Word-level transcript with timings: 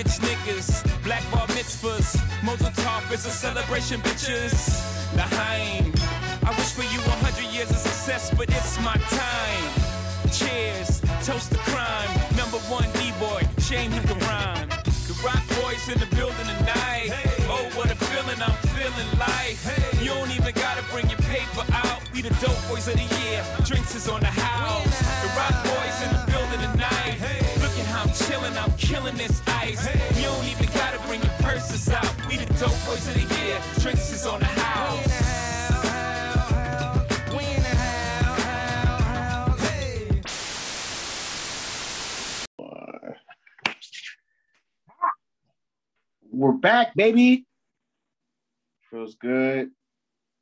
rich 0.00 0.16
niggas, 0.24 0.82
black 1.04 1.22
bar 1.30 1.46
mitzvahs. 1.48 2.16
Tov 2.82 3.12
is 3.12 3.26
a 3.26 3.30
celebration, 3.30 4.00
bitches. 4.00 4.56
Lahaim. 5.18 5.92
I 6.42 6.50
wish 6.56 6.72
for 6.72 6.86
you 6.92 7.00
a 7.00 7.16
hundred 7.24 7.48
years 7.52 7.70
of 7.70 7.76
success, 7.76 8.32
but 8.34 8.48
it's 8.48 8.78
my 8.80 8.96
time. 9.20 9.66
Cheers, 10.32 11.02
toast 11.26 11.52
to 11.52 11.58
crime. 11.70 12.12
Number 12.34 12.58
one 12.76 12.88
D-boy, 12.98 13.42
shame 13.60 13.90
he 13.92 14.00
can 14.00 14.18
rhyme. 14.20 14.68
The 15.08 15.14
rock 15.22 15.44
boys 15.60 15.84
in 15.92 15.98
the 16.00 16.08
building 16.16 16.48
tonight. 16.56 17.10
Oh, 17.54 17.68
what 17.74 17.90
a 17.90 17.96
feeling 18.08 18.40
I'm 18.40 18.58
feeling 18.72 19.10
like. 19.18 19.58
You 20.00 20.14
don't 20.16 20.30
even 20.30 20.54
gotta 20.54 20.84
bring 20.92 21.10
your 21.10 21.22
paper 21.28 21.64
out. 21.84 22.00
We 22.14 22.22
the 22.22 22.32
dope 22.40 22.62
boys 22.70 22.88
of 22.88 22.94
the 22.94 23.08
year. 23.20 23.44
Drinks 23.66 23.94
is 23.94 24.08
on 24.08 24.20
the 24.20 24.32
house. 24.32 24.96
The 25.22 25.28
rock 25.36 25.69
how 28.54 28.66
I'm 28.66 28.72
killing 28.76 29.16
this 29.16 29.42
ice. 29.46 29.86
You 30.16 30.22
don't 30.22 30.46
even 30.46 30.66
gotta 30.74 30.98
bring 31.06 31.20
your 31.22 31.32
purses 31.40 31.88
out. 31.88 32.10
We 32.28 32.36
the 32.36 32.46
dope 32.54 32.70
boys 32.86 33.06
of 33.08 33.14
the 33.14 33.34
year. 33.44 33.60
Drinks 33.78 34.12
is 34.12 34.26
on 34.26 34.40
the 34.40 34.46
house. 34.46 35.30
We're 46.32 46.52
back, 46.52 46.94
baby. 46.94 47.44
Feels 48.90 49.14
good. 49.16 49.70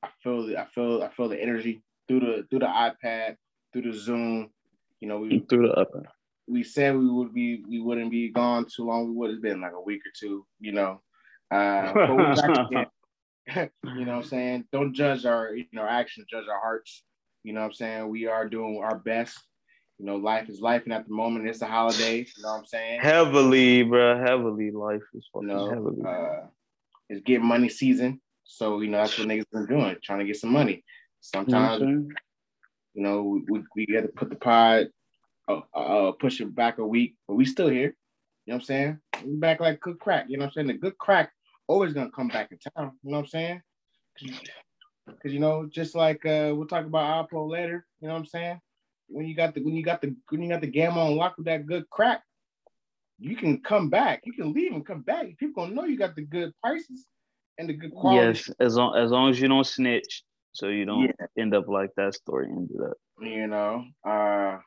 I 0.02 0.08
feel 0.22 0.46
the 0.46 0.56
I 0.56 0.66
feel 0.66 1.02
I 1.02 1.08
feel 1.08 1.28
the 1.28 1.42
energy 1.42 1.82
through 2.06 2.20
the 2.20 2.46
through 2.48 2.60
the 2.60 2.66
iPad, 2.66 3.36
through 3.72 3.82
the 3.82 3.92
Zoom. 3.92 4.50
You 5.00 5.08
know, 5.08 5.18
we 5.18 5.40
through 5.40 5.66
the 5.66 5.72
upper. 5.74 6.04
We 6.48 6.64
said 6.64 6.96
we 6.96 7.10
would 7.10 7.34
be 7.34 7.62
we 7.68 7.80
wouldn't 7.80 8.10
be 8.10 8.30
gone 8.30 8.64
too 8.64 8.84
long. 8.84 9.08
We 9.08 9.14
would 9.14 9.30
have 9.30 9.42
been 9.42 9.60
like 9.60 9.72
a 9.72 9.80
week 9.80 10.00
or 10.00 10.12
two, 10.18 10.46
you 10.60 10.72
know. 10.72 11.00
Uh, 11.50 11.92
but 11.92 12.66
again. 12.70 12.86
you 13.56 14.04
know 14.04 14.16
what 14.16 14.24
I'm 14.24 14.24
saying? 14.24 14.64
Don't 14.72 14.92
judge 14.92 15.24
our 15.24 15.54
you 15.54 15.64
know 15.72 15.86
actions, 15.86 16.26
judge 16.30 16.44
our 16.52 16.60
hearts. 16.60 17.02
You 17.44 17.54
know 17.54 17.60
what 17.60 17.66
I'm 17.66 17.72
saying? 17.72 18.08
We 18.08 18.26
are 18.26 18.48
doing 18.48 18.80
our 18.82 18.98
best. 18.98 19.38
You 19.98 20.06
know, 20.06 20.16
life 20.16 20.48
is 20.48 20.60
life, 20.60 20.84
and 20.84 20.92
at 20.92 21.08
the 21.08 21.14
moment 21.14 21.48
it's 21.48 21.58
the 21.58 21.66
holidays. 21.66 22.34
You 22.36 22.42
know 22.42 22.50
what 22.50 22.58
I'm 22.58 22.66
saying? 22.66 23.00
Heavily, 23.00 23.82
bro. 23.82 24.18
Heavily, 24.18 24.70
life 24.70 25.02
is 25.14 25.26
You 25.34 25.46
know, 25.46 25.70
heavily. 25.70 26.02
uh, 26.06 26.46
it's 27.08 27.22
getting 27.22 27.46
money 27.46 27.68
season. 27.68 28.20
So, 28.44 28.80
you 28.80 28.88
know, 28.88 28.98
that's 28.98 29.18
what 29.18 29.28
niggas 29.28 29.50
been 29.52 29.66
doing, 29.66 29.96
trying 30.02 30.20
to 30.20 30.24
get 30.24 30.36
some 30.36 30.52
money. 30.52 30.72
You 30.72 30.78
know 30.78 30.80
what 31.40 31.80
Sometimes, 31.80 31.80
you 32.94 33.02
know, 33.02 33.40
we, 33.48 33.62
we 33.74 33.86
got 33.86 34.02
to 34.02 34.08
put 34.08 34.30
the 34.30 34.36
pod, 34.36 34.88
uh, 35.48 35.60
uh, 35.74 36.12
push 36.12 36.40
it 36.40 36.54
back 36.54 36.78
a 36.78 36.86
week, 36.86 37.16
but 37.26 37.34
we 37.34 37.44
still 37.44 37.68
here. 37.68 37.94
You 38.46 38.52
know 38.52 38.56
what 38.56 38.62
I'm 38.62 38.62
saying? 38.62 38.98
We 39.24 39.36
back 39.36 39.60
like 39.60 39.80
good 39.80 39.98
crack. 39.98 40.26
You 40.28 40.38
know 40.38 40.44
what 40.44 40.48
I'm 40.48 40.52
saying? 40.52 40.66
The 40.68 40.74
good 40.74 40.98
crack 40.98 41.32
always 41.66 41.92
gonna 41.92 42.10
come 42.10 42.28
back 42.28 42.50
in 42.50 42.58
town. 42.58 42.92
You 43.02 43.10
know 43.10 43.18
what 43.18 43.24
I'm 43.24 43.26
saying? 43.26 43.62
Because 45.06 45.32
you 45.32 45.40
know, 45.40 45.66
just 45.66 45.94
like 45.94 46.24
uh, 46.26 46.52
we'll 46.54 46.66
talk 46.66 46.86
about 46.86 47.30
Alpo 47.30 47.48
later. 47.48 47.86
You 48.00 48.08
know 48.08 48.14
what 48.14 48.20
I'm 48.20 48.26
saying? 48.26 48.60
When 49.08 49.26
you 49.26 49.34
got 49.34 49.54
the 49.54 49.62
when 49.62 49.74
you 49.74 49.82
got 49.82 50.00
the 50.00 50.14
when 50.30 50.42
you 50.42 50.48
got 50.48 50.60
the 50.60 50.66
gamma 50.66 51.04
on 51.04 51.16
lock 51.16 51.36
with 51.36 51.46
that 51.46 51.66
good 51.66 51.88
crack, 51.90 52.22
you 53.18 53.36
can 53.36 53.60
come 53.60 53.88
back. 53.90 54.22
You 54.24 54.32
can 54.32 54.52
leave 54.52 54.72
and 54.72 54.86
come 54.86 55.02
back. 55.02 55.36
People 55.38 55.64
gonna 55.64 55.74
know 55.74 55.84
you 55.84 55.98
got 55.98 56.14
the 56.14 56.22
good 56.22 56.52
prices 56.62 57.06
and 57.58 57.68
the 57.68 57.74
good 57.74 57.92
quality. 57.92 58.38
Yes, 58.38 58.50
as 58.60 58.76
long 58.76 58.96
as 58.96 59.10
long 59.10 59.30
as 59.30 59.40
you 59.40 59.48
don't 59.48 59.66
snitch, 59.66 60.22
so 60.52 60.68
you 60.68 60.84
don't 60.84 61.04
Yeah. 61.04 61.26
end 61.38 61.54
up 61.54 61.68
like 61.68 61.90
that 61.96 62.14
story 62.14 62.48
ended 62.48 62.80
up. 62.80 62.96
You 63.20 63.46
know, 63.46 63.84
uh, 64.06 64.58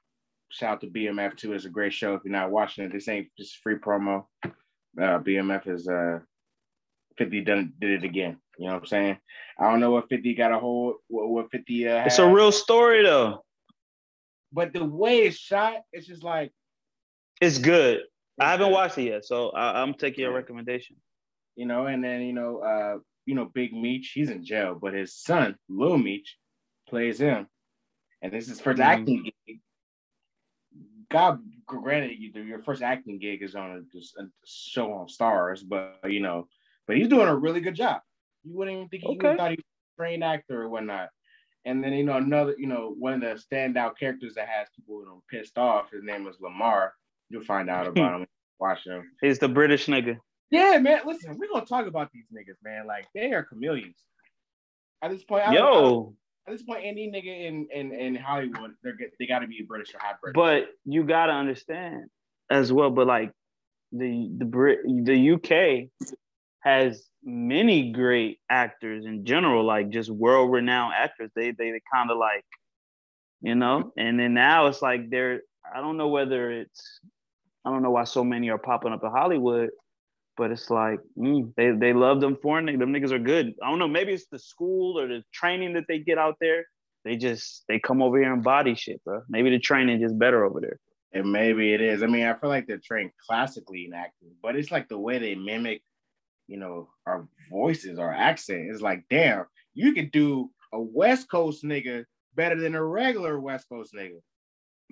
shout 0.52 0.74
out 0.74 0.82
to 0.82 0.88
BMF 0.88 1.38
too. 1.38 1.54
It's 1.54 1.66
a 1.66 1.70
great 1.70 1.94
show. 1.94 2.14
If 2.16 2.22
you're 2.24 2.32
not 2.32 2.52
watching 2.52 2.84
it, 2.86 2.92
this 2.92 3.08
ain't 3.08 3.28
just 3.38 3.58
free 3.58 3.76
promo. 3.76 4.26
Uh, 4.44 4.50
BMF 5.20 5.68
is 5.68 5.88
uh, 5.88 6.20
50 7.18 7.42
done 7.42 7.74
did 7.80 7.92
it 7.92 8.04
again. 8.04 8.38
You 8.58 8.68
know 8.68 8.74
what 8.74 8.82
I'm 8.82 8.86
saying? 8.88 9.18
I 9.60 9.70
don't 9.70 9.80
know 9.80 9.92
what 9.92 10.10
50 10.10 10.36
got 10.36 10.52
a 10.52 10.60
hold. 10.60 10.96
What, 11.08 11.30
what 11.30 11.52
50 11.52 11.88
uh, 11.88 12.06
It's 12.06 12.20
a 12.20 12.28
real 12.28 12.52
story 12.52 13.04
though. 13.04 13.44
but 14.52 14.74
the 14.74 14.84
way 14.84 15.20
it's 15.24 15.38
shot, 15.38 15.76
it's 15.94 16.06
just 16.08 16.24
like 16.24 16.52
It's 17.42 17.58
good. 17.58 18.02
I 18.40 18.52
haven't 18.52 18.72
watched 18.72 18.98
it 18.98 19.04
yet, 19.04 19.26
so 19.26 19.50
I, 19.52 19.82
I'm 19.82 19.94
taking 19.94 20.24
your 20.24 20.34
recommendation. 20.34 20.96
you 21.56 21.66
know, 21.66 21.86
and 21.88 22.04
then 22.04 22.22
you 22.22 22.34
know, 22.34 22.60
uh, 22.60 22.98
you 23.26 23.36
know, 23.36 23.46
Big 23.54 23.72
Meech, 23.74 24.12
he's 24.16 24.30
in 24.30 24.44
jail, 24.44 24.78
but 24.82 24.94
his 24.94 25.16
son, 25.16 25.56
Lil 25.70 25.98
Meech, 25.98 26.38
plays 26.90 27.20
him, 27.20 27.48
and 28.22 28.34
this 28.34 28.46
is 28.46 28.50
his 28.58 28.62
1st 28.62 28.78
Mhm. 28.80 28.84
acting 28.86 29.32
gig. 29.46 29.60
God 31.12 31.40
granted, 31.66 32.18
you 32.18 32.32
your 32.42 32.60
first 32.64 32.82
acting 32.82 33.20
gig 33.20 33.42
is 33.44 33.56
on 33.56 33.72
a, 33.72 33.98
just 33.98 34.16
a 34.18 34.26
show 34.46 34.94
on 34.94 35.08
Starz, 35.08 35.62
but 35.68 36.00
you 36.06 36.20
know, 36.22 36.48
but 36.88 36.96
he's 36.98 37.08
doing 37.08 37.28
a 37.28 37.36
really 37.36 37.62
good 37.62 37.76
job. 37.76 38.02
You 38.44 38.56
wouldn't 38.56 38.76
even 38.76 38.90
think 38.90 39.04
he 39.04 39.10
Okay. 39.18 39.36
thought 39.38 39.52
he 39.52 39.58
was 39.58 39.66
a 39.66 40.02
trained 40.02 40.24
actor 40.24 40.62
or 40.64 40.70
whatnot. 40.70 41.10
And 41.66 41.84
then 41.84 41.94
you 41.94 42.04
know 42.04 42.18
another, 42.18 42.56
you 42.58 42.66
know, 42.68 42.96
one 42.98 43.14
of 43.14 43.22
the 43.22 43.40
standout 43.56 43.98
characters 43.98 44.34
that 44.36 44.48
has 44.48 44.68
people 44.76 45.02
you 45.02 45.06
know, 45.06 45.24
pissed 45.30 45.58
off. 45.60 45.92
His 45.92 46.04
name 46.04 46.26
is 46.28 46.38
Lamar. 46.40 46.94
You'll 47.30 47.44
find 47.44 47.70
out 47.70 47.88
about 47.88 48.22
him 48.22 48.28
Watch 48.60 48.86
him. 48.86 49.12
He's 49.22 49.40
the 49.40 49.48
British 49.50 49.88
nigga. 49.88 50.18
Yeah, 50.52 50.78
man. 50.80 51.02
Listen, 51.06 51.38
we're 51.38 51.48
gonna 51.52 51.66
talk 51.66 51.88
about 51.88 52.12
these 52.12 52.26
niggas, 52.32 52.62
man. 52.64 52.86
Like 52.88 53.08
they 53.14 53.32
are 53.34 53.44
chameleons. 53.44 54.04
At 55.02 55.12
this 55.12 55.24
point, 55.24 55.48
I 55.48 55.54
don't- 55.54 55.64
I 55.68 55.72
don't- 55.72 55.84
Yo, 55.84 56.16
at 56.48 56.54
this 56.54 56.64
point, 56.64 56.82
any 56.84 57.12
nigga 57.12 57.48
in 57.48 57.68
in, 57.74 57.94
in 57.94 58.16
Hollywood, 58.16 58.72
they're 58.84 58.96
get, 58.96 59.12
they 59.20 59.28
got 59.28 59.40
to 59.40 59.48
be 59.48 59.64
British 59.68 59.94
or 59.94 60.00
half 60.00 60.20
British. 60.22 60.36
but 60.36 60.70
you 60.86 61.04
gotta 61.04 61.34
understand 61.34 62.06
as 62.50 62.74
well. 62.74 62.90
But 62.90 63.08
like 63.08 63.32
the 63.92 64.30
the 64.38 64.46
Brit 64.46 64.80
the 64.86 65.32
UK 65.32 65.90
has 66.62 67.08
many 67.24 67.92
great 67.92 68.40
actors 68.50 69.06
in 69.06 69.26
general, 69.26 69.64
like 69.64 69.90
just 69.90 70.10
world 70.10 70.52
renowned 70.52 70.94
actors. 70.98 71.30
They 71.36 71.52
they, 71.52 71.72
they 71.72 71.82
kind 71.94 72.10
of 72.10 72.18
like, 72.18 72.46
you 73.42 73.56
know. 73.56 73.92
And 73.98 74.20
then 74.20 74.34
now 74.34 74.68
it's 74.68 74.82
like 74.82 75.10
they're. 75.10 75.42
I 75.74 75.80
don't 75.80 75.98
know 75.98 76.08
whether 76.08 76.52
it's. 76.52 77.00
I 77.64 77.70
don't 77.70 77.84
know 77.84 77.92
why 77.92 78.06
so 78.06 78.24
many 78.24 78.50
are 78.50 78.58
popping 78.58 78.94
up 78.94 79.04
in 79.04 79.12
Hollywood, 79.12 79.70
but 80.38 80.52
it's 80.52 80.70
like 80.70 81.00
mm, 81.18 81.54
they 81.56 81.72
they 81.72 81.94
love 81.94 82.22
them 82.22 82.38
foreign. 82.42 82.66
Them 82.66 82.94
niggas 82.94 83.12
are 83.12 83.20
good. 83.20 83.54
I 83.64 83.70
don't 83.70 83.80
know. 83.80 83.88
Maybe 83.88 84.14
it's 84.14 84.28
the 84.32 84.40
school 84.40 85.00
or 85.00 85.08
the 85.08 85.24
training 85.34 85.74
that 85.74 85.86
they 85.88 86.00
get 86.00 86.18
out 86.18 86.38
there. 86.40 86.66
They 87.04 87.16
just 87.18 87.64
they 87.68 87.80
come 87.80 88.02
over 88.02 88.20
here 88.20 88.32
and 88.34 88.44
body 88.44 88.76
shit, 88.76 89.04
bro. 89.04 89.22
Maybe 89.30 89.50
the 89.50 89.60
training 89.60 90.00
just 90.02 90.18
better 90.20 90.46
over 90.46 90.60
there. 90.62 90.78
and 91.14 91.32
maybe 91.32 91.74
it 91.74 91.82
is. 91.82 92.04
I 92.04 92.08
mean, 92.08 92.26
I 92.26 92.34
feel 92.36 92.50
like 92.50 92.68
they're 92.68 92.82
trained 92.84 93.12
classically 93.28 93.86
in 93.86 93.94
acting, 93.94 94.32
but 94.42 94.56
it's 94.56 94.72
like 94.72 94.88
the 94.88 94.98
way 95.00 95.18
they 95.20 95.36
mimic, 95.36 95.82
you 96.48 96.58
know, 96.58 96.90
our 97.06 97.28
voices, 97.50 98.00
our 98.00 98.14
accent. 98.14 98.70
It's 98.72 98.82
like, 98.82 99.04
damn, 99.10 99.46
you 99.74 99.94
could 99.94 100.12
do 100.12 100.50
a 100.74 100.80
West 100.80 101.30
Coast 101.30 101.64
nigga 101.66 102.06
better 102.36 102.56
than 102.60 102.76
a 102.76 102.84
regular 102.84 103.40
West 103.40 103.68
Coast 103.68 103.94
nigga. 103.94 104.20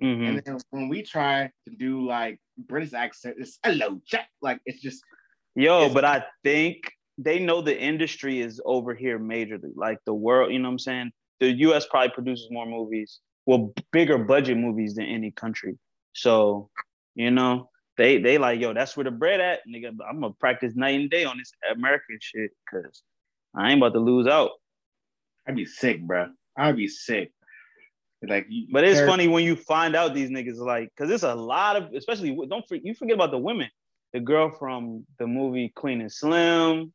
Mhm. 0.02 0.28
And 0.28 0.42
then 0.44 0.58
when 0.70 0.88
we 0.88 1.02
try 1.02 1.50
to 1.68 1.76
do 1.76 2.06
like 2.06 2.38
British 2.58 2.92
accent, 2.92 3.36
it's 3.38 3.58
hello, 3.64 4.00
Jack. 4.06 4.28
Like 4.42 4.60
it's 4.66 4.80
just 4.82 5.02
Yo, 5.60 5.80
It's- 5.80 5.94
but 5.94 6.04
I 6.06 6.24
think 6.42 6.90
they 7.18 7.38
know 7.38 7.60
the 7.60 7.78
industry 7.78 8.40
is 8.40 8.62
over 8.64 8.94
here 8.94 9.18
majorly. 9.18 9.72
Like 9.74 9.98
the 10.06 10.14
world, 10.14 10.52
you 10.52 10.58
know 10.58 10.68
what 10.68 10.72
I'm 10.72 10.78
saying? 10.78 11.12
The 11.40 11.50
US 11.68 11.86
probably 11.86 12.10
produces 12.10 12.48
more 12.50 12.64
movies, 12.64 13.20
well, 13.44 13.74
bigger 13.92 14.16
budget 14.16 14.56
movies 14.56 14.94
than 14.94 15.04
any 15.04 15.30
country. 15.30 15.78
So, 16.14 16.70
you 17.14 17.30
know, 17.30 17.68
they 17.98 18.16
they 18.18 18.38
like, 18.38 18.58
yo, 18.60 18.72
that's 18.72 18.96
where 18.96 19.04
the 19.04 19.10
bread 19.10 19.40
at, 19.40 19.60
nigga. 19.68 19.88
I'm 20.08 20.20
gonna 20.20 20.32
practice 20.40 20.74
night 20.74 20.98
and 20.98 21.10
day 21.10 21.24
on 21.24 21.36
this 21.36 21.52
American 21.70 22.18
shit 22.22 22.52
because 22.64 23.02
I 23.54 23.70
ain't 23.70 23.80
about 23.80 23.92
to 23.92 24.00
lose 24.00 24.26
out. 24.26 24.52
I'd 25.46 25.56
be 25.56 25.66
sick, 25.66 26.00
bro. 26.02 26.30
I'd 26.56 26.76
be 26.76 26.88
sick. 26.88 27.32
Like, 28.22 28.46
But 28.70 28.84
it's 28.84 29.00
funny 29.00 29.28
when 29.28 29.44
you 29.44 29.56
find 29.56 29.96
out 29.96 30.14
these 30.14 30.30
niggas 30.30 30.58
like, 30.58 30.90
cause 30.96 31.10
it's 31.10 31.22
a 31.22 31.34
lot 31.34 31.76
of, 31.76 31.94
especially 31.94 32.34
don't 32.48 32.66
for, 32.68 32.74
you 32.76 32.94
forget 32.94 33.14
about 33.14 33.30
the 33.30 33.38
women. 33.38 33.70
The 34.12 34.20
girl 34.20 34.50
from 34.50 35.06
the 35.18 35.26
movie 35.26 35.72
Queen 35.74 36.00
and 36.00 36.12
Slim, 36.12 36.92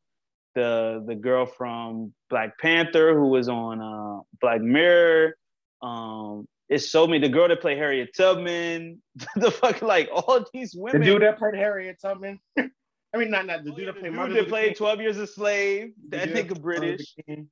the 0.54 1.02
the 1.06 1.14
girl 1.14 1.46
from 1.46 2.12
Black 2.30 2.58
Panther 2.58 3.14
who 3.18 3.28
was 3.28 3.48
on 3.48 3.80
uh, 3.80 4.20
Black 4.40 4.60
Mirror. 4.60 5.36
Um, 5.82 6.46
it's 6.68 6.90
so 6.90 7.06
many. 7.06 7.20
The 7.20 7.28
girl 7.32 7.48
that 7.48 7.60
played 7.60 7.78
Harriet 7.78 8.10
Tubman, 8.16 9.00
the 9.36 9.50
fuck 9.50 9.82
like 9.82 10.08
all 10.12 10.44
these 10.52 10.74
women. 10.74 11.00
The 11.02 11.06
women. 11.06 11.20
dude 11.20 11.22
that 11.28 11.38
played 11.38 11.54
Harriet 11.54 11.98
Tubman. 12.00 12.40
I 12.58 13.18
mean, 13.18 13.30
not 13.30 13.46
not 13.46 13.64
the 13.64 13.72
Oh, 13.72 13.76
dude 13.76 13.86
yeah, 13.86 13.92
that 13.92 13.94
the 13.94 14.00
played 14.00 14.10
dude 14.10 14.16
Martin 14.16 14.36
that 14.36 14.48
played 14.48 14.76
Twelve 14.76 15.00
Years 15.00 15.16
a 15.18 15.26
Slave. 15.26 15.92
The 16.10 16.16
That 16.18 16.26
dude 16.26 16.36
that 16.36 16.48
nigga 16.48 16.60
played 16.62 16.64
Martin 16.64 16.90
Luther 16.90 17.04
British. 17.26 17.46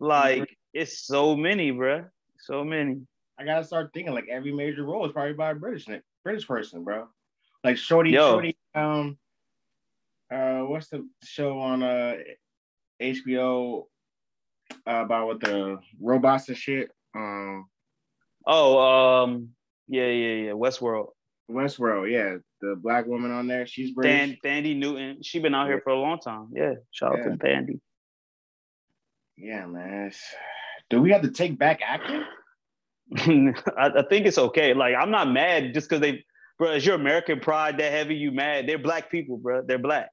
Like 0.00 0.56
it's 0.72 1.06
so 1.06 1.34
many, 1.36 1.72
bruh. 1.72 2.06
So 2.40 2.62
many. 2.64 3.00
I 3.38 3.44
gotta 3.44 3.64
start 3.64 3.90
thinking 3.94 4.14
like 4.14 4.28
every 4.30 4.52
major 4.52 4.84
role 4.84 5.06
is 5.06 5.12
probably 5.12 5.32
by 5.32 5.50
a 5.50 5.54
British 5.54 5.88
British 6.24 6.46
person, 6.46 6.84
bro. 6.84 7.08
Like 7.64 7.76
Shorty, 7.76 8.10
Yo. 8.10 8.32
Shorty, 8.32 8.56
um, 8.74 9.18
uh, 10.32 10.60
what's 10.60 10.88
the 10.88 11.06
show 11.24 11.58
on 11.58 11.82
uh 11.82 12.14
HBO 13.02 13.86
uh, 14.86 14.90
about 14.90 15.28
with 15.28 15.40
the 15.40 15.78
robots 16.00 16.48
and 16.48 16.56
shit? 16.56 16.90
Um, 17.14 17.66
Oh, 18.50 18.78
um, 19.24 19.50
yeah, 19.88 20.06
yeah, 20.06 20.34
yeah. 20.46 20.50
Westworld. 20.52 21.08
Westworld, 21.50 22.10
yeah. 22.10 22.36
the 22.62 22.76
black 22.76 23.06
woman 23.06 23.30
on 23.30 23.46
there. 23.46 23.66
She's 23.66 23.90
British. 23.92 24.38
Dan, 24.42 24.64
Thandie 24.64 24.76
Newton. 24.76 25.22
She's 25.22 25.42
been 25.42 25.54
out 25.54 25.66
here 25.66 25.80
for 25.84 25.90
a 25.90 25.98
long 26.00 26.18
time. 26.18 26.48
Yeah. 26.54 26.74
Shout 26.90 27.12
out 27.12 27.18
Yeah. 27.18 27.24
to 27.24 27.30
Thandie. 27.36 27.80
Yeah, 29.36 29.66
man. 29.66 30.10
Do 30.88 31.02
we 31.02 31.10
have 31.10 31.22
to 31.22 31.30
take 31.30 31.58
back 31.58 31.80
acting? 31.84 32.24
I, 33.76 33.90
I 33.98 34.02
think 34.08 34.26
it's 34.26 34.38
okay. 34.38 34.72
Like 34.74 34.94
I'm 34.98 35.10
not 35.10 35.30
mad 35.30 35.74
just 35.74 35.88
because 35.88 36.00
they, 36.00 36.24
bro. 36.58 36.72
Is 36.72 36.84
your 36.84 36.96
American 36.96 37.40
pride 37.40 37.78
that 37.78 37.92
heavy? 37.92 38.14
You 38.14 38.32
mad? 38.32 38.66
They're 38.66 38.78
black 38.78 39.10
people, 39.10 39.36
bro. 39.36 39.62
They're 39.62 39.78
black. 39.78 40.10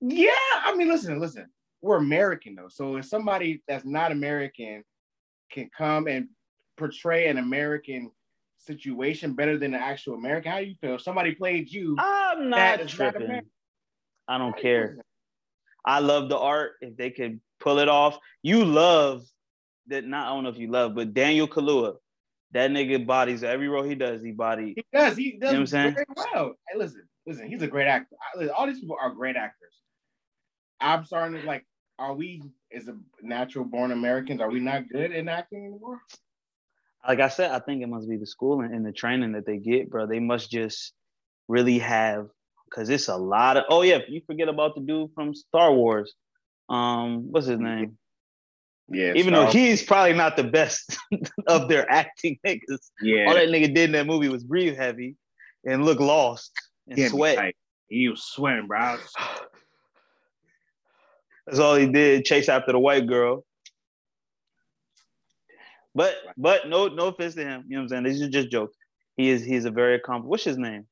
Yeah, 0.00 0.30
I 0.64 0.74
mean, 0.76 0.88
listen, 0.88 1.20
listen. 1.20 1.48
We're 1.80 1.96
American 1.96 2.56
though, 2.56 2.68
so 2.68 2.96
if 2.96 3.04
somebody 3.04 3.62
that's 3.68 3.84
not 3.84 4.10
American 4.10 4.82
can 5.50 5.70
come 5.76 6.08
and 6.08 6.28
portray 6.76 7.28
an 7.28 7.38
American 7.38 8.10
situation 8.58 9.34
better 9.34 9.56
than 9.56 9.72
the 9.72 9.78
actual 9.78 10.14
American, 10.14 10.50
how 10.50 10.58
do 10.58 10.66
you 10.66 10.74
feel? 10.80 10.96
If 10.96 11.02
somebody 11.02 11.34
played 11.34 11.70
you. 11.70 11.96
I'm 11.98 12.50
not 12.50 12.80
not 12.80 12.88
tripping. 12.88 13.22
American. 13.22 13.50
I 14.26 14.38
don't 14.38 14.58
care. 14.58 14.98
I 15.84 16.00
love 16.00 16.28
the 16.28 16.38
art. 16.38 16.72
If 16.80 16.96
they 16.96 17.10
could 17.10 17.40
pull 17.60 17.78
it 17.78 17.88
off, 17.88 18.18
you 18.42 18.64
love 18.64 19.24
that. 19.86 20.04
Not 20.04 20.26
I 20.26 20.30
don't 20.30 20.44
know 20.44 20.50
if 20.50 20.58
you 20.58 20.70
love, 20.70 20.94
but 20.94 21.14
Daniel 21.14 21.48
Kaluuya, 21.48 21.94
that 22.52 22.70
nigga 22.70 23.06
bodies 23.06 23.44
every 23.44 23.68
role 23.68 23.82
he 23.82 23.94
does. 23.94 24.22
He 24.22 24.32
body. 24.32 24.74
He 24.76 24.84
does. 24.92 25.16
He 25.16 25.38
does 25.38 25.52
know 25.52 25.58
what 25.58 25.60
I'm 25.60 25.66
saying? 25.66 25.94
very 25.94 26.06
well. 26.16 26.54
Hey, 26.70 26.78
listen, 26.78 27.02
listen. 27.26 27.48
He's 27.48 27.62
a 27.62 27.66
great 27.66 27.86
actor. 27.86 28.16
All 28.56 28.66
these 28.66 28.80
people 28.80 28.96
are 29.00 29.10
great 29.10 29.36
actors. 29.36 29.74
I'm 30.80 31.04
starting 31.04 31.40
to 31.40 31.46
like. 31.46 31.66
Are 31.98 32.14
we 32.14 32.42
as 32.72 32.86
a 32.86 32.96
natural 33.22 33.64
born 33.64 33.90
Americans? 33.90 34.40
Are 34.40 34.48
we 34.48 34.60
not 34.60 34.88
good 34.88 35.10
in 35.10 35.28
acting 35.28 35.66
anymore? 35.66 36.00
Like 37.06 37.20
I 37.20 37.28
said, 37.28 37.50
I 37.50 37.58
think 37.58 37.82
it 37.82 37.88
must 37.88 38.08
be 38.08 38.16
the 38.16 38.26
schooling 38.26 38.72
and 38.72 38.86
the 38.86 38.92
training 38.92 39.32
that 39.32 39.46
they 39.46 39.56
get, 39.56 39.90
bro. 39.90 40.06
They 40.06 40.20
must 40.20 40.50
just 40.50 40.92
really 41.48 41.78
have, 41.80 42.28
because 42.66 42.88
it's 42.88 43.08
a 43.08 43.16
lot 43.16 43.56
of. 43.56 43.64
Oh 43.68 43.82
yeah, 43.82 43.98
you 44.08 44.20
forget 44.26 44.48
about 44.48 44.74
the 44.76 44.80
dude 44.80 45.10
from 45.14 45.34
Star 45.34 45.72
Wars. 45.72 46.14
Um, 46.68 47.32
what's 47.32 47.46
his 47.46 47.58
name? 47.58 47.98
Yeah. 48.90 49.12
Even 49.14 49.34
though 49.34 49.46
he's 49.46 49.82
probably 49.82 50.14
not 50.14 50.36
the 50.36 50.44
best 50.44 50.96
of 51.46 51.68
their 51.68 51.90
acting 51.90 52.38
niggas. 52.46 52.90
yeah, 53.02 53.26
All 53.28 53.34
that 53.34 53.48
nigga 53.48 53.74
did 53.74 53.78
in 53.90 53.92
that 53.92 54.06
movie 54.06 54.28
was 54.28 54.42
breathe 54.44 54.76
heavy 54.76 55.16
and 55.66 55.84
look 55.84 56.00
lost 56.00 56.52
and 56.88 56.98
yeah, 56.98 57.08
sweat. 57.08 57.36
like, 57.36 57.56
he 57.88 58.08
was 58.08 58.22
sweating, 58.22 58.66
bro. 58.66 58.78
Was- 58.92 59.14
That's 61.46 61.58
all 61.58 61.74
he 61.76 61.86
did, 61.86 62.24
chase 62.24 62.48
after 62.48 62.72
the 62.72 62.78
white 62.78 63.06
girl. 63.06 63.44
But 65.94 66.14
but 66.36 66.68
no 66.68 66.86
no 66.88 67.06
offense 67.08 67.34
to 67.34 67.42
him. 67.44 67.64
You 67.66 67.76
know 67.76 67.82
what 67.82 67.92
I'm 67.92 68.04
saying? 68.04 68.04
These 68.04 68.22
are 68.22 68.28
just 68.30 68.50
jokes. 68.50 68.76
He 69.16 69.30
is 69.30 69.42
he's 69.44 69.64
a 69.64 69.70
very 69.70 69.96
accomplished. 69.96 70.28
What's 70.30 70.44
his 70.44 70.58
name? 70.58 70.86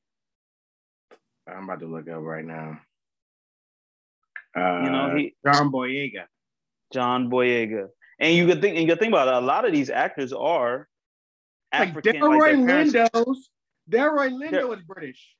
I'm 1.47 1.63
about 1.63 1.79
to 1.79 1.85
look 1.85 2.09
up 2.09 2.21
right 2.21 2.43
now. 2.43 2.79
Uh, 4.55 4.81
You 4.83 4.89
know, 4.89 5.15
he 5.15 5.33
John 5.45 5.71
Boyega. 5.71 6.25
John 6.93 7.29
Boyega. 7.29 7.87
And 8.19 8.35
you 8.35 8.47
could 8.47 8.61
think 8.61 8.75
and 8.75 8.83
you 8.83 8.89
could 8.91 8.99
think 8.99 9.13
about 9.13 9.27
it, 9.27 9.33
a 9.35 9.45
lot 9.45 9.65
of 9.65 9.71
these 9.71 9.89
actors 9.89 10.33
are 10.33 10.87
Like 11.73 11.93
Delroy 11.93 12.39
like 12.39 12.93
Lindo's. 12.93 13.49
Delroy 13.89 14.31
Lindo 14.31 14.75
is 14.75 14.83
British. 14.83 15.33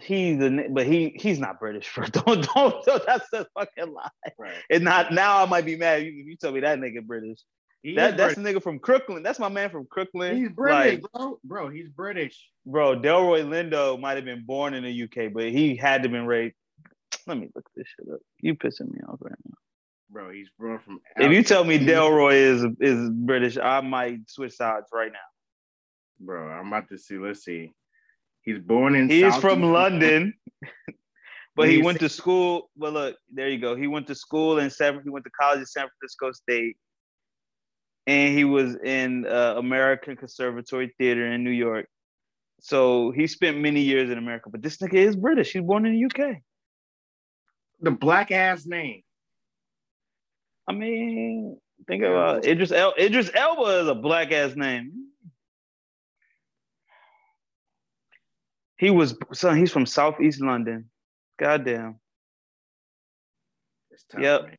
he's 0.00 0.40
a, 0.40 0.68
but 0.70 0.86
he 0.86 1.16
he's 1.20 1.38
not 1.40 1.58
British. 1.58 1.92
Bro. 1.94 2.06
Don't 2.08 2.46
don't, 2.54 2.84
don't 2.84 3.06
that's 3.06 3.32
a 3.32 3.46
fucking 3.58 3.92
lie. 3.92 4.08
Right. 4.38 4.54
And 4.70 4.84
not 4.84 5.12
now 5.12 5.42
I 5.42 5.46
might 5.46 5.64
be 5.66 5.76
mad 5.76 6.02
if 6.02 6.06
you, 6.14 6.24
you 6.24 6.36
tell 6.36 6.52
me 6.52 6.60
that 6.60 6.78
nigga 6.78 7.04
British. 7.04 7.40
He 7.82 7.94
That 7.94 8.16
that's 8.16 8.34
British. 8.34 8.54
the 8.54 8.60
nigga 8.60 8.62
from 8.62 8.78
Crooklyn. 8.78 9.22
That's 9.22 9.38
my 9.38 9.48
man 9.48 9.70
from 9.70 9.86
Crooklyn. 9.86 10.36
He's 10.36 10.50
British, 10.50 11.02
Like, 11.02 11.12
bro. 11.12 11.38
Bro, 11.44 11.68
he's 11.70 11.88
British. 11.88 12.48
bro, 12.66 12.96
Delroy 12.98 13.42
Lindo 13.44 13.98
might 14.00 14.16
have 14.16 14.24
been 14.24 14.44
born 14.44 14.74
in 14.74 14.84
the 14.84 15.02
UK, 15.04 15.32
but 15.32 15.44
he 15.50 15.76
had 15.76 16.02
to 16.04 16.08
been 16.08 16.26
raised. 16.26 16.54
Let 17.26 17.38
me 17.38 17.48
look 17.54 17.66
this 17.76 17.86
shit 17.86 18.12
up. 18.12 18.20
You 18.40 18.54
pissing 18.54 18.90
me 18.92 19.00
off 19.08 19.18
right 19.20 19.34
now. 19.44 19.54
Bro, 20.10 20.30
he's 20.30 20.48
bro 20.58 20.78
from. 20.78 21.00
If 21.16 21.32
you 21.32 21.42
tell 21.42 21.64
me 21.64 21.78
Delroy 21.78 22.34
is 22.34 22.64
is 22.80 23.10
British, 23.10 23.58
I 23.58 23.80
might 23.82 24.28
switch 24.28 24.54
sides 24.54 24.86
right 24.92 25.12
now. 25.12 25.18
bro, 26.18 26.48
I'm 26.48 26.68
about 26.68 26.88
to 26.88 26.98
see. 26.98 27.18
Let's 27.18 27.44
see. 27.44 27.72
He's 28.42 28.58
born 28.58 28.94
in. 28.94 29.10
He 29.10 29.22
is 29.22 29.34
South- 29.34 29.42
from 29.42 29.62
London, 29.62 30.32
but 31.56 31.68
he 31.68 31.82
went 31.82 32.00
to 32.00 32.08
school. 32.08 32.70
Well, 32.74 32.92
look, 32.92 33.16
there 33.32 33.48
you 33.48 33.58
go. 33.58 33.76
He 33.76 33.86
went 33.86 34.06
to 34.06 34.14
school 34.14 34.58
in 34.58 34.70
San. 34.70 35.00
He 35.04 35.10
went 35.10 35.26
to 35.26 35.30
college 35.30 35.60
at 35.60 35.68
San 35.68 35.86
Francisco 35.88 36.32
State, 36.32 36.78
and 38.06 38.36
he 38.36 38.44
was 38.44 38.76
in 38.76 39.26
uh, 39.26 39.56
American 39.58 40.16
Conservatory 40.16 40.94
Theater 40.96 41.30
in 41.30 41.44
New 41.44 41.50
York. 41.50 41.86
So 42.60 43.10
he 43.10 43.26
spent 43.26 43.58
many 43.58 43.82
years 43.82 44.10
in 44.10 44.16
America. 44.16 44.48
But 44.50 44.62
this 44.62 44.78
nigga 44.78 44.94
is 44.94 45.16
British. 45.16 45.52
He's 45.52 45.62
born 45.62 45.84
in 45.84 45.92
the 45.92 46.04
UK. 46.06 46.38
The 47.80 47.90
black 47.90 48.30
ass 48.30 48.66
name. 48.66 49.02
I 50.68 50.72
mean, 50.72 51.58
think 51.86 52.02
about 52.02 52.44
it. 52.44 52.50
Idris 52.50 52.70
El- 52.72 52.94
Idris 52.98 53.30
Elba 53.34 53.80
is 53.80 53.88
a 53.88 53.94
black 53.94 54.30
ass 54.32 54.54
name. 54.54 54.92
He 58.76 58.90
was 58.90 59.16
son. 59.32 59.56
He's 59.58 59.72
from 59.72 59.86
Southeast 59.86 60.40
London. 60.40 60.90
Goddamn. 61.38 61.98
It's 63.90 64.04
tough, 64.04 64.20
Yep. 64.20 64.42
man. 64.44 64.56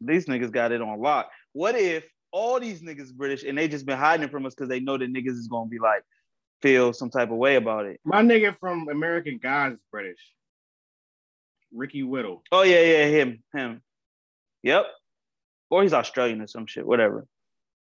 these 0.00 0.26
niggas 0.26 0.52
got 0.52 0.70
it 0.72 0.80
on 0.80 1.00
lock. 1.00 1.30
What 1.52 1.74
if 1.74 2.08
all 2.30 2.60
these 2.60 2.82
niggas 2.82 3.12
British 3.12 3.42
and 3.42 3.58
they 3.58 3.66
just 3.68 3.84
been 3.84 3.98
hiding 3.98 4.24
it 4.24 4.30
from 4.30 4.46
us 4.46 4.54
because 4.54 4.68
they 4.68 4.80
know 4.80 4.96
that 4.96 5.12
niggas 5.12 5.30
is 5.32 5.48
gonna 5.48 5.68
be 5.68 5.78
like 5.80 6.02
feel 6.62 6.92
some 6.92 7.10
type 7.10 7.30
of 7.30 7.36
way 7.36 7.56
about 7.56 7.86
it? 7.86 8.00
My 8.04 8.22
nigga 8.22 8.56
from 8.60 8.88
American 8.88 9.38
Gods 9.38 9.74
is 9.74 9.80
British. 9.90 10.20
Ricky 11.72 12.02
Whittle. 12.04 12.42
Oh 12.52 12.62
yeah, 12.62 12.80
yeah, 12.80 13.04
him, 13.06 13.42
him. 13.52 13.82
Yep. 14.62 14.86
Or 15.70 15.82
he's 15.82 15.92
Australian 15.92 16.40
or 16.40 16.46
some 16.46 16.66
shit, 16.66 16.86
whatever. 16.86 17.26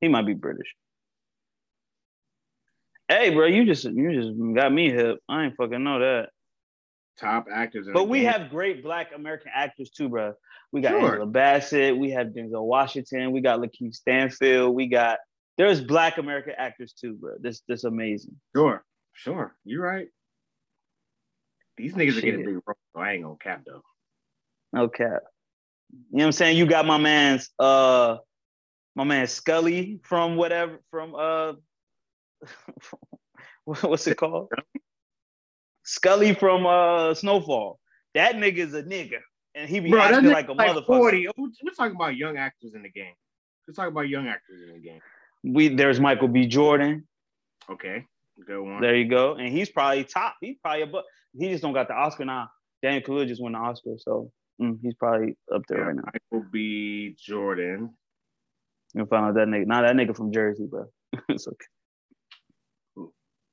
He 0.01 0.07
might 0.07 0.25
be 0.25 0.33
British. 0.33 0.74
Hey, 3.07 3.30
bro, 3.30 3.45
you 3.45 3.66
just 3.66 3.83
you 3.83 4.13
just 4.13 4.56
got 4.56 4.74
me 4.74 4.92
hip. 4.92 5.19
I 5.30 5.45
ain't 5.45 5.56
fucking 5.56 5.83
know 5.83 6.00
that. 6.00 6.30
Top 7.18 7.48
actors. 7.51 7.88
But 7.94 8.10
we 8.10 8.22
game. 8.22 8.31
have 8.31 8.50
great 8.50 8.83
black 8.83 9.12
American 9.16 9.51
actors 9.54 9.89
too, 9.89 10.10
bro. 10.10 10.33
We 10.72 10.81
got 10.81 10.92
Sure. 10.92 11.12
Angela 11.12 11.25
Bassett, 11.27 11.98
we 11.98 12.12
have 12.12 12.27
Denzel 12.27 12.66
Washington, 12.66 13.31
we 13.31 13.42
got 13.42 13.60
Lakeith 13.60 13.95
Stanfield, 13.95 14.75
we 14.75 14.88
got 14.88 15.19
there's 15.57 15.80
black 15.80 16.18
American 16.18 16.54
actors 16.57 16.94
too, 16.94 17.13
bro. 17.13 17.36
This 17.39 17.62
this 17.68 17.83
amazing. 17.86 18.36
Sure, 18.56 18.83
sure. 19.13 19.56
You're 19.63 19.83
right. 19.83 20.07
These 21.78 21.94
oh, 21.94 21.98
niggas 21.98 22.18
are 22.18 22.21
getting 22.21 22.45
big 22.45 22.56
roles, 22.66 22.78
so 22.94 23.00
I 23.00 23.13
ain't 23.13 23.24
gonna 23.24 23.36
cap 23.38 23.62
though. 23.66 23.81
No 24.73 24.90
cap. 24.90 25.21
You 25.92 25.99
know 26.11 26.23
what 26.23 26.25
I'm 26.25 26.31
saying? 26.31 26.57
You 26.57 26.65
got 26.65 26.85
my 26.85 26.97
man's 26.97 27.49
uh 27.59 28.18
my 28.95 29.04
man 29.04 29.27
Scully 29.27 29.99
from 30.04 30.35
whatever 30.35 30.80
from 30.92 31.15
uh 31.15 31.54
what's 33.65 34.07
it 34.07 34.18
called? 34.18 34.49
Scully 35.83 36.33
from 36.33 36.65
uh 36.65 37.13
Snowfall. 37.13 37.80
That 38.13 38.35
nigga's 38.35 38.73
a 38.73 38.83
nigga. 38.83 39.19
And 39.54 39.69
he 39.69 39.80
be 39.80 39.89
Bro, 39.89 40.01
acting 40.01 40.31
like 40.31 40.49
a 40.49 40.54
like 40.54 40.71
motherfucker. 40.71 40.85
40. 40.85 41.27
We're 41.37 41.47
we're 41.63 41.71
talking 41.71 41.95
about 41.95 42.18
young 42.18 42.37
actors 42.37 42.73
in 42.73 42.83
the 42.83 42.89
game. 42.89 43.13
Let's 43.68 43.77
talk 43.77 43.87
about 43.87 44.09
young 44.09 44.27
actors 44.27 44.61
in 44.61 44.73
the 44.73 44.80
game. 44.80 44.99
We 45.44 45.69
there's 45.69 45.99
Michael 45.99 46.27
B. 46.27 46.45
Jordan. 46.45 47.07
Okay, 47.69 48.06
good 48.45 48.61
one. 48.61 48.81
There 48.81 48.95
you 48.95 49.07
go. 49.07 49.35
And 49.35 49.47
he's 49.49 49.69
probably 49.69 50.04
top. 50.04 50.35
He's 50.42 50.57
probably 50.61 50.83
above. 50.83 51.04
He 51.37 51.49
just 51.49 51.61
don't 51.61 51.73
got 51.73 51.87
the 51.87 51.94
Oscar 51.94 52.25
now. 52.25 52.49
Daniel 52.81 53.01
Kaluuya 53.01 53.27
just 53.27 53.42
won 53.42 53.54
the 53.54 53.59
Oscar, 53.59 53.95
so 53.97 54.31
mm, 54.62 54.80
he's 54.81 54.95
probably 54.95 55.38
up 55.54 55.64
there 55.68 55.80
Yeah, 55.80 55.85
right 55.85 55.95
now. 55.95 56.04
Michael 56.31 56.47
B. 56.52 57.16
Jordan. 57.18 57.94
You 58.94 59.06
find 59.06 59.26
out 59.26 59.35
that 59.35 59.47
nigga. 59.47 59.66
Not 59.68 59.81
that 59.81 59.95
nigga 59.95 60.16
from 60.16 60.31
Jersey, 60.31 60.68
bro. 60.68 60.85
it's 61.30 61.47
okay. 61.47 63.07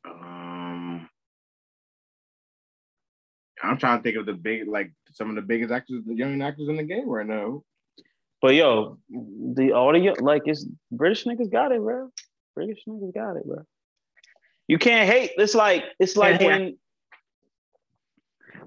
Um, 0.05 1.09
I'm 3.63 3.79
trying 3.79 3.99
to 3.99 4.03
think 4.03 4.17
of 4.17 4.27
the 4.27 4.35
big, 4.35 4.69
like 4.69 4.93
some 5.13 5.31
of 5.31 5.37
the 5.37 5.43
biggest 5.43 5.73
actors, 5.73 6.03
the 6.07 6.15
young 6.15 6.41
actors 6.43 6.69
in 6.69 6.77
the 6.77 6.83
game 6.83 7.09
right 7.09 7.27
now. 7.27 7.63
But 8.41 8.55
yo, 8.55 8.99
the 9.09 9.73
audio, 9.73 10.15
like 10.21 10.43
it's 10.47 10.67
British 10.91 11.25
niggas 11.25 11.51
got 11.51 11.71
it, 11.73 11.81
bro. 11.81 12.11
British 12.57 12.81
niggas 12.89 13.15
got 13.15 13.37
it, 13.37 13.47
bro. 13.47 13.65
You 14.67 14.79
can't 14.79 15.09
hate. 15.09 15.33
It's 15.37 15.55
like 15.55 15.85
it's 16.01 16.17
like 16.17 16.41
Can't 16.41 16.45
when 16.45 16.79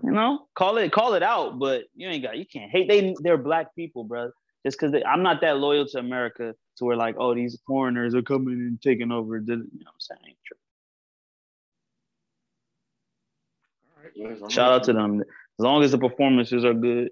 you 0.03 0.11
know, 0.11 0.47
call 0.55 0.77
it 0.77 0.91
call 0.91 1.13
it 1.13 1.23
out, 1.23 1.59
but 1.59 1.83
you 1.95 2.07
ain't 2.07 2.23
got 2.23 2.37
you 2.37 2.45
can't 2.45 2.71
hate. 2.71 2.87
They 2.89 3.15
they're 3.21 3.37
black 3.37 3.75
people, 3.75 4.03
bro. 4.03 4.31
Just 4.65 4.79
because 4.79 4.99
I'm 5.07 5.21
not 5.21 5.41
that 5.41 5.57
loyal 5.57 5.85
to 5.87 5.99
America 5.99 6.55
to 6.77 6.85
where 6.85 6.95
like, 6.97 7.15
oh, 7.19 7.35
these 7.35 7.59
foreigners 7.67 8.15
are 8.15 8.21
coming 8.23 8.53
and 8.55 8.81
taking 8.81 9.11
over. 9.11 9.39
the- 9.39 9.53
You 9.53 9.57
know 9.57 9.63
what 9.63 9.93
I'm 9.93 9.99
saying? 9.99 10.35
True. 10.45 10.57
All 13.95 14.03
right, 14.03 14.11
yes, 14.15 14.41
I'm 14.43 14.49
Shout 14.49 14.71
out 14.71 14.83
to 14.85 14.93
them. 14.93 15.21
As 15.21 15.63
long 15.63 15.83
as 15.83 15.91
the 15.91 15.97
performances 15.99 16.65
are 16.65 16.73
good. 16.73 17.09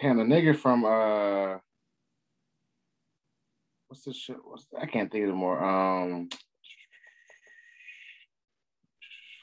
And 0.00 0.18
the 0.18 0.24
nigga 0.24 0.54
from 0.58 0.84
uh, 0.84 1.58
what's 3.88 4.04
this 4.04 4.16
shit? 4.16 4.36
What's 4.44 4.66
I 4.78 4.86
can't 4.86 5.10
think 5.10 5.24
of 5.24 5.30
it 5.30 5.34
more. 5.34 5.62
Um, 5.64 6.28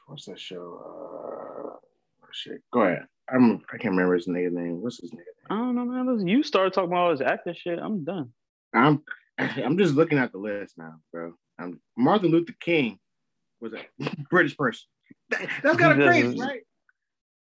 what's 0.07 0.25
that 0.25 0.39
show? 0.39 1.74
Uh, 1.74 1.77
shit. 2.31 2.62
Go 2.72 2.81
ahead. 2.81 3.05
I'm 3.33 3.63
I 3.72 3.77
can't 3.77 3.91
remember 3.91 4.15
his 4.15 4.27
nigga 4.27 4.51
name. 4.51 4.81
What's 4.81 5.00
his 5.00 5.12
nigga 5.12 5.17
name? 5.17 5.50
I 5.50 5.57
don't 5.57 5.75
know, 5.75 5.86
man. 5.86 6.07
Listen, 6.07 6.27
you 6.27 6.43
start 6.43 6.74
talking 6.74 6.91
about 6.91 7.00
all 7.00 7.12
this 7.12 7.22
acting 7.22 7.55
shit. 7.55 7.79
I'm 7.79 8.03
done. 8.03 8.31
I'm 8.74 9.03
I'm 9.38 9.77
just 9.77 9.95
looking 9.95 10.17
at 10.17 10.31
the 10.31 10.38
list 10.38 10.77
now, 10.77 10.95
bro. 11.12 11.33
I'm 11.60 11.79
Martin 11.98 12.31
Luther 12.31 12.55
King 12.60 13.00
was 13.62 13.74
a 13.74 13.86
British 14.29 14.57
person. 14.57 14.86
That, 15.29 15.48
that's 15.63 15.77
kind 15.77 16.01
of 16.01 16.07
crazy, 16.10 16.39
right? 16.39 16.62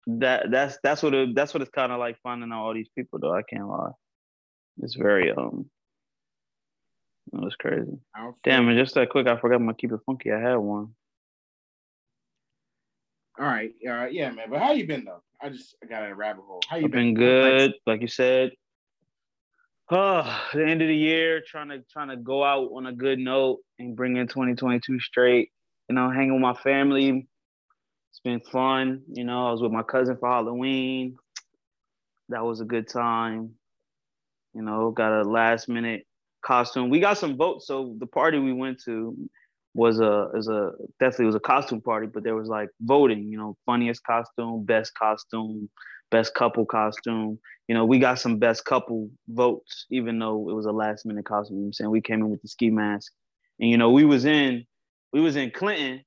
That 0.08 0.52
that's 0.52 0.78
that's 0.84 1.04
what 1.04 1.14
it, 1.14 1.36
that's 1.36 1.54
what 1.54 1.62
it's 1.62 1.72
kind 1.72 1.92
of 1.92 2.00
like 2.00 2.18
finding 2.22 2.52
out 2.52 2.64
all 2.64 2.74
these 2.74 2.90
people 2.96 3.20
though. 3.20 3.34
I 3.34 3.42
can't 3.44 3.68
lie. 3.68 3.92
It's 4.82 4.96
very 4.96 5.32
um. 5.32 5.70
It 7.34 7.40
was 7.40 7.56
crazy. 7.56 7.98
Damn, 8.44 8.68
and 8.68 8.78
just 8.78 8.96
that 8.96 9.10
quick, 9.10 9.28
I 9.28 9.38
forgot 9.38 9.62
my 9.62 9.72
keep 9.74 9.94
it 9.94 10.02
funky. 10.06 10.32
I 10.34 10.40
had 10.40 10.56
one. 10.56 10.96
All 13.42 13.48
right, 13.48 13.74
right, 13.84 14.14
yeah, 14.14 14.30
man. 14.30 14.52
But 14.52 14.60
how 14.60 14.72
you 14.74 14.86
been 14.86 15.04
though? 15.04 15.24
I 15.42 15.50
just 15.50 15.76
got 15.90 16.04
in 16.04 16.12
a 16.12 16.16
rabbit 16.16 16.44
hole. 16.46 16.62
How 16.70 16.78
you 16.78 16.86
I've 16.86 16.92
been? 16.92 17.16
been 17.16 17.24
good, 17.26 17.74
like 17.88 18.02
you 18.02 18.08
said. 18.08 18.52
Oh, 19.90 20.42
the 20.54 20.64
end 20.64 20.84
of 20.84 20.88
the 20.88 20.96
year, 20.96 21.42
trying 21.42 21.70
to 21.70 21.84
trying 21.92 22.10
to 22.10 22.18
go 22.18 22.44
out 22.44 22.70
on 22.76 22.86
a 22.86 22.94
good 22.94 23.18
note 23.18 23.62
and 23.80 23.96
bring 23.96 24.18
in 24.18 24.28
2022 24.28 25.00
straight. 25.00 25.50
You 25.90 25.96
know, 25.96 26.12
hanging 26.12 26.34
with 26.34 26.42
my 26.44 26.54
family. 26.54 27.28
It's 28.12 28.20
been 28.20 28.42
fun. 28.42 29.02
You 29.12 29.24
know, 29.24 29.48
I 29.48 29.52
was 29.52 29.64
with 29.64 29.72
my 29.72 29.82
cousin 29.82 30.18
for 30.18 30.30
Halloween. 30.30 31.18
That 32.30 32.46
was 32.46 32.62
a 32.62 32.66
good 32.66 32.88
time. 32.88 33.56
You 34.54 34.62
know, 34.62 34.92
got 34.92 35.20
a 35.20 35.24
last 35.24 35.68
minute 35.68 36.06
costume. 36.46 36.92
We 36.92 37.00
got 37.00 37.18
some 37.18 37.38
votes. 37.38 37.66
So 37.66 37.96
the 37.98 38.06
party 38.06 38.38
we 38.38 38.54
went 38.54 38.84
to 38.84 39.18
was 39.74 40.00
a 40.00 40.30
is 40.36 40.48
a 40.48 40.72
definitely 41.00 41.28
was 41.28 41.36
a 41.36 41.40
costume 41.40 41.82
party, 41.82 42.08
but 42.08 42.24
there 42.24 42.36
was 42.36 42.50
like 42.50 42.70
voting, 42.82 43.32
you 43.32 43.38
know, 43.38 43.58
funniest 43.66 44.04
costume, 44.04 44.66
best 44.66 44.94
costume, 44.96 45.70
best 46.10 46.34
couple 46.34 46.66
costume. 46.66 47.40
You 47.68 47.76
know, 47.76 47.86
we 47.86 48.00
got 48.00 48.20
some 48.20 48.38
best 48.38 48.66
couple 48.66 49.10
votes, 49.30 49.86
even 49.90 50.20
though 50.20 50.50
it 50.50 50.54
was 50.54 50.66
a 50.66 50.72
last 50.72 51.06
minute 51.06 51.26
costume. 51.26 51.58
You 51.58 51.62
know 51.64 51.68
I'm 51.68 51.74
saying 51.74 51.90
we 51.90 52.02
came 52.02 52.20
in 52.20 52.30
with 52.30 52.42
the 52.42 52.50
ski 52.50 52.70
mask. 52.70 53.12
And 53.60 53.70
you 53.70 53.78
know, 53.78 53.92
we 53.92 54.04
was 54.04 54.26
in 54.26 54.66
we 55.14 55.22
was 55.22 55.36
in 55.36 55.52
Clinton. 55.52 56.04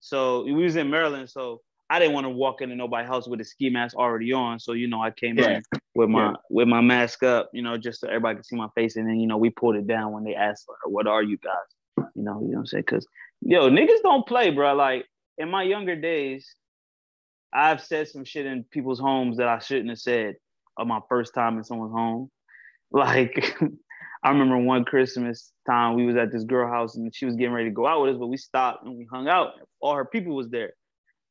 So 0.00 0.44
we 0.44 0.52
was 0.52 0.76
in 0.76 0.90
Maryland. 0.90 1.30
So 1.30 1.60
I 1.90 1.98
didn't 1.98 2.14
want 2.14 2.24
to 2.24 2.30
walk 2.30 2.60
into 2.60 2.76
nobody's 2.76 3.08
house 3.08 3.26
with 3.28 3.40
a 3.40 3.44
ski 3.44 3.70
mask 3.70 3.96
already 3.96 4.32
on. 4.32 4.58
So, 4.60 4.72
you 4.72 4.88
know, 4.88 5.02
I 5.02 5.10
came 5.10 5.38
yeah. 5.38 5.56
in 5.56 5.62
with 5.94 6.08
my 6.08 6.30
yeah. 6.30 6.36
with 6.50 6.68
my 6.68 6.80
mask 6.80 7.22
up, 7.22 7.50
you 7.52 7.62
know, 7.62 7.78
just 7.78 8.00
so 8.00 8.08
everybody 8.08 8.36
could 8.36 8.46
see 8.46 8.56
my 8.56 8.68
face. 8.74 8.96
And 8.96 9.08
then, 9.08 9.20
you 9.20 9.26
know, 9.26 9.38
we 9.38 9.50
pulled 9.50 9.76
it 9.76 9.86
down 9.86 10.12
when 10.12 10.24
they 10.24 10.34
asked, 10.34 10.66
what 10.84 11.06
are 11.06 11.22
you 11.22 11.38
guys? 11.38 11.54
You 12.14 12.22
know, 12.22 12.40
you 12.40 12.48
know 12.48 12.54
what 12.54 12.58
I'm 12.60 12.66
saying? 12.66 12.84
Cause 12.84 13.06
yo, 13.40 13.70
niggas 13.70 14.02
don't 14.02 14.26
play, 14.26 14.50
bro. 14.50 14.74
Like 14.74 15.06
in 15.36 15.50
my 15.50 15.62
younger 15.62 15.96
days, 15.96 16.54
I've 17.52 17.82
said 17.82 18.08
some 18.08 18.24
shit 18.24 18.46
in 18.46 18.64
people's 18.64 19.00
homes 19.00 19.38
that 19.38 19.48
I 19.48 19.58
shouldn't 19.58 19.88
have 19.88 19.98
said 19.98 20.36
on 20.76 20.88
my 20.88 21.00
first 21.08 21.34
time 21.34 21.56
in 21.58 21.64
someone's 21.64 21.92
home. 21.92 22.30
Like 22.90 23.54
I 24.24 24.30
remember 24.30 24.56
one 24.56 24.84
Christmas 24.84 25.52
time 25.66 25.94
we 25.94 26.06
was 26.06 26.16
at 26.16 26.32
this 26.32 26.44
girl 26.44 26.68
house 26.68 26.96
and 26.96 27.14
she 27.14 27.26
was 27.26 27.36
getting 27.36 27.52
ready 27.52 27.68
to 27.68 27.74
go 27.74 27.86
out 27.86 28.02
with 28.02 28.14
us, 28.14 28.18
but 28.18 28.28
we 28.28 28.38
stopped 28.38 28.84
and 28.84 28.96
we 28.96 29.06
hung 29.10 29.28
out. 29.28 29.52
All 29.80 29.94
her 29.94 30.06
people 30.06 30.34
was 30.34 30.48
there. 30.48 30.72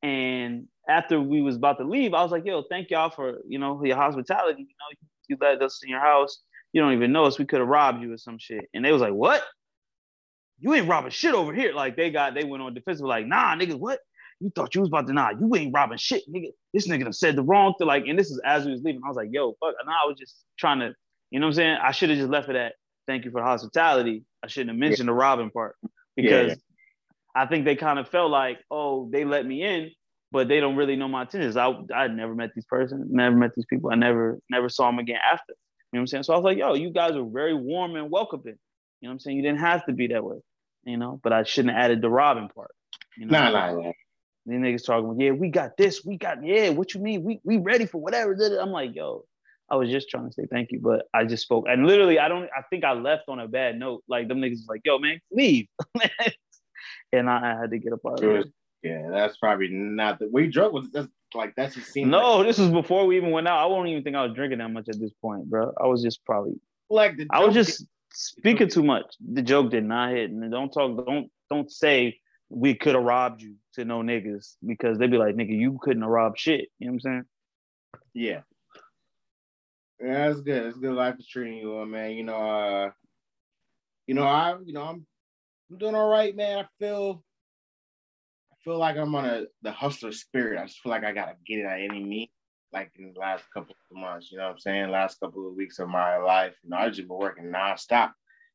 And 0.03 0.67
after 0.87 1.19
we 1.19 1.41
was 1.41 1.55
about 1.55 1.79
to 1.79 1.83
leave, 1.83 2.13
I 2.13 2.21
was 2.21 2.31
like, 2.31 2.45
yo, 2.45 2.63
thank 2.69 2.89
y'all 2.89 3.09
for, 3.09 3.39
you 3.47 3.59
know, 3.59 3.83
your 3.83 3.97
hospitality. 3.97 4.61
You 4.61 4.67
know, 4.67 5.07
you 5.27 5.37
let 5.41 5.61
us 5.61 5.81
in 5.83 5.89
your 5.89 5.99
house. 5.99 6.39
You 6.71 6.81
don't 6.81 6.93
even 6.93 7.11
know 7.11 7.25
us. 7.25 7.39
We 7.39 7.45
could 7.45 7.59
have 7.59 7.67
robbed 7.67 8.01
you 8.01 8.13
or 8.13 8.17
some 8.17 8.37
shit. 8.37 8.69
And 8.73 8.85
they 8.85 8.91
was 8.91 9.01
like, 9.01 9.13
what? 9.13 9.43
You 10.59 10.73
ain't 10.73 10.87
robbing 10.87 11.11
shit 11.11 11.33
over 11.33 11.53
here. 11.53 11.73
Like 11.73 11.95
they 11.95 12.09
got, 12.09 12.33
they 12.33 12.43
went 12.43 12.63
on 12.63 12.73
defensive, 12.73 13.05
like, 13.05 13.27
nah, 13.27 13.55
nigga, 13.55 13.75
what? 13.75 13.99
You 14.39 14.51
thought 14.55 14.75
you 14.75 14.81
was 14.81 14.89
about 14.89 15.07
to, 15.07 15.13
nah, 15.13 15.31
you 15.31 15.51
ain't 15.55 15.73
robbing 15.73 15.97
shit, 15.97 16.23
nigga. 16.31 16.51
This 16.73 16.87
nigga 16.87 17.03
done 17.03 17.13
said 17.13 17.35
the 17.35 17.43
wrong 17.43 17.73
thing. 17.77 17.87
Like, 17.87 18.05
and 18.07 18.17
this 18.17 18.29
is 18.29 18.39
as 18.45 18.65
we 18.65 18.71
was 18.71 18.81
leaving. 18.83 19.01
I 19.03 19.07
was 19.07 19.17
like, 19.17 19.29
yo, 19.31 19.53
fuck. 19.59 19.75
And 19.79 19.89
I 19.89 20.07
was 20.07 20.17
just 20.17 20.45
trying 20.57 20.79
to, 20.79 20.93
you 21.31 21.39
know 21.39 21.47
what 21.47 21.51
I'm 21.51 21.55
saying? 21.55 21.77
I 21.81 21.91
should 21.91 22.09
have 22.09 22.19
just 22.19 22.29
left 22.29 22.49
it 22.49 22.55
at 22.55 22.73
thank 23.07 23.25
you 23.25 23.31
for 23.31 23.41
the 23.41 23.45
hospitality. 23.45 24.23
I 24.43 24.47
shouldn't 24.47 24.71
have 24.71 24.77
mentioned 24.77 25.07
yeah. 25.07 25.13
the 25.13 25.17
robbing 25.17 25.49
part 25.49 25.77
because 26.15 26.31
yeah, 26.31 26.47
yeah. 26.47 26.55
I 27.33 27.45
think 27.47 27.65
they 27.65 27.75
kind 27.75 27.97
of 27.97 28.07
felt 28.09 28.29
like, 28.29 28.59
oh, 28.69 29.09
they 29.11 29.25
let 29.25 29.45
me 29.45 29.63
in, 29.63 29.91
but 30.31 30.47
they 30.47 30.59
don't 30.59 30.75
really 30.75 30.95
know 30.95 31.07
my 31.07 31.21
intentions. 31.21 31.57
I 31.57 31.73
I 31.93 32.07
never 32.07 32.35
met 32.35 32.51
these 32.53 32.65
person, 32.65 33.07
never 33.09 33.35
met 33.35 33.51
these 33.55 33.65
people. 33.65 33.89
I 33.91 33.95
never 33.95 34.39
never 34.49 34.69
saw 34.69 34.87
them 34.87 34.99
again 34.99 35.19
after. 35.23 35.53
You 35.91 35.97
know 35.97 35.99
what 35.99 36.01
I'm 36.01 36.07
saying? 36.07 36.23
So 36.23 36.33
I 36.33 36.35
was 36.35 36.43
like, 36.43 36.57
yo, 36.57 36.73
you 36.73 36.91
guys 36.91 37.15
are 37.15 37.23
very 37.23 37.53
warm 37.53 37.95
and 37.95 38.11
welcoming. 38.11 38.57
You 39.01 39.07
know 39.07 39.11
what 39.11 39.13
I'm 39.13 39.19
saying? 39.19 39.37
You 39.37 39.43
didn't 39.43 39.59
have 39.59 39.85
to 39.85 39.93
be 39.93 40.07
that 40.07 40.23
way. 40.23 40.37
You 40.83 40.97
know, 40.97 41.19
but 41.21 41.33
I 41.33 41.43
shouldn't 41.43 41.75
have 41.75 41.83
added 41.83 42.01
the 42.01 42.09
robbing 42.09 42.49
part. 42.49 42.71
You 43.17 43.25
know? 43.25 43.37
Nah, 43.37 43.49
nah, 43.49 43.81
nah. 43.81 43.91
These 44.45 44.59
niggas 44.59 44.85
talking, 44.85 45.19
yeah, 45.19 45.31
we 45.31 45.49
got 45.49 45.75
this, 45.75 46.05
we 46.05 46.17
got, 46.17 46.41
yeah, 46.41 46.69
what 46.69 46.93
you 46.93 47.01
mean? 47.01 47.23
We 47.23 47.41
we 47.43 47.57
ready 47.57 47.85
for 47.85 47.99
whatever. 47.99 48.33
I'm 48.57 48.71
like, 48.71 48.95
yo, 48.95 49.25
I 49.69 49.75
was 49.75 49.89
just 49.89 50.09
trying 50.09 50.27
to 50.27 50.33
say 50.33 50.45
thank 50.49 50.71
you, 50.71 50.79
but 50.79 51.07
I 51.13 51.25
just 51.25 51.43
spoke. 51.43 51.65
And 51.67 51.85
literally, 51.85 52.17
I 52.17 52.29
don't, 52.29 52.45
I 52.57 52.61
think 52.69 52.85
I 52.85 52.93
left 52.93 53.23
on 53.27 53.39
a 53.39 53.47
bad 53.49 53.77
note. 53.77 54.03
Like, 54.07 54.29
them 54.29 54.39
niggas 54.39 54.51
was 54.51 54.67
like, 54.69 54.81
yo, 54.85 54.99
man, 54.99 55.19
leave. 55.31 55.67
and 57.11 57.29
I, 57.29 57.55
I, 57.55 57.61
had 57.61 57.71
to 57.71 57.77
get 57.77 57.91
up 57.91 57.99
out 58.07 58.13
of 58.13 58.19
there. 58.21 58.43
Yeah, 58.83 59.09
that's 59.09 59.37
probably 59.37 59.67
not 59.69 60.19
the 60.19 60.29
we 60.31 60.47
drunk 60.47 60.71
was 60.71 60.89
that's 60.91 61.07
like 61.33 61.53
that's 61.57 61.75
just 61.75 61.91
seemed 61.91 62.11
No, 62.11 62.37
like, 62.37 62.47
this 62.47 62.59
was 62.59 62.69
before 62.69 63.05
we 63.05 63.17
even 63.17 63.31
went 63.31 63.47
out. 63.47 63.59
I 63.59 63.65
won't 63.65 63.89
even 63.89 64.03
think 64.03 64.15
I 64.15 64.25
was 64.25 64.33
drinking 64.33 64.59
that 64.59 64.69
much 64.69 64.87
at 64.87 64.99
this 64.99 65.11
point, 65.21 65.49
bro. 65.49 65.73
I 65.81 65.87
was 65.87 66.01
just 66.01 66.23
probably 66.25 66.53
like 66.89 67.15
I 67.31 67.43
was 67.43 67.53
just 67.53 67.85
speaking 68.17 68.67
too 68.67 68.83
much. 68.83 69.05
The 69.31 69.43
joke 69.43 69.71
did 69.71 69.85
not 69.85 70.11
hit. 70.11 70.31
And 70.31 70.51
don't 70.51 70.71
talk, 70.71 71.05
don't 71.05 71.29
don't 71.49 71.71
say 71.71 72.19
we 72.49 72.73
could 72.73 72.95
have 72.95 73.03
robbed 73.03 73.41
you 73.41 73.55
to 73.75 73.85
no 73.85 73.99
niggas 73.99 74.55
because 74.65 74.97
they'd 74.97 75.11
be 75.11 75.17
like, 75.17 75.35
nigga, 75.35 75.57
you 75.57 75.77
couldn't 75.81 76.01
have 76.01 76.11
robbed 76.11 76.39
shit. 76.39 76.69
You 76.79 76.87
know 76.87 76.93
what 76.93 76.95
I'm 76.95 76.99
saying? 76.99 77.23
Yeah. 78.13 78.41
Yeah, 80.01 80.27
that's 80.27 80.41
good. 80.41 80.65
It's 80.65 80.77
good 80.77 80.93
life 80.93 81.15
is 81.19 81.27
treating 81.27 81.57
you, 81.57 81.85
man. 81.85 82.11
You 82.11 82.23
know, 82.23 82.35
uh, 82.35 82.91
you 84.05 84.13
know, 84.13 84.23
I, 84.23 84.55
you 84.63 84.73
know, 84.73 84.83
I'm, 84.83 85.05
I'm 85.69 85.77
doing 85.77 85.95
all 85.95 86.09
right, 86.09 86.35
man. 86.35 86.59
I 86.59 86.67
feel, 86.79 87.23
I 88.51 88.55
feel 88.63 88.77
like 88.77 88.97
I'm 88.97 89.15
on 89.15 89.25
a 89.25 89.45
the 89.61 89.71
hustler 89.71 90.11
spirit. 90.11 90.59
I 90.59 90.65
just 90.65 90.79
feel 90.79 90.91
like 90.91 91.03
I 91.03 91.13
gotta 91.13 91.33
get 91.45 91.59
it 91.59 91.65
at 91.65 91.81
any 91.81 92.03
means. 92.03 92.29
Like 92.73 92.91
in 92.97 93.13
the 93.13 93.19
last 93.19 93.45
couple 93.53 93.75
of 93.91 93.97
months, 93.97 94.31
you 94.31 94.37
know 94.37 94.45
what 94.45 94.53
I'm 94.53 94.59
saying? 94.59 94.89
Last 94.89 95.19
couple 95.19 95.47
of 95.47 95.55
weeks 95.55 95.79
of 95.79 95.87
my 95.87 96.17
life, 96.17 96.53
you 96.63 96.69
know, 96.69 96.77
I 96.77 96.89
just 96.89 97.07
been 97.07 97.17
working 97.17 97.45
nonstop. 97.45 98.11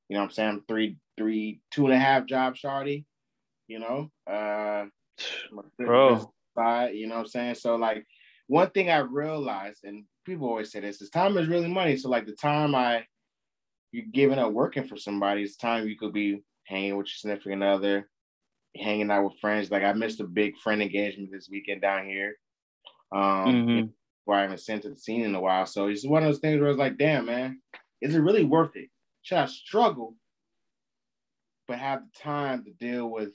You 0.09 0.17
know 0.17 0.21
what 0.21 0.31
I'm 0.31 0.33
saying? 0.33 0.63
Three, 0.69 0.99
three, 1.17 1.61
two 1.71 1.87
and 1.87 1.95
a 1.95 1.99
half 1.99 2.27
jobs, 2.27 2.61
Shardy. 2.61 3.05
You 3.69 3.79
know, 3.79 4.11
uh, 4.31 4.85
bro. 5.79 6.31
Side, 6.55 6.95
you 6.95 7.07
know 7.07 7.15
what 7.15 7.21
I'm 7.23 7.27
saying? 7.29 7.55
So 7.55 7.77
like, 7.77 8.07
one 8.49 8.69
thing 8.71 8.91
I 8.91 8.99
realized, 8.99 9.85
and 9.85 10.05
people 10.27 10.49
always 10.49 10.71
say 10.71 10.81
this, 10.81 11.01
is 11.01 11.09
time 11.09 11.39
is 11.39 11.49
really 11.49 11.69
money. 11.69 11.97
So 11.97 12.11
like 12.11 12.27
the 12.27 12.33
time 12.33 12.75
I 12.75 13.07
you're 13.93 14.07
giving 14.13 14.39
up 14.39 14.53
working 14.53 14.85
for 14.85 14.97
somebody, 14.97 15.43
it's 15.43 15.57
time 15.57 15.87
you 15.87 15.97
could 15.97 16.13
be 16.13 16.43
hanging 16.65 16.97
with 16.97 17.07
your 17.07 17.15
significant 17.15 17.63
other, 17.63 18.09
hanging 18.77 19.11
out 19.11 19.25
with 19.25 19.39
friends. 19.41 19.71
Like 19.71 19.83
I 19.83 19.93
missed 19.93 20.21
a 20.21 20.25
big 20.25 20.57
friend 20.59 20.83
engagement 20.83 21.31
this 21.31 21.49
weekend 21.51 21.83
down 21.83 22.07
here. 22.07 22.37
Um 23.11 23.21
mm-hmm. 23.21 23.87
Where 24.25 24.39
I 24.39 24.43
haven't 24.43 24.61
sent 24.61 24.83
to 24.83 24.91
the 24.91 24.97
scene 24.97 25.25
in 25.25 25.35
a 25.35 25.41
while. 25.41 25.67
So 25.67 25.89
it's 25.89 26.07
one 26.07 26.23
of 26.23 26.29
those 26.29 26.41
things 26.41 26.61
where 26.61 26.71
it's 26.71 26.79
like, 26.79 26.99
damn 26.99 27.27
man, 27.27 27.61
is 28.01 28.15
it 28.15 28.21
really 28.21 28.45
worth 28.45 28.77
it? 28.77 28.89
Should 29.23 29.39
I 29.39 29.47
struggle, 29.47 30.15
but 31.69 31.79
have 31.79 32.01
the 32.01 32.21
time 32.21 32.65
to 32.65 32.71
deal 32.73 33.09
with 33.09 33.31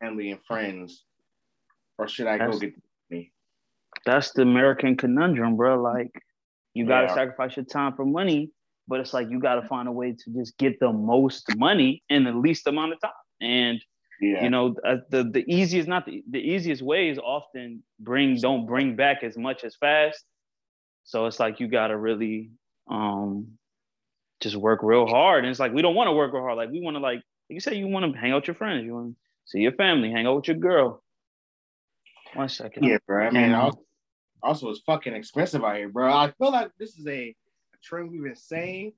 family 0.00 0.30
and 0.30 0.40
friends? 0.46 1.04
Or 1.98 2.08
should 2.08 2.26
I 2.26 2.38
go 2.38 2.58
get 2.58 2.74
me? 3.10 3.32
that's 4.06 4.32
the 4.32 4.42
American 4.42 4.96
conundrum, 4.96 5.56
bro. 5.56 5.80
Like 5.82 6.12
you 6.74 6.86
gotta 6.86 7.08
yeah. 7.08 7.14
sacrifice 7.14 7.56
your 7.56 7.64
time 7.64 7.94
for 7.94 8.04
money, 8.04 8.50
but 8.88 9.00
it's 9.00 9.12
like 9.12 9.28
you 9.30 9.40
gotta 9.40 9.66
find 9.66 9.88
a 9.88 9.92
way 9.92 10.12
to 10.12 10.30
just 10.34 10.56
get 10.58 10.78
the 10.80 10.92
most 10.92 11.54
money 11.56 12.02
in 12.08 12.24
the 12.24 12.32
least 12.32 12.66
amount 12.66 12.92
of 12.92 13.00
time. 13.00 13.12
And 13.40 13.82
yeah. 14.20 14.42
you 14.42 14.50
know, 14.50 14.74
uh, 14.84 14.96
the 15.10 15.24
the 15.24 15.44
easiest 15.46 15.88
not 15.88 16.06
the, 16.06 16.22
the 16.30 16.38
easiest 16.38 16.82
way 16.82 17.08
is 17.08 17.18
often 17.18 17.82
bring 18.00 18.38
don't 18.40 18.66
bring 18.66 18.96
back 18.96 19.22
as 19.22 19.36
much 19.36 19.64
as 19.64 19.74
fast. 19.76 20.24
So 21.04 21.26
it's 21.26 21.38
like 21.38 21.60
you 21.60 21.68
gotta 21.68 21.96
really 21.96 22.50
um 22.90 23.58
just 24.40 24.56
work 24.56 24.80
real 24.82 25.06
hard. 25.06 25.44
And 25.44 25.50
it's 25.50 25.60
like 25.60 25.72
we 25.72 25.82
don't 25.82 25.94
want 25.94 26.08
to 26.08 26.12
work 26.12 26.32
real 26.32 26.42
hard. 26.42 26.56
Like 26.56 26.70
we 26.70 26.80
want 26.80 26.96
to 26.96 27.00
like, 27.00 27.16
like 27.16 27.22
you 27.48 27.60
say 27.60 27.74
you 27.74 27.88
want 27.88 28.12
to 28.12 28.18
hang 28.18 28.32
out 28.32 28.42
with 28.42 28.48
your 28.48 28.54
friends, 28.54 28.84
you 28.84 28.94
want 28.94 29.12
to 29.12 29.16
see 29.46 29.60
your 29.60 29.72
family, 29.72 30.10
hang 30.10 30.26
out 30.26 30.36
with 30.36 30.48
your 30.48 30.56
girl. 30.56 31.02
One 32.34 32.48
second. 32.48 32.84
Yeah, 32.84 32.98
bro. 33.06 33.26
I 33.26 33.30
mean, 33.30 33.52
also, 33.52 33.80
also 34.42 34.70
it's 34.70 34.80
fucking 34.80 35.14
expensive 35.14 35.64
out 35.64 35.76
here, 35.76 35.88
bro. 35.88 36.12
I 36.12 36.32
feel 36.38 36.52
like 36.52 36.70
this 36.78 36.98
is 36.98 37.06
a, 37.06 37.28
a 37.30 37.78
trend 37.82 38.10
we've 38.10 38.22
been 38.22 38.36
saying 38.36 38.92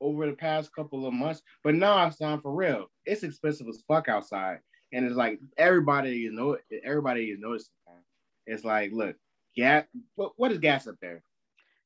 over 0.00 0.26
the 0.26 0.32
past 0.32 0.74
couple 0.74 1.06
of 1.06 1.12
months, 1.12 1.42
but 1.62 1.74
now 1.74 2.06
it's 2.06 2.18
time 2.18 2.40
for 2.40 2.52
real. 2.52 2.86
It's 3.04 3.22
expensive 3.22 3.68
as 3.68 3.82
fuck 3.86 4.08
outside, 4.08 4.58
and 4.92 5.04
it's 5.04 5.16
like 5.16 5.40
everybody 5.58 6.26
is 6.26 6.32
know 6.32 6.56
everybody 6.84 7.26
is 7.26 7.38
noticing. 7.40 7.72
It's 8.46 8.64
like, 8.64 8.90
look, 8.92 9.16
gas. 9.56 9.84
What, 10.16 10.32
what 10.36 10.52
is 10.52 10.58
gas 10.58 10.86
up 10.86 10.96
there? 11.00 11.22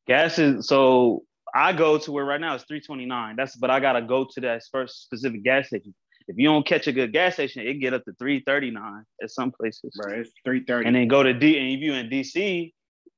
Gas 0.07 0.39
is 0.39 0.67
so 0.67 1.25
I 1.55 1.73
go 1.73 1.99
to 1.99 2.13
where 2.13 2.25
right 2.25 2.41
now 2.41 2.55
it's 2.55 2.65
three 2.65 2.81
twenty 2.81 3.07
nine. 3.07 3.37
That's 3.37 3.57
but 3.57 3.71
I 3.71 3.81
gotta 3.81 4.03
go 4.03 4.27
to 4.35 4.41
that 4.43 4.63
first 4.71 5.03
specific 5.03 5.43
gas 5.45 5.69
station. 5.69 5.95
if 6.29 6.37
you 6.39 6.49
don't 6.49 6.67
catch 6.67 6.87
a 6.87 6.93
good 6.93 7.13
gas 7.13 7.35
station, 7.35 7.67
it 7.67 7.75
get 7.75 7.95
up 7.95 8.05
to 8.05 8.13
three 8.19 8.43
thirty 8.47 8.71
nine 8.71 9.05
at 9.23 9.31
some 9.31 9.53
places. 9.53 9.99
Right, 10.05 10.21
it's 10.21 10.31
three 10.45 10.65
thirty. 10.65 10.87
And 10.87 10.97
then 10.97 11.09
go 11.09 11.23
to 11.23 11.33
D, 11.33 11.59
and 11.59 11.69
if 11.69 11.81
you 11.81 11.95
in 11.95 12.09
DC 12.09 12.73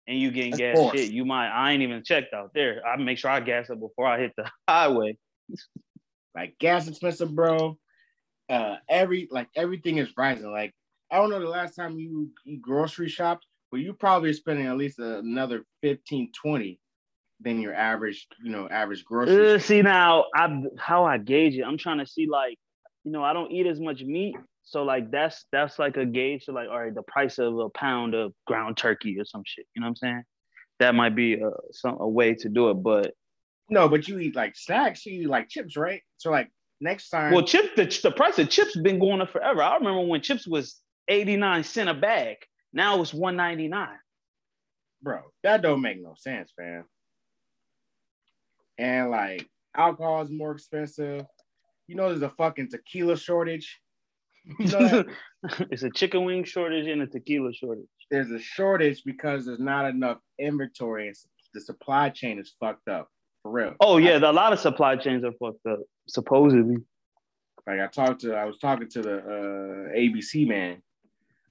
and 0.06 0.18
you 0.18 0.30
getting 0.30 0.52
gas 0.52 0.78
shit, 0.92 1.10
you 1.10 1.24
might. 1.24 1.48
I 1.48 1.72
ain't 1.72 1.82
even 1.82 2.02
checked 2.04 2.32
out 2.32 2.52
there. 2.54 2.82
I 2.86 2.96
make 2.96 3.18
sure 3.18 3.30
I 3.30 3.40
gas 3.40 3.70
up 3.70 3.80
before 3.80 4.06
I 4.06 4.20
hit 4.20 4.32
the 4.36 4.48
highway. 4.68 5.16
like 6.34 6.58
gas 6.58 6.88
expensive, 6.88 7.34
bro. 7.34 7.78
Uh, 8.48 8.76
every 8.88 9.28
like 9.30 9.48
everything 9.56 9.98
is 9.98 10.08
rising. 10.16 10.50
Like 10.50 10.72
I 11.10 11.18
don't 11.18 11.30
know 11.30 11.40
the 11.40 11.48
last 11.48 11.74
time 11.74 11.98
you, 11.98 12.30
you 12.44 12.58
grocery 12.58 13.08
shopped, 13.08 13.46
but 13.70 13.80
you 13.80 13.92
probably 13.92 14.32
spending 14.32 14.66
at 14.66 14.76
least 14.76 14.98
another 14.98 15.64
15, 15.82 16.32
20 16.32 16.80
than 17.40 17.60
your 17.60 17.74
average, 17.74 18.26
you 18.42 18.50
know, 18.50 18.68
average 18.68 19.04
grocery. 19.04 19.54
Uh, 19.54 19.58
see 19.58 19.82
now, 19.82 20.26
I 20.34 20.62
how 20.78 21.04
I 21.04 21.18
gauge 21.18 21.56
it. 21.56 21.62
I'm 21.62 21.78
trying 21.78 21.98
to 21.98 22.06
see 22.06 22.26
like, 22.26 22.58
you 23.04 23.12
know, 23.12 23.22
I 23.22 23.32
don't 23.32 23.52
eat 23.52 23.66
as 23.66 23.80
much 23.80 24.02
meat, 24.02 24.36
so 24.66 24.82
like 24.82 25.12
that's 25.12 25.46
that's 25.52 25.78
like 25.78 25.96
a 25.96 26.04
gauge 26.04 26.46
to 26.46 26.52
like, 26.52 26.68
all 26.68 26.80
right, 26.80 26.94
the 26.94 27.02
price 27.02 27.38
of 27.38 27.56
a 27.58 27.70
pound 27.70 28.14
of 28.14 28.32
ground 28.46 28.76
turkey 28.76 29.18
or 29.18 29.24
some 29.24 29.42
shit. 29.46 29.64
You 29.74 29.80
know 29.80 29.86
what 29.86 29.90
I'm 29.90 29.96
saying? 29.96 30.22
That 30.80 30.94
might 30.96 31.14
be 31.14 31.34
a 31.34 31.50
some 31.72 31.98
a 32.00 32.08
way 32.08 32.34
to 32.34 32.48
do 32.48 32.70
it, 32.70 32.74
but 32.74 33.14
No, 33.70 33.88
but 33.88 34.08
you 34.08 34.18
eat 34.18 34.34
like 34.36 34.56
snacks, 34.56 35.06
you 35.06 35.22
eat 35.22 35.28
like 35.28 35.48
chips, 35.48 35.76
right? 35.76 36.02
So 36.18 36.30
like 36.32 36.50
next 36.80 37.10
time, 37.10 37.32
well, 37.32 37.44
chip 37.44 37.76
the 37.76 37.86
the 38.02 38.10
price 38.10 38.38
of 38.40 38.50
chips 38.50 38.76
been 38.76 38.98
going 38.98 39.20
up 39.20 39.30
forever. 39.30 39.62
I 39.62 39.76
remember 39.76 40.02
when 40.02 40.20
chips 40.20 40.46
was 40.48 40.80
89 41.08 41.62
cent 41.64 41.88
a 41.88 41.94
bag. 41.94 42.36
Now 42.72 43.00
it's 43.02 43.14
199. 43.14 43.88
bro, 45.02 45.20
that 45.44 45.62
don't 45.62 45.80
make 45.80 46.02
no 46.02 46.14
sense, 46.18 46.52
fam. 46.56 46.84
And 48.78 49.10
like 49.10 49.48
alcohol 49.76 50.22
is 50.22 50.30
more 50.30 50.52
expensive. 50.52 51.24
You 51.86 51.94
know, 51.94 52.08
there's 52.08 52.22
a 52.22 52.30
fucking 52.30 52.70
tequila 52.70 53.16
shortage. 53.16 53.80
You 54.60 54.66
know 54.68 55.04
it's 55.70 55.82
a 55.82 55.90
chicken 55.90 56.24
wing 56.24 56.44
shortage 56.44 56.86
and 56.86 57.02
a 57.02 57.06
tequila 57.06 57.52
shortage. 57.52 57.86
there's 58.10 58.30
a 58.30 58.38
shortage 58.38 59.02
because 59.04 59.44
there's 59.44 59.58
not 59.58 59.88
enough 59.88 60.18
inventory 60.38 61.08
and 61.08 61.16
the 61.52 61.60
supply 61.60 62.10
chain 62.10 62.38
is 62.38 62.54
fucked 62.60 62.88
up 62.88 63.08
for 63.42 63.50
real. 63.50 63.74
Oh 63.80 63.96
yeah, 63.96 64.18
the, 64.18 64.30
a 64.30 64.32
lot 64.32 64.52
of 64.52 64.60
supply 64.60 64.96
chains 64.96 65.24
are 65.24 65.32
fucked 65.32 65.66
up, 65.66 65.80
supposedly. 66.08 66.76
Like 67.66 67.80
I 67.80 67.86
talked 67.86 68.20
to, 68.20 68.34
I 68.34 68.44
was 68.44 68.58
talking 68.58 68.88
to 68.90 69.02
the 69.02 69.16
uh, 69.18 69.96
ABC 69.96 70.46
man 70.46 70.82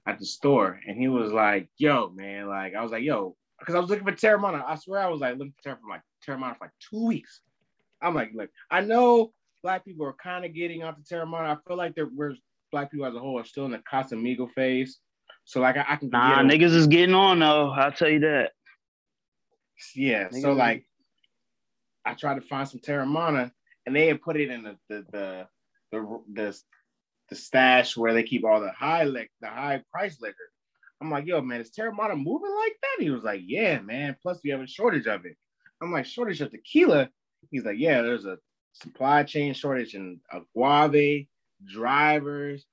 at 0.06 0.18
the 0.18 0.24
store, 0.24 0.80
and 0.86 0.96
he 0.96 1.08
was 1.08 1.32
like, 1.32 1.68
"Yo, 1.76 2.10
man," 2.14 2.48
like 2.48 2.74
I 2.74 2.82
was 2.82 2.92
like, 2.92 3.02
"Yo," 3.02 3.36
because 3.58 3.74
I 3.74 3.80
was 3.80 3.90
looking 3.90 4.06
for 4.06 4.12
Teremana. 4.12 4.64
I 4.66 4.76
swear 4.76 5.00
I 5.00 5.08
was 5.08 5.20
like 5.20 5.36
looking 5.36 5.54
for 5.62 5.76
for 5.76 5.88
like 5.88 6.02
Teremana 6.26 6.56
for 6.56 6.66
like 6.66 6.72
two 6.90 7.06
weeks. 7.06 7.40
I'm 8.00 8.14
like, 8.14 8.30
look, 8.34 8.50
I 8.70 8.82
know 8.82 9.32
black 9.62 9.84
people 9.84 10.06
are 10.06 10.14
kind 10.14 10.44
of 10.44 10.54
getting 10.54 10.82
off 10.82 10.96
the 10.96 11.02
Teremana. 11.02 11.56
I 11.56 11.56
feel 11.66 11.76
like 11.76 11.94
there 11.94 12.08
we're 12.14 12.34
black 12.76 12.90
people 12.90 13.06
as 13.06 13.14
a 13.14 13.18
whole 13.18 13.38
are 13.38 13.44
still 13.44 13.64
in 13.64 13.70
the 13.70 13.78
Casamigo 13.90 14.50
phase. 14.52 14.98
So 15.44 15.60
like 15.60 15.78
I, 15.78 15.84
I 15.88 15.96
can 15.96 16.10
Nah, 16.10 16.42
get 16.42 16.60
niggas 16.60 16.74
is 16.74 16.86
getting 16.86 17.14
on 17.14 17.38
though. 17.38 17.70
I'll 17.70 17.90
tell 17.92 18.10
you 18.10 18.20
that. 18.20 18.52
Yeah. 19.94 20.28
So 20.30 20.38
Niggas- 20.38 20.56
like, 20.58 20.86
I 22.04 22.12
tried 22.14 22.34
to 22.34 22.40
find 22.42 22.68
some 22.68 22.80
Teremana, 22.80 23.50
and 23.86 23.96
they 23.96 24.06
had 24.08 24.20
put 24.20 24.36
it 24.36 24.50
in 24.50 24.62
the 24.62 24.76
the 24.90 25.06
the 25.10 25.46
the 25.92 26.20
the, 26.34 26.60
the 27.30 27.34
stash 27.34 27.96
where 27.96 28.12
they 28.12 28.22
keep 28.22 28.44
all 28.44 28.60
the 28.60 28.70
high 28.72 29.04
lick 29.04 29.30
the 29.40 29.48
high 29.48 29.82
price 29.90 30.20
liquor. 30.20 30.36
I'm 31.00 31.10
like, 31.10 31.26
yo, 31.26 31.40
man, 31.40 31.60
is 31.60 31.70
Teremana 31.70 32.14
moving 32.16 32.54
like 32.54 32.76
that? 32.82 33.02
He 33.02 33.10
was 33.10 33.22
like, 33.22 33.40
yeah, 33.44 33.80
man. 33.80 34.16
Plus, 34.22 34.40
we 34.44 34.50
have 34.50 34.60
a 34.60 34.66
shortage 34.66 35.06
of 35.06 35.24
it. 35.24 35.36
I'm 35.82 35.92
like, 35.92 36.04
shortage 36.06 36.40
of 36.42 36.50
tequila. 36.50 37.08
He's 37.50 37.64
like, 37.64 37.78
yeah, 37.78 38.02
there's 38.02 38.26
a 38.26 38.38
supply 38.72 39.22
chain 39.22 39.54
shortage 39.54 39.94
in 39.94 40.20
agave, 40.32 41.26
drivers, 41.64 42.64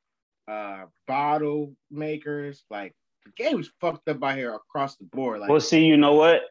uh, 0.47 0.85
bottle 1.07 1.75
makers. 1.91 2.63
Like, 2.69 2.93
the 3.25 3.31
game 3.43 3.57
was 3.57 3.71
fucked 3.79 4.07
up 4.09 4.23
out 4.23 4.35
here 4.35 4.53
across 4.53 4.97
the 4.97 5.05
board. 5.05 5.39
Like, 5.39 5.49
Well, 5.49 5.59
see, 5.61 5.85
you 5.85 5.97
know 5.97 6.13
what? 6.13 6.41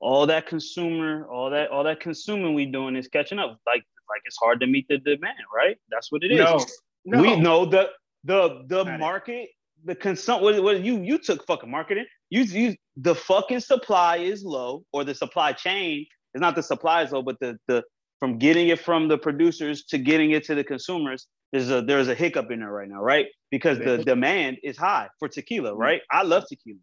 All 0.00 0.26
that 0.26 0.46
consumer, 0.46 1.26
all 1.28 1.50
that, 1.50 1.70
all 1.70 1.84
that 1.84 2.00
consuming 2.00 2.54
we 2.54 2.66
doing 2.66 2.96
is 2.96 3.08
catching 3.08 3.38
up. 3.38 3.58
Like, 3.66 3.82
like 4.08 4.20
it's 4.24 4.36
hard 4.40 4.60
to 4.60 4.66
meet 4.66 4.86
the 4.88 4.98
demand, 4.98 5.38
right? 5.54 5.76
That's 5.90 6.12
what 6.12 6.22
it 6.24 6.32
is. 6.32 6.38
no, 6.38 6.64
no, 7.04 7.22
We 7.22 7.36
know 7.36 7.64
the 7.64 7.90
the 8.24 8.64
the 8.66 8.80
it. 8.80 8.98
market, 8.98 9.50
the 9.84 9.94
consum. 9.94 10.42
What, 10.42 10.62
what 10.62 10.80
you 10.82 11.02
you 11.02 11.18
took 11.18 11.46
fucking 11.46 11.70
marketing. 11.70 12.06
You 12.30 12.42
you 12.42 12.76
the 12.96 13.14
fucking 13.14 13.60
supply 13.60 14.18
is 14.18 14.44
low, 14.44 14.84
or 14.92 15.04
the 15.04 15.14
supply 15.14 15.52
chain 15.52 16.06
is 16.34 16.40
not 16.40 16.54
the 16.54 16.62
supply 16.62 17.02
is 17.02 17.12
low, 17.12 17.22
but 17.22 17.38
the 17.40 17.58
the 17.68 17.82
from 18.20 18.38
getting 18.38 18.68
it 18.68 18.80
from 18.80 19.08
the 19.08 19.18
producers 19.18 19.84
to 19.84 19.98
getting 19.98 20.30
it 20.32 20.44
to 20.44 20.54
the 20.54 20.64
consumers. 20.64 21.26
There's 21.54 21.70
a 21.70 21.82
there's 21.82 22.08
a 22.08 22.16
hiccup 22.16 22.50
in 22.50 22.58
there 22.58 22.72
right 22.72 22.88
now, 22.88 23.00
right? 23.00 23.26
Because 23.52 23.78
the 23.78 23.98
demand 23.98 24.58
is 24.64 24.76
high 24.76 25.08
for 25.20 25.28
tequila, 25.28 25.70
mm-hmm. 25.70 25.80
right? 25.80 26.00
I 26.10 26.24
love 26.24 26.42
tequila. 26.48 26.80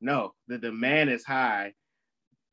No, 0.00 0.32
the 0.48 0.56
demand 0.56 1.10
is 1.10 1.26
high. 1.26 1.74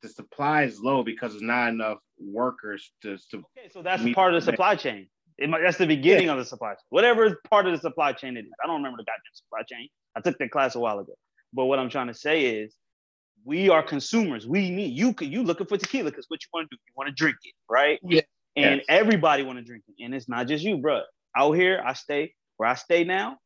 The 0.01 0.09
supply 0.09 0.63
is 0.63 0.81
low 0.81 1.01
because 1.01 1.31
there's 1.31 1.41
not 1.41 1.69
enough 1.69 1.99
workers 2.19 2.91
to. 3.03 3.17
to 3.29 3.37
Okay, 3.37 3.69
so 3.71 3.81
that's 3.81 4.03
part 4.13 4.33
of 4.33 4.43
the 4.43 4.51
supply 4.51 4.75
chain. 4.75 5.07
It 5.37 5.49
might, 5.49 5.61
that's 5.61 5.77
the 5.77 5.87
beginning 5.87 6.27
of 6.27 6.37
the 6.37 6.43
supply 6.43 6.71
chain. 6.71 6.83
Whatever 6.89 7.39
part 7.49 7.67
of 7.67 7.71
the 7.71 7.79
supply 7.79 8.11
chain 8.11 8.35
it 8.35 8.41
is. 8.41 8.51
I 8.61 8.67
don't 8.67 8.75
remember 8.75 8.97
the 8.97 9.05
goddamn 9.05 9.31
supply 9.33 9.61
chain. 9.71 9.87
I 10.17 10.19
took 10.19 10.37
that 10.39 10.51
class 10.51 10.75
a 10.75 10.79
while 10.79 10.99
ago. 10.99 11.13
But 11.53 11.67
what 11.67 11.79
I'm 11.79 11.89
trying 11.89 12.07
to 12.07 12.13
say 12.13 12.47
is 12.47 12.75
we 13.45 13.69
are 13.69 13.81
consumers. 13.81 14.45
We 14.45 14.71
need 14.71 14.97
you 14.97 15.15
you 15.21 15.41
looking 15.43 15.67
for 15.67 15.77
tequila 15.77 16.09
because 16.09 16.25
what 16.27 16.41
you 16.43 16.49
want 16.53 16.69
to 16.69 16.75
do, 16.75 16.81
you 16.85 16.93
want 16.97 17.07
to 17.07 17.13
drink 17.13 17.37
it, 17.45 17.53
right? 17.69 17.97
Yeah. 18.03 18.23
And 18.57 18.77
Yes. 18.79 18.85
everybody 18.89 19.43
want 19.43 19.59
to 19.59 19.63
drink 19.63 19.85
it. 19.87 20.03
And 20.03 20.13
it's 20.13 20.27
not 20.27 20.49
just 20.49 20.65
you, 20.65 20.77
bro. 20.77 21.03
Out 21.35 21.53
here, 21.53 21.81
I 21.85 21.93
stay 21.93 22.33
where 22.57 22.69
I 22.69 22.75
stay 22.75 23.03
now, 23.03 23.37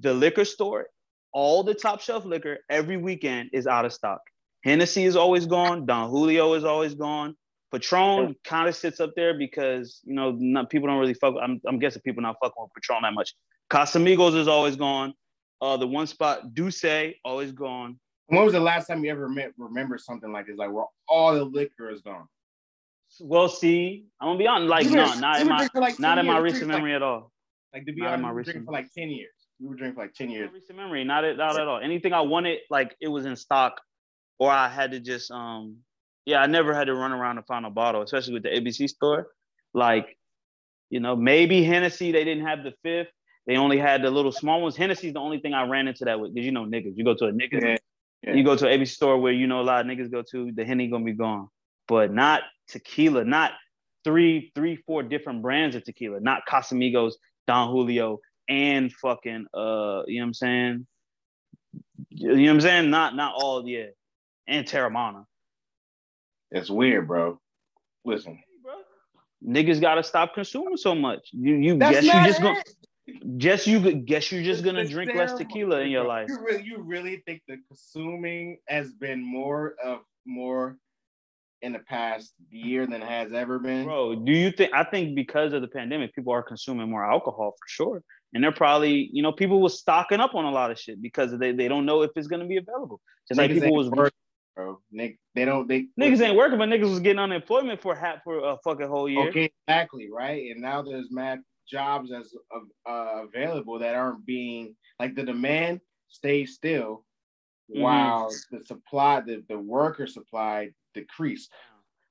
the 0.00 0.14
liquor 0.14 0.46
store, 0.46 0.86
all 1.32 1.62
the 1.62 1.74
top 1.74 2.00
shelf 2.00 2.24
liquor 2.24 2.58
every 2.70 2.96
weekend 2.96 3.50
is 3.52 3.66
out 3.66 3.84
of 3.84 3.92
stock. 3.92 4.20
Hennessy 4.64 5.04
is 5.04 5.16
always 5.16 5.46
gone. 5.46 5.86
Don 5.86 6.08
Julio 6.10 6.54
is 6.54 6.64
always 6.64 6.94
gone. 6.94 7.34
Patron 7.72 8.36
kind 8.44 8.68
of 8.68 8.76
sits 8.76 9.00
up 9.00 9.10
there 9.16 9.36
because 9.36 10.00
you 10.04 10.14
know 10.14 10.36
not, 10.38 10.70
people 10.70 10.88
don't 10.88 10.98
really 10.98 11.14
fuck. 11.14 11.34
I'm, 11.42 11.60
I'm 11.66 11.78
guessing 11.78 12.02
people 12.02 12.22
not 12.22 12.36
fucking 12.42 12.54
with 12.58 12.70
Patron 12.74 13.02
that 13.02 13.14
much. 13.14 13.34
Casamigos 13.70 14.36
is 14.36 14.46
always 14.46 14.76
gone. 14.76 15.14
Uh, 15.60 15.76
the 15.76 15.86
one 15.86 16.06
spot 16.06 16.54
Douce 16.54 17.14
always 17.24 17.52
gone. 17.52 17.98
when 18.26 18.44
was 18.44 18.52
the 18.52 18.60
last 18.60 18.86
time 18.86 19.04
you 19.04 19.10
ever 19.10 19.28
met, 19.28 19.52
remember 19.56 19.96
something 19.96 20.32
like 20.32 20.46
this? 20.46 20.56
Like 20.56 20.70
where 20.70 20.84
all 21.08 21.34
the 21.34 21.44
liquor 21.44 21.90
is 21.90 22.02
gone. 22.02 22.26
Well, 23.20 23.48
see, 23.48 24.06
I'm 24.20 24.28
gonna 24.28 24.38
be 24.38 24.46
honest. 24.46 24.70
Like, 24.70 24.90
no, 24.90 25.14
not 25.18 25.40
in 25.40 25.48
my 25.48 25.68
like 25.74 25.98
not 25.98 26.18
in 26.18 26.26
my 26.26 26.38
recent 26.38 26.68
memory 26.68 26.94
at 26.94 27.02
all. 27.02 27.31
Like, 27.72 27.80
like 27.80 27.86
to 27.86 27.92
be 27.92 28.00
Not 28.02 28.08
honest, 28.08 28.22
my 28.22 28.28
we 28.28 28.32
were 28.32 28.38
recent- 28.38 28.52
drinking 28.54 28.66
for 28.66 28.72
like 28.72 28.92
ten 28.92 29.10
years. 29.10 29.30
We 29.60 29.68
were 29.68 29.74
drinking 29.74 29.94
for 29.96 30.02
like 30.02 30.14
ten 30.14 30.30
years. 30.30 30.50
recent 30.52 30.76
memory, 30.78 31.04
not 31.04 31.24
at, 31.24 31.36
not 31.36 31.58
at 31.58 31.66
all. 31.68 31.80
Anything 31.80 32.12
I 32.12 32.20
wanted, 32.22 32.58
like 32.70 32.96
it 33.00 33.08
was 33.08 33.24
in 33.26 33.36
stock, 33.36 33.80
or 34.38 34.50
I 34.50 34.68
had 34.68 34.90
to 34.92 35.00
just 35.00 35.30
um 35.30 35.78
yeah, 36.24 36.40
I 36.40 36.46
never 36.46 36.72
had 36.74 36.84
to 36.84 36.94
run 36.94 37.12
around 37.12 37.38
and 37.38 37.46
find 37.46 37.66
a 37.66 37.70
bottle, 37.70 38.02
especially 38.02 38.34
with 38.34 38.44
the 38.44 38.50
ABC 38.50 38.88
store. 38.88 39.28
Like, 39.74 40.16
you 40.88 41.00
know, 41.00 41.16
maybe 41.16 41.64
Hennessy, 41.64 42.12
they 42.12 42.22
didn't 42.24 42.46
have 42.46 42.62
the 42.62 42.72
fifth. 42.84 43.08
They 43.46 43.56
only 43.56 43.76
had 43.78 44.02
the 44.02 44.10
little 44.10 44.30
small 44.30 44.62
ones. 44.62 44.76
Hennessy's 44.76 45.14
the 45.14 45.18
only 45.18 45.40
thing 45.40 45.52
I 45.52 45.66
ran 45.66 45.88
into 45.88 46.04
that 46.04 46.20
with. 46.20 46.32
Because 46.32 46.46
you 46.46 46.52
know 46.52 46.64
niggas. 46.64 46.92
You 46.96 47.04
go 47.04 47.14
to 47.14 47.24
a 47.26 47.32
nigga, 47.32 47.60
Yeah, 47.62 47.76
yeah. 48.22 48.34
you 48.34 48.44
go 48.44 48.54
to 48.54 48.68
an 48.68 48.78
ABC 48.80 48.88
store 48.88 49.18
where 49.18 49.32
you 49.32 49.48
know 49.48 49.60
a 49.60 49.62
lot 49.62 49.80
of 49.80 49.86
niggas 49.90 50.12
go 50.12 50.22
to, 50.30 50.52
the 50.52 50.64
Henny 50.64 50.86
gonna 50.88 51.04
be 51.04 51.12
gone. 51.12 51.48
But 51.88 52.12
not 52.12 52.42
tequila, 52.68 53.24
not 53.24 53.52
three, 54.04 54.52
three, 54.54 54.76
four 54.86 55.02
different 55.02 55.42
brands 55.42 55.74
of 55.74 55.82
tequila, 55.84 56.20
not 56.20 56.42
Casamigos, 56.48 57.14
Don 57.52 57.70
Julio, 57.70 58.18
and 58.48 58.90
fucking 58.90 59.46
uh, 59.52 60.02
you 60.06 60.20
know 60.20 60.24
what 60.24 60.28
I'm 60.28 60.34
saying? 60.34 60.86
You 62.08 62.28
know 62.28 62.42
what 62.42 62.50
I'm 62.50 62.60
saying? 62.62 62.90
Not 62.90 63.14
not 63.14 63.34
all, 63.36 63.68
yeah. 63.68 63.88
And 64.46 64.66
Teremana. 64.66 65.26
It's 66.50 66.70
weird, 66.70 67.06
bro. 67.08 67.38
Listen, 68.06 68.38
Niggas 69.46 69.82
gotta 69.82 70.02
stop 70.02 70.34
consuming 70.34 70.78
so 70.78 70.94
much. 70.94 71.28
You 71.32 71.56
you 71.56 71.76
That's 71.76 72.00
guess 72.00 72.04
you 72.04 72.24
just 72.24 72.40
it. 72.40 72.42
gonna 72.42 73.36
guess 73.36 73.66
you 73.66 73.92
guess 73.92 74.32
you're 74.32 74.42
just 74.42 74.64
gonna 74.64 74.80
It's 74.80 74.90
drink 74.90 75.14
less 75.14 75.34
tequila 75.34 75.80
in 75.80 75.90
your 75.90 76.04
life. 76.04 76.28
You 76.30 76.38
really, 76.40 76.64
you 76.64 76.78
really 76.82 77.22
think 77.26 77.42
the 77.48 77.58
consuming 77.68 78.58
has 78.68 78.94
been 78.94 79.22
more 79.22 79.74
of 79.84 79.98
more 80.24 80.78
in 81.62 81.72
the 81.72 81.78
past 81.78 82.34
year 82.50 82.86
than 82.86 83.02
it 83.02 83.08
has 83.08 83.32
ever 83.32 83.58
been? 83.58 83.84
Bro, 83.84 84.16
do 84.24 84.32
you 84.32 84.50
think 84.50 84.72
I 84.74 84.84
think 84.84 85.14
because 85.14 85.52
of 85.52 85.62
the 85.62 85.68
pandemic, 85.68 86.14
people 86.14 86.32
are 86.32 86.42
consuming 86.42 86.90
more 86.90 87.04
alcohol 87.04 87.52
for 87.52 87.68
sure. 87.68 88.02
And 88.34 88.42
they're 88.42 88.52
probably, 88.52 89.10
you 89.12 89.22
know, 89.22 89.32
people 89.32 89.60
was 89.60 89.78
stocking 89.78 90.20
up 90.20 90.34
on 90.34 90.44
a 90.44 90.50
lot 90.50 90.70
of 90.70 90.78
shit 90.78 91.02
because 91.02 91.36
they, 91.38 91.52
they 91.52 91.68
don't 91.68 91.86
know 91.86 92.02
if 92.02 92.10
it's 92.16 92.28
gonna 92.28 92.46
be 92.46 92.56
available. 92.56 93.00
Just 93.28 93.38
like 93.38 93.52
people 93.52 93.74
was 93.74 93.88
working, 93.90 94.12
bro. 94.56 94.80
Nick, 94.90 95.18
they 95.34 95.44
don't. 95.44 95.68
They 95.68 95.86
niggas 96.00 96.20
ain't 96.20 96.36
working, 96.36 96.58
but 96.58 96.68
niggas 96.68 96.90
was 96.90 97.00
getting 97.00 97.20
unemployment 97.20 97.80
for 97.80 97.94
half 97.94 98.22
for 98.24 98.38
a 98.38 98.56
fucking 98.64 98.88
whole 98.88 99.08
year. 99.08 99.28
Okay, 99.28 99.52
exactly, 99.66 100.10
right? 100.10 100.50
And 100.50 100.60
now 100.60 100.82
there's 100.82 101.10
mad 101.10 101.40
jobs 101.68 102.10
as 102.12 102.34
uh, 102.86 103.24
available 103.24 103.78
that 103.78 103.94
aren't 103.94 104.26
being 104.26 104.74
like 104.98 105.14
the 105.14 105.22
demand 105.22 105.80
stays 106.08 106.54
still 106.54 107.04
Mhm. 107.70 107.80
while 107.80 108.30
the 108.50 108.64
supply, 108.64 109.20
the, 109.20 109.44
the 109.48 109.58
worker 109.58 110.06
supply 110.06 110.70
decreased. 110.94 111.50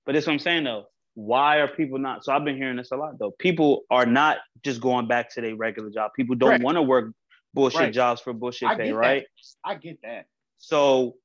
But 0.06 0.14
that's 0.14 0.26
what 0.28 0.34
I'm 0.34 0.40
saying 0.40 0.64
though. 0.64 0.86
why 1.14 1.58
are 1.58 1.68
people 1.68 2.00
not? 2.00 2.24
So 2.24 2.32
I've 2.32 2.46
been 2.46 2.56
hearing 2.56 2.78
this 2.78 2.92
a 2.94 2.96
lot 2.96 3.20
though. 3.20 3.32
People 3.38 3.84
are 3.92 4.06
not 4.06 4.38
just 4.64 4.80
going 4.80 5.08
back 5.08 5.30
to 5.34 5.42
their 5.42 5.56
regular 5.58 5.90
job. 5.90 6.12
People 6.16 6.36
don't 6.36 6.52
Right. 6.52 6.62
want 6.62 6.78
to 6.78 6.82
work 6.82 7.14
bullshit 7.54 7.80
Right. 7.82 7.94
jobs 7.94 8.22
for 8.22 8.32
bullshit 8.32 8.70
I 8.70 8.76
pay, 8.76 8.92
right? 8.94 9.24
that. 9.64 9.70
I 9.70 9.76
get 9.76 10.02
that. 10.04 10.26
So 10.58 11.18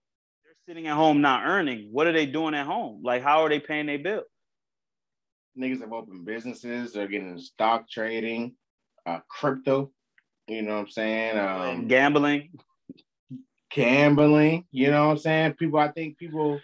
they're 0.44 0.54
sitting 0.66 0.88
at 0.88 0.96
home 0.96 1.20
not 1.20 1.46
earning. 1.46 1.88
What 1.92 2.08
are 2.08 2.12
they 2.12 2.26
doing 2.26 2.52
at 2.54 2.66
home? 2.66 3.00
Like, 3.04 3.22
how 3.22 3.42
are 3.44 3.48
they 3.48 3.60
paying 3.60 3.86
their 3.86 4.00
bill? 4.00 4.24
Niggas 5.56 5.80
have 5.82 5.92
opened 5.92 6.24
businesses. 6.24 6.92
They're 6.92 7.06
getting 7.06 7.38
stock 7.38 7.88
trading, 7.88 8.56
uh, 9.06 9.20
crypto. 9.28 9.92
You 10.48 10.62
know 10.62 10.74
what 10.74 10.80
I'm 10.80 10.88
saying? 10.88 11.38
Um, 11.38 11.86
Gambling. 11.86 12.50
gambling. 13.70 14.64
You 14.70 14.90
know 14.90 15.06
what 15.06 15.12
I'm 15.12 15.18
saying? 15.18 15.54
People, 15.54 15.78
I 15.78 15.92
think 15.92 16.18
people, 16.18 16.60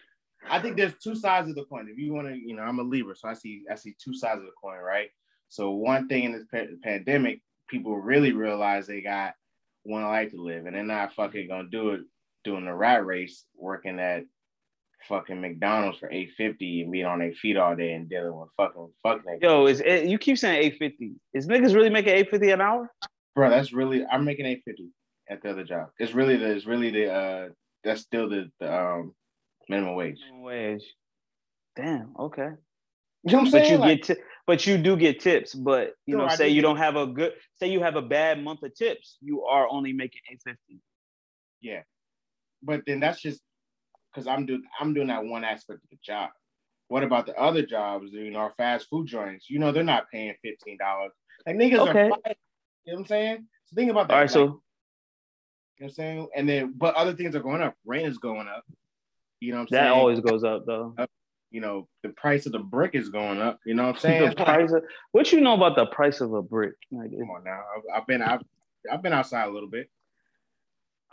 I 0.48 0.60
think 0.60 0.76
there's 0.76 0.94
two 1.02 1.14
sides 1.14 1.48
of 1.48 1.54
the 1.54 1.64
coin. 1.64 1.88
If 1.88 1.98
you 1.98 2.12
want 2.12 2.28
to, 2.28 2.34
you 2.34 2.54
know, 2.54 2.62
I'm 2.62 2.78
a 2.78 2.82
Libra, 2.82 3.14
so 3.16 3.28
I 3.28 3.34
see 3.34 3.62
I 3.70 3.74
see 3.74 3.94
two 4.02 4.14
sides 4.14 4.40
of 4.40 4.46
the 4.46 4.52
coin, 4.60 4.78
right? 4.78 5.08
So 5.48 5.70
one 5.70 6.08
thing 6.08 6.24
in 6.24 6.32
this 6.32 6.44
pa- 6.52 6.74
pandemic, 6.82 7.40
people 7.68 7.96
really 7.96 8.32
realize 8.32 8.86
they 8.86 9.02
got 9.02 9.34
one 9.84 10.02
life 10.02 10.30
to 10.30 10.42
live, 10.42 10.66
and 10.66 10.74
they're 10.74 10.84
not 10.84 11.14
fucking 11.14 11.48
gonna 11.48 11.68
do 11.68 11.90
it 11.90 12.00
doing 12.44 12.64
the 12.64 12.74
rat 12.74 13.04
race, 13.06 13.44
working 13.56 14.00
at 14.00 14.24
fucking 15.08 15.40
McDonald's 15.40 15.98
for 15.98 16.10
850 16.10 16.82
and 16.82 16.92
being 16.92 17.06
on 17.06 17.18
their 17.18 17.32
feet 17.32 17.56
all 17.56 17.74
day 17.74 17.92
and 17.92 18.08
dealing 18.08 18.38
with 18.38 18.48
fucking 18.56 18.92
fucking 19.02 19.22
niggas. 19.22 19.42
Yo, 19.42 19.66
is 19.66 19.80
it, 19.80 20.06
you 20.06 20.18
keep 20.18 20.38
saying 20.38 20.62
850. 20.62 21.14
Is 21.34 21.48
niggas 21.48 21.74
really 21.74 21.90
making 21.90 22.12
850 22.12 22.50
an 22.50 22.60
hour? 22.60 22.90
bro. 23.34 23.50
That's 23.50 23.72
really 23.72 24.04
I'm 24.04 24.24
making 24.24 24.46
850 24.46 24.90
at 25.30 25.42
the 25.42 25.50
other 25.50 25.64
job. 25.64 25.88
It's 25.98 26.14
really 26.14 26.36
the 26.36 26.50
it's 26.50 26.66
really 26.66 26.90
the 26.90 27.12
uh 27.12 27.48
that's 27.84 28.02
still 28.02 28.28
the, 28.28 28.50
the 28.60 28.74
um 28.74 29.14
minimum 29.68 29.94
wage. 29.94 30.18
Minimum 30.20 30.42
wage. 30.42 30.84
Damn. 31.76 32.14
Okay. 32.18 32.50
You 33.24 33.32
know 33.32 33.38
what 33.38 33.46
I'm 33.46 33.50
But 33.52 33.68
you 33.68 33.76
Like, 33.78 34.02
get 34.04 34.16
ti- 34.16 34.22
but 34.46 34.66
you 34.66 34.78
do 34.78 34.96
get 34.96 35.20
tips. 35.20 35.54
But 35.54 35.94
you 36.06 36.16
know, 36.16 36.24
I 36.26 36.34
say 36.34 36.48
do 36.48 36.54
you 36.54 36.62
don't 36.62 36.76
have 36.76 36.96
a 36.96 37.06
good. 37.06 37.32
Say 37.58 37.68
you 37.68 37.80
have 37.82 37.96
a 37.96 38.02
bad 38.02 38.42
month 38.42 38.62
of 38.62 38.74
tips. 38.74 39.16
You 39.20 39.44
are 39.44 39.68
only 39.68 39.92
making 39.92 40.22
850. 40.30 40.80
yeah, 41.60 41.82
but 42.62 42.82
then 42.86 43.00
that's 43.00 43.20
just 43.22 43.40
because 44.12 44.26
I'm 44.26 44.44
doing 44.46 44.64
I'm 44.80 44.92
doing 44.94 45.06
that 45.08 45.24
one 45.24 45.44
aspect 45.44 45.84
of 45.84 45.90
the 45.90 45.98
job. 46.04 46.30
What 46.88 47.04
about 47.04 47.26
the 47.26 47.34
other 47.40 47.64
jobs? 47.64 48.12
You 48.12 48.30
know, 48.30 48.40
our 48.40 48.54
fast 48.56 48.88
food 48.90 49.06
joints. 49.06 49.48
You 49.48 49.58
know, 49.60 49.72
they're 49.72 49.84
not 49.84 50.10
paying 50.10 50.34
fifteen 50.42 50.76
dollars. 50.78 51.12
Like 51.46 51.56
niggas 51.56 51.78
Okay. 51.88 52.08
are. 52.08 52.10
Fighting, 52.10 52.34
you 52.84 52.92
know 52.92 52.96
what 52.96 53.00
I'm 53.02 53.06
saying? 53.06 53.46
So 53.66 53.76
think 53.76 53.90
about 53.90 54.08
that. 54.08 54.14
All 54.14 54.18
right. 54.20 54.24
like, 54.24 54.30
So 54.30 54.40
you 54.40 54.46
know 54.46 54.60
what 55.78 55.86
I'm 55.86 55.90
saying? 55.94 56.28
And 56.36 56.48
then, 56.48 56.74
but 56.76 56.94
other 56.96 57.14
things 57.14 57.34
are 57.36 57.40
going 57.40 57.62
up. 57.62 57.74
Rent 57.86 58.06
is 58.06 58.18
going 58.18 58.48
up. 58.48 58.64
You 59.42 59.52
know 59.52 59.58
what 59.58 59.62
I'm 59.62 59.68
that 59.72 59.82
saying? 59.86 59.92
always 59.98 60.20
goes 60.20 60.44
up 60.44 60.64
though. 60.66 60.94
Uh, 60.96 61.06
you 61.50 61.60
know, 61.60 61.88
the 62.02 62.10
price 62.10 62.46
of 62.46 62.52
the 62.52 62.60
brick 62.60 62.94
is 62.94 63.08
going 63.08 63.40
up. 63.40 63.58
You 63.66 63.74
know 63.74 63.84
what 63.88 63.96
I'm 63.96 64.00
saying? 64.00 64.30
the 64.30 64.36
price 64.36 64.70
of, 64.72 64.84
what 65.10 65.32
you 65.32 65.40
know 65.40 65.54
about 65.54 65.74
the 65.76 65.86
price 65.86 66.20
of 66.20 66.32
a 66.32 66.42
brick? 66.42 66.74
Like, 66.90 67.10
come 67.10 67.30
on 67.30 67.44
now. 67.44 67.60
I've, 67.76 68.00
I've 68.02 68.06
been 68.06 68.22
I've, 68.22 68.40
I've 68.90 69.02
been 69.02 69.12
outside 69.12 69.48
a 69.48 69.50
little 69.52 69.68
bit. 69.68 69.90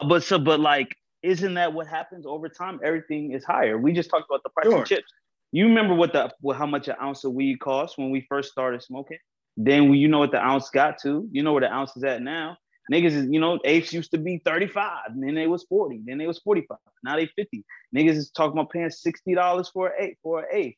But 0.08 0.24
so, 0.24 0.38
but 0.40 0.60
like, 0.60 0.96
isn't 1.24 1.56
that 1.56 1.74
what 1.74 1.88
happens 1.88 2.26
over 2.26 2.48
time? 2.48 2.80
Everything 2.84 3.34
is 3.34 3.44
higher. 3.44 3.78
We 3.78 3.92
just 3.94 4.10
talked 4.10 4.26
about 4.30 4.44
the 4.44 4.50
price 4.50 4.68
Sure. 4.68 4.82
of 4.84 4.88
chips. 4.88 5.12
You 5.52 5.66
remember 5.66 5.96
what 5.96 6.14
the 6.14 6.32
what, 6.42 6.56
how 6.58 6.68
much 6.68 6.88
an 6.88 6.96
ounce 7.02 7.24
of 7.24 7.34
weed 7.34 7.60
cost 7.60 7.98
when 7.98 8.12
we 8.12 8.22
first 8.30 8.52
started 8.52 8.84
smoking? 8.84 9.18
Then 9.58 9.90
when 9.90 9.98
you 10.00 10.08
know 10.08 10.20
what 10.20 10.32
the 10.32 10.40
ounce 10.40 10.70
got 10.70 11.00
to, 11.02 11.28
you 11.32 11.42
know 11.44 11.52
where 11.54 11.62
the 11.62 11.74
ounce 11.74 11.98
is 11.98 12.04
at 12.04 12.22
now. 12.22 12.58
Niggas 12.92 13.12
is, 13.12 13.28
you 13.30 13.40
know, 13.40 13.60
eighths 13.66 13.94
used 13.94 14.12
to 14.12 14.18
be 14.18 14.42
35, 14.44 15.00
and 15.08 15.24
then 15.24 15.36
they 15.36 15.48
was 15.48 15.64
40, 15.70 16.02
then 16.06 16.18
they 16.18 16.28
was 16.28 16.40
45, 16.40 16.78
now 17.04 17.16
they 17.16 17.28
50. 17.28 17.64
Niggas 17.96 18.16
is 18.16 18.32
talking 18.32 18.58
about 18.58 18.72
paying 18.72 18.90
$60 18.90 19.72
for 19.72 19.88
an 19.88 19.94
eighth, 20.00 20.18
for 20.24 20.40
an 20.42 20.48
eighth. 20.52 20.78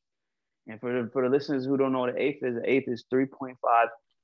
And 0.67 0.80
for 0.80 0.91
the, 0.93 1.10
for 1.12 1.24
the 1.24 1.30
listeners 1.30 1.65
who 1.65 1.78
don't 1.78 1.91
know 1.91 2.00
what 2.00 2.10
an 2.10 2.19
eighth 2.19 2.43
is, 2.43 2.56
an 2.58 2.63
eighth 2.65 2.88
is 2.88 3.06
3.5 3.12 3.56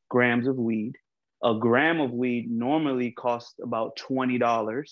grams 0.09 0.47
of 0.47 0.57
weed. 0.57 0.95
A 1.43 1.55
gram 1.55 2.01
of 2.01 2.11
weed 2.11 2.49
normally 2.49 3.11
costs 3.11 3.55
about 3.61 3.97
$20, 3.97 4.83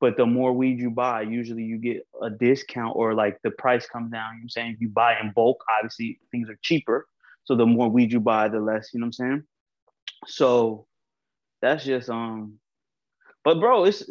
but 0.00 0.16
the 0.16 0.26
more 0.26 0.52
weed 0.52 0.80
you 0.80 0.90
buy, 0.90 1.22
usually 1.22 1.62
you 1.62 1.78
get 1.78 2.06
a 2.20 2.30
discount 2.30 2.94
or 2.96 3.14
like 3.14 3.38
the 3.42 3.50
price 3.52 3.86
comes 3.86 4.10
down. 4.10 4.32
You 4.32 4.38
know 4.38 4.38
what 4.38 4.42
I'm 4.42 4.48
saying? 4.50 4.72
If 4.72 4.80
you 4.80 4.88
buy 4.88 5.18
in 5.20 5.32
bulk, 5.34 5.64
obviously 5.78 6.18
things 6.30 6.48
are 6.50 6.58
cheaper. 6.62 7.06
So 7.44 7.54
the 7.54 7.66
more 7.66 7.88
weed 7.88 8.12
you 8.12 8.20
buy, 8.20 8.48
the 8.48 8.60
less, 8.60 8.90
you 8.92 9.00
know 9.00 9.04
what 9.04 9.08
I'm 9.08 9.12
saying? 9.12 9.42
So 10.26 10.86
that's 11.64 11.84
just 11.84 12.08
um 12.10 12.58
but 13.44 13.60
bro, 13.60 13.84
it's 13.84 14.02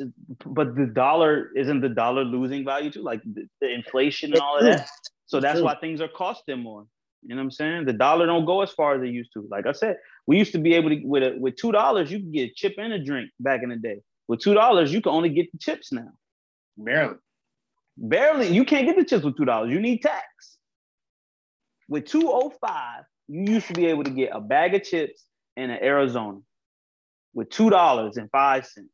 but 0.46 0.76
the 0.76 0.86
dollar 0.86 1.50
isn't 1.56 1.82
the 1.82 1.90
dollar 1.90 2.24
losing 2.24 2.64
value 2.64 2.92
too, 2.92 3.02
like 3.02 3.22
the, 3.24 3.48
the 3.62 3.74
inflation 3.74 4.32
and 4.32 4.40
all 4.40 4.60
of 4.60 4.64
that. 4.66 4.88
So 5.26 5.40
that's 5.40 5.60
why 5.60 5.76
things 5.76 6.00
are 6.02 6.08
costing 6.08 6.60
more. 6.60 6.86
You 7.24 7.30
know 7.30 7.38
what 7.38 7.46
I'm 7.46 7.52
saying? 7.52 7.86
The 7.86 7.94
dollar 7.94 8.28
don't 8.28 8.46
go 8.46 8.62
as 8.62 8.72
far 8.72 8.96
as 8.96 9.02
it 9.02 9.08
used 9.08 9.32
to. 9.34 9.48
Like 9.50 9.66
I 9.66 9.72
said, 9.72 9.98
we 10.28 10.38
used 10.38 10.52
to 10.52 10.60
be 10.60 10.76
able 10.76 10.90
to 10.90 11.02
with 11.04 11.24
a, 11.24 11.36
with 11.40 11.56
two 11.56 11.72
dollars 11.72 12.12
you 12.12 12.20
could 12.20 12.32
get 12.32 12.52
a 12.52 12.54
chip 12.56 12.76
and 12.78 12.94
a 12.94 13.04
drink 13.04 13.32
back 13.40 13.64
in 13.64 13.70
the 13.70 13.76
day. 13.76 14.02
With 14.28 14.40
two 14.40 14.54
dollars, 14.54 14.94
you 14.94 15.02
can 15.02 15.12
only 15.12 15.30
get 15.30 15.52
the 15.52 15.58
chips 15.58 15.92
now. 15.92 16.12
Barely. 16.78 17.18
Barely, 17.98 18.48
you 18.50 18.66
can't 18.66 18.86
get 18.86 18.98
the 18.98 19.06
chips 19.06 19.24
with 19.24 19.36
two 19.36 19.46
dollars. 19.46 19.72
You 19.72 19.80
need 19.80 20.04
tax. 20.04 20.26
With 21.90 22.06
two 22.06 22.30
oh 22.32 22.54
five, 22.62 23.04
you 23.28 23.54
used 23.54 23.68
to 23.68 23.74
be 23.74 23.88
able 23.88 24.04
to 24.04 24.12
get 24.12 24.30
a 24.32 24.42
bag 24.42 24.76
of 24.76 24.84
chips 24.84 25.26
and 25.58 25.72
an 25.72 25.80
Arizona 25.82 26.40
with 27.34 27.50
two 27.50 27.70
dollars 27.70 28.18
and 28.18 28.30
five 28.32 28.66
cents. 28.66 28.90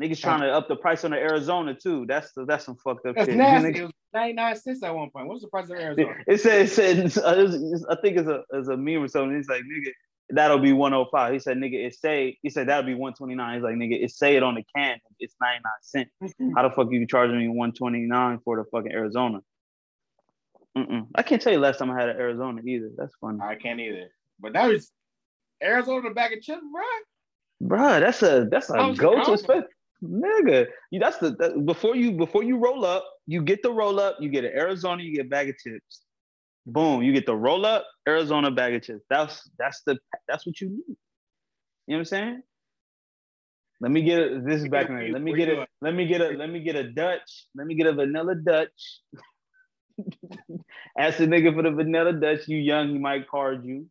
Niggas 0.00 0.20
trying 0.20 0.40
to 0.40 0.50
up 0.50 0.68
the 0.68 0.76
price 0.76 1.04
on 1.04 1.10
the 1.10 1.18
Arizona 1.18 1.74
too. 1.74 2.06
That's 2.06 2.30
that's 2.46 2.64
some 2.64 2.76
fucked 2.76 3.06
up 3.06 3.14
That's 3.14 3.28
shit. 3.28 3.36
nasty. 3.36 3.72
Niggas- 3.72 3.90
99 4.14 4.56
cents 4.56 4.82
at 4.82 4.94
one 4.94 5.08
point. 5.10 5.26
What's 5.26 5.40
the 5.42 5.48
price 5.48 5.70
of 5.70 5.78
Arizona? 5.78 6.14
It 6.26 6.38
said, 6.38 6.62
it 6.66 6.68
said, 6.68 6.98
it's- 6.98 7.16
uh, 7.16 7.32
it's- 7.32 7.54
it's- 7.54 7.84
I 7.88 7.96
think 8.02 8.18
it's 8.18 8.28
a, 8.28 8.42
it's 8.52 8.68
a 8.68 8.76
meme 8.76 9.02
or 9.02 9.08
something. 9.08 9.34
He's 9.34 9.48
like, 9.48 9.62
nigga, 9.62 9.90
that'll 10.28 10.58
be 10.58 10.74
105. 10.74 11.32
He 11.32 11.38
said, 11.38 11.56
nigga, 11.56 11.86
it 11.86 11.94
say, 11.94 12.38
he 12.42 12.50
said, 12.50 12.68
that'll 12.68 12.84
be 12.84 12.92
129. 12.92 13.54
He's 13.54 13.62
like, 13.62 13.74
nigga, 13.76 14.02
it 14.04 14.10
say 14.10 14.36
it 14.36 14.42
on 14.42 14.56
the 14.56 14.64
can. 14.76 14.98
It's 15.18 15.34
99 15.40 15.72
cents. 15.80 16.34
How 16.56 16.68
the 16.68 16.74
fuck 16.74 16.88
you 16.90 17.06
charging 17.06 17.38
me 17.38 17.48
129 17.48 18.40
for 18.44 18.56
the 18.58 18.64
fucking 18.70 18.92
Arizona? 18.92 19.40
Mm-mm. 20.76 21.06
I 21.14 21.22
can't 21.22 21.40
tell 21.40 21.52
you 21.54 21.58
last 21.58 21.78
time 21.78 21.90
I 21.90 21.98
had 21.98 22.10
an 22.10 22.16
Arizona 22.18 22.60
either. 22.66 22.90
That's 22.96 23.14
funny. 23.18 23.38
I 23.42 23.54
can't 23.54 23.80
either. 23.80 24.10
But 24.40 24.52
that 24.54 24.66
was 24.68 24.90
Arizona 25.62 26.08
the 26.08 26.14
bag 26.14 26.32
of 26.32 26.42
chips, 26.42 26.62
bro. 26.72 26.82
Bruh, 27.68 28.00
that's 28.00 28.22
a 28.22 28.46
that's 28.50 28.70
a 28.70 28.94
go-to 28.96 29.42
going? 29.46 29.64
Nigga, 30.02 30.66
you 30.90 30.98
that's 30.98 31.18
the 31.18 31.30
that, 31.36 31.64
before 31.64 31.94
you 31.94 32.12
before 32.12 32.42
you 32.42 32.56
roll 32.58 32.84
up, 32.84 33.04
you 33.26 33.40
get 33.40 33.62
the 33.62 33.70
roll 33.70 34.00
up, 34.00 34.16
you 34.18 34.28
get 34.28 34.44
an 34.44 34.50
Arizona, 34.52 35.02
you 35.02 35.14
get 35.14 35.26
a 35.26 35.28
bag 35.28 35.48
of 35.48 35.56
chips. 35.58 36.02
Boom, 36.66 37.02
you 37.02 37.12
get 37.12 37.24
the 37.24 37.36
roll 37.36 37.64
up, 37.64 37.86
Arizona 38.08 38.50
bag 38.50 38.74
of 38.74 38.82
chips. 38.82 39.04
That's 39.08 39.48
that's 39.58 39.82
the 39.86 39.98
that's 40.26 40.44
what 40.44 40.60
you 40.60 40.70
need. 40.70 40.96
You 41.86 41.94
know 41.94 41.94
what 41.94 41.98
I'm 41.98 42.04
saying? 42.06 42.42
Let 43.80 43.90
me 43.90 44.02
get 44.02 44.20
a, 44.20 44.40
this 44.40 44.62
is 44.62 44.68
back 44.68 44.88
in 44.88 45.12
Let 45.12 45.22
me 45.22 45.34
get 45.34 45.48
a 45.48 45.66
let 45.80 45.94
me 45.94 46.06
get 46.06 46.20
a 46.20 46.30
let 46.30 46.50
me 46.50 46.60
get 46.60 46.74
a 46.74 46.90
Dutch. 46.90 47.46
Let 47.54 47.66
me 47.66 47.74
get 47.74 47.86
a 47.86 47.92
vanilla 47.92 48.34
Dutch. 48.34 49.00
Ask 50.98 51.18
the 51.18 51.26
nigga 51.26 51.54
for 51.54 51.62
the 51.62 51.70
vanilla 51.70 52.12
Dutch. 52.12 52.48
You 52.48 52.58
young, 52.58 52.90
he 52.90 52.98
might 52.98 53.28
card 53.28 53.64
you. 53.64 53.86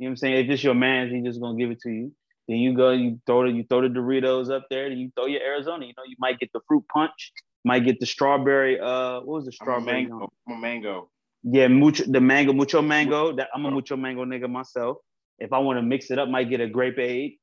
You 0.00 0.06
know 0.06 0.08
what 0.08 0.12
I'm 0.12 0.16
saying? 0.16 0.44
If 0.46 0.50
it's 0.50 0.64
your 0.64 0.74
man's, 0.74 1.12
he 1.12 1.20
just 1.20 1.38
gonna 1.42 1.58
give 1.58 1.70
it 1.70 1.80
to 1.82 1.90
you. 1.90 2.10
Then 2.48 2.56
you 2.56 2.74
go, 2.74 2.90
you 2.90 3.20
throw 3.26 3.44
the 3.44 3.52
you 3.52 3.64
throw 3.68 3.82
the 3.82 3.88
Doritos 3.88 4.50
up 4.50 4.64
there, 4.70 4.88
then 4.88 4.96
you 4.96 5.12
throw 5.14 5.26
your 5.26 5.42
Arizona. 5.42 5.84
You 5.84 5.92
know, 5.94 6.04
you 6.06 6.16
might 6.18 6.40
get 6.40 6.50
the 6.54 6.60
fruit 6.66 6.84
punch, 6.90 7.32
might 7.66 7.80
get 7.80 8.00
the 8.00 8.06
strawberry. 8.06 8.80
Uh, 8.80 9.20
what 9.20 9.26
was 9.26 9.44
the 9.44 9.52
strawberry? 9.52 10.06
mango. 10.06 10.32
Mango. 10.48 11.10
Yeah, 11.42 11.68
mucho 11.68 12.04
the 12.06 12.18
mango, 12.18 12.54
mucho 12.54 12.80
mango. 12.80 13.36
That 13.36 13.48
I'm 13.54 13.66
a 13.66 13.70
mucho 13.70 13.94
mango 13.94 14.24
nigga 14.24 14.48
myself. 14.50 14.96
If 15.38 15.52
I 15.52 15.58
want 15.58 15.76
to 15.76 15.82
mix 15.82 16.10
it 16.10 16.18
up, 16.18 16.30
might 16.30 16.48
get 16.48 16.62
a 16.62 16.66
grape 16.66 16.98
aid. 16.98 17.36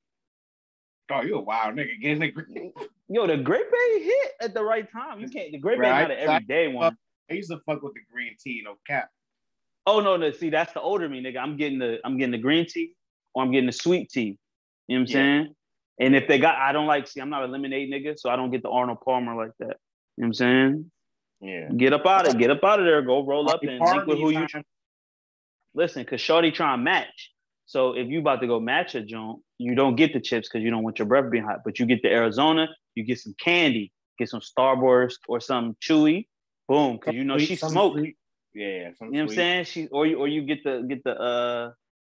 Oh, 1.11 1.21
you 1.21 1.35
a 1.35 1.41
wild 1.41 1.75
nigga. 1.75 2.01
Getting 2.01 2.19
the 2.19 2.31
green. 2.31 2.73
Yo, 3.07 3.27
the 3.27 3.37
grape 3.37 3.61
aid 3.61 4.01
hit 4.01 4.31
at 4.41 4.55
the 4.55 4.63
right 4.63 4.91
time. 4.91 5.19
You 5.19 5.29
can't. 5.29 5.51
The 5.51 5.59
grape 5.59 5.77
Right. 5.77 6.01
aid 6.01 6.07
not 6.09 6.11
an 6.11 6.17
everyday 6.17 6.67
one. 6.69 6.97
I 7.29 7.35
used 7.35 7.51
to 7.51 7.59
fuck 7.67 7.83
with 7.83 7.93
the 7.93 7.99
green 8.11 8.35
tea, 8.43 8.63
no 8.65 8.77
cap. 8.87 9.09
Oh 9.87 10.01
no, 10.01 10.17
no. 10.17 10.31
See, 10.31 10.49
that's 10.51 10.73
the 10.73 10.81
older 10.81 11.07
me, 11.09 11.23
nigga. 11.23 11.37
I'm 11.37 11.57
getting 11.57 11.79
the 11.79 11.97
I'm 12.03 12.17
getting 12.17 12.33
the 12.33 12.37
green 12.37 12.65
tea 12.67 12.91
or 13.33 13.41
I'm 13.43 13.51
getting 13.51 13.65
the 13.67 13.71
sweet 13.71 14.09
tea. 14.11 14.37
You 14.87 14.99
know 14.99 15.01
what 15.03 15.09
I'm 15.09 15.15
Yeah. 15.15 15.41
saying? 15.43 15.55
And 15.99 16.15
if 16.15 16.27
they 16.27 16.37
got, 16.37 16.57
I 16.57 16.73
don't 16.73 16.85
like. 16.85 17.07
See, 17.07 17.19
I'm 17.21 17.29
not 17.31 17.43
a 17.43 17.47
lemonade 17.47 17.91
nigga, 17.91 18.19
so 18.19 18.29
I 18.29 18.35
don't 18.35 18.51
get 18.51 18.61
the 18.61 18.69
Arnold 18.69 18.99
Palmer 19.03 19.33
like 19.35 19.53
that. 19.59 19.65
You 19.65 19.69
know 19.69 19.75
what 20.17 20.25
I'm 20.27 20.33
saying? 20.33 20.91
Yeah. 21.41 21.69
Get 21.75 21.93
up 21.93 22.05
out 22.05 22.27
of 22.27 22.37
get 22.37 22.51
up 22.51 22.63
out 22.63 22.79
of 22.79 22.85
there. 22.85 23.01
Go 23.01 23.25
roll 23.25 23.49
up 23.49 23.63
and 23.63 23.79
link 23.79 24.05
with 24.05 24.17
who 24.19 24.29
you 24.31 24.45
trying- 24.47 24.65
listen. 25.73 26.03
Cause 26.05 26.21
Shorty 26.21 26.51
trying 26.51 26.79
to 26.79 26.83
match. 26.83 27.31
So 27.65 27.93
if 27.93 28.07
you 28.07 28.19
about 28.19 28.41
to 28.41 28.47
go 28.47 28.59
match 28.59 28.95
a 28.95 29.01
joint, 29.01 29.39
you 29.57 29.75
don't 29.75 29.95
get 29.95 30.13
the 30.13 30.19
chips 30.21 30.47
because 30.49 30.63
you 30.63 30.69
don't 30.69 30.83
want 30.83 30.99
your 30.99 31.07
breath 31.07 31.29
being 31.31 31.43
hot. 31.43 31.59
But 31.65 31.79
you 31.79 31.85
get 31.85 32.01
the 32.01 32.09
Arizona, 32.11 32.67
you 32.95 33.03
get 33.03 33.19
some 33.19 33.35
candy, 33.39 33.91
get 34.17 34.29
some 34.29 34.39
Starburst 34.41 35.17
or 35.27 35.39
some 35.39 35.75
chewy. 35.81 36.27
Boom, 36.67 36.97
because 36.97 37.15
you 37.15 37.23
know 37.23 37.37
she 37.37 37.55
smoked. 37.55 37.97
sweet. 37.99 38.17
Yeah, 38.57 38.65
You 38.65 38.85
know 38.89 39.07
what 39.09 39.19
I'm 39.19 39.29
saying? 39.29 39.65
She 39.65 39.87
or 39.89 40.07
you 40.07 40.17
or 40.17 40.27
you 40.27 40.41
get 40.41 40.63
the 40.63 40.83
get 40.89 41.03
the 41.03 41.15
uh 41.15 41.71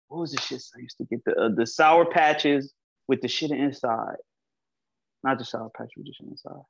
what 0.10 0.20
was 0.20 0.32
the 0.32 0.40
shit 0.40 0.62
I 0.78 0.80
used 0.80 0.98
to 0.98 1.06
get 1.06 1.26
the 1.26 1.36
uh, 1.36 1.50
the 1.56 1.66
sour 1.66 2.06
patches 2.06 2.72
with 3.08 3.22
the 3.22 3.28
shit 3.28 3.50
inside. 3.50 4.18
Not 5.24 5.40
the 5.40 5.46
sour 5.46 5.72
patch 5.76 5.90
with 5.98 6.06
the 6.06 6.14
shit 6.14 6.28
inside. 6.28 6.62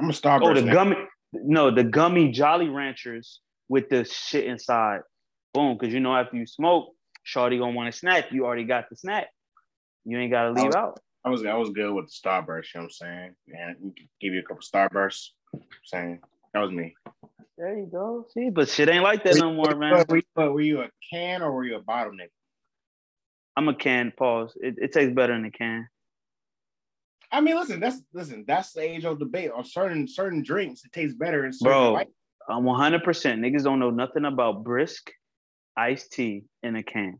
I'm 0.00 0.10
a 0.10 0.12
Starburst. 0.12 0.42
Oh, 0.42 0.54
the 0.54 0.62
nigga. 0.62 0.72
gummy 0.72 0.96
no, 1.34 1.70
the 1.70 1.84
gummy 1.84 2.32
Jolly 2.32 2.68
Ranchers 2.68 3.38
with 3.68 3.88
the 3.90 4.04
shit 4.04 4.46
inside. 4.46 5.02
Boom, 5.54 5.78
because 5.78 5.94
you 5.94 6.00
know 6.00 6.16
after 6.16 6.36
you 6.36 6.44
smoke, 6.44 6.92
Shorty 7.22 7.58
gonna 7.58 7.76
want 7.76 7.90
a 7.90 7.92
snack. 7.92 8.32
You 8.32 8.44
already 8.44 8.64
got 8.64 8.90
the 8.90 8.96
snack. 8.96 9.28
You 10.04 10.18
ain't 10.18 10.32
gotta 10.32 10.50
leave 10.50 10.66
was- 10.66 10.74
out. 10.74 10.98
I 11.24 11.30
was 11.30 11.46
I 11.46 11.54
was 11.54 11.70
good 11.70 11.94
with 11.94 12.06
the 12.06 12.28
Starburst. 12.28 12.74
You 12.74 12.80
know 12.80 12.82
what 12.82 12.82
I'm 12.82 12.90
saying? 12.90 13.34
Yeah, 13.46 13.72
give 14.20 14.34
you 14.34 14.40
a 14.40 14.42
couple 14.42 14.62
Starbursts. 14.62 15.28
saying 15.84 16.20
that 16.52 16.60
was 16.60 16.72
me. 16.72 16.96
There 17.58 17.76
you 17.76 17.86
go. 17.90 18.26
See, 18.32 18.50
but 18.50 18.68
shit 18.68 18.88
ain't 18.88 19.04
like 19.04 19.24
that 19.24 19.36
no 19.36 19.52
more, 19.52 19.74
man. 19.76 20.04
Were 20.08 20.16
you, 20.16 20.22
were 20.36 20.60
you 20.60 20.80
a 20.82 20.88
can 21.12 21.42
or 21.42 21.52
were 21.52 21.64
you 21.64 21.76
a 21.76 21.82
bottle 21.82 22.12
nigga? 22.12 22.28
I'm 23.56 23.68
a 23.68 23.74
can. 23.74 24.12
Pause. 24.16 24.54
It, 24.60 24.74
it 24.78 24.92
tastes 24.92 25.14
better 25.14 25.34
in 25.34 25.44
a 25.44 25.50
can. 25.50 25.86
I 27.30 27.40
mean, 27.40 27.56
listen, 27.56 27.80
that's 27.80 28.00
listen, 28.12 28.44
that's 28.46 28.72
the 28.72 28.82
age 28.82 29.04
old 29.04 29.18
debate. 29.18 29.50
On 29.54 29.64
certain 29.64 30.06
certain 30.08 30.42
drinks, 30.42 30.84
it 30.84 30.92
tastes 30.92 31.16
better 31.16 31.44
in 31.46 31.52
certain 31.52 31.72
Bro, 31.94 32.02
I'm 32.48 32.64
100. 32.64 33.04
percent 33.04 33.40
Niggas 33.40 33.64
don't 33.64 33.78
know 33.78 33.90
nothing 33.90 34.24
about 34.24 34.64
brisk 34.64 35.10
iced 35.76 36.12
tea 36.12 36.44
in 36.62 36.76
a 36.76 36.82
can. 36.82 37.18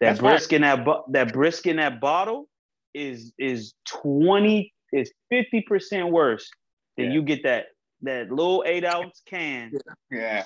That 0.00 0.06
That's 0.06 0.20
fine. 0.20 0.30
brisk 0.30 0.52
in 0.52 0.62
that 0.62 0.84
bo- 0.84 1.04
that 1.12 1.32
brisk 1.32 1.66
in 1.66 1.76
that 1.76 2.00
bottle 2.00 2.48
is 2.92 3.32
is 3.38 3.74
20 3.88 4.72
is 4.92 5.12
50 5.30 5.62
percent 5.62 6.10
worse 6.10 6.48
than 6.96 7.06
Yeah. 7.06 7.12
you 7.12 7.22
get 7.22 7.42
that 7.44 7.66
that 8.04 8.30
little 8.30 8.62
eight 8.66 8.84
ounce 8.84 9.22
can. 9.26 9.72
Yeah. 10.10 10.44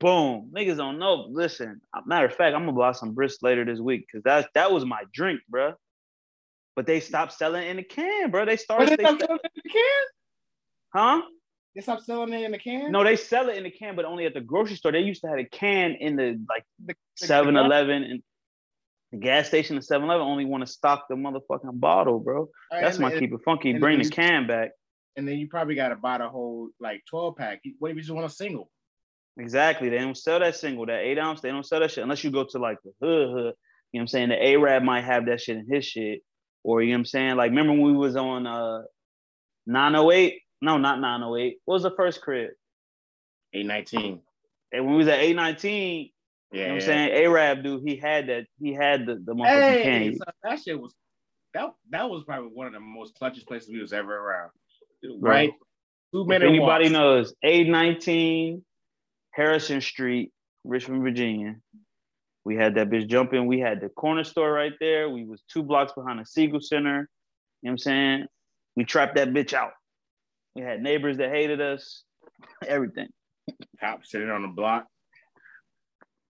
Boom. 0.00 0.50
Niggas 0.54 0.76
don't 0.76 0.98
know. 0.98 1.26
Listen, 1.30 1.80
matter 2.06 2.26
of 2.26 2.34
fact, 2.34 2.54
I'm 2.54 2.66
gonna 2.66 2.72
buy 2.72 2.92
some 2.92 3.14
brisk 3.14 3.42
later 3.42 3.64
this 3.64 3.78
week 3.80 4.06
because 4.06 4.22
that 4.24 4.48
that 4.54 4.72
was 4.72 4.84
my 4.84 5.02
drink, 5.12 5.40
bro. 5.48 5.74
But 6.76 6.86
they 6.86 7.00
stopped 7.00 7.32
selling 7.32 7.66
in 7.68 7.76
the 7.76 7.84
can, 7.84 8.30
bro. 8.30 8.44
They 8.44 8.52
But 8.54 8.60
started, 8.60 8.88
they 8.90 8.96
they, 8.96 9.04
selling 9.04 9.20
in 9.20 9.50
the 9.62 9.70
can? 9.70 10.04
huh? 10.94 11.22
They 11.74 11.80
stopped 11.80 12.02
selling 12.04 12.32
it 12.32 12.42
in 12.44 12.52
the 12.52 12.58
can? 12.58 12.90
No, 12.92 13.02
they 13.04 13.16
sell 13.16 13.48
it 13.48 13.56
in 13.56 13.64
the 13.64 13.70
can, 13.70 13.96
but 13.96 14.04
only 14.04 14.26
at 14.26 14.34
the 14.34 14.40
grocery 14.40 14.76
store. 14.76 14.92
They 14.92 15.00
used 15.00 15.22
to 15.22 15.28
have 15.28 15.38
a 15.38 15.44
can 15.44 15.92
in 15.92 16.16
the 16.16 16.38
like 16.48 16.64
The- 16.84 16.94
the- 17.20 17.26
7 17.26 17.56
Eleven 17.56 18.02
and 18.04 18.22
the 19.12 19.18
gas 19.18 19.46
station, 19.48 19.76
the 19.76 19.82
7 19.82 20.04
Eleven 20.04 20.26
only 20.26 20.44
want 20.44 20.62
to 20.62 20.66
stock 20.66 21.06
the 21.08 21.14
motherfucking 21.14 21.78
bottle, 21.80 22.18
bro. 22.18 22.48
That's 22.70 22.98
my 22.98 23.10
and- 23.10 23.20
keep 23.20 23.32
it 23.32 23.40
funky. 23.44 23.72
Bring 23.78 24.00
the 24.02 24.10
can 24.10 24.46
back. 24.48 24.70
And 25.16 25.26
then 25.28 25.38
you 25.38 25.48
probably 25.48 25.74
got 25.74 25.88
to 25.88 25.96
buy 25.96 26.18
the 26.18 26.28
whole 26.28 26.70
like 26.80 27.02
12 27.08 27.36
pack. 27.36 27.60
What 27.78 27.90
if 27.90 27.96
you 27.96 28.02
just 28.02 28.14
want 28.14 28.26
a 28.26 28.30
single? 28.30 28.70
Exactly. 29.38 29.88
They 29.88 29.98
don't 29.98 30.16
sell 30.16 30.40
that 30.40 30.56
single, 30.56 30.86
that 30.86 31.00
eight 31.00 31.18
ounce. 31.18 31.40
They 31.40 31.50
don't 31.50 31.66
sell 31.66 31.80
that 31.80 31.90
shit 31.90 32.02
unless 32.02 32.22
you 32.24 32.30
go 32.30 32.44
to 32.44 32.58
like 32.58 32.78
the 32.84 32.92
hood 33.00 33.28
hood. 33.30 33.36
You 33.36 33.40
know 33.42 33.52
what 33.92 34.00
I'm 34.00 34.06
saying? 34.08 34.28
The 34.30 34.42
Arab 34.44 34.82
might 34.82 35.04
have 35.04 35.26
that 35.26 35.40
shit 35.40 35.56
in 35.56 35.66
his 35.72 35.84
shit. 35.84 36.20
Or 36.62 36.82
you 36.82 36.90
know 36.90 36.94
what 36.96 36.98
I'm 37.00 37.04
saying? 37.06 37.36
Like 37.36 37.50
remember 37.50 37.72
when 37.72 37.82
we 37.82 37.92
was 37.92 38.16
on 38.16 38.46
uh 38.46 38.82
908? 39.66 40.40
No, 40.62 40.78
not 40.78 41.00
908. 41.00 41.58
What 41.64 41.74
was 41.74 41.82
the 41.82 41.90
first 41.96 42.20
crib? 42.22 42.50
819. 43.52 44.20
And 44.72 44.84
when 44.84 44.94
we 44.94 44.98
was 44.98 45.08
at 45.08 45.20
819, 45.20 46.10
Yeah. 46.52 46.58
you 46.58 46.62
know 46.66 46.68
what 46.68 46.74
I'm 46.74 46.80
saying? 46.86 47.10
Arab 47.12 47.62
dude, 47.62 47.82
he 47.86 47.96
had 47.96 48.28
that, 48.28 48.46
he 48.60 48.72
had 48.72 49.06
the, 49.06 49.16
the 49.24 49.34
motherfucking 49.34 49.82
Hey, 49.82 50.14
so 50.16 50.24
that 50.42 50.60
shit 50.62 50.80
was 50.80 50.94
that 51.54 51.70
that 51.90 52.08
was 52.10 52.24
probably 52.24 52.50
one 52.52 52.66
of 52.66 52.72
the 52.72 52.80
most 52.80 53.16
clutchest 53.20 53.46
places 53.46 53.70
we 53.70 53.80
was 53.80 53.92
ever 53.92 54.16
around. 54.16 54.50
Right? 55.20 55.52
Two 56.12 56.24
minute 56.26 56.48
anybody 56.48 56.84
walks. 56.84 56.92
knows, 56.92 57.34
819 57.42 58.64
Harrison 59.32 59.80
Street, 59.80 60.32
Richmond, 60.64 61.02
Virginia. 61.02 61.56
We 62.44 62.56
had 62.56 62.74
that 62.76 62.90
bitch 62.90 63.08
jumping. 63.08 63.46
We 63.46 63.58
had 63.58 63.80
the 63.80 63.88
corner 63.88 64.22
store 64.22 64.52
right 64.52 64.74
there. 64.78 65.08
We 65.08 65.24
was 65.24 65.42
two 65.50 65.62
blocks 65.62 65.92
behind 65.92 66.20
the 66.20 66.26
Siegel 66.26 66.60
Center. 66.60 66.90
You 66.90 66.98
know 66.98 67.06
what 67.62 67.70
I'm 67.70 67.78
saying? 67.78 68.26
We 68.76 68.84
trapped 68.84 69.16
that 69.16 69.30
bitch 69.30 69.54
out. 69.54 69.70
We 70.54 70.62
had 70.62 70.82
neighbors 70.82 71.16
that 71.18 71.30
hated 71.30 71.60
us. 71.60 72.04
Everything. 72.66 73.08
Cop 73.80 74.04
sitting 74.04 74.30
on 74.30 74.42
the 74.42 74.48
block. 74.48 74.86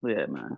Yeah, 0.02 0.26
man. 0.26 0.56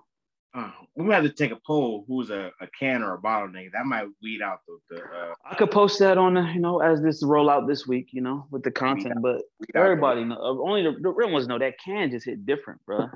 Uh, 0.57 0.71
we 0.95 1.05
might 1.05 1.17
have 1.17 1.25
to 1.25 1.31
take 1.31 1.51
a 1.51 1.59
poll 1.67 2.07
who's 2.09 2.31
a, 2.31 2.51
a 2.63 2.67
can 2.79 3.03
or 3.03 3.13
a 3.13 3.19
bottle 3.19 3.49
nigga. 3.49 3.73
That 3.73 3.85
might 3.85 4.07
weed 4.23 4.41
out 4.41 4.61
the, 4.67 4.97
the 4.97 5.03
uh, 5.03 5.35
I 5.45 5.55
could 5.55 5.71
post 5.71 5.99
that 5.99 6.17
on, 6.17 6.33
the, 6.33 6.41
you 6.55 6.61
know, 6.61 6.81
as 6.81 7.03
this 7.03 7.23
roll 7.23 7.51
out 7.51 7.69
this 7.69 7.87
week, 7.87 8.09
you 8.13 8.23
know, 8.23 8.47
with 8.51 8.63
the 8.63 8.71
content. 8.71 9.21
But 9.21 9.43
everybody 9.75 10.25
know, 10.25 10.37
uh, 10.37 10.67
only 10.67 10.83
the, 10.83 10.97
the 10.99 11.11
real 11.11 11.31
ones 11.31 11.47
know 11.47 11.59
that 11.59 11.75
can 11.85 12.11
just 12.11 12.25
hit 12.25 12.47
different, 12.47 12.81
bro. 12.87 13.11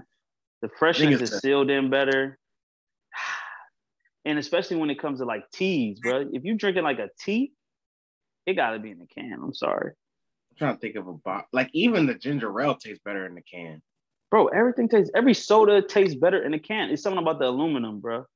The 0.61 0.69
freshness 0.79 1.23
is 1.23 1.39
sealed 1.41 1.71
in 1.71 1.91
better. 1.91 2.39
And 4.27 4.39
especially 4.39 4.77
when 4.77 4.91
it 4.91 5.01
comes 5.01 5.21
to 5.21 5.25
like 5.25 5.51
teas, 5.51 5.99
bro. 5.99 6.27
If 6.31 6.45
you're 6.45 6.55
drinking 6.55 6.83
like 6.83 6.99
a 6.99 7.09
tea, 7.19 7.55
it 8.45 8.53
gotta 8.53 8.79
be 8.79 8.91
in 8.91 8.99
the 8.99 9.07
can. 9.07 9.41
I'm 9.43 9.55
sorry. 9.55 9.93
I'm 10.51 10.57
trying 10.59 10.75
to 10.75 10.79
think 10.79 10.97
of 10.97 11.09
a 11.09 11.15
bottle. 11.15 11.47
Like 11.55 11.71
even 11.73 12.05
the 12.05 12.13
ginger 12.13 12.61
ale 12.61 12.75
tastes 12.75 13.01
better 13.03 13.25
in 13.25 13.35
the 13.35 13.41
can. 13.41 13.81
Bro, 14.31 14.49
everything 14.49 14.89
tastes 14.89 15.11
every 15.15 15.35
soda 15.35 15.83
tastes 15.83 16.15
better 16.15 16.45
in 16.45 16.55
a 16.55 16.59
can. 16.59 16.91
It's 16.91 17.03
something 17.03 17.23
about 17.23 17.41
the 17.41 17.47
aluminum, 17.47 18.01
bro. 18.01 18.27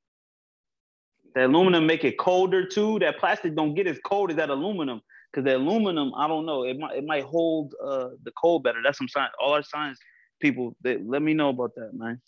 The 1.35 1.45
aluminum 1.45 1.85
make 1.85 2.03
it 2.03 2.17
colder 2.17 2.65
too. 2.65 2.99
That 2.99 3.17
plastic 3.17 3.55
don't 3.55 3.75
get 3.75 3.87
as 3.87 3.97
cold 4.05 4.29
as 4.29 4.37
that 4.37 4.49
aluminum. 4.49 5.01
Cause 5.33 5.43
the 5.43 5.57
aluminum, 5.57 6.13
I 6.15 6.27
don't 6.29 6.45
know, 6.45 6.63
it 6.63 6.79
might 6.79 6.97
it 6.97 7.05
might 7.05 7.23
hold 7.23 7.73
uh 7.83 8.09
the 8.23 8.31
cold 8.41 8.63
better. 8.63 8.79
That's 8.83 8.97
some 8.97 9.07
science. 9.07 9.33
All 9.41 9.53
our 9.53 9.63
science 9.63 9.99
people, 10.41 10.75
they, 10.81 10.97
let 10.97 11.21
me 11.21 11.33
know 11.33 11.49
about 11.49 11.71
that, 11.75 11.91
man. 11.93 12.21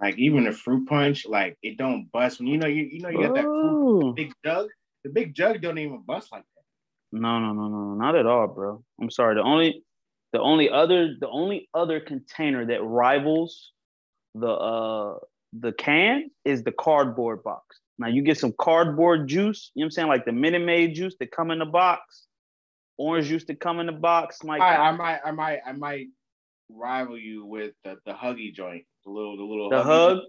Like 0.00 0.18
even 0.18 0.44
the 0.44 0.52
fruit 0.52 0.86
punch, 0.86 1.26
like 1.26 1.56
it 1.62 1.78
don't 1.78 2.10
bust 2.12 2.40
when 2.40 2.48
you 2.48 2.58
know 2.58 2.66
you 2.66 2.88
you 2.90 3.00
know 3.00 3.08
you 3.08 3.22
got 3.22 3.34
that 3.34 3.44
fruit 3.44 4.08
Ooh. 4.08 4.14
big 4.14 4.32
jug. 4.44 4.68
The 5.04 5.10
big 5.10 5.34
jug 5.34 5.60
don't 5.60 5.78
even 5.78 6.02
bust 6.06 6.30
like 6.32 6.42
that. 6.42 7.20
No, 7.20 7.38
no, 7.40 7.52
no, 7.52 7.68
no, 7.68 7.94
not 7.94 8.16
at 8.16 8.26
all, 8.26 8.48
bro. 8.48 8.82
I'm 9.00 9.10
sorry. 9.10 9.34
The 9.34 9.42
only 9.42 9.82
the 10.32 10.40
only 10.40 10.70
other 10.70 11.14
the 11.18 11.28
only 11.28 11.68
other 11.74 12.00
container 12.00 12.66
that 12.66 12.82
rivals 12.82 13.72
the 14.34 14.48
uh 14.48 15.18
the 15.52 15.72
can 15.72 16.30
is 16.44 16.62
the 16.62 16.72
cardboard 16.72 17.42
box. 17.42 17.78
Now 17.98 18.08
you 18.08 18.22
get 18.22 18.38
some 18.38 18.54
cardboard 18.58 19.28
juice, 19.28 19.70
you 19.74 19.80
know 19.80 19.84
what 19.84 19.86
I'm 19.86 19.90
saying? 19.90 20.08
Like 20.08 20.24
the 20.24 20.32
Minute 20.32 20.64
Maid 20.64 20.94
juice 20.94 21.14
that 21.20 21.30
come 21.30 21.50
in 21.50 21.58
the 21.58 21.66
box, 21.66 22.26
orange 22.96 23.26
juice 23.26 23.44
that 23.44 23.60
come 23.60 23.78
in 23.80 23.86
the 23.86 23.92
box. 23.92 24.42
Like 24.42 24.62
I, 24.62 24.76
I 24.76 24.92
might 24.92 25.20
I 25.24 25.30
might 25.30 25.60
I 25.66 25.72
might 25.72 26.06
rival 26.70 27.18
you 27.18 27.44
with 27.44 27.74
the, 27.84 27.98
the 28.06 28.12
huggy 28.12 28.52
joint, 28.52 28.84
the 29.04 29.10
little 29.10 29.36
the 29.36 29.42
little 29.42 29.70
the 29.70 29.82
hug. 29.82 30.16
joint. 30.16 30.28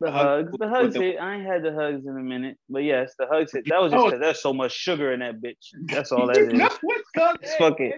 The 0.00 0.12
hugs, 0.12 0.52
the 0.58 0.68
hugs 0.68 0.94
the- 0.94 1.00
hit. 1.00 1.16
I 1.20 1.34
ain't 1.34 1.44
had 1.46 1.62
the 1.64 1.72
hugs 1.74 2.06
in 2.06 2.16
a 2.16 2.22
minute, 2.22 2.56
but 2.68 2.84
yes, 2.84 3.14
the 3.18 3.26
hugs 3.26 3.50
hit. 3.52 3.64
That 3.68 3.80
was 3.82 3.90
just 3.90 4.00
Oh. 4.00 4.06
because 4.06 4.20
there's 4.20 4.40
so 4.40 4.52
much 4.52 4.70
sugar 4.72 5.12
in 5.12 5.20
that 5.20 5.40
bitch. 5.40 5.72
That's 5.86 6.12
all 6.12 6.28
that 6.28 6.36
is. 6.36 6.52
Know 6.52 6.68
what's 6.82 7.10
good? 7.16 7.36
It's 7.42 7.56
fucking, 7.56 7.92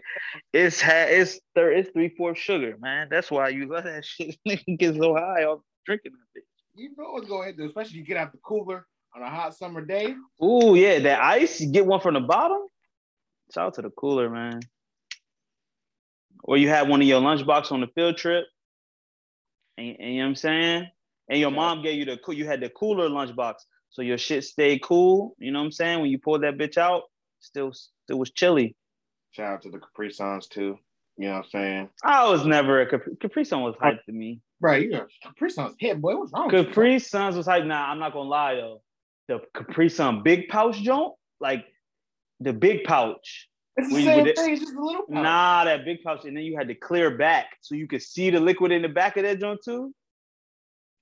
it's 0.55 0.81
ha- 0.81 1.09
it's 1.09 1.39
third, 1.55 1.77
it's 1.77 1.91
three 1.91 2.09
fourths 2.17 2.41
sugar, 2.41 2.77
man. 2.81 3.09
That's 3.11 3.31
why 3.31 3.49
you 3.51 3.67
love 3.67 3.85
that 3.85 4.05
shit. 4.07 4.37
Nigga 4.49 4.79
get 4.79 4.97
so 4.97 5.15
high 5.15 5.45
off 5.45 5.61
drinking 5.85 6.13
that 6.13 6.41
bitch. 6.41 6.45
You 6.75 6.89
know 6.97 7.11
what's 7.13 7.29
going 7.29 7.55
to 7.57 7.67
especially 7.67 7.99
you 7.99 8.05
get 8.05 8.17
out 8.17 8.33
the 8.33 8.39
cooler 8.39 8.87
on 9.15 9.23
a 9.23 9.29
hot 9.29 9.55
summer 9.55 9.85
day. 9.85 10.15
Ooh, 10.43 10.75
yeah, 10.77 11.01
that 11.01 11.21
ice. 11.21 11.61
You 11.61 11.71
get 11.71 11.85
one 11.85 12.01
from 12.01 12.15
the 12.15 12.21
bottom. 12.21 12.63
Shout 13.53 13.67
out 13.67 13.75
to 13.75 13.83
the 13.83 13.91
cooler, 13.91 14.31
man. 14.31 14.61
Or 16.45 16.57
you 16.57 16.71
had 16.71 16.89
one 16.89 17.03
of 17.03 17.07
your 17.07 17.21
lunchbox 17.21 17.73
on 17.73 17.81
the 17.83 17.89
field 17.89 18.17
trip, 18.17 18.47
and, 19.77 19.97
and 19.99 20.11
you 20.15 20.19
know 20.21 20.25
what 20.25 20.29
I'm 20.31 20.35
saying. 20.37 20.89
And 21.31 21.39
your 21.39 21.51
mom 21.53 21.81
gave 21.83 21.97
you 21.97 22.05
the 22.05 22.17
cool. 22.19 22.35
You 22.35 22.45
had 22.45 22.61
the 22.61 22.69
cooler 22.69 23.09
lunchbox, 23.09 23.55
so 23.89 24.03
your 24.03 24.19
shit 24.19 24.45
stayed 24.45 24.83
cool. 24.83 25.37
You 25.39 25.53
know 25.53 25.61
what 25.61 25.67
I'm 25.67 25.73
saying. 25.73 26.01
When 26.01 26.11
you 26.11 26.19
pulled 26.19 26.43
that 26.43 26.59
bitch 26.59 26.77
out, 26.77 27.05
still 27.39 27.73
still 27.73 28.19
was 28.19 28.33
chilly. 28.33 28.75
Shout 29.31 29.55
out 29.55 29.63
to 29.63 29.71
the 29.71 29.79
Capri 29.79 30.11
Suns 30.13 30.49
too. 30.49 30.77
You 31.17 31.29
know 31.29 31.35
what 31.37 31.45
I'm 31.45 31.51
saying? 31.51 31.89
I 32.03 32.29
was 32.29 32.45
never 32.45 32.81
a 32.81 32.87
Capri, 32.91 33.15
Capri 33.21 33.45
Sun 33.45 33.63
was 33.63 33.77
hype 33.81 34.05
to 34.07 34.13
me. 34.13 34.41
Right, 34.61 34.83
you 34.83 34.91
got 34.91 35.07
Capri 35.23 35.51
Suns 35.51 35.77
hit, 35.79 36.01
boy. 36.01 36.17
What's 36.17 36.33
wrong 36.33 36.49
with 36.49 36.55
you? 36.57 36.65
Capri 36.65 36.99
Suns 36.99 37.37
was 37.37 37.47
hype. 37.47 37.65
Nah, 37.65 37.91
I'm 37.91 38.01
not 38.01 38.13
gonna 38.13 38.29
lie 38.29 38.57
though. 38.57 38.83
The 39.29 39.41
Capri 39.55 39.89
Sun 39.89 40.25
big 40.25 40.49
pouch 40.49 40.83
joint, 40.83 41.13
like 41.39 41.65
the 42.41 42.53
big 42.53 42.83
pouch. 42.85 43.49
It's 43.77 43.89
the 43.89 43.95
when 43.95 44.03
you- 44.03 44.09
same 44.09 44.19
with 44.23 44.27
it- 44.27 44.37
thing, 44.37 44.53
it's 44.55 44.63
just 44.63 44.75
a 44.75 44.85
little 44.85 45.03
pouch. 45.03 45.23
Nah, 45.23 45.65
that 45.65 45.85
big 45.85 46.03
pouch, 46.03 46.25
and 46.25 46.37
then 46.37 46.43
you 46.43 46.57
had 46.57 46.67
to 46.67 46.75
clear 46.75 47.17
back 47.17 47.57
so 47.61 47.77
you 47.77 47.87
could 47.87 48.03
see 48.03 48.31
the 48.31 48.41
liquid 48.41 48.73
in 48.73 48.83
the 48.83 48.89
back 48.89 49.17
of 49.17 49.23
that 49.23 49.39
joint 49.39 49.61
too. 49.65 49.95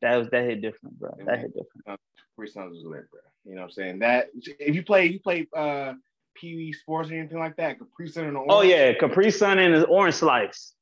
That 0.00 0.16
was 0.16 0.28
that 0.30 0.44
hit 0.44 0.62
different, 0.62 0.98
bro. 0.98 1.14
That 1.26 1.40
hit 1.40 1.54
different. 1.54 2.00
Capri 2.36 2.48
Suns 2.48 2.76
was 2.76 2.84
lit, 2.84 3.10
bro. 3.10 3.20
You 3.44 3.54
know 3.54 3.62
what 3.62 3.66
I'm 3.66 3.72
saying? 3.72 3.98
That 4.00 4.28
if 4.34 4.74
you 4.74 4.82
play 4.82 5.06
you 5.06 5.20
play 5.20 5.46
uh 5.56 5.94
Pee 6.34 6.56
Wee 6.56 6.72
sports 6.72 7.10
or 7.10 7.14
anything 7.14 7.38
like 7.38 7.56
that, 7.56 7.78
Capri 7.78 8.08
Sun 8.08 8.24
and 8.26 8.36
the 8.36 8.40
Oh 8.40 8.58
orange, 8.58 8.70
yeah, 8.70 8.92
Capri 8.94 9.30
Sun 9.30 9.58
and 9.58 9.74
the 9.74 9.86
orange 9.86 10.14
slice. 10.14 10.74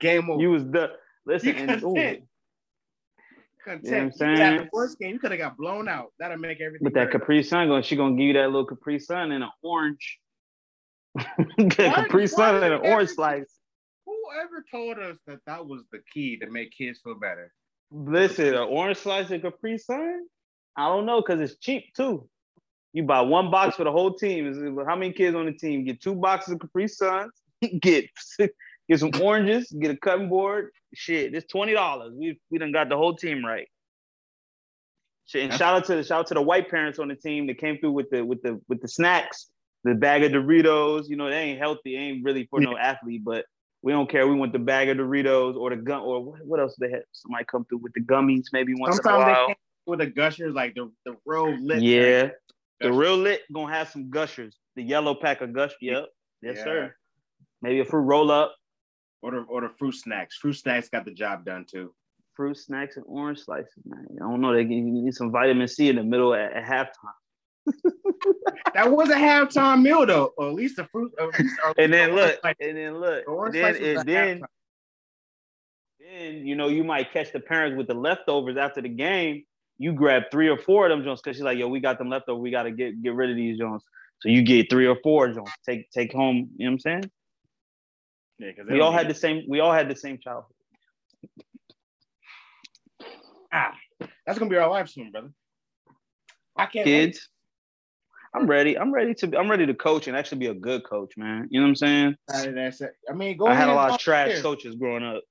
game 0.00 0.30
over. 0.30 0.40
You 0.40 0.50
was 0.50 0.64
the 0.64 0.92
listen. 1.26 1.48
You 1.48 1.54
And, 1.54 1.70
ooh, 1.82 1.94
content. 1.94 2.24
Content. 3.64 3.82
You 3.84 3.90
know 3.90 4.04
what 4.04 4.42
I'm 4.42 4.58
could 4.58 4.66
the 4.66 4.70
first 4.72 4.98
game, 4.98 5.12
you 5.12 5.18
could 5.18 5.30
have 5.32 5.40
got 5.40 5.56
blown 5.56 5.88
out. 5.88 6.12
That'll 6.18 6.38
make 6.38 6.60
everything. 6.60 6.84
with 6.84 6.94
that 6.94 7.08
better. 7.08 7.18
Capri 7.18 7.42
Sun 7.42 7.68
going, 7.68 7.82
she 7.82 7.96
gonna 7.96 8.16
give 8.16 8.26
you 8.26 8.32
that 8.34 8.46
little 8.46 8.66
Capri 8.66 8.98
Sun 8.98 9.32
and 9.32 9.44
an 9.44 9.50
orange. 9.62 10.18
Capri 11.70 12.26
Sun 12.26 12.62
and 12.62 12.74
an 12.74 12.80
orange 12.80 13.10
slice. 13.10 13.58
Whoever 14.06 14.64
told 14.70 14.98
us 14.98 15.18
that 15.26 15.40
that 15.46 15.66
was 15.66 15.82
the 15.90 16.00
key 16.12 16.38
to 16.38 16.48
make 16.48 16.72
kids 16.76 17.00
feel 17.02 17.16
better? 17.16 17.52
Listen, 17.90 18.54
an 18.54 18.68
orange 18.68 18.98
slice 18.98 19.30
of 19.30 19.42
Capri 19.42 19.78
Sun? 19.78 20.26
I 20.76 20.88
don't 20.88 21.06
know, 21.06 21.22
cause 21.22 21.40
it's 21.40 21.56
cheap 21.58 21.94
too. 21.96 22.28
You 22.92 23.04
buy 23.04 23.20
one 23.20 23.50
box 23.50 23.76
for 23.76 23.84
the 23.84 23.92
whole 23.92 24.14
team. 24.14 24.76
How 24.86 24.96
many 24.96 25.12
kids 25.12 25.36
on 25.36 25.46
the 25.46 25.52
team 25.52 25.84
get 25.84 26.00
two 26.00 26.14
boxes 26.14 26.54
of 26.54 26.60
Capri 26.60 26.88
Suns? 26.88 27.32
Get 27.80 28.04
get 28.86 29.00
some 29.00 29.10
oranges, 29.20 29.72
get 29.80 29.90
a 29.90 29.96
cutting 29.96 30.28
board. 30.28 30.70
Shit, 30.94 31.34
it's 31.34 31.50
twenty 31.50 31.72
dollars. 31.72 32.12
We 32.14 32.38
we 32.50 32.58
done 32.58 32.70
got 32.70 32.90
the 32.90 32.98
whole 32.98 33.16
team 33.16 33.44
right. 33.44 33.66
Shit, 35.24 35.44
and 35.44 35.52
That's- 35.52 35.58
shout 35.58 35.74
out 35.74 35.84
to 35.86 35.96
the 35.96 36.04
shout 36.04 36.20
out 36.20 36.26
to 36.28 36.34
the 36.34 36.42
white 36.42 36.68
parents 36.70 36.98
on 36.98 37.08
the 37.08 37.14
team 37.16 37.46
that 37.46 37.58
came 37.58 37.78
through 37.78 37.92
with 37.92 38.10
the 38.10 38.22
with 38.22 38.42
the 38.42 38.60
with 38.68 38.82
the 38.82 38.88
snacks, 38.88 39.48
the 39.84 39.94
bag 39.94 40.22
of 40.22 40.32
Doritos. 40.32 41.08
You 41.08 41.16
know, 41.16 41.30
they 41.30 41.36
ain't 41.36 41.58
healthy, 41.58 41.96
ain't 41.96 42.22
really 42.24 42.46
for 42.50 42.60
no 42.60 42.76
athlete, 42.76 43.24
but 43.24 43.46
we 43.82 43.92
don't 43.92 44.08
care. 44.10 44.26
We 44.26 44.34
want 44.34 44.52
the 44.52 44.58
bag 44.58 44.88
of 44.88 44.96
Doritos 44.98 45.56
or 45.56 45.70
the 45.70 45.76
gun 45.76 46.00
or 46.00 46.22
what, 46.24 46.44
what 46.46 46.60
else 46.60 46.74
they 46.78 46.90
had. 46.90 47.02
Somebody 47.12 47.44
come 47.44 47.64
through 47.66 47.78
with 47.78 47.92
the 47.94 48.00
gummies 48.00 48.46
maybe 48.52 48.74
once 48.74 48.96
in 48.96 49.00
a 49.00 49.02
Sometimes 49.02 49.24
they 49.26 49.32
while. 49.32 49.46
came 49.48 49.56
with 49.86 49.98
the 50.00 50.06
gushers, 50.06 50.54
like 50.54 50.74
the 50.74 50.90
the 51.04 51.16
real 51.24 51.56
lit. 51.60 51.82
Yeah, 51.82 52.30
the 52.80 52.92
real 52.92 53.16
lit 53.16 53.42
gonna 53.52 53.72
have 53.72 53.88
some 53.88 54.10
gushers. 54.10 54.56
The 54.74 54.82
yellow 54.82 55.14
pack 55.14 55.40
of 55.40 55.52
gush. 55.52 55.72
Yep, 55.80 56.06
yes 56.42 56.56
Yeah. 56.58 56.64
sir. 56.64 56.94
Maybe 57.62 57.80
a 57.80 57.84
fruit 57.84 58.02
roll 58.02 58.30
up. 58.30 58.54
Or 59.22 59.30
the, 59.32 59.38
or 59.48 59.60
the 59.62 59.70
fruit 59.78 59.94
snacks. 59.94 60.36
Fruit 60.36 60.52
snacks 60.52 60.88
got 60.88 61.04
the 61.04 61.10
job 61.10 61.44
done 61.44 61.64
too. 61.68 61.92
fruit 62.34 62.56
snacks 62.58 62.96
and 62.98 63.04
orange 63.08 63.38
slices, 63.40 63.72
man. 63.86 64.06
I 64.14 64.18
don't 64.20 64.40
know. 64.42 64.52
They 64.54 64.62
need 64.64 65.14
some 65.14 65.32
vitamin 65.32 65.66
C 65.66 65.88
in 65.88 65.96
the 65.96 66.02
middle 66.04 66.34
at, 66.34 66.52
at 66.52 66.64
halftime. 66.64 67.14
That 68.74 68.90
was 68.90 69.08
a 69.10 69.14
halftime 69.14 69.82
meal 69.82 70.04
though, 70.06 70.32
or 70.36 70.48
at 70.48 70.54
least 70.54 70.76
the 70.76 70.84
fruit. 70.84 71.12
Or 71.18 71.30
least, 71.38 71.54
And 71.78 71.92
then 71.92 72.14
look, 72.14 72.38
orange 72.42 72.56
and 72.60 72.76
then 72.76 72.98
look, 72.98 73.24
the 73.24 73.32
and 73.32 73.54
then, 73.54 73.76
and 73.76 74.08
then, 74.08 74.42
then 76.00 76.46
you 76.46 76.56
know 76.56 76.68
you 76.68 76.84
might 76.84 77.12
catch 77.12 77.32
the 77.32 77.40
parents 77.40 77.76
with 77.76 77.86
the 77.86 77.94
leftovers 77.94 78.56
after 78.56 78.82
the 78.82 78.88
game. 78.88 79.44
You 79.78 79.92
grab 79.92 80.24
three 80.30 80.48
or 80.48 80.58
four 80.58 80.86
of 80.86 80.90
them 80.90 81.04
Jones 81.04 81.20
because 81.22 81.36
she's 81.36 81.44
like, 81.44 81.58
yo, 81.58 81.68
we 81.68 81.80
got 81.80 81.98
them 81.98 82.10
leftovers. 82.10 82.40
We 82.40 82.50
got 82.50 82.64
to 82.64 82.70
get 82.70 83.02
get 83.02 83.14
rid 83.14 83.30
of 83.30 83.36
these 83.36 83.58
Jones. 83.58 83.82
So 84.20 84.28
you 84.28 84.42
get 84.42 84.70
three 84.70 84.86
or 84.86 84.96
four 85.02 85.28
Jones. 85.28 85.50
Take 85.64 85.90
take 85.90 86.12
home. 86.12 86.50
You 86.56 86.66
know 86.66 86.72
what 86.72 86.74
I'm 86.74 86.78
saying? 86.80 87.10
Yeah, 88.38 88.50
because 88.50 88.70
We 88.70 88.80
all 88.80 88.92
had 88.92 89.08
the 89.08 89.14
same. 89.14 89.44
We 89.48 89.60
all 89.60 89.72
had 89.72 89.88
the 89.88 89.96
same 89.96 90.18
childhood. 90.18 90.52
Ah, 93.52 93.74
that's 94.26 94.38
gonna 94.38 94.50
be 94.50 94.56
our 94.56 94.68
life 94.68 94.88
soon, 94.88 95.10
brother. 95.10 95.30
I 96.56 96.66
can't. 96.66 96.86
wait. 96.86 97.20
I'm 98.36 98.46
ready. 98.46 98.78
I'm 98.78 98.92
ready 98.92 99.14
to. 99.14 99.38
I'm 99.38 99.50
ready 99.50 99.64
to 99.64 99.72
coach 99.74 100.08
and 100.08 100.16
actually 100.16 100.38
be 100.38 100.46
a 100.46 100.54
good 100.54 100.84
coach, 100.84 101.14
man. 101.16 101.48
You 101.50 101.60
know 101.60 101.66
what 101.66 101.70
I'm 101.70 101.76
saying? 101.76 102.16
That's 102.28 102.80
it. 102.82 102.90
I 103.08 103.14
mean, 103.14 103.38
go 103.38 103.46
I 103.46 103.54
had 103.54 103.70
a 103.70 103.74
lot 103.74 103.92
of 103.92 103.98
trash 103.98 104.42
coaches 104.42 104.76
growing 104.76 105.02
up. 105.02 105.22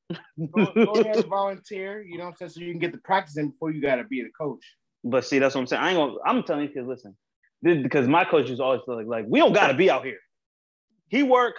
Go, 0.51 0.71
go 0.73 0.93
ahead 0.93 1.17
and 1.17 1.25
volunteer. 1.29 2.01
You 2.01 2.17
know 2.17 2.23
what 2.23 2.31
I'm 2.31 2.35
saying? 2.37 2.49
So 2.49 2.61
you 2.61 2.71
can 2.71 2.79
get 2.79 2.93
the 2.93 2.97
practice 2.99 3.37
in 3.37 3.49
before 3.49 3.69
you 3.69 3.79
got 3.79 3.97
to 3.97 4.05
be 4.05 4.23
the 4.23 4.31
coach. 4.39 4.65
But 5.03 5.23
see, 5.23 5.37
that's 5.37 5.53
what 5.53 5.61
I'm 5.61 5.67
saying. 5.67 5.83
I 5.83 5.89
ain't 5.89 5.97
gonna. 5.97 6.13
I'm 6.25 6.41
telling 6.43 6.63
you 6.63 6.69
because 6.69 6.87
listen, 6.87 7.15
this, 7.61 7.77
because 7.83 8.07
my 8.07 8.25
coach 8.25 8.49
is 8.49 8.59
always 8.59 8.81
like, 8.87 9.05
like, 9.05 9.25
we 9.27 9.39
don't 9.39 9.53
gotta 9.53 9.75
be 9.75 9.89
out 9.89 10.03
here. 10.03 10.19
He 11.09 11.21
work, 11.21 11.55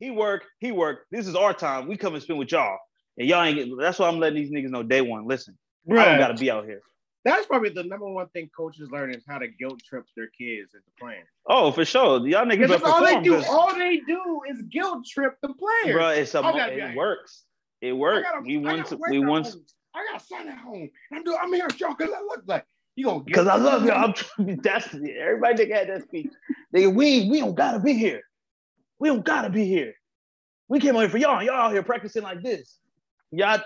he 0.00 0.10
work, 0.10 0.44
he 0.58 0.72
work. 0.72 1.06
This 1.12 1.28
is 1.28 1.36
our 1.36 1.54
time. 1.54 1.86
We 1.86 1.96
come 1.96 2.14
and 2.14 2.22
spend 2.22 2.40
with 2.40 2.50
y'all, 2.50 2.76
and 3.16 3.28
y'all 3.28 3.44
ain't. 3.44 3.56
Get, 3.56 3.68
that's 3.78 4.00
why 4.00 4.08
I'm 4.08 4.18
letting 4.18 4.42
these 4.42 4.50
niggas 4.50 4.70
know 4.70 4.82
day 4.82 5.00
one. 5.00 5.28
Listen, 5.28 5.56
I 5.88 6.04
don't 6.04 6.18
gotta 6.18 6.34
be 6.34 6.50
out 6.50 6.64
here. 6.64 6.80
That's 7.24 7.46
probably 7.46 7.70
the 7.70 7.82
number 7.82 8.08
one 8.08 8.28
thing 8.28 8.48
coaches 8.56 8.90
learn 8.90 9.12
is 9.12 9.24
how 9.28 9.38
to 9.38 9.48
guilt 9.48 9.82
trip 9.84 10.04
their 10.16 10.28
kids 10.28 10.74
into 10.74 10.86
playing. 10.98 11.24
Oh, 11.46 11.72
for 11.72 11.84
sure. 11.84 12.26
Y'all 12.26 12.46
niggas 12.46 12.68
that's 12.68 12.84
all 12.84 13.04
they 13.04 13.20
do. 13.22 13.34
'cause, 13.34 13.46
All 13.48 13.74
they 13.74 13.98
do 13.98 14.42
is 14.48 14.62
guilt 14.62 15.04
trip 15.06 15.36
the 15.42 15.52
players. 15.54 15.94
Bro, 15.96 16.08
it's 16.10 16.34
a 16.34 16.38
I 16.38 16.52
gotta 16.52 16.74
be 16.74 16.80
out 16.82 16.90
it 16.90 16.96
works. 16.96 17.44
It 17.80 17.92
works. 17.92 18.28
We 18.44 18.58
won. 18.58 18.82
gotta 18.82 18.96
We 18.96 19.18
won. 19.18 19.44
I 19.94 20.06
got 20.12 20.22
a 20.22 20.24
son 20.24 20.48
at 20.48 20.58
home. 20.58 20.88
I'm 21.12 21.24
doing. 21.24 21.38
I'm 21.40 21.52
here 21.52 21.66
with 21.66 21.80
y'all 21.80 21.94
because 21.96 22.14
I 22.14 22.20
look 22.20 22.42
like 22.46 22.64
you 22.94 23.06
gonna. 23.06 23.20
Because 23.20 23.46
I 23.46 23.56
love 23.56 23.82
them. 23.84 23.96
I'm 23.96 24.12
trying 24.12 24.60
that's 24.62 24.94
everybody 24.94 25.64
that 25.64 25.70
had 25.70 25.88
that 25.88 26.02
speech. 26.02 26.30
Nigga, 26.74 26.94
we 26.94 27.28
we 27.28 27.40
don't 27.40 27.54
gotta 27.54 27.80
be 27.80 27.94
here. 27.94 28.22
We 29.00 29.08
don't 29.08 29.24
gotta 29.24 29.50
be 29.50 29.64
here. 29.66 29.94
We 30.68 30.78
came 30.80 30.94
out 30.96 31.00
here 31.00 31.08
for 31.08 31.18
y'all. 31.18 31.42
Y'all 31.42 31.54
out 31.54 31.72
here 31.72 31.82
practicing 31.82 32.22
like 32.22 32.42
this. 32.42 32.78
Y'all, 33.32 33.60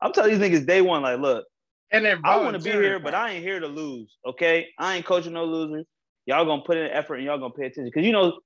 I'm 0.00 0.12
telling 0.12 0.38
these 0.38 0.50
niggas 0.60 0.66
day 0.66 0.80
one, 0.80 1.02
like, 1.02 1.18
look, 1.18 1.46
And 1.92 2.04
then 2.04 2.20
I 2.24 2.36
want 2.38 2.56
to 2.56 2.62
be 2.62 2.70
here, 2.70 3.00
but 3.00 3.14
I 3.14 3.32
ain't 3.32 3.44
here 3.44 3.58
to 3.58 3.66
lose. 3.66 4.16
Okay, 4.26 4.68
I 4.78 4.96
ain't 4.96 5.06
coaching 5.06 5.32
no 5.32 5.44
losers. 5.44 5.86
Y'all 6.26 6.44
gonna 6.44 6.62
put 6.62 6.76
in 6.76 6.90
effort 6.90 7.16
and 7.16 7.24
y'all 7.24 7.38
gonna 7.38 7.52
pay 7.52 7.64
attention 7.64 7.86
because 7.86 8.04
you 8.04 8.12
know, 8.12 8.38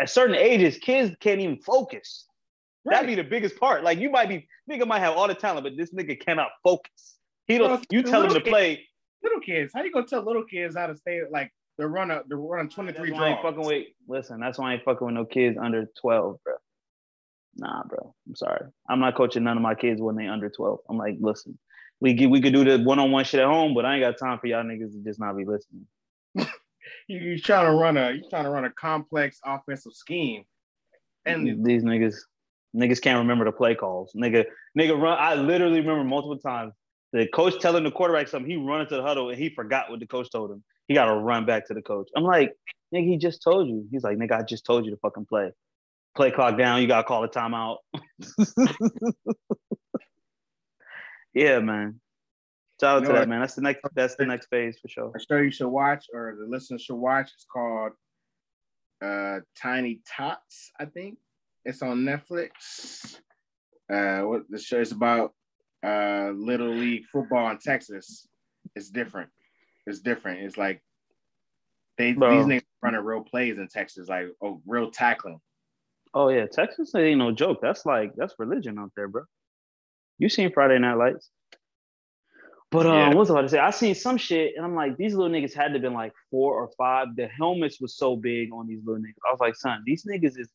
at 0.00 0.08
certain 0.08 0.36
ages, 0.36 0.78
kids 0.78 1.14
can't 1.20 1.40
even 1.40 1.58
focus. 1.58 2.26
That'd 2.84 3.08
be 3.08 3.14
the 3.14 3.24
biggest 3.24 3.58
part. 3.58 3.82
Like 3.82 3.98
you 3.98 4.10
might 4.10 4.28
be, 4.28 4.46
nigga 4.70 4.86
might 4.86 5.00
have 5.00 5.16
all 5.16 5.26
the 5.28 5.34
talent, 5.34 5.64
but 5.64 5.76
this 5.76 5.92
nigga 5.92 6.18
cannot 6.18 6.48
focus. 6.62 7.16
He 7.46 7.58
don't. 7.58 7.68
Bro, 7.68 7.80
You 7.90 8.02
tell 8.02 8.22
him 8.22 8.30
to 8.34 8.40
play. 8.40 8.86
little 9.22 9.40
kids. 9.40 9.72
How 9.74 9.82
you 9.82 9.92
gonna 9.92 10.06
tell 10.06 10.22
little 10.22 10.44
kids 10.44 10.76
how 10.76 10.86
to 10.86 10.96
stay 10.96 11.20
like 11.30 11.52
they're 11.76 11.88
running 11.88 12.20
they're 12.28 12.38
running 12.38 12.70
23 12.70 13.10
That's 13.10 13.20
I 13.20 13.28
ain't 13.30 13.42
fucking 13.42 13.66
with. 13.66 13.86
Listen, 14.08 14.40
that's 14.40 14.58
why 14.58 14.70
I 14.70 14.74
ain't 14.74 14.84
fucking 14.84 15.04
with 15.04 15.14
no 15.14 15.24
kids 15.24 15.58
under 15.60 15.86
twelve, 16.00 16.36
bro. 16.44 16.54
Nah, 17.56 17.82
bro. 17.84 18.14
I'm 18.28 18.36
sorry. 18.36 18.66
I'm 18.88 19.00
not 19.00 19.16
coaching 19.16 19.44
none 19.44 19.56
of 19.56 19.62
my 19.62 19.74
kids 19.74 20.00
when 20.00 20.14
they 20.16 20.28
under 20.28 20.48
twelve. 20.48 20.78
I'm 20.88 20.96
like, 20.96 21.16
listen, 21.20 21.58
we 22.00 22.14
get, 22.14 22.30
we 22.30 22.40
could 22.40 22.52
do 22.52 22.64
the 22.64 22.82
one 22.82 22.98
on 22.98 23.10
one 23.10 23.24
shit 23.24 23.40
at 23.40 23.46
home, 23.46 23.74
but 23.74 23.84
I 23.84 23.94
ain't 23.94 24.02
got 24.02 24.18
time 24.18 24.38
for 24.38 24.46
y'all 24.46 24.64
niggas 24.64 24.92
to 24.92 25.02
just 25.04 25.20
not 25.20 25.36
be 25.36 25.44
listening. 25.44 25.86
You, 27.08 27.18
you're 27.18 27.38
trying 27.38 27.66
to 27.66 27.72
run 27.72 27.96
a 27.96 28.12
you're 28.12 28.30
trying 28.30 28.44
to 28.44 28.50
run 28.50 28.64
a 28.64 28.70
complex 28.70 29.40
offensive 29.44 29.92
scheme. 29.92 30.44
And 31.26 31.64
these 31.64 31.82
niggas, 31.82 32.14
niggas 32.74 33.02
can't 33.02 33.18
remember 33.18 33.44
the 33.44 33.52
play 33.52 33.74
calls. 33.74 34.12
Nigga, 34.14 34.44
nigga 34.78 35.00
run. 35.00 35.18
I 35.18 35.34
literally 35.34 35.80
remember 35.80 36.04
multiple 36.04 36.38
times 36.38 36.72
the 37.12 37.26
coach 37.28 37.60
telling 37.60 37.84
the 37.84 37.90
quarterback 37.90 38.28
something. 38.28 38.48
He 38.50 38.56
run 38.56 38.82
into 38.82 38.96
the 38.96 39.02
huddle 39.02 39.28
and 39.28 39.38
he 39.38 39.50
forgot 39.50 39.90
what 39.90 39.98
the 39.98 40.06
coach 40.06 40.30
told 40.30 40.52
him. 40.52 40.62
He 40.86 40.94
got 40.94 41.06
to 41.06 41.14
run 41.14 41.46
back 41.46 41.66
to 41.66 41.74
the 41.74 41.82
coach. 41.82 42.08
I'm 42.16 42.22
like, 42.22 42.52
nigga, 42.94 43.06
he 43.06 43.16
just 43.16 43.42
told 43.42 43.68
you. 43.68 43.86
He's 43.90 44.04
like, 44.04 44.16
nigga, 44.16 44.38
I 44.38 44.42
just 44.42 44.64
told 44.64 44.84
you 44.84 44.92
to 44.92 44.96
fucking 44.98 45.26
play. 45.26 45.52
Play 46.16 46.30
clock 46.30 46.58
down. 46.58 46.80
You 46.80 46.88
gotta 46.88 47.04
call 47.04 47.24
a 47.24 47.28
timeout. 47.28 47.78
yeah, 51.34 51.58
man. 51.60 52.00
Shout 52.80 52.96
out 52.96 53.02
You 53.02 53.08
to 53.08 53.12
know 53.12 53.18
that, 53.20 53.28
man. 53.28 53.40
That's 53.40 53.54
the 53.54 53.62
next. 53.62 53.80
That's 53.94 54.16
the 54.16 54.26
next 54.26 54.46
phase 54.46 54.78
for 54.80 54.88
sure. 54.88 55.12
a 55.14 55.20
show 55.20 55.36
you 55.38 55.50
should 55.50 55.68
watch 55.68 56.06
or 56.12 56.36
the 56.40 56.46
listeners 56.46 56.82
should 56.82 56.96
watch. 56.96 57.30
It's 57.34 57.46
called 57.52 57.92
uh 59.02 59.40
Tiny 59.56 60.00
Tots, 60.08 60.72
I 60.78 60.86
think. 60.86 61.18
It's 61.64 61.82
on 61.82 61.98
Netflix. 61.98 63.18
Uh 63.92 64.22
what 64.22 64.42
the 64.48 64.58
show 64.58 64.80
is 64.80 64.92
about 64.92 65.34
uh 65.86 66.30
little 66.34 66.70
league 66.70 67.04
football 67.12 67.50
in 67.50 67.58
Texas. 67.58 68.26
It's 68.74 68.88
different. 68.88 69.30
It's 69.86 70.00
different. 70.00 70.40
It's 70.40 70.56
like 70.56 70.82
they 71.98 72.12
Bro. 72.14 72.36
these 72.36 72.46
niggas 72.46 72.66
running 72.82 73.04
real 73.04 73.22
plays 73.22 73.58
in 73.58 73.68
Texas, 73.68 74.08
like 74.08 74.28
oh 74.42 74.62
real 74.66 74.90
tackling. 74.90 75.40
Oh 76.14 76.28
yeah, 76.28 76.46
Texas 76.46 76.94
ain't 76.94 77.18
no 77.18 77.30
joke. 77.30 77.58
That's 77.60 77.84
like 77.84 78.12
that's 78.16 78.34
religion 78.38 78.78
out 78.78 78.92
there, 78.96 79.08
bro. 79.08 79.24
You 80.20 80.28
seen 80.28 80.52
Friday 80.52 80.78
Night 80.78 80.94
Lights? 80.94 81.30
But 82.70 82.86
um, 82.86 82.94
Yeah. 82.94 83.08
what 83.08 83.16
was 83.16 83.30
I 83.30 83.32
about 83.32 83.42
to 83.42 83.48
say? 83.48 83.58
I 83.58 83.70
seen 83.70 83.94
some 83.94 84.18
shit, 84.18 84.52
and 84.54 84.64
I'm 84.64 84.74
like, 84.74 84.96
these 84.96 85.14
little 85.14 85.32
niggas 85.32 85.54
had 85.54 85.72
to 85.72 85.80
been 85.80 85.94
like 85.94 86.12
four 86.30 86.54
or 86.54 86.68
five. 86.76 87.16
The 87.16 87.26
helmets 87.26 87.80
was 87.80 87.96
so 87.96 88.16
big 88.16 88.52
on 88.52 88.68
these 88.68 88.80
little 88.84 89.02
niggas. 89.02 89.16
I 89.26 89.32
was 89.32 89.40
like, 89.40 89.56
son, 89.56 89.82
these 89.86 90.04
niggas 90.04 90.38
is 90.38 90.50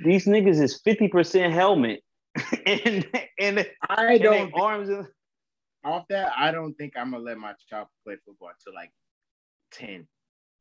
these 0.00 0.26
niggas 0.26 0.60
is 0.60 0.80
fifty 0.82 1.06
percent 1.08 1.54
helmet, 1.54 2.00
and 2.66 3.06
and, 3.38 3.66
I 3.88 4.14
and 4.14 4.22
don't 4.22 4.52
arms. 4.52 4.88
Is, 4.90 5.06
off 5.84 6.04
that, 6.08 6.32
I 6.36 6.50
don't 6.50 6.74
think 6.74 6.94
I'm 6.96 7.12
gonna 7.12 7.22
let 7.22 7.38
my 7.38 7.54
child 7.70 7.86
play 8.04 8.16
football 8.26 8.48
until 8.48 8.74
like 8.74 8.90
10. 9.70 10.08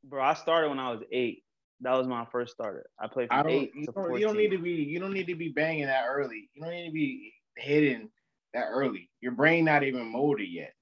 bro, 0.04 0.24
I 0.24 0.36
started 0.36 0.70
when 0.70 0.80
I 0.80 0.92
was 0.92 1.02
eight. 1.12 1.44
That 1.82 1.94
was 1.94 2.08
my 2.08 2.26
first 2.32 2.54
starter. 2.54 2.86
I 3.00 3.08
played 3.08 3.30
I 3.32 3.42
from 3.42 3.52
don't 3.52 3.64
eight 3.64 3.72
you 3.76 3.88
to 3.88 3.92
don't, 3.92 4.06
14. 4.06 4.20
you 4.20 4.26
don't 4.28 4.38
need 4.38 4.52
to 4.52 4.60
be 4.60 4.72
you 4.72 5.00
don't 5.00 5.14
need 5.14 5.28
to 5.28 5.36
be 5.36 5.50
banging 5.50 5.88
that 5.88 6.06
early. 6.08 6.50
You 6.54 6.62
don't 6.62 6.72
need 6.72 6.86
to 6.86 6.94
be 6.94 7.34
hitting 7.58 8.10
that 8.54 8.66
early. 8.70 9.10
Your 9.22 9.34
brain 9.34 9.66
not 9.66 9.84
even 9.84 10.12
molded 10.12 10.50
yet. 10.50 10.74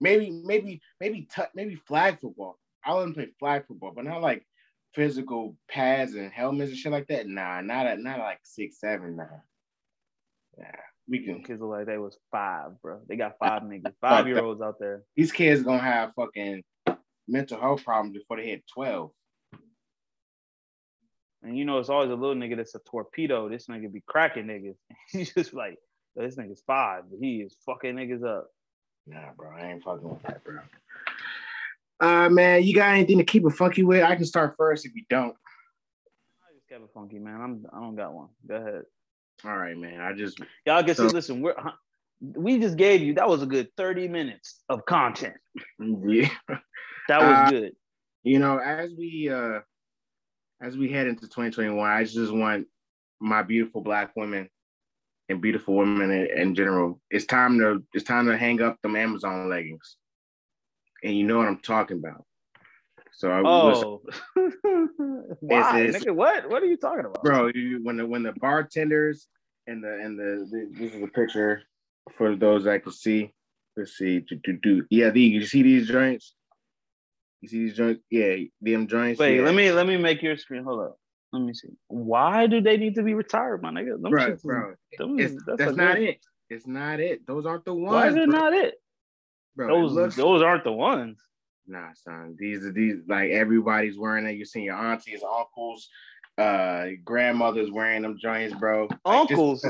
Maybe 0.00 0.30
maybe 0.30 0.80
maybe 1.00 1.28
t- 1.34 1.42
maybe 1.54 1.76
flag 1.76 2.20
football. 2.20 2.58
I 2.84 2.94
wouldn't 2.94 3.16
play 3.16 3.28
flag 3.38 3.66
football, 3.66 3.92
but 3.94 4.04
not 4.04 4.20
like 4.20 4.46
physical 4.94 5.56
pads 5.68 6.14
and 6.14 6.30
helmets 6.30 6.70
and 6.70 6.78
shit 6.78 6.92
like 6.92 7.06
that. 7.08 7.26
Nah, 7.26 7.60
not 7.60 7.86
at 7.86 7.98
not 7.98 8.18
like 8.18 8.40
six, 8.42 8.80
seven, 8.80 9.16
nah. 9.16 9.24
Yeah, 10.58 10.76
we 11.08 11.20
can 11.20 11.42
Kids 11.42 11.60
look 11.60 11.70
like 11.70 11.86
they 11.86 11.98
was 11.98 12.18
five, 12.30 12.80
bro. 12.82 13.00
They 13.08 13.16
got 13.16 13.38
five 13.38 13.62
niggas, 13.64 13.94
five 14.00 14.26
year 14.26 14.42
olds 14.42 14.60
out 14.62 14.78
there. 14.78 15.02
these 15.16 15.32
kids 15.32 15.62
gonna 15.62 15.78
have 15.78 16.12
fucking 16.14 16.62
mental 17.26 17.60
health 17.60 17.84
problems 17.84 18.16
before 18.16 18.36
they 18.36 18.46
hit 18.48 18.64
12. 18.72 19.10
And 21.42 21.58
you 21.58 21.64
know, 21.64 21.78
it's 21.78 21.90
always 21.90 22.10
a 22.10 22.14
little 22.14 22.34
nigga 22.34 22.56
that's 22.56 22.74
a 22.74 22.80
torpedo. 22.80 23.48
This 23.48 23.66
nigga 23.66 23.92
be 23.92 24.02
cracking 24.06 24.46
niggas. 24.46 24.76
He's 25.10 25.32
just 25.34 25.52
like, 25.52 25.76
"Yo, 25.76 25.93
this 26.16 26.36
nigga's 26.36 26.62
five, 26.66 27.04
but 27.10 27.18
he 27.20 27.36
is 27.42 27.56
fucking 27.66 27.94
niggas 27.96 28.24
up. 28.24 28.48
Nah, 29.06 29.32
bro, 29.36 29.50
I 29.56 29.72
ain't 29.72 29.82
fucking 29.82 30.08
with 30.08 30.22
that, 30.22 30.42
bro. 30.44 30.60
Uh 32.00 32.28
man, 32.28 32.62
you 32.64 32.74
got 32.74 32.90
anything 32.94 33.18
to 33.18 33.24
keep 33.24 33.44
it 33.46 33.50
funky 33.50 33.82
with? 33.82 34.02
I 34.02 34.16
can 34.16 34.24
start 34.24 34.54
first 34.58 34.84
if 34.86 34.94
you 34.94 35.02
don't. 35.08 35.34
I 36.42 36.52
just 36.54 36.68
kept 36.68 36.82
it 36.82 36.90
funky, 36.94 37.18
man. 37.18 37.40
I'm 37.40 37.66
I 37.72 37.80
don't 37.80 37.96
got 37.96 38.12
one. 38.12 38.28
Go 38.46 38.56
ahead. 38.56 38.82
All 39.44 39.56
right, 39.56 39.76
man. 39.76 40.00
I 40.00 40.12
just 40.12 40.38
Y'all 40.66 40.82
get 40.82 40.96
So- 40.96 41.08
to 41.08 41.14
listen. 41.14 41.40
We're 41.40 41.54
we 42.20 42.58
just 42.58 42.76
gave 42.76 43.02
you 43.02 43.14
that 43.14 43.28
was 43.28 43.42
a 43.42 43.46
good 43.46 43.68
30 43.76 44.08
minutes 44.08 44.62
of 44.68 44.84
content. 44.86 45.34
yeah. 45.78 46.28
That 47.08 47.20
was 47.20 47.36
Uh, 47.38 47.50
good. 47.50 47.72
You 48.22 48.38
know, 48.38 48.58
as 48.58 48.92
we 48.96 49.28
uh 49.30 49.60
as 50.62 50.76
we 50.76 50.90
head 50.90 51.06
into 51.06 51.22
2021, 51.28 51.78
I 51.90 52.04
just 52.04 52.32
want 52.32 52.66
my 53.20 53.42
beautiful 53.42 53.82
black 53.82 54.12
women 54.16 54.48
and 55.28 55.40
beautiful 55.40 55.74
women 55.74 56.10
in, 56.10 56.38
in 56.38 56.54
general, 56.54 57.00
it's 57.10 57.26
time 57.26 57.58
to 57.58 57.82
it's 57.92 58.04
time 58.04 58.26
to 58.26 58.36
hang 58.36 58.60
up 58.62 58.80
them 58.82 58.96
Amazon 58.96 59.48
leggings. 59.48 59.96
And 61.02 61.16
you 61.16 61.24
know 61.26 61.38
what 61.38 61.48
I'm 61.48 61.58
talking 61.58 61.98
about. 61.98 62.24
So 63.12 63.30
I 63.30 63.40
was, 63.42 63.82
Oh, 63.84 64.02
why, 65.40 65.80
it's- 65.80 66.02
nigga? 66.02 66.14
What? 66.14 66.48
What 66.48 66.62
are 66.62 66.66
you 66.66 66.76
talking 66.76 67.04
about? 67.04 67.22
bro, 67.22 67.50
you, 67.54 67.80
when 67.82 67.96
the 67.96 68.06
when 68.06 68.22
the 68.22 68.32
bartenders 68.32 69.28
and 69.66 69.82
the 69.82 69.94
and 69.94 70.18
the, 70.18 70.46
the 70.50 70.68
this 70.78 70.94
is 70.94 71.02
a 71.02 71.06
picture 71.06 71.62
for 72.16 72.36
those 72.36 72.64
that 72.64 72.82
can 72.82 72.92
see. 72.92 73.32
Let's 73.76 73.98
see, 73.98 74.20
do, 74.20 74.36
do, 74.44 74.52
do. 74.62 74.86
yeah, 74.88 75.10
the 75.10 75.20
you 75.20 75.44
see 75.44 75.62
these 75.62 75.88
joints? 75.88 76.36
You 77.40 77.48
see 77.48 77.58
these 77.64 77.76
joints? 77.76 78.00
Yeah, 78.08 78.36
them 78.60 78.86
joints. 78.86 79.18
Wait, 79.18 79.38
yeah. 79.38 79.42
let 79.42 79.52
me 79.52 79.72
let 79.72 79.86
me 79.88 79.96
make 79.96 80.22
your 80.22 80.36
screen. 80.36 80.62
Hold 80.62 80.80
up. 80.80 80.98
Let 81.34 81.42
me 81.42 81.52
see. 81.52 81.68
Why 81.88 82.46
do 82.46 82.60
they 82.60 82.76
need 82.76 82.94
to 82.94 83.02
be 83.02 83.14
retired, 83.14 83.60
my 83.60 83.70
nigga? 83.72 84.00
Them 84.00 84.12
bro, 84.12 84.36
bro. 84.44 84.74
them 84.98 85.18
is- 85.18 85.36
that's 85.46 85.76
not 85.76 85.96
good- 85.96 86.08
it. 86.10 86.20
It's 86.48 86.66
not 86.66 87.00
it. 87.00 87.26
Those 87.26 87.44
aren't 87.44 87.64
the 87.64 87.74
ones. 87.74 87.92
Why 87.92 88.08
is 88.08 88.14
it 88.14 88.30
bro. 88.30 88.38
not 88.38 88.52
it? 88.52 88.74
Bro, 89.56 89.66
it 89.66 89.80
Those 89.80 89.92
looks- 89.92 90.16
those 90.16 90.42
aren't 90.42 90.62
the 90.62 90.72
ones. 90.72 91.18
Nah, 91.66 91.88
son. 91.94 92.36
These 92.38 92.64
are 92.66 92.70
these 92.72 92.98
like 93.08 93.30
everybody's 93.32 93.98
wearing 93.98 94.26
it. 94.26 94.36
You're 94.36 94.44
seeing 94.46 94.66
your 94.66 94.76
aunties, 94.76 95.24
uncles, 95.24 95.88
uh, 96.38 96.88
grandmothers 97.02 97.70
wearing 97.72 98.02
them 98.02 98.16
joints, 98.18 98.54
bro. 98.54 98.82
Like, 98.82 99.28
just- 99.28 99.30
Uncles. 99.32 99.66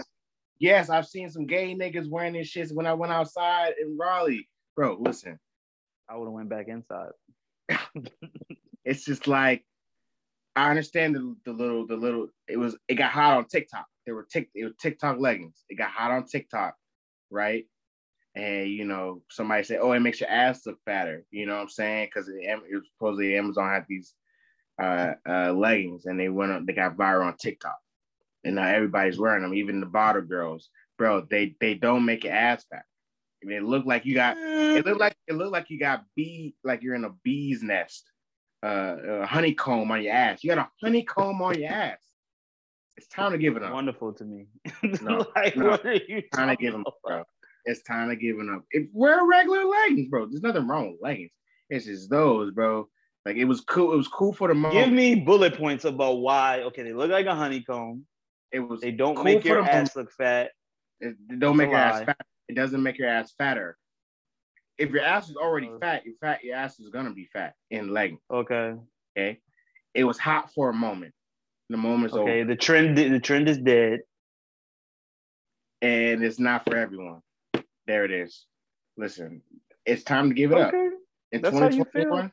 yes, 0.58 0.90
I've 0.90 1.06
seen 1.06 1.30
some 1.30 1.46
gay 1.46 1.74
niggas 1.74 2.10
wearing 2.10 2.34
this 2.34 2.48
shit 2.48 2.70
when 2.72 2.86
I 2.86 2.92
went 2.92 3.12
outside 3.12 3.74
in 3.80 3.96
Raleigh. 3.96 4.48
Bro, 4.76 4.98
listen, 5.00 5.38
I 6.10 6.16
would 6.16 6.26
have 6.26 6.32
went 6.34 6.48
back 6.50 6.68
inside. 6.68 7.12
it's 8.84 9.04
just 9.06 9.26
like 9.26 9.64
I 10.56 10.70
understand 10.70 11.14
the, 11.14 11.36
the 11.44 11.52
little 11.52 11.86
the 11.86 11.96
little 11.96 12.28
it 12.48 12.56
was 12.56 12.76
it 12.88 12.94
got 12.94 13.10
hot 13.10 13.36
on 13.36 13.46
TikTok. 13.46 13.86
There 14.06 14.14
were 14.14 14.26
tick 14.30 14.50
it 14.54 14.64
was 14.64 14.74
TikTok 14.80 15.18
leggings. 15.18 15.64
It 15.68 15.76
got 15.76 15.90
hot 15.90 16.10
on 16.10 16.26
TikTok, 16.26 16.76
right? 17.30 17.66
And 18.36 18.68
you 18.68 18.84
know, 18.84 19.22
somebody 19.30 19.64
said, 19.64 19.78
"Oh, 19.80 19.92
it 19.92 20.00
makes 20.00 20.20
your 20.20 20.30
ass 20.30 20.66
look 20.66 20.78
fatter." 20.84 21.24
You 21.30 21.46
know 21.46 21.54
what 21.54 21.62
I'm 21.62 21.68
saying? 21.68 22.08
Because 22.08 22.28
it, 22.28 22.58
was 22.72 22.84
supposedly 22.96 23.36
Amazon 23.36 23.68
had 23.68 23.86
these 23.88 24.14
uh, 24.80 25.12
uh, 25.28 25.52
leggings, 25.52 26.06
and 26.06 26.18
they 26.18 26.28
went 26.28 26.52
up, 26.52 26.66
they 26.66 26.72
got 26.72 26.96
viral 26.96 27.26
on 27.26 27.36
TikTok, 27.36 27.78
and 28.44 28.56
now 28.56 28.66
everybody's 28.66 29.18
wearing 29.18 29.42
them. 29.42 29.54
Even 29.54 29.80
the 29.80 29.86
bottle 29.86 30.22
girls, 30.22 30.68
bro. 30.98 31.26
They 31.28 31.56
they 31.60 31.74
don't 31.74 32.04
make 32.04 32.24
your 32.24 32.32
ass 32.32 32.64
fat. 32.70 32.84
I 33.42 33.46
mean, 33.46 33.58
it 33.58 33.64
looked 33.64 33.86
like 33.86 34.04
you 34.06 34.14
got 34.14 34.36
it 34.38 34.86
looked 34.86 35.00
like 35.00 35.16
it 35.26 35.34
looked 35.34 35.52
like 35.52 35.70
you 35.70 35.78
got 35.78 36.04
bee 36.16 36.54
like 36.64 36.82
you're 36.82 36.94
in 36.94 37.04
a 37.04 37.14
bee's 37.22 37.62
nest, 37.62 38.10
uh, 38.64 38.96
a 39.22 39.26
honeycomb 39.26 39.90
on 39.90 40.02
your 40.02 40.14
ass. 40.14 40.42
You 40.42 40.54
got 40.54 40.58
a 40.58 40.68
honeycomb 40.82 41.42
on 41.42 41.60
your 41.60 41.70
ass. 41.70 41.98
It's 42.96 43.08
time 43.08 43.32
to 43.32 43.38
give 43.38 43.56
it 43.56 43.62
up. 43.62 43.72
Wonderful 43.72 44.12
to 44.14 44.24
me. 44.24 44.46
No, 45.02 45.26
like, 45.36 45.56
no. 45.56 45.70
what 45.70 45.84
are 45.84 45.94
you 45.94 46.22
Time 46.32 46.48
to 46.48 46.56
give 46.56 46.72
them 46.72 46.84
up, 46.86 46.96
bro. 47.04 47.24
It's 47.64 47.82
time 47.82 48.08
to 48.08 48.16
give 48.16 48.38
it 48.38 48.48
up. 48.48 48.64
If 48.70 48.88
wear 48.92 49.24
regular 49.26 49.64
leggings, 49.64 50.08
bro. 50.08 50.26
There's 50.26 50.42
nothing 50.42 50.68
wrong 50.68 50.92
with 50.92 51.00
leggings. 51.02 51.32
It's 51.70 51.86
just 51.86 52.10
those, 52.10 52.52
bro. 52.52 52.88
Like 53.26 53.36
it 53.36 53.44
was 53.44 53.62
cool. 53.62 53.92
It 53.92 53.96
was 53.96 54.08
cool 54.08 54.32
for 54.32 54.48
the 54.48 54.54
moment. 54.54 54.84
Give 54.84 54.92
me 54.92 55.14
bullet 55.14 55.56
points 55.56 55.84
about 55.84 56.18
why. 56.18 56.62
Okay, 56.62 56.82
they 56.82 56.92
look 56.92 57.10
like 57.10 57.26
a 57.26 57.34
honeycomb. 57.34 58.04
it 58.52 58.60
was. 58.60 58.80
They 58.80 58.90
don't 58.90 59.14
Cool 59.14 59.24
make 59.24 59.44
your 59.44 59.62
ass 59.62 59.96
look 59.96 60.12
fat. 60.12 60.50
It, 61.00 61.16
don't 61.38 61.56
make 61.56 61.70
your 61.70 61.78
ass 61.78 62.04
fat. 62.04 62.20
It 62.48 62.54
doesn't 62.54 62.82
make 62.82 62.98
your 62.98 63.08
ass 63.08 63.32
fatter. 63.36 63.78
If 64.78 64.90
your 64.90 65.02
ass 65.02 65.28
is 65.30 65.36
already 65.36 65.68
Uh. 65.68 65.78
fat, 65.78 66.04
your 66.04 66.14
fat, 66.20 66.42
your 66.42 66.56
ass 66.56 66.80
is 66.80 66.88
gonna 66.90 67.12
be 67.12 67.26
fat 67.32 67.54
in 67.70 67.88
leggings. 67.92 68.20
Okay. 68.30 68.74
Okay. 69.16 69.40
It 69.94 70.04
was 70.04 70.18
hot 70.18 70.52
for 70.52 70.70
a 70.70 70.74
moment. 70.74 71.14
The 71.68 71.76
moment's 71.76 72.14
Okay. 72.16 72.40
over, 72.40 72.44
The 72.48 72.56
trend. 72.56 72.98
The 72.98 73.20
trend 73.20 73.48
is 73.48 73.58
dead. 73.58 74.00
and 75.82 76.24
it's 76.24 76.38
not 76.38 76.64
for 76.64 76.76
everyone. 76.76 77.20
There 77.86 78.04
it 78.06 78.10
is. 78.10 78.46
Listen, 78.96 79.42
it's 79.84 80.02
time 80.02 80.30
to 80.30 80.34
give 80.34 80.50
it 80.52 80.58
up. 80.58 80.72
In 80.72 81.42
That's 81.42 81.58
how 81.58 81.66
you 81.66 81.84
2021, 81.84 82.32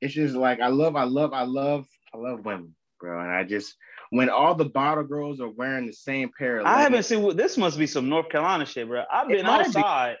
it's 0.00 0.14
just 0.14 0.34
like 0.34 0.60
I 0.60 0.68
love, 0.68 0.96
I 0.96 1.04
love, 1.04 1.34
I 1.34 1.42
love, 1.42 1.86
I 2.14 2.16
love 2.16 2.44
women, 2.44 2.74
bro. 2.98 3.20
And 3.20 3.30
I 3.30 3.44
just 3.44 3.76
when 4.10 4.30
all 4.30 4.54
the 4.54 4.64
bottle 4.64 5.04
girls 5.04 5.40
are 5.40 5.50
wearing 5.50 5.86
the 5.86 5.92
same 5.92 6.30
pair 6.38 6.58
of 6.58 6.66
I 6.66 6.80
haven't 6.80 7.02
seen. 7.02 7.22
what 7.22 7.36
This 7.36 7.58
must 7.58 7.78
be 7.78 7.86
some 7.86 8.08
North 8.08 8.30
Carolina 8.30 8.64
shit, 8.64 8.88
bro. 8.88 9.04
I've 9.12 9.28
been 9.28 9.44
outside. 9.46 10.12
be. 10.14 10.18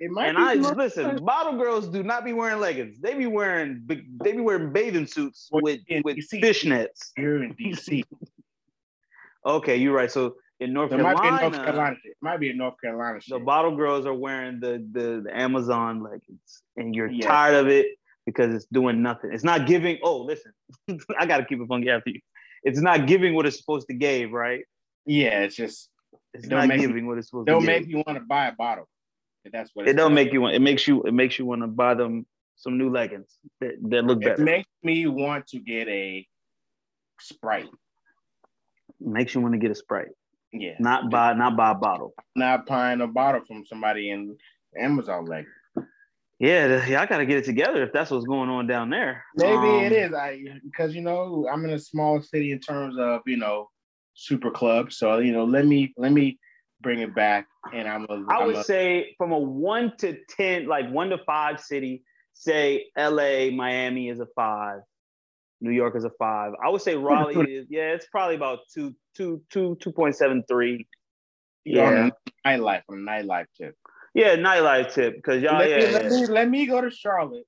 Outside. 0.00 0.04
it 0.06 0.10
might 0.10 0.28
and 0.28 0.36
be 0.36 0.42
I 0.42 0.68
some- 0.68 0.78
listen, 0.78 1.24
bottle 1.24 1.56
girls 1.58 1.88
do 1.88 2.02
not 2.02 2.24
be 2.24 2.32
wearing 2.32 2.60
leggings. 2.60 2.98
They 3.00 3.14
be 3.14 3.26
wearing 3.26 3.82
they 3.86 4.32
be 4.32 4.40
wearing 4.40 4.72
bathing 4.72 5.06
suits 5.06 5.48
Well, 5.50 5.62
with 5.62 5.80
with 6.04 6.16
DC. 6.16 6.40
fishnets. 6.42 7.10
here 7.16 7.42
in 7.42 7.54
DC. 7.54 8.02
Okay, 9.46 9.76
you're 9.76 9.94
right. 9.94 10.10
So 10.10 10.34
in 10.60 10.72
North 10.72 10.90
There 10.90 10.98
might 11.02 11.14
be 11.14 11.28
a 11.28 11.30
Carolina, 11.30 11.50
North 11.50 11.64
Carolina. 11.64 11.96
It 12.04 12.16
might 12.20 12.40
be 12.40 12.50
a 12.50 12.54
North 12.54 12.74
Carolina 12.82 13.20
shit. 13.20 13.38
the 13.38 13.44
bottle 13.44 13.76
girls 13.76 14.04
are 14.04 14.12
wearing 14.14 14.60
the, 14.60 14.84
the 14.92 15.22
the 15.24 15.30
Amazon 15.34 16.02
leggings, 16.02 16.62
and 16.76 16.94
you're 16.94 17.06
Yeah. 17.08 17.26
tired 17.26 17.54
of 17.54 17.68
it 17.68 17.86
because 18.26 18.54
it's 18.54 18.66
doing 18.66 19.00
nothing. 19.00 19.32
It's 19.32 19.44
not 19.44 19.66
giving. 19.66 19.98
Oh, 20.02 20.18
listen, 20.18 20.52
I 21.18 21.24
gotta 21.26 21.44
keep 21.44 21.60
it 21.60 21.68
funky 21.68 21.88
after 21.88 22.10
you. 22.10 22.20
It's 22.64 22.80
not 22.80 23.06
giving 23.06 23.34
what 23.34 23.46
it's 23.46 23.56
supposed 23.58 23.86
to 23.88 23.94
give, 23.94 24.32
right? 24.32 24.64
yeah, 25.06 25.40
it's 25.44 25.54
just 25.56 25.88
It's 26.34 26.46
Don't 26.48 26.58
not 26.58 26.68
make- 26.68 26.80
giving 26.80 27.06
what 27.06 27.16
it's 27.16 27.28
supposed 27.28 27.46
to 27.46 27.52
give. 27.52 27.60
they'll 27.62 27.66
to 27.66 27.66
make 27.78 27.82
give. 27.88 27.90
you 27.90 28.02
want 28.06 28.18
to 28.18 28.24
buy 28.24 28.48
a 28.48 28.52
bottle. 28.52 28.88
That's 29.52 29.70
what 29.74 29.88
It 29.88 29.94
don't 29.94 30.14
make 30.14 30.32
you 30.32 30.40
want. 30.40 30.54
It 30.54 30.60
makes 30.60 30.86
you. 30.86 31.02
It 31.04 31.14
makes 31.14 31.38
you 31.38 31.46
want 31.46 31.62
to 31.62 31.68
buy 31.68 31.94
them 31.94 32.26
some 32.56 32.76
new 32.76 32.90
leggings 32.90 33.38
that, 33.60 33.74
that 33.90 34.04
look 34.04 34.18
It 34.18 34.24
better. 34.24 34.42
It 34.42 34.44
makes 34.44 34.68
me 34.82 35.06
want 35.06 35.46
to 35.48 35.60
get 35.60 35.88
a 35.88 36.26
Sprite. 37.20 37.68
makes 39.00 39.34
you 39.34 39.40
want 39.40 39.54
to 39.54 39.58
get 39.58 39.70
a 39.70 39.74
sprite, 39.74 40.08
Yeah, 40.52 40.74
not 40.78 41.10
buy 41.10 41.32
not 41.32 41.56
buy 41.56 41.72
a 41.72 41.74
bottle. 41.74 42.14
not 42.36 42.66
buying 42.66 43.00
a 43.00 43.06
bottle 43.06 43.42
from 43.46 43.64
somebody 43.64 44.10
in 44.10 44.36
Amazon 44.78 45.24
leg. 45.24 45.46
Yeah, 46.38 46.86
yeah, 46.86 47.00
I 47.02 47.06
gotta 47.06 47.26
get 47.26 47.38
it 47.38 47.44
together 47.44 47.82
if 47.82 47.92
that's 47.92 48.12
what's 48.12 48.24
going 48.26 48.48
on 48.48 48.68
down 48.68 48.90
there. 48.90 49.24
Maybe 49.34 49.56
Um, 49.56 49.84
it 49.86 49.92
is. 49.92 50.14
I 50.14 50.38
because 50.62 50.94
you 50.94 51.00
know 51.02 51.48
I'm 51.52 51.64
in 51.64 51.70
a 51.70 51.78
small 51.78 52.22
city 52.22 52.52
in 52.52 52.60
terms 52.60 52.96
of 52.98 53.22
you 53.26 53.36
know 53.36 53.68
super 54.14 54.50
club. 54.52 54.92
So 54.92 55.18
you 55.18 55.32
know 55.32 55.44
let 55.44 55.66
me 55.66 55.92
let 55.96 56.12
me 56.12 56.38
bring 56.80 57.00
it 57.00 57.14
back, 57.14 57.46
and 57.72 57.88
I'm 57.88 58.06
a. 58.08 58.24
I 58.28 58.36
I'm 58.40 58.46
would 58.46 58.56
a- 58.56 58.64
say 58.64 59.14
from 59.18 59.32
a 59.32 59.38
one 59.38 59.92
to 59.98 60.16
ten, 60.36 60.66
like 60.66 60.90
one 60.90 61.10
to 61.10 61.18
five 61.26 61.60
city, 61.60 62.02
say 62.34 62.86
LA, 62.96 63.50
Miami 63.50 64.08
is 64.08 64.20
a 64.20 64.26
five, 64.34 64.80
New 65.60 65.70
York 65.72 65.96
is 65.96 66.04
a 66.04 66.10
five. 66.18 66.52
I 66.64 66.68
would 66.68 66.82
say 66.82 66.94
Raleigh 66.96 67.54
is 67.56 67.66
yeah, 67.68 67.92
it's 67.92 68.06
probably 68.06 68.36
about 68.36 68.60
two, 68.72 68.94
two, 69.16 69.42
two, 69.50 69.76
two 69.80 69.92
point 69.92 70.16
seven 70.16 70.44
three. 70.48 70.86
yeah. 71.64 71.82
Yeah. 71.90 72.02
on 72.02 72.12
the 72.26 72.32
nightlife 72.46 72.82
on 72.88 72.98
nightlife 72.98 73.46
tip. 73.56 73.74
Yeah, 74.14 74.36
nightlife 74.36 74.92
tip 74.94 75.16
because 75.16 75.42
y'all 75.42 75.58
let, 75.58 75.68
yeah, 75.70 75.76
me, 75.86 75.92
let 75.92 76.06
me 76.10 76.26
let 76.26 76.48
me 76.48 76.66
go 76.66 76.80
to 76.80 76.90
Charlotte. 76.90 77.44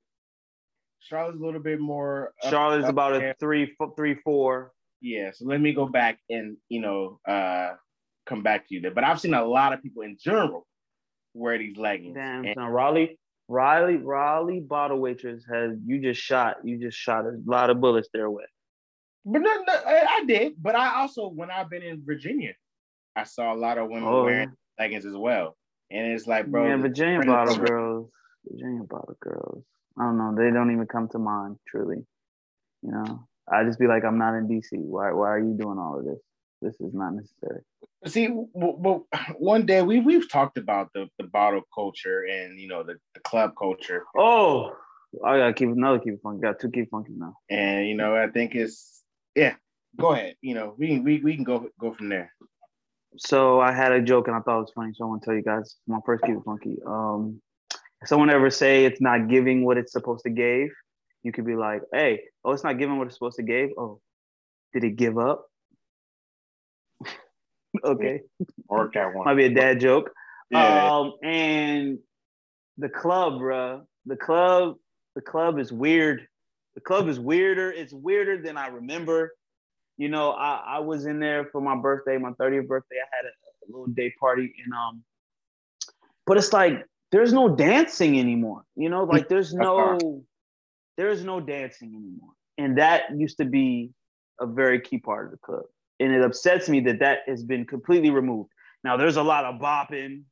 Charlotte's 1.00 1.40
a 1.40 1.44
little 1.44 1.60
bit 1.60 1.80
more. 1.80 2.32
up- 2.44 2.50
Charlotte's 2.50 2.84
up 2.84 2.90
about 2.90 3.18
there. 3.18 3.30
a 3.30 3.34
three, 3.40 3.74
fo- 3.78 3.94
three, 3.96 4.16
four. 4.24 4.72
Yeah, 5.00 5.30
so 5.32 5.46
let 5.46 5.60
me 5.60 5.72
go 5.72 5.86
back 5.86 6.18
and 6.28 6.58
you 6.68 6.80
know 6.82 7.18
uh 7.26 7.70
come 8.30 8.42
back 8.42 8.66
to 8.68 8.74
you 8.74 8.80
there. 8.80 8.92
But 8.92 9.04
I've 9.04 9.20
seen 9.20 9.34
a 9.34 9.44
lot 9.44 9.72
of 9.74 9.82
people 9.82 10.02
in 10.02 10.16
general 10.18 10.66
wear 11.34 11.58
these 11.58 11.76
leggings. 11.76 12.14
Damn, 12.14 12.44
And- 12.46 12.54
son, 12.54 12.68
Raleigh, 12.68 13.18
Riley, 13.48 13.96
Raleigh 13.96 14.60
bottle 14.60 15.00
waitress 15.00 15.44
has 15.52 15.76
you 15.84 16.00
just 16.00 16.20
shot, 16.20 16.58
you 16.64 16.78
just 16.78 16.96
shot 16.96 17.26
a 17.26 17.32
lot 17.44 17.68
of 17.68 17.80
bullets 17.80 18.08
their 18.14 18.30
way. 18.30 18.44
but 19.24 19.40
no, 19.42 19.50
no, 19.66 19.74
I 19.86 20.24
did. 20.26 20.54
But 20.62 20.76
I 20.76 21.00
also 21.00 21.28
when 21.28 21.50
I've 21.50 21.68
been 21.68 21.82
in 21.82 22.02
Virginia, 22.06 22.54
I 23.16 23.24
saw 23.24 23.52
a 23.52 23.58
lot 23.58 23.76
of 23.76 23.88
women 23.90 24.08
Oh, 24.08 24.24
wearing 24.24 24.52
leggings 24.78 25.04
as 25.04 25.16
well. 25.16 25.56
And 25.90 26.12
it's 26.12 26.26
like, 26.28 26.46
bro, 26.46 26.66
yeah, 26.68 26.76
Virginia 26.76 27.20
bottle 27.26 27.56
program. 27.56 27.66
girls, 27.66 28.10
Virginia 28.48 28.84
bottle 28.84 29.16
girls. 29.20 29.64
I 29.98 30.04
don't 30.04 30.16
know. 30.16 30.34
They 30.36 30.50
don't 30.52 30.70
even 30.72 30.86
come 30.86 31.08
to 31.08 31.18
mind. 31.18 31.56
Truly, 31.68 32.06
you 32.82 32.92
know. 32.92 33.26
I 33.52 33.64
just 33.64 33.80
be 33.80 33.88
like, 33.88 34.04
I'm 34.04 34.16
not 34.16 34.36
in 34.36 34.46
DC. 34.46 34.68
Why? 34.78 35.10
Why 35.10 35.28
are 35.30 35.40
you 35.40 35.56
doing 35.60 35.76
all 35.78 35.98
of 35.98 36.04
this? 36.04 36.20
This 36.62 36.74
is 36.80 36.92
not 36.92 37.14
necessary. 37.14 37.62
See, 38.06 38.28
well, 38.32 39.06
one 39.38 39.66
day 39.66 39.82
we 39.82 40.00
we've 40.00 40.30
talked 40.30 40.58
about 40.58 40.90
the, 40.94 41.08
the 41.18 41.24
bottle 41.24 41.62
culture 41.74 42.24
and 42.24 42.58
you 42.58 42.68
know 42.68 42.82
the, 42.82 42.96
the 43.14 43.20
club 43.20 43.52
culture, 43.58 44.04
Oh, 44.16 44.72
I 45.24 45.38
gotta 45.38 45.52
keep 45.52 45.68
another 45.70 45.98
keep 45.98 46.20
funky. 46.22 46.40
Got 46.42 46.60
two 46.60 46.70
keep 46.70 46.90
funky 46.90 47.12
now. 47.16 47.34
and 47.50 47.86
you 47.86 47.94
know 47.94 48.14
I 48.16 48.28
think 48.28 48.54
it's 48.54 49.02
yeah. 49.34 49.54
Go 49.98 50.12
ahead, 50.12 50.36
you 50.40 50.54
know 50.54 50.74
we 50.78 50.88
can 50.88 51.04
we, 51.04 51.20
we 51.20 51.34
can 51.34 51.44
go 51.44 51.68
go 51.80 51.92
from 51.92 52.08
there. 52.08 52.32
So 53.16 53.60
I 53.60 53.72
had 53.72 53.92
a 53.92 54.00
joke 54.00 54.28
and 54.28 54.36
I 54.36 54.40
thought 54.40 54.58
it 54.58 54.60
was 54.60 54.72
funny. 54.74 54.92
So 54.94 55.04
I 55.04 55.08
want 55.08 55.22
to 55.22 55.26
tell 55.26 55.34
you 55.34 55.42
guys 55.42 55.76
my 55.86 55.98
first 56.06 56.22
keep 56.24 56.36
it 56.36 56.42
funky. 56.44 56.76
Um, 56.86 57.42
if 58.02 58.08
someone 58.08 58.30
ever 58.30 58.50
say 58.50 58.84
it's 58.84 59.00
not 59.00 59.28
giving 59.28 59.64
what 59.64 59.76
it's 59.76 59.92
supposed 59.92 60.22
to 60.24 60.30
give, 60.30 60.68
you 61.22 61.32
could 61.32 61.44
be 61.44 61.56
like, 61.56 61.82
"Hey, 61.92 62.20
oh, 62.44 62.52
it's 62.52 62.64
not 62.64 62.78
giving 62.78 62.96
what 62.98 63.08
it's 63.08 63.16
supposed 63.16 63.36
to 63.36 63.42
give. 63.42 63.70
Oh, 63.76 64.00
did 64.72 64.84
it 64.84 64.96
give 64.96 65.18
up?" 65.18 65.49
Okay, 67.84 68.22
Work 68.68 68.94
that 68.94 69.14
one. 69.14 69.24
might 69.24 69.34
be 69.34 69.44
a 69.46 69.54
dad 69.54 69.80
joke. 69.80 70.10
Yeah. 70.50 70.90
Um, 70.98 71.14
and 71.22 71.98
the 72.78 72.88
club, 72.88 73.34
bruh, 73.34 73.82
the 74.06 74.16
club, 74.16 74.76
the 75.14 75.20
club 75.22 75.58
is 75.58 75.72
weird. 75.72 76.26
The 76.74 76.80
club 76.80 77.08
is 77.08 77.18
weirder. 77.20 77.70
It's 77.72 77.92
weirder 77.92 78.42
than 78.42 78.56
I 78.56 78.68
remember. 78.68 79.32
you 79.96 80.08
know, 80.08 80.30
I, 80.32 80.76
I 80.76 80.78
was 80.78 81.06
in 81.06 81.20
there 81.20 81.46
for 81.52 81.60
my 81.60 81.76
birthday, 81.76 82.16
my 82.16 82.30
30th 82.30 82.66
birthday. 82.66 82.96
I 82.96 83.08
had 83.16 83.24
a, 83.26 83.28
a 83.28 83.66
little 83.70 83.86
day 83.88 84.14
party 84.18 84.52
and 84.64 84.72
um, 84.72 85.02
but 86.26 86.38
it's 86.38 86.52
like 86.52 86.86
there's 87.12 87.32
no 87.32 87.48
dancing 87.54 88.18
anymore. 88.18 88.62
You 88.76 88.88
know, 88.88 89.04
like 89.04 89.28
there's 89.28 89.52
no 89.52 90.22
there's 90.96 91.24
no 91.24 91.40
dancing 91.40 91.88
anymore. 91.90 92.32
And 92.58 92.78
that 92.78 93.16
used 93.16 93.38
to 93.38 93.44
be 93.44 93.90
a 94.40 94.46
very 94.46 94.80
key 94.80 94.98
part 94.98 95.26
of 95.26 95.32
the 95.32 95.38
club. 95.38 95.64
And 96.00 96.12
it 96.12 96.22
upsets 96.22 96.68
me 96.68 96.80
that 96.80 97.00
that 97.00 97.20
has 97.28 97.44
been 97.44 97.66
completely 97.66 98.10
removed. 98.10 98.50
Now 98.82 98.96
there's 98.96 99.16
a 99.16 99.22
lot 99.22 99.44
of 99.44 99.60
bopping, 99.60 100.22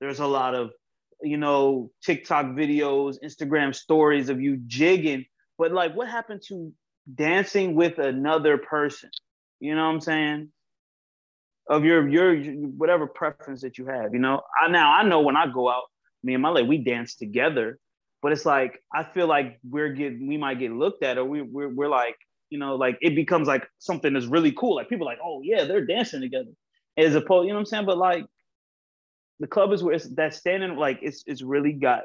there's 0.00 0.20
a 0.20 0.26
lot 0.26 0.54
of 0.54 0.70
you 1.22 1.38
know 1.38 1.90
TikTok 2.04 2.46
videos, 2.46 3.16
Instagram 3.24 3.74
stories 3.74 4.28
of 4.28 4.40
you 4.40 4.58
jigging, 4.66 5.24
but 5.58 5.72
like 5.72 5.94
what 5.94 6.08
happened 6.08 6.42
to 6.48 6.72
dancing 7.14 7.74
with 7.74 7.98
another 7.98 8.58
person? 8.58 9.10
You 9.60 9.74
know 9.74 9.84
what 9.84 9.94
I'm 9.94 10.00
saying? 10.00 10.48
Of 11.68 11.84
your 11.84 12.08
your 12.08 12.36
whatever 12.36 13.06
preference 13.06 13.62
that 13.62 13.78
you 13.78 13.86
have, 13.86 14.12
you 14.12 14.20
know. 14.20 14.42
I 14.60 14.68
now 14.68 14.92
I 14.92 15.02
know 15.02 15.20
when 15.20 15.36
I 15.36 15.46
go 15.46 15.68
out, 15.68 15.84
me 16.22 16.34
and 16.34 16.42
my 16.42 16.50
lady, 16.50 16.68
we 16.68 16.78
dance 16.78 17.16
together, 17.16 17.78
but 18.22 18.32
it's 18.32 18.46
like 18.46 18.80
I 18.94 19.04
feel 19.04 19.26
like 19.26 19.58
we're 19.68 19.92
getting 19.92 20.26
we 20.26 20.36
might 20.36 20.58
get 20.58 20.72
looked 20.72 21.02
at 21.02 21.18
or 21.18 21.24
we 21.24 21.42
we're, 21.42 21.68
we're 21.68 21.88
like 21.88 22.16
you 22.50 22.58
know 22.58 22.76
like 22.76 22.98
it 23.00 23.14
becomes 23.14 23.48
like 23.48 23.66
something 23.78 24.12
that's 24.12 24.26
really 24.26 24.52
cool. 24.52 24.76
Like 24.76 24.88
people 24.88 25.06
like 25.06 25.18
oh 25.22 25.40
yeah 25.42 25.64
they're 25.64 25.84
dancing 25.84 26.20
together 26.20 26.50
as 26.96 27.14
opposed 27.14 27.46
you 27.46 27.52
know 27.52 27.56
what 27.56 27.60
I'm 27.60 27.66
saying. 27.66 27.86
But 27.86 27.98
like 27.98 28.24
the 29.40 29.46
club 29.46 29.72
is 29.72 29.82
where 29.82 29.94
it's 29.94 30.08
that 30.14 30.34
standing 30.34 30.76
like 30.76 30.98
it's 31.02 31.22
it's 31.26 31.42
really 31.42 31.72
got 31.72 32.02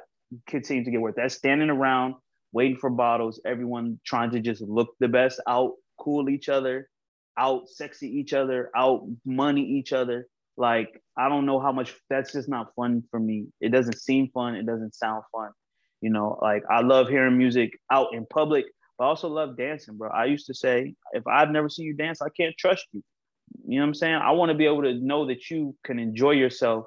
continued 0.48 0.86
to 0.86 0.92
get 0.92 1.02
worse. 1.02 1.16
That 1.16 1.32
standing 1.32 1.70
around 1.70 2.16
waiting 2.52 2.78
for 2.78 2.89
bottles, 2.89 3.42
everyone 3.46 4.00
trying 4.06 4.32
to 4.32 4.39
just 4.39 4.62
look 4.62 4.89
the 5.00 5.08
best, 5.08 5.39
out 5.48 5.74
cool 5.98 6.30
each 6.30 6.50
other, 6.50 6.89
out 7.38 7.70
sexy 7.70 8.08
each 8.08 8.34
other, 8.34 8.70
out 8.76 9.08
money 9.26 9.62
each 9.62 9.94
other. 9.94 10.28
Like 10.58 10.89
I 11.18 11.30
don't 11.30 11.46
know 11.46 11.60
how 11.60 11.72
much 11.72 11.96
that's 12.10 12.34
just 12.34 12.50
not 12.50 12.74
fun 12.76 13.04
for 13.10 13.20
me. 13.20 13.48
It 13.62 13.70
doesn't 13.70 14.00
seem 14.00 14.30
fun. 14.34 14.56
It 14.56 14.66
doesn't 14.66 14.96
sound 14.96 15.24
fun. 15.32 15.52
You 16.02 16.10
know, 16.10 16.38
like 16.42 16.64
I 16.70 16.82
love 16.82 17.08
hearing 17.08 17.38
music 17.38 17.80
out 17.92 18.14
in 18.14 18.26
public, 18.26 18.66
I 19.02 19.06
also 19.06 19.28
love 19.28 19.58
dancing, 19.58 19.97
bro. 19.97 20.10
I 20.10 20.26
used 20.26 20.47
to 20.47 20.54
say, 20.54 20.93
if 21.14 21.26
I've 21.28 21.49
never 21.49 21.70
seen 21.70 21.88
you 21.88 21.93
dance, 21.93 22.22
I 22.22 22.30
can't 22.30 22.56
trust 22.58 22.86
you. 22.93 23.04
You 23.68 23.80
know 23.80 23.84
what 23.84 23.88
I'm 23.89 23.93
saying? 23.95 24.16
I 24.16 24.32
want 24.32 24.49
to 24.49 24.58
be 24.58 24.66
able 24.66 24.84
to 24.84 24.93
know 24.93 25.28
that 25.28 25.49
you 25.49 25.76
can 25.84 25.99
enjoy 25.99 26.32
yourself 26.32 26.86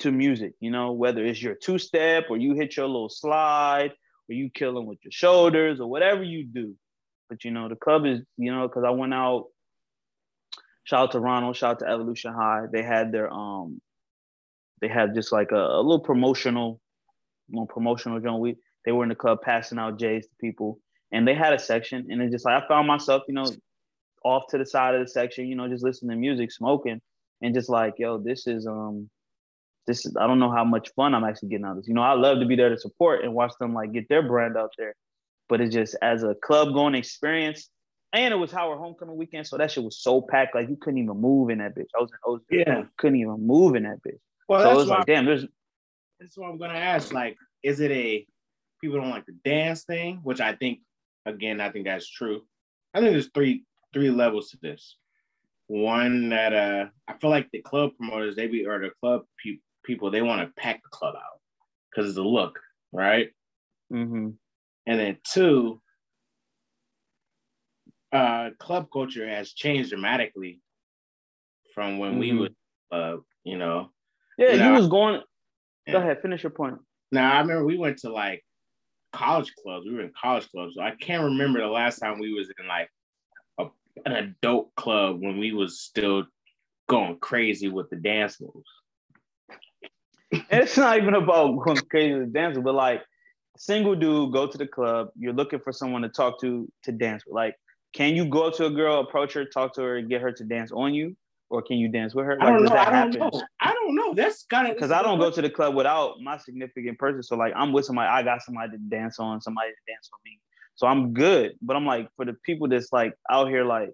to 0.00 0.10
music, 0.10 0.54
you 0.60 0.70
know, 0.70 0.92
whether 0.92 1.24
it's 1.24 1.42
your 1.42 1.54
two 1.54 1.78
step 1.78 2.26
or 2.30 2.36
you 2.36 2.54
hit 2.54 2.76
your 2.76 2.86
little 2.86 3.08
slide 3.08 3.92
or 4.28 4.34
you 4.34 4.50
killing 4.52 4.86
with 4.86 4.98
your 5.02 5.12
shoulders 5.12 5.80
or 5.80 5.88
whatever 5.88 6.22
you 6.22 6.44
do. 6.44 6.74
But 7.28 7.44
you 7.44 7.50
know, 7.50 7.68
the 7.68 7.76
club 7.76 8.06
is, 8.06 8.20
you 8.36 8.52
know, 8.52 8.66
because 8.66 8.84
I 8.84 8.90
went 8.90 9.14
out, 9.14 9.46
shout 10.84 11.00
out 11.00 11.12
to 11.12 11.20
Ronald, 11.20 11.56
shout 11.56 11.76
out 11.76 11.78
to 11.80 11.88
Evolution 11.88 12.32
High. 12.32 12.64
They 12.72 12.82
had 12.82 13.12
their 13.12 13.30
um 13.32 13.80
they 14.80 14.88
had 14.88 15.14
just 15.14 15.32
like 15.32 15.52
a, 15.52 15.56
a 15.56 15.82
little 15.82 16.00
promotional 16.00 16.80
little 17.50 17.66
promotional 17.66 18.20
joint. 18.20 18.40
We 18.40 18.56
they 18.84 18.92
were 18.92 19.02
in 19.02 19.08
the 19.08 19.14
club 19.14 19.38
passing 19.42 19.78
out 19.78 19.98
J's 19.98 20.26
to 20.26 20.32
people, 20.40 20.78
and 21.12 21.26
they 21.26 21.34
had 21.34 21.52
a 21.52 21.58
section, 21.58 22.06
and 22.10 22.22
it 22.22 22.30
just 22.30 22.44
like 22.44 22.62
I 22.62 22.66
found 22.68 22.86
myself, 22.86 23.22
you 23.28 23.34
know, 23.34 23.46
off 24.24 24.44
to 24.50 24.58
the 24.58 24.66
side 24.66 24.94
of 24.94 25.00
the 25.00 25.08
section, 25.10 25.46
you 25.46 25.56
know, 25.56 25.68
just 25.68 25.84
listening 25.84 26.10
to 26.10 26.16
music, 26.16 26.52
smoking, 26.52 27.00
and 27.42 27.54
just 27.54 27.68
like, 27.68 27.94
yo, 27.98 28.18
this 28.18 28.46
is 28.46 28.66
um, 28.66 29.08
this 29.86 30.06
is 30.06 30.16
I 30.18 30.26
don't 30.26 30.38
know 30.38 30.50
how 30.50 30.64
much 30.64 30.90
fun 30.94 31.14
I'm 31.14 31.24
actually 31.24 31.48
getting 31.50 31.64
out 31.64 31.72
of 31.72 31.76
this. 31.78 31.88
You 31.88 31.94
know, 31.94 32.02
I 32.02 32.12
love 32.14 32.40
to 32.40 32.46
be 32.46 32.56
there 32.56 32.68
to 32.68 32.78
support 32.78 33.24
and 33.24 33.34
watch 33.34 33.52
them 33.60 33.74
like 33.74 33.92
get 33.92 34.08
their 34.08 34.22
brand 34.22 34.56
out 34.56 34.72
there, 34.78 34.94
but 35.48 35.60
it's 35.60 35.74
just 35.74 35.96
as 36.02 36.22
a 36.22 36.34
club 36.34 36.72
going 36.74 36.94
experience. 36.94 37.68
And 38.12 38.34
it 38.34 38.36
was 38.36 38.50
Howard 38.50 38.78
homecoming 38.78 39.16
weekend, 39.16 39.46
so 39.46 39.56
that 39.56 39.70
shit 39.70 39.84
was 39.84 40.02
so 40.02 40.20
packed, 40.20 40.56
like 40.56 40.68
you 40.68 40.76
couldn't 40.80 40.98
even 40.98 41.20
move 41.20 41.48
in 41.48 41.58
that 41.58 41.76
bitch. 41.76 41.86
I 41.96 42.00
was 42.00 42.10
in 42.10 42.18
O's, 42.24 42.40
Yeah. 42.50 42.82
couldn't 42.96 43.20
even 43.20 43.46
move 43.46 43.76
in 43.76 43.84
that 43.84 43.98
bitch. 44.06 44.18
Well, 44.48 44.62
so 44.62 44.66
it 44.66 44.68
that's 44.70 44.78
was 44.78 44.88
why, 44.88 44.96
like, 44.98 45.06
damn, 45.06 45.24
there's 45.26 45.46
that's 46.18 46.36
what 46.36 46.48
I'm 46.48 46.58
gonna 46.58 46.78
ask. 46.78 47.12
Like, 47.12 47.36
is 47.62 47.78
it 47.78 47.92
a 47.92 48.26
people 48.80 49.00
don't 49.00 49.10
like 49.10 49.26
the 49.26 49.36
dance 49.44 49.84
thing? 49.84 50.20
Which 50.22 50.40
I 50.40 50.54
think, 50.54 50.80
again, 51.26 51.60
I 51.60 51.70
think 51.70 51.84
that's 51.86 52.08
true. 52.08 52.42
I 52.94 53.00
think 53.00 53.12
there's 53.12 53.30
three 53.34 53.64
three 53.92 54.10
levels 54.10 54.50
to 54.50 54.58
this. 54.62 54.96
One 55.66 56.30
that 56.30 56.52
uh, 56.52 56.86
I 57.08 57.14
feel 57.18 57.30
like 57.30 57.48
the 57.52 57.62
club 57.62 57.90
promoters, 57.96 58.36
they 58.36 58.46
be 58.48 58.66
or 58.66 58.80
the 58.80 58.90
club 59.00 59.22
pe- 59.44 59.58
people, 59.84 60.10
they 60.10 60.22
want 60.22 60.40
to 60.42 60.60
pack 60.60 60.82
the 60.82 60.88
club 60.90 61.14
out 61.16 61.40
because 61.90 62.08
it's 62.08 62.18
a 62.18 62.22
look, 62.22 62.58
right? 62.92 63.30
mm-hmm. 63.92 64.30
And 64.86 65.00
then 65.00 65.18
two, 65.24 65.80
uh, 68.12 68.50
club 68.58 68.88
culture 68.92 69.28
has 69.28 69.52
changed 69.52 69.90
dramatically 69.90 70.60
from 71.74 71.98
when 71.98 72.18
we 72.18 72.30
Mhm. 72.30 72.38
would, 72.40 72.56
uh, 72.90 73.16
you 73.44 73.56
know. 73.58 73.92
yeah, 74.38 74.54
Yeah. 74.54 74.66
you 74.68 74.72
was 74.72 74.88
going. 74.88 75.22
Go 75.90 75.98
ahead, 75.98 76.20
finish 76.22 76.42
your 76.42 76.50
point. 76.50 76.78
Now 77.12 77.32
I 77.32 77.40
remember 77.40 77.64
we 77.64 77.78
went 77.78 77.98
to 77.98 78.12
like 78.12 78.44
college 79.12 79.52
clubs. 79.62 79.86
We 79.86 79.94
were 79.94 80.02
in 80.02 80.12
college 80.20 80.48
clubs. 80.50 80.74
So 80.76 80.82
I 80.82 80.92
can't 80.92 81.24
remember 81.24 81.60
the 81.60 81.66
last 81.66 81.98
time 81.98 82.18
we 82.18 82.32
was 82.32 82.48
in 82.58 82.66
like 82.66 82.90
a, 83.58 83.66
an 84.06 84.12
adult 84.42 84.74
club 84.76 85.20
when 85.20 85.38
we 85.38 85.52
was 85.52 85.80
still 85.80 86.24
going 86.88 87.18
crazy 87.18 87.68
with 87.68 87.88
the 87.90 87.96
dance 87.96 88.40
moves. 88.40 88.68
It's 90.50 90.76
not 90.76 90.98
even 90.98 91.14
about 91.14 91.58
going 91.64 91.80
crazy 91.90 92.14
with 92.14 92.32
the 92.32 92.38
dancing, 92.38 92.62
but 92.62 92.74
like 92.74 93.02
single 93.60 93.94
dude 93.94 94.32
go 94.32 94.46
to 94.46 94.58
the 94.58 94.66
club, 94.66 95.08
you're 95.18 95.32
looking 95.32 95.60
for 95.60 95.72
someone 95.72 96.02
to 96.02 96.08
talk 96.08 96.40
to 96.40 96.70
to 96.84 96.92
dance 96.92 97.24
with. 97.26 97.34
Like, 97.34 97.56
can 97.92 98.14
you 98.14 98.24
go 98.24 98.44
up 98.44 98.54
to 98.54 98.66
a 98.66 98.70
girl, 98.70 99.00
approach 99.00 99.34
her, 99.34 99.44
talk 99.44 99.74
to 99.74 99.82
her, 99.82 99.96
and 99.96 100.08
get 100.08 100.22
her 100.22 100.32
to 100.32 100.44
dance 100.44 100.72
on 100.72 100.94
you, 100.94 101.16
or 101.50 101.60
can 101.62 101.76
you 101.76 101.88
dance 101.88 102.14
with 102.14 102.24
her? 102.24 102.38
I 102.40 102.46
don't 102.46 102.64
know. 102.64 102.70
that 102.70 102.88
I 102.88 102.90
don't 102.90 103.14
happen? 103.14 103.18
know. 103.32 103.42
I 103.60 103.74
don't 103.74 103.94
know. 103.94 104.14
That's 104.14 104.44
kind 104.44 104.68
of 104.68 104.74
Because 104.74 104.92
I 104.92 105.02
don't 105.02 105.18
go 105.18 105.30
to 105.30 105.42
the 105.42 105.50
club 105.50 105.74
without 105.74 106.20
my 106.22 106.38
significant 106.38 106.98
person. 106.98 107.22
So 107.22 107.36
like 107.36 107.52
I'm 107.56 107.72
with 107.72 107.84
somebody, 107.84 108.08
I 108.08 108.22
got 108.22 108.42
somebody 108.42 108.72
to 108.72 108.78
dance 108.78 109.18
on, 109.18 109.40
somebody 109.40 109.70
to 109.70 109.92
dance 109.92 110.08
on 110.12 110.18
me. 110.24 110.38
So 110.76 110.86
I'm 110.86 111.12
good. 111.12 111.56
But 111.60 111.76
I'm 111.76 111.84
like, 111.84 112.08
for 112.16 112.24
the 112.24 112.34
people 112.44 112.68
that's 112.68 112.92
like 112.92 113.14
out 113.30 113.48
here, 113.48 113.64
like, 113.64 113.90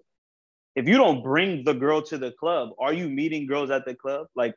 if 0.75 0.87
you 0.87 0.95
don't 0.95 1.23
bring 1.23 1.63
the 1.63 1.73
girl 1.73 2.03
to 2.03 2.17
the 2.19 2.31
club, 2.31 2.69
are 2.79 2.93
you 2.93 3.09
meeting 3.09 3.47
girls 3.47 3.71
at 3.71 3.83
the 3.85 3.95
club? 3.95 4.27
Like, 4.35 4.53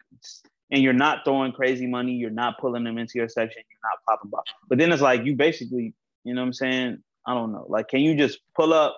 and 0.70 0.82
you're 0.82 0.92
not 0.92 1.24
throwing 1.24 1.52
crazy 1.52 1.86
money, 1.86 2.12
you're 2.12 2.30
not 2.30 2.60
pulling 2.60 2.84
them 2.84 2.98
into 2.98 3.14
your 3.14 3.28
section, 3.28 3.62
you're 3.70 3.90
not 3.90 3.98
popping 4.06 4.30
bottles. 4.30 4.54
But 4.68 4.78
then 4.78 4.92
it's 4.92 5.02
like 5.02 5.24
you 5.24 5.34
basically, 5.34 5.94
you 6.24 6.34
know 6.34 6.42
what 6.42 6.48
I'm 6.48 6.52
saying? 6.52 6.98
I 7.26 7.34
don't 7.34 7.52
know. 7.52 7.64
Like, 7.68 7.88
can 7.88 8.00
you 8.00 8.14
just 8.14 8.38
pull 8.54 8.74
up, 8.74 8.96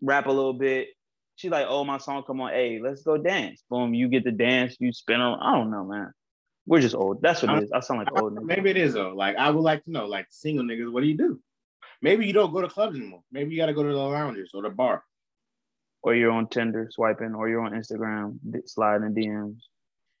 rap 0.00 0.26
a 0.26 0.32
little 0.32 0.54
bit? 0.54 0.88
She's 1.36 1.50
like, 1.50 1.66
oh, 1.68 1.84
my 1.84 1.98
song, 1.98 2.24
come 2.26 2.40
on, 2.40 2.50
hey, 2.50 2.80
let's 2.82 3.02
go 3.02 3.16
dance. 3.18 3.62
Boom, 3.70 3.94
you 3.94 4.08
get 4.08 4.24
to 4.24 4.32
dance, 4.32 4.76
you 4.80 4.92
spin 4.92 5.20
on. 5.20 5.38
I 5.40 5.56
don't 5.56 5.70
know, 5.70 5.84
man. 5.84 6.12
We're 6.66 6.80
just 6.80 6.96
old. 6.96 7.22
That's 7.22 7.42
what 7.42 7.56
it 7.56 7.64
is. 7.64 7.72
I 7.72 7.80
sound 7.80 8.00
like 8.00 8.20
old. 8.20 8.34
nigga. 8.34 8.44
Maybe 8.44 8.70
it 8.70 8.76
is 8.76 8.94
though. 8.94 9.14
Like 9.14 9.36
I 9.36 9.50
would 9.50 9.62
like 9.62 9.84
to 9.84 9.90
know, 9.90 10.06
like 10.06 10.26
single 10.30 10.64
niggas, 10.64 10.90
what 10.90 11.02
do 11.02 11.06
you 11.06 11.16
do? 11.16 11.40
Maybe 12.02 12.26
you 12.26 12.32
don't 12.32 12.52
go 12.52 12.60
to 12.60 12.68
clubs 12.68 12.96
anymore. 12.96 13.22
Maybe 13.30 13.52
you 13.52 13.58
got 13.58 13.66
to 13.66 13.74
go 13.74 13.84
to 13.84 13.88
the 13.88 13.94
lounges 13.96 14.50
or 14.52 14.62
the 14.62 14.70
bar. 14.70 15.04
or 16.06 16.14
you're 16.14 16.30
on 16.30 16.46
Tinder 16.46 16.88
swiping, 16.92 17.34
or 17.34 17.48
you're 17.48 17.62
on 17.62 17.72
Instagram 17.72 18.38
sliding 18.66 19.12
DMs, 19.12 19.58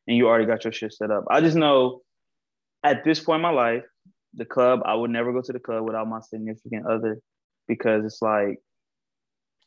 and 0.08 0.16
you 0.16 0.26
already 0.26 0.44
got 0.44 0.64
your 0.64 0.72
shit 0.72 0.92
set 0.92 1.12
up. 1.12 1.26
I 1.30 1.40
just 1.40 1.56
know 1.56 2.00
at 2.82 3.04
this 3.04 3.20
point 3.20 3.36
in 3.36 3.42
my 3.42 3.50
life, 3.50 3.84
the 4.34 4.44
club, 4.44 4.80
I 4.84 4.94
would 4.96 5.12
never 5.12 5.32
go 5.32 5.42
to 5.42 5.52
the 5.52 5.60
club 5.60 5.84
without 5.84 6.08
my 6.08 6.18
significant 6.22 6.88
other 6.88 7.20
because 7.68 8.04
it's 8.04 8.20
like, 8.20 8.58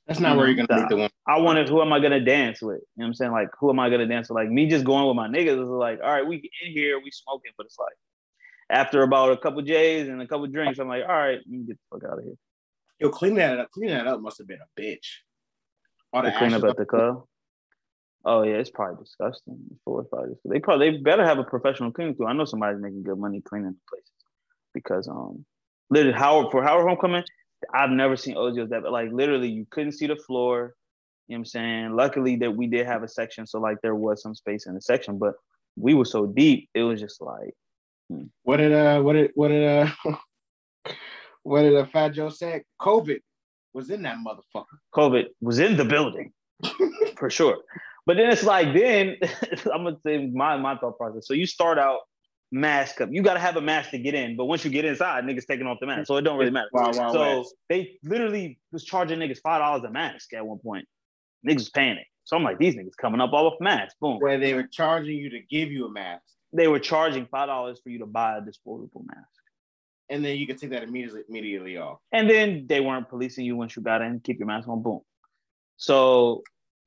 That's 0.10 0.20
not 0.20 0.38
where 0.38 0.47
you're 0.47 0.55
gonna 0.55 0.68
Nah. 0.72 0.82
meet 0.82 0.89
the 0.89 0.97
one. 0.97 1.10
I 1.28 1.39
wanted 1.39 1.70
who 1.70 1.84
am 1.84 1.93
I 1.93 1.99
gonna 1.99 2.20
dance 2.20 2.64
with? 2.64 2.78
You 2.78 2.82
know 2.97 3.03
what 3.03 3.05
I'm 3.05 3.14
saying? 3.14 3.32
Like, 3.32 3.49
who 3.60 3.70
am 3.70 3.80
I 3.80 3.91
gonna 3.91 4.07
dance 4.07 4.28
with? 4.28 4.38
Like, 4.38 4.49
me 4.49 4.68
just 4.68 4.84
going 4.84 5.05
with 5.05 5.16
my 5.16 5.28
niggas 5.28 5.62
is 5.62 5.70
like, 5.70 5.99
all 6.03 6.12
right, 6.12 6.26
we 6.26 6.38
in 6.64 6.72
here, 6.72 6.99
we 6.99 7.12
smoking, 7.12 7.51
but 7.55 7.68
it's 7.68 7.78
like, 7.78 7.93
after 8.72 9.03
about 9.03 9.32
a 9.34 9.38
couple 9.38 9.62
J's 9.62 10.07
and 10.07 10.20
a 10.20 10.28
couple 10.28 10.47
drinks, 10.47 10.80
I'm 10.80 10.88
like, 10.88 11.03
all 11.03 11.10
right, 11.10 11.38
let 11.38 11.47
me 11.47 11.60
get 11.60 11.78
the 11.78 11.99
fuck 11.99 12.12
out 12.12 12.18
of 12.18 12.24
here. 12.24 12.34
Yo, 12.99 13.10
clean 13.10 13.36
that 13.36 13.60
up. 13.60 13.70
Clean 13.70 13.89
that 13.89 14.07
up 14.07 14.20
must 14.20 14.39
have 14.39 14.47
been 14.47 14.60
a 14.60 14.82
bitch. 14.82 15.20
All 16.12 16.24
the 16.24 16.32
to 16.32 16.38
clean 16.38 16.53
up 16.55 16.64
at 16.64 16.76
the 16.76 16.86
club. 16.86 17.26
Oh 18.26 18.41
yeah, 18.41 18.55
it's 18.55 18.72
probably 18.72 19.03
disgusting. 19.03 19.60
Four 19.86 20.01
or 20.01 20.05
five. 20.05 20.36
They 20.43 20.60
probably 20.60 20.89
they 20.89 20.97
better 20.97 21.24
have 21.24 21.38
a 21.38 21.43
professional 21.43 21.91
cleaning 21.91 22.16
crew. 22.16 22.26
I 22.26 22.34
know 22.34 22.45
somebody's 22.45 22.82
making 22.82 23.03
good 23.03 23.20
money 23.20 23.41
cleaning 23.41 23.74
the 23.74 23.78
places 23.88 24.12
because 24.74 25.07
um, 25.07 25.45
literally 25.91 26.18
Howard 26.18 26.51
for 26.51 26.64
Howard 26.64 26.88
Homecoming, 26.88 27.24
I've 27.74 27.91
never 27.91 28.16
seen 28.16 28.36
OGOs 28.36 28.70
that 28.70 28.84
but 28.84 28.91
like 28.91 29.12
literally 29.12 29.49
you 29.49 29.66
couldn't 29.70 29.93
see 29.93 30.07
the 30.07 30.16
floor. 30.16 30.76
You 31.28 31.36
know 31.36 31.39
what 31.39 31.41
I'm 31.41 31.45
saying? 31.45 31.95
Luckily 31.95 32.36
that 32.38 32.55
we 32.55 32.68
did 32.68 32.86
have 32.88 33.03
a 33.03 33.07
section, 33.07 33.45
so 33.45 33.60
like 33.60 33.78
there 33.82 33.95
was 33.95 34.22
some 34.22 34.36
space 34.36 34.66
in 34.66 34.74
the 34.74 34.82
section, 34.82 35.18
but 35.18 35.34
we 35.78 35.93
were 35.93 36.05
so 36.05 36.26
deep, 36.26 36.70
it 36.74 36.84
was 36.84 36.99
just 36.99 37.22
like 37.22 37.53
What 38.43 38.57
did 38.57 38.74
uh 38.74 39.01
what 39.01 39.14
did 39.14 39.32
what 39.36 39.49
did 39.49 39.66
uh 39.66 39.91
what 41.43 41.62
did 41.62 41.76
uh, 41.76 41.86
Fat 41.86 42.10
Joe 42.10 42.30
say? 42.30 42.64
COVID 42.82 43.20
was 43.74 43.89
in 43.89 44.01
that 44.03 44.18
motherfucker. 44.26 44.66
COVID 44.95 45.26
was 45.41 45.60
in 45.60 45.78
the 45.78 45.86
building 45.86 46.32
for 47.18 47.30
sure. 47.30 47.57
But 48.05 48.18
then 48.18 48.32
it's 48.32 48.43
like 48.43 48.74
then 48.74 49.18
I'm 49.74 49.84
gonna 49.84 49.97
say 50.05 50.28
my 50.28 50.57
my 50.57 50.78
thought 50.78 50.97
process. 50.97 51.28
So 51.28 51.34
you 51.34 51.45
start 51.45 51.78
out 51.78 51.99
mask 52.52 53.02
up. 53.02 53.10
You 53.12 53.22
got 53.22 53.34
to 53.36 53.39
have 53.39 53.56
a 53.58 53.62
mask 53.62 53.91
to 53.91 54.00
get 54.00 54.14
in, 54.16 54.36
but 54.36 54.45
once 54.45 54.66
you 54.66 54.72
get 54.72 54.86
inside, 54.86 55.24
niggas 55.24 55.45
taking 55.45 55.68
off 55.68 55.78
the 55.80 55.88
mask, 55.88 56.08
so 56.08 56.18
it 56.18 56.22
don't 56.22 56.38
really 56.38 56.52
matter. 56.52 56.70
Wild, 56.74 56.95
wild 56.97 57.14
so 57.14 57.38
west. 57.39 57.56
they 57.70 57.97
literally 58.04 58.60
was 58.72 58.84
charging 58.84 59.20
niggas 59.20 59.39
five 59.41 59.60
dollars 59.62 59.84
a 59.84 59.91
mask 59.91 60.34
at 60.34 60.45
one 60.45 60.60
point. 60.60 60.88
Niggas 61.47 61.56
was 61.56 61.70
paying 61.70 61.97
it. 61.97 62.06
So 62.26 62.36
I'm 62.36 62.43
like, 62.43 62.60
these 62.60 62.76
niggas 62.76 62.95
coming 63.00 63.22
up 63.22 63.34
all 63.34 63.47
off 63.47 63.60
masks. 63.60 63.95
Boom. 64.00 64.18
where 64.20 64.38
they 64.39 64.54
were 64.54 64.68
charging 64.72 65.16
you 65.18 65.30
to 65.32 65.39
give 65.50 65.72
you 65.72 65.86
a 65.86 65.91
mask, 65.91 66.24
They 66.54 66.68
were 66.68 66.80
charging 66.80 67.26
five 67.28 67.47
dollars 67.47 67.80
for 67.84 67.89
you 67.89 68.00
to 68.00 68.06
buy 68.06 68.38
a 68.38 68.41
disposable 68.41 69.04
mask. 69.06 69.28
and 70.10 70.24
then 70.26 70.38
you 70.38 70.45
could 70.47 70.58
take 70.60 70.72
that 70.72 70.84
immediately 70.84 71.22
immediately 71.30 71.78
off. 71.78 72.00
And 72.12 72.30
then 72.30 72.66
they 72.68 72.82
weren't 72.82 73.10
policing 73.10 73.45
you 73.45 73.56
once 73.56 73.76
you 73.76 73.82
got 73.82 74.02
in. 74.02 74.20
Keep 74.22 74.39
your 74.39 74.47
mask 74.47 74.68
on. 74.68 74.82
Boom. 74.82 75.02
So 75.78 76.43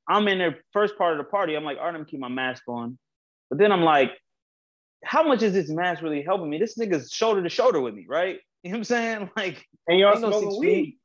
I'm 0.09 0.27
in 0.29 0.39
the 0.39 0.55
first 0.73 0.99
part 0.99 1.13
of 1.13 1.19
the 1.19 1.25
party. 1.25 1.55
I'm 1.55 1.65
like, 1.65 1.77
all 1.79 1.85
right, 1.85 1.91
I'm 1.91 1.95
gonna 1.95 2.05
keep 2.05 2.21
my 2.21 2.29
mask 2.29 2.65
on. 2.69 2.99
But 3.49 3.59
then 3.59 3.71
I'm 3.73 3.83
like, 3.83 4.11
how 5.05 5.23
much 5.23 5.43
is 5.43 5.53
this 5.53 5.69
mask 5.69 6.03
really 6.03 6.23
helping 6.23 6.49
me? 6.51 6.59
This 6.59 6.77
nigga's 6.77 7.11
shoulder 7.13 7.43
to 7.43 7.49
shoulder 7.49 7.81
with 7.81 7.95
me, 7.95 8.07
right? 8.09 8.39
You 8.65 8.71
know 8.71 8.77
what 8.77 8.79
I'm 8.79 8.85
saying? 8.85 9.31
Like, 9.37 9.67
And 9.89 9.99
you're 9.99 10.13
Ain't 10.13 10.21
no 10.21 10.31
smoking 10.31 10.61
weed. 10.61 10.99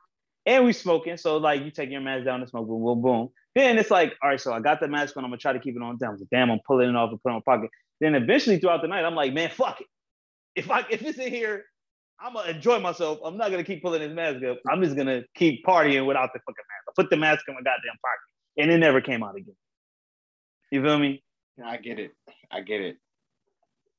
and 0.45 0.64
we 0.64 0.74
smoking. 0.74 1.18
So 1.18 1.38
like, 1.38 1.64
you 1.64 1.72
take 1.72 1.89
your 1.89 2.02
mask 2.02 2.24
down 2.26 2.39
and 2.41 2.48
smoke. 2.48 2.68
Boom, 2.68 2.84
boom, 2.84 3.02
boom. 3.02 3.30
Then 3.56 3.80
it's 3.80 3.89
like, 3.89 4.14
all 4.22 4.30
right, 4.30 4.39
so 4.39 4.54
I 4.54 4.60
got 4.60 4.80
the 4.80 4.88
mask 4.88 5.18
on. 5.18 5.24
I'm 5.26 5.32
gonna 5.32 5.39
try 5.39 5.54
to 5.54 5.60
keep 5.60 5.76
it 5.76 5.82
on 5.82 5.98
down. 5.98 6.20
So 6.20 6.26
damn, 6.32 6.52
I'm 6.52 6.60
pulling 6.68 6.89
it 6.89 6.95
off 6.95 7.10
and 7.10 7.20
put 7.24 7.30
it 7.30 7.32
in 7.32 7.41
my 7.48 7.56
pocket. 7.56 7.72
Then 8.00 8.14
eventually 8.14 8.60
throughout 8.60 8.84
the 8.84 8.88
night, 8.88 9.04
I'm 9.06 9.16
like, 9.16 9.34
man, 9.34 9.50
fuck 9.50 9.82
it. 9.82 9.88
If 10.56 10.70
I 10.70 10.82
if 10.91 11.02
it's 11.02 11.18
in 11.18 11.32
here, 11.34 11.64
I'm 12.20 12.34
gonna 12.34 12.52
enjoy 12.52 12.80
myself. 12.80 13.18
I'm 13.26 13.38
not 13.38 13.50
gonna 13.50 13.64
keep 13.64 13.82
pulling 13.82 14.02
this 14.02 14.14
mask 14.14 14.43
up. 14.43 14.60
I'm 14.70 14.84
just 14.84 14.95
gonna 14.95 15.24
keep 15.36 15.66
partying 15.66 16.06
without 16.06 16.30
the 16.34 16.39
fucking 16.39 16.56
mask. 16.70 16.86
I 16.89 16.91
put 16.95 17.10
the 17.10 17.18
mask 17.18 17.43
in 17.48 17.56
my 17.56 17.62
goddamn 17.62 17.98
pocket, 18.04 18.62
and 18.62 18.72
it 18.72 18.78
never 18.78 19.02
came 19.02 19.24
out 19.24 19.36
again. 19.36 19.56
You 20.72 20.84
feel 20.84 21.00
me? 21.00 21.24
I 21.66 21.78
get 21.78 21.98
it. 21.98 22.12
I 22.52 22.62
get 22.62 22.82
it. 22.82 22.98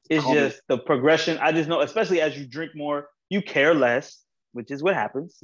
It's 0.09 0.25
Call 0.25 0.35
me- 0.35 0.41
just 0.41 0.63
the 0.69 0.79
progression. 0.79 1.39
I 1.39 1.53
just 1.53 1.69
know, 1.69 1.81
especially 1.81 2.21
as 2.21 2.37
you 2.39 2.47
drink 2.47 2.73
more, 2.75 3.09
you 3.29 3.43
care 3.43 3.75
less, 3.75 4.25
which 4.53 4.71
is 4.71 4.83
what 4.83 4.95
happens. 4.95 5.43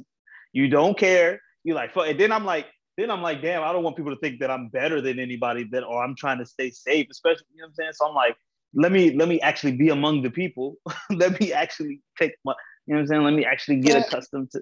You 0.53 0.67
don't 0.69 0.97
care. 0.97 1.39
You 1.63 1.73
like, 1.75 1.93
fuck. 1.93 2.07
And 2.07 2.19
then 2.19 2.31
I'm 2.31 2.45
like, 2.45 2.67
then 2.97 3.11
I'm 3.11 3.21
like, 3.21 3.41
damn, 3.41 3.61
I 3.63 3.73
don't 3.73 3.83
want 3.83 3.97
people 3.97 4.13
to 4.13 4.19
think 4.19 4.39
that 4.39 4.49
I'm 4.49 4.69
better 4.69 5.01
than 5.01 5.19
anybody 5.19 5.65
that, 5.71 5.83
or 5.83 6.03
I'm 6.03 6.15
trying 6.15 6.37
to 6.39 6.45
stay 6.45 6.71
safe, 6.71 7.07
especially, 7.11 7.45
you 7.53 7.61
know 7.61 7.65
what 7.65 7.69
I'm 7.69 7.73
saying? 7.75 7.91
So 7.93 8.07
I'm 8.07 8.15
like, 8.15 8.35
let 8.73 8.91
me, 8.91 9.15
let 9.15 9.27
me 9.27 9.39
actually 9.41 9.73
be 9.73 9.89
among 9.89 10.21
the 10.23 10.29
people. 10.31 10.77
let 11.11 11.39
me 11.39 11.51
actually 11.53 12.01
take 12.17 12.33
my, 12.45 12.53
you 12.87 12.93
know 12.93 12.99
what 12.99 13.01
I'm 13.01 13.07
saying? 13.07 13.23
Let 13.23 13.33
me 13.33 13.45
actually 13.45 13.77
get 13.77 13.95
Yeah. 13.95 14.05
accustomed 14.05 14.51
to, 14.51 14.61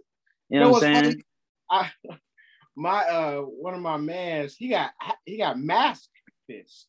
you 0.49 0.60
know, 0.60 0.72
what 0.72 0.84
I'm 0.84 1.04
saying? 1.04 1.24
funny? 1.70 1.91
I 2.10 2.18
my 2.76 3.04
uh 3.06 3.41
one 3.41 3.74
of 3.76 3.82
my 3.82 3.97
mans, 3.97 4.56
he 4.56 4.70
got 4.70 4.91
he 5.26 5.38
got 5.38 5.60
mask 5.60 6.10
fished. 6.47 6.88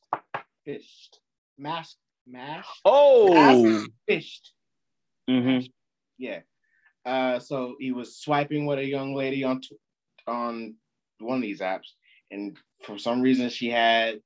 Fished. 0.65 1.21
Mask 1.59 1.97
mask 2.27 2.69
Oh, 2.85 3.85
fished. 4.09 4.53
Mm-hmm. 5.29 5.67
Yeah. 6.19 6.41
Uh 7.05 7.39
so 7.39 7.77
he 7.79 7.93
was 7.93 8.17
swiping 8.19 8.67
with 8.67 8.79
a 8.79 8.85
young 8.85 9.15
lady 9.15 9.45
on 9.45 9.61
t- 9.61 9.77
on 10.27 10.75
one 11.21 11.37
of 11.37 11.43
these 11.43 11.61
apps 11.61 11.93
and 12.31 12.57
for 12.83 12.99
some 12.99 13.21
reason 13.21 13.49
she 13.51 13.69
had 13.71 14.21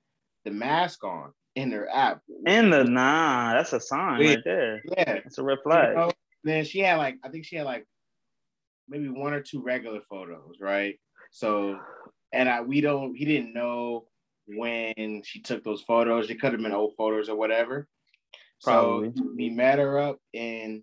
the 0.45 0.51
mask 0.51 1.03
on 1.05 1.33
in 1.57 1.73
her 1.73 1.89
app. 1.93 2.21
In 2.47 2.71
the, 2.71 2.85
nah, 2.85 3.53
that's 3.55 3.73
a 3.73 3.81
sign 3.81 4.21
Yeah. 4.23 4.29
right 4.29 4.45
there. 4.45 4.83
yeah. 4.97 5.15
That's 5.15 5.39
a 5.39 5.43
red 5.43 5.59
You 5.59 5.63
flag. 5.65 5.97
know, 5.97 6.11
then 6.45 6.65
she 6.65 6.79
had 6.81 6.97
like 6.97 7.17
I 7.25 7.29
think 7.31 7.45
she 7.45 7.57
had 7.57 7.67
like 7.67 7.85
maybe 8.89 9.09
one 9.09 9.33
or 9.35 9.41
two 9.43 9.61
regular 9.63 10.01
photos, 10.09 10.57
right? 10.61 10.99
So 11.33 11.79
and 12.33 12.49
I 12.49 12.61
we 12.63 12.81
don't 12.81 13.15
he 13.17 13.25
didn't 13.25 13.55
know 13.55 14.07
when 14.49 15.23
she 15.25 15.41
took 15.41 15.63
those 15.63 15.83
photos. 15.83 16.31
It 16.31 16.41
could 16.41 16.53
have 16.53 16.63
been 16.63 16.73
old 16.73 16.95
photos 16.97 17.29
or 17.29 17.37
whatever. 17.37 17.87
Probably. 18.63 19.13
So 19.15 19.23
we 19.37 19.51
met 19.51 19.79
her 19.79 19.99
up 19.99 20.19
and 20.35 20.83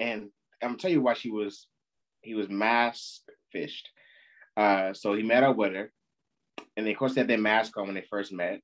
and 0.00 0.30
I'm 0.62 0.70
gonna 0.70 0.78
tell 0.78 0.90
you 0.90 1.00
why 1.00 1.14
she 1.14 1.30
was 1.30 1.66
he 2.22 2.34
was 2.34 2.48
mask 2.48 3.22
fished. 3.52 3.88
Uh 4.56 4.92
so 4.92 5.14
he 5.14 5.22
met 5.22 5.44
up 5.44 5.56
with 5.56 5.72
her 5.74 5.92
and 6.76 6.86
they, 6.86 6.92
of 6.92 6.98
course 6.98 7.14
they 7.14 7.20
had 7.20 7.28
their 7.28 7.38
mask 7.38 7.76
on 7.76 7.86
when 7.86 7.94
they 7.94 8.04
first 8.10 8.32
met. 8.32 8.60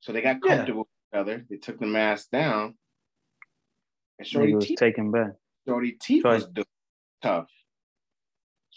So 0.00 0.12
they 0.12 0.20
got 0.20 0.38
Yeah. 0.44 0.56
comfortable 0.56 0.80
with 0.80 0.88
each 1.14 1.18
other. 1.20 1.46
They 1.48 1.56
took 1.56 1.78
the 1.78 1.86
mask 1.86 2.30
down. 2.30 2.76
And 4.18 4.26
Nigga 4.26 4.30
Shorty 4.30 4.54
was 4.54 4.66
teeth 4.66 4.78
taken 4.78 5.10
back. 5.10 5.32
Shorty 5.66 5.92
teeth 5.92 6.24
was 6.24 6.48
tough. 7.22 7.48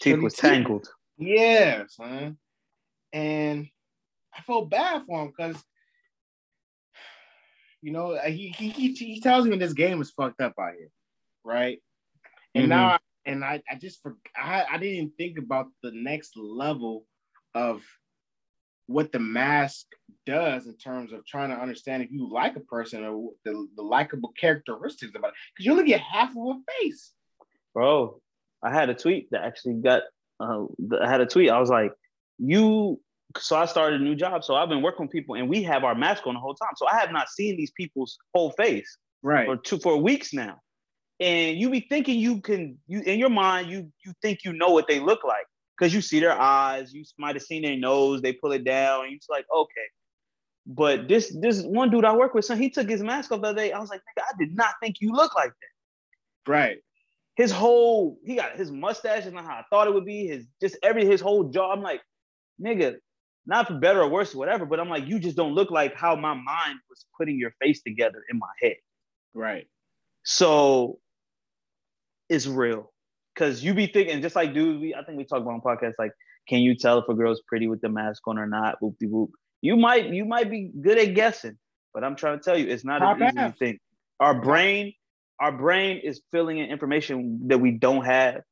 Teeth 0.00 0.12
Shorty 0.12 0.24
was 0.24 0.34
tangled. 0.34 0.88
Yeah, 1.18 1.84
son. 1.88 2.38
And 3.12 3.68
I 4.38 4.42
felt 4.42 4.70
bad 4.70 5.02
for 5.06 5.22
him 5.22 5.28
because, 5.36 5.62
you 7.82 7.92
know, 7.92 8.16
he, 8.26 8.48
he 8.56 8.70
he 8.70 8.92
he 8.94 9.20
tells 9.20 9.46
me 9.46 9.56
this 9.56 9.72
game 9.72 10.00
is 10.00 10.10
fucked 10.10 10.40
up 10.40 10.54
out 10.60 10.74
here, 10.78 10.90
right? 11.44 11.80
And 12.54 12.66
Mhm. 12.66 12.68
now, 12.68 12.98
and 13.26 13.44
I 13.44 13.62
I 13.70 13.74
just 13.76 14.00
for 14.02 14.16
I 14.36 14.64
I 14.70 14.78
didn't 14.78 15.16
think 15.16 15.38
about 15.38 15.68
the 15.82 15.90
next 15.92 16.36
level 16.36 17.04
of 17.54 17.82
what 18.86 19.12
the 19.12 19.18
mask 19.18 19.86
does 20.24 20.66
in 20.66 20.74
terms 20.76 21.12
of 21.12 21.26
trying 21.26 21.50
to 21.50 21.56
understand 21.60 22.02
if 22.02 22.10
you 22.10 22.26
like 22.30 22.56
a 22.56 22.60
person 22.60 23.04
or 23.04 23.32
the, 23.44 23.68
the 23.76 23.82
likable 23.82 24.32
characteristics 24.40 25.12
about 25.14 25.28
it 25.28 25.34
because 25.54 25.66
you 25.66 25.72
only 25.72 25.84
get 25.84 26.00
half 26.00 26.30
of 26.30 26.36
a 26.36 26.60
face. 26.80 27.12
bro. 27.74 28.20
I 28.62 28.72
had 28.72 28.88
a 28.90 28.94
tweet 28.94 29.30
that 29.30 29.44
actually 29.44 29.74
got. 29.74 30.02
Uh, 30.40 30.64
I 31.00 31.08
had 31.08 31.20
a 31.20 31.26
tweet. 31.26 31.50
I 31.50 31.60
was 31.60 31.70
like, 31.70 31.92
"You." 32.38 33.00
So 33.36 33.56
I 33.56 33.66
started 33.66 34.00
a 34.00 34.04
new 34.04 34.14
job. 34.14 34.42
So 34.42 34.54
I've 34.54 34.68
been 34.68 34.82
working 34.82 35.04
with 35.06 35.12
people, 35.12 35.34
and 35.34 35.48
we 35.48 35.62
have 35.64 35.84
our 35.84 35.94
mask 35.94 36.26
on 36.26 36.34
the 36.34 36.40
whole 36.40 36.54
time. 36.54 36.72
So 36.76 36.88
I 36.88 36.98
have 36.98 37.12
not 37.12 37.28
seen 37.28 37.56
these 37.56 37.70
people's 37.72 38.16
whole 38.34 38.52
face 38.52 38.96
Right. 39.22 39.46
for 39.46 39.56
two 39.56 39.78
for 39.78 39.96
weeks 39.98 40.32
now. 40.32 40.60
And 41.20 41.58
you 41.58 41.68
be 41.70 41.86
thinking 41.88 42.18
you 42.18 42.40
can 42.40 42.78
you 42.86 43.00
in 43.00 43.18
your 43.18 43.28
mind 43.28 43.68
you 43.70 43.92
you 44.04 44.12
think 44.22 44.44
you 44.44 44.52
know 44.52 44.70
what 44.70 44.86
they 44.86 45.00
look 45.00 45.24
like 45.24 45.46
because 45.76 45.92
you 45.94 46.00
see 46.00 46.20
their 46.20 46.38
eyes. 46.40 46.94
You 46.94 47.04
might 47.18 47.34
have 47.36 47.42
seen 47.42 47.62
their 47.62 47.76
nose. 47.76 48.22
They 48.22 48.32
pull 48.32 48.52
it 48.52 48.64
down, 48.64 49.04
and 49.04 49.12
you're 49.12 49.36
like, 49.36 49.46
okay. 49.54 49.86
But 50.66 51.08
this 51.08 51.36
this 51.40 51.62
one 51.62 51.90
dude 51.90 52.04
I 52.04 52.14
work 52.16 52.34
with, 52.34 52.44
son, 52.44 52.58
he 52.58 52.70
took 52.70 52.88
his 52.88 53.02
mask 53.02 53.32
off 53.32 53.42
the 53.42 53.48
other 53.48 53.56
day. 53.58 53.72
I 53.72 53.80
was 53.80 53.90
like, 53.90 54.02
I 54.18 54.32
did 54.38 54.54
not 54.54 54.74
think 54.82 54.96
you 55.00 55.12
look 55.12 55.34
like 55.34 55.50
that 55.50 56.50
Right. 56.52 56.78
his 57.36 57.50
whole 57.50 58.18
he 58.24 58.36
got 58.36 58.56
his 58.56 58.70
mustache 58.70 59.26
is 59.26 59.32
not 59.32 59.44
how 59.44 59.54
I 59.54 59.64
thought 59.70 59.86
it 59.86 59.94
would 59.94 60.04
be. 60.06 60.26
His 60.26 60.46
just 60.60 60.76
every 60.82 61.04
his 61.04 61.20
whole 61.20 61.44
jaw. 61.44 61.72
I'm 61.72 61.82
like, 61.82 62.00
nigga, 62.62 62.96
not 63.48 63.66
for 63.66 63.74
better 63.74 64.02
or 64.02 64.08
worse 64.08 64.34
or 64.34 64.38
whatever, 64.38 64.66
but 64.66 64.78
I'm 64.78 64.90
like, 64.90 65.06
you 65.08 65.18
just 65.18 65.36
don't 65.36 65.54
look 65.54 65.70
like 65.70 65.94
how 65.94 66.14
my 66.14 66.34
mind 66.34 66.78
was 66.90 67.06
putting 67.16 67.38
your 67.38 67.52
face 67.60 67.82
together 67.82 68.22
in 68.30 68.38
my 68.38 68.46
head. 68.60 68.76
Right. 69.34 69.66
So 70.22 70.98
it's 72.28 72.46
real. 72.46 72.92
Cause 73.36 73.62
you 73.62 73.72
be 73.72 73.86
thinking, 73.86 74.20
just 74.20 74.36
like 74.36 74.52
dude, 74.52 74.80
we 74.80 74.94
I 74.94 75.02
think 75.02 75.16
we 75.16 75.24
talked 75.24 75.42
about 75.42 75.54
on 75.54 75.60
podcast, 75.60 75.94
like, 75.98 76.12
can 76.48 76.60
you 76.60 76.76
tell 76.76 76.98
if 76.98 77.08
a 77.08 77.14
girl's 77.14 77.40
pretty 77.46 77.68
with 77.68 77.80
the 77.80 77.88
mask 77.88 78.26
on 78.26 78.38
or 78.38 78.46
not? 78.46 78.76
Whoop 78.82 78.96
de 79.00 79.06
whoop. 79.06 79.30
You 79.62 79.76
might 79.76 80.08
you 80.10 80.24
might 80.24 80.50
be 80.50 80.70
good 80.80 80.98
at 80.98 81.14
guessing, 81.14 81.56
but 81.94 82.04
I'm 82.04 82.16
trying 82.16 82.38
to 82.38 82.44
tell 82.44 82.58
you, 82.58 82.66
it's 82.66 82.84
not 82.84 83.02
as 83.02 83.34
easy 83.34 83.54
think. 83.58 83.80
Our 84.20 84.40
brain, 84.40 84.92
our 85.40 85.52
brain 85.52 86.00
is 86.02 86.20
filling 86.32 86.58
in 86.58 86.68
information 86.68 87.48
that 87.48 87.58
we 87.58 87.70
don't 87.70 88.04
have. 88.04 88.42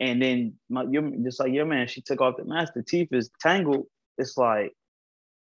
And 0.00 0.20
then 0.20 0.54
my, 0.68 0.84
your, 0.90 1.10
just 1.24 1.40
like 1.40 1.52
your 1.52 1.64
man, 1.64 1.86
she 1.88 2.02
took 2.02 2.20
off 2.20 2.36
the 2.36 2.44
mask, 2.44 2.74
the 2.74 2.82
teeth 2.82 3.08
is 3.12 3.30
tangled. 3.40 3.86
It's 4.18 4.36
like, 4.36 4.72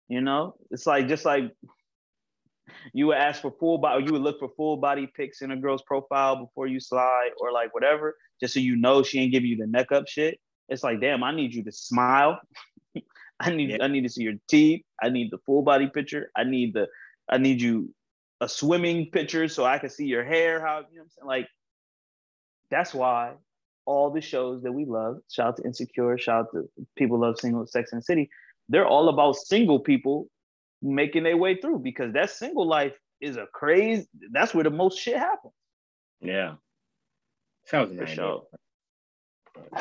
you 0.08 0.22
know, 0.22 0.56
it's 0.70 0.86
like 0.86 1.08
just 1.08 1.26
like 1.26 1.52
you 2.94 3.08
would 3.08 3.18
ask 3.18 3.42
for 3.42 3.52
full 3.60 3.78
body, 3.78 4.06
you 4.06 4.14
would 4.14 4.22
look 4.22 4.40
for 4.40 4.50
full 4.56 4.78
body 4.78 5.08
pics 5.16 5.42
in 5.42 5.52
a 5.52 5.58
girl's 5.58 5.84
profile 5.84 6.36
before 6.36 6.68
you 6.68 6.80
slide 6.80 7.32
or 7.40 7.52
like 7.52 7.74
whatever, 7.74 8.16
just 8.40 8.54
so 8.54 8.60
you 8.60 8.76
know 8.76 9.04
she 9.04 9.20
ain't 9.20 9.32
giving 9.32 9.50
you 9.50 9.58
the 9.58 9.68
neck 9.68 9.92
up 9.92 10.08
shit. 10.08 10.40
It's 10.70 10.84
like, 10.84 11.02
damn, 11.02 11.24
I 11.24 11.34
need 11.34 11.54
you 11.54 11.64
to 11.64 11.72
smile. 11.72 12.40
I 13.40 13.52
need 13.52 13.72
Yeah. 13.72 13.78
I 13.82 13.88
need 13.88 14.04
to 14.04 14.10
see 14.10 14.24
your 14.24 14.36
teeth. 14.50 14.84
I 15.02 15.10
need 15.10 15.32
the 15.32 15.40
full 15.46 15.64
body 15.64 15.88
picture. 15.88 16.32
I 16.36 16.44
need 16.44 16.74
the 16.74 16.88
I 17.30 17.38
need 17.38 17.62
you 17.62 17.94
a 18.40 18.50
swimming 18.50 19.10
picture 19.12 19.48
so 19.48 19.66
I 19.66 19.78
can 19.78 19.90
see 19.90 20.06
your 20.06 20.24
hair. 20.24 20.60
How 20.62 20.80
you 20.92 20.98
know 20.98 21.04
I'm 21.04 21.10
saying? 21.10 21.28
Like 21.28 21.48
that's 22.70 22.94
why 22.94 23.34
all 23.86 24.10
the 24.10 24.22
shows 24.22 24.64
that 24.64 24.72
we 24.72 24.86
love, 24.86 25.18
shout 25.30 25.48
out 25.48 25.58
to 25.58 25.64
Insecure, 25.64 26.18
shout 26.18 26.46
out 26.46 26.52
to 26.54 26.70
People 26.96 27.20
Love 27.20 27.40
Single, 27.40 27.66
Sex 27.68 27.92
and 27.92 28.02
the 28.02 28.06
City, 28.06 28.30
they're 28.72 28.88
all 28.88 29.10
about 29.10 29.36
single 29.36 29.80
people 29.80 30.28
making 30.82 31.24
their 31.24 31.38
way 31.38 31.58
through 31.58 31.80
because 31.80 32.14
that 32.14 32.30
single 32.30 32.66
life 32.66 32.94
is 33.20 33.36
a 33.36 33.46
crazy. 33.54 34.08
That's 34.32 34.54
where 34.54 34.64
the 34.64 34.70
most 34.70 34.98
shit 34.98 35.18
happens. 35.18 35.54
Yeah. 36.22 36.56
Sounds 37.66 37.96
For 37.96 38.08
sure. 38.08 38.44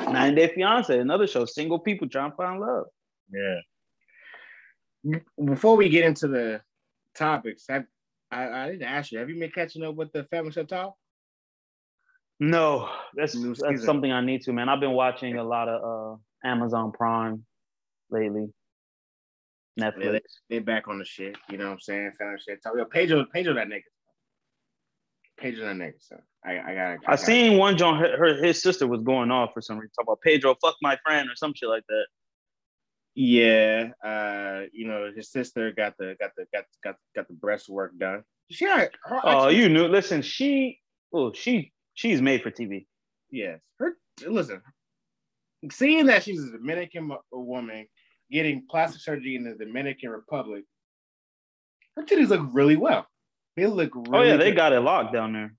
90 0.03 0.35
Day 0.35 0.53
Fiance, 0.53 0.99
another 0.99 1.29
show, 1.29 1.45
single 1.45 1.79
people 1.79 2.09
trying 2.09 2.33
to 2.33 2.37
find 2.37 2.61
love. 2.61 2.87
Yeah. 3.33 3.61
Before 5.43 5.77
we 5.77 5.89
get 5.89 6.05
into 6.05 6.27
the 6.27 6.61
topics, 7.15 7.65
I 7.71 7.85
I, 8.33 8.49
I 8.49 8.71
didn't 8.71 8.83
ask 8.83 9.13
you. 9.13 9.19
Have 9.19 9.31
you 9.31 9.39
been 9.39 9.51
catching 9.51 9.85
up 9.85 9.95
with 9.95 10.13
the 10.13 10.25
Family 10.25 10.51
Chantel? 10.51 10.95
No, 12.41 12.89
that's 13.15 13.37
that's 13.61 13.85
something 13.85 14.11
I 14.11 14.21
need 14.21 14.43
to, 14.43 14.53
man. 14.53 14.69
I've 14.69 14.81
been 14.81 14.93
watching 14.93 15.37
a 15.37 15.45
lot 15.45 15.69
of 15.69 15.83
uh, 16.15 16.49
Amazon 16.49 16.91
Prime 16.93 17.45
lately, 18.11 18.49
Netflix. 19.79 20.05
Yeah, 20.05 20.11
they, 20.13 20.21
they 20.49 20.59
back 20.59 20.89
on 20.89 20.99
the 20.99 21.05
shit. 21.05 21.37
You 21.51 21.59
know 21.59 21.67
what 21.67 21.75
I'm 21.75 21.81
saying? 21.81 22.13
Family 22.19 22.39
Chantel. 22.49 22.77
Yo, 22.77 22.85
Pedro, 22.87 23.25
Pedro, 23.33 23.55
that 23.55 23.69
nigga. 23.69 23.83
Pedro 25.39 25.69
and 25.69 25.81
nigga. 25.81 25.95
So 25.99 26.17
I, 26.45 26.59
I 26.59 26.75
got. 26.75 26.99
I, 27.07 27.17
seen 27.17 27.59
one 27.59 27.77
John. 27.77 27.99
Her, 27.99 28.17
her, 28.17 28.43
his 28.43 28.63
sister 28.63 28.87
was 28.87 29.03
going 29.03 29.31
off 29.31 29.51
for 29.55 29.61
some 29.61 29.79
reason. 29.79 29.93
Talk 29.99 30.07
about 30.07 30.21
Pedro, 30.23 30.55
fuck 30.63 30.77
my 30.83 30.99
friend, 31.05 31.29
or 31.29 31.37
some 31.37 31.55
shit 31.55 31.69
like 31.69 31.85
that. 31.89 32.07
Yeah, 33.15 33.89
uh, 34.05 34.67
you 34.73 34.87
know, 34.87 35.11
his 35.15 35.31
sister 35.31 35.73
got 35.73 35.95
the 35.99 36.15
got 36.21 36.31
the 36.37 36.47
got 36.53 36.65
got 36.85 36.97
got 37.15 37.29
the 37.29 37.35
breast 37.35 37.69
work 37.69 37.97
done. 37.99 38.23
She 38.51 38.65
had, 38.65 38.91
her, 39.05 39.21
oh, 39.23 39.49
you 39.49 39.69
knew. 39.69 39.87
Listen, 39.87 40.23
she, 40.23 40.81
oh, 41.13 41.33
she, 41.33 41.73
she's 41.95 42.21
made 42.21 42.43
for 42.43 42.51
TV. 42.51 42.87
Yes, 43.31 43.61
her. 43.79 43.97
Listen, 44.27 44.61
seeing 45.71 46.07
that 46.07 46.25
she's 46.25 46.43
a 46.43 46.51
Dominican 46.53 47.13
woman 47.33 47.87
getting 48.31 48.67
plastic 48.69 49.01
surgery 49.01 49.37
in 49.37 49.45
the 49.45 49.55
Dominican 49.55 50.11
Republic, 50.11 50.65
her 51.97 52.03
titties 52.05 52.29
look 52.29 52.49
really 52.53 52.77
well. 52.77 53.07
They 53.57 53.67
look 53.67 53.95
really. 53.95 54.11
Oh 54.13 54.23
yeah, 54.23 54.37
they 54.37 54.51
good. 54.51 54.57
got 54.57 54.73
it 54.73 54.81
locked 54.81 55.13
down 55.13 55.33
there. 55.33 55.55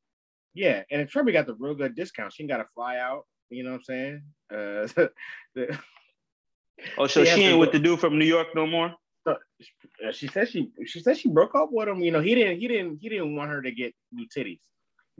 Yeah, 0.54 0.84
and 0.92 1.08
Trevor 1.08 1.32
got 1.32 1.48
the 1.48 1.56
real 1.56 1.76
good 1.76 1.96
discount. 1.96 2.34
She 2.34 2.44
ain't 2.44 2.52
got 2.52 2.58
to 2.58 2.68
fly 2.76 2.98
out. 2.98 3.26
You 3.50 3.64
know 3.64 3.72
what 3.72 3.78
I'm 3.78 3.84
saying? 3.84 4.22
Uh, 4.52 5.08
the, 5.56 5.80
oh, 6.98 7.08
so 7.08 7.24
she, 7.24 7.32
she 7.32 7.44
ain't 7.44 7.60
with 7.60 7.72
the 7.72 7.80
dude 7.80 8.00
from 8.00 8.18
New 8.18 8.26
York 8.26 8.48
no 8.56 8.66
more. 8.66 8.94
Uh, 9.26 9.36
she 10.12 10.28
said 10.28 10.50
she 10.50 10.72
she 10.86 11.00
said 11.00 11.18
she 11.18 11.30
broke 11.30 11.54
up 11.54 11.70
with 11.72 11.88
him. 11.88 12.02
You 12.02 12.12
know, 12.12 12.22
he 12.22 12.34
didn't 12.34 12.60
he 12.60 12.68
didn't 12.68 12.98
he 13.02 13.10
didn't 13.10 13.36
want 13.36 13.52
her 13.52 13.62
to 13.62 13.72
get 13.72 13.94
new 14.12 14.26
titties. 14.36 14.60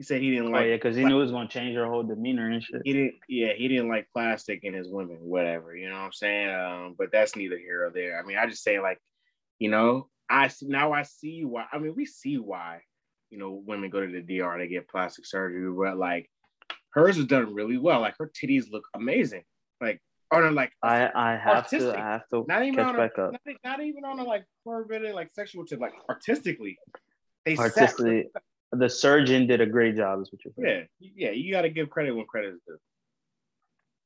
He 0.02 0.06
said 0.06 0.20
he 0.20 0.32
didn't 0.32 0.50
like. 0.50 0.54
oh, 0.54 0.58
like. 0.62 0.68
yeah, 0.68 0.74
because 0.74 0.96
he 0.96 1.04
knew 1.04 1.18
it 1.18 1.22
was 1.22 1.30
gonna 1.30 1.48
change 1.48 1.76
her 1.76 1.86
whole 1.86 2.02
demeanor 2.02 2.50
and 2.50 2.60
shit. 2.60 2.82
He 2.84 2.92
didn't. 2.92 3.14
Yeah, 3.28 3.52
he 3.52 3.68
didn't 3.68 3.88
like 3.88 4.08
plastic 4.12 4.64
in 4.64 4.74
his 4.74 4.88
women, 4.88 5.18
whatever. 5.20 5.76
You 5.76 5.90
know 5.90 5.94
what 5.94 6.06
I'm 6.06 6.12
saying? 6.12 6.50
Um, 6.52 6.94
but 6.98 7.12
that's 7.12 7.36
neither 7.36 7.56
here 7.56 7.86
or 7.86 7.90
there. 7.90 8.18
I 8.18 8.26
mean, 8.26 8.36
I 8.36 8.48
just 8.48 8.64
say 8.64 8.80
like, 8.80 8.98
you 9.60 9.70
know, 9.70 10.08
I 10.28 10.50
now 10.62 10.92
I 10.92 11.02
see 11.02 11.44
why. 11.44 11.66
I 11.72 11.78
mean, 11.78 11.94
we 11.94 12.04
see 12.04 12.36
why. 12.36 12.80
You 13.30 13.38
know, 13.38 13.62
women 13.64 13.90
go 13.90 14.04
to 14.04 14.10
the 14.10 14.22
DR 14.22 14.58
to 14.58 14.66
get 14.66 14.88
plastic 14.88 15.24
surgery, 15.24 15.70
but 15.70 15.96
like 15.96 16.28
hers 16.94 17.16
is 17.16 17.26
done 17.26 17.54
really 17.54 17.78
well. 17.78 18.00
Like 18.00 18.16
her 18.18 18.28
titties 18.28 18.72
look 18.72 18.88
amazing. 18.96 19.44
Like 19.80 20.02
or 20.32 20.50
like 20.50 20.72
I 20.82 21.08
I 21.14 21.36
have 21.36 21.58
artistic. 21.58 21.92
to 21.92 21.96
I 21.96 22.02
have 22.02 22.28
to 22.30 22.44
not 22.48 22.64
even 22.64 22.80
on 22.80 22.96
back 22.96 23.12
a, 23.18 23.26
up. 23.26 23.32
Not, 23.34 23.56
not, 23.62 23.80
even 23.84 24.04
on 24.04 24.18
a 24.18 24.24
like 24.24 24.46
perverted 24.66 25.14
like 25.14 25.30
sexual 25.30 25.64
tip, 25.64 25.78
like 25.78 25.94
artistically. 26.08 26.76
They 27.46 27.56
artistically 27.56 28.26
the 28.72 28.88
surgeon 28.88 29.46
did 29.46 29.60
a 29.60 29.66
great 29.66 29.96
job, 29.96 30.20
is 30.20 30.32
what 30.32 30.44
you're 30.44 30.54
saying. 30.58 30.88
Yeah, 30.98 31.28
yeah, 31.28 31.30
you 31.30 31.52
got 31.52 31.62
to 31.62 31.68
give 31.68 31.90
credit 31.90 32.16
when 32.16 32.26
credit 32.26 32.54
is 32.54 32.60
due. 32.66 32.78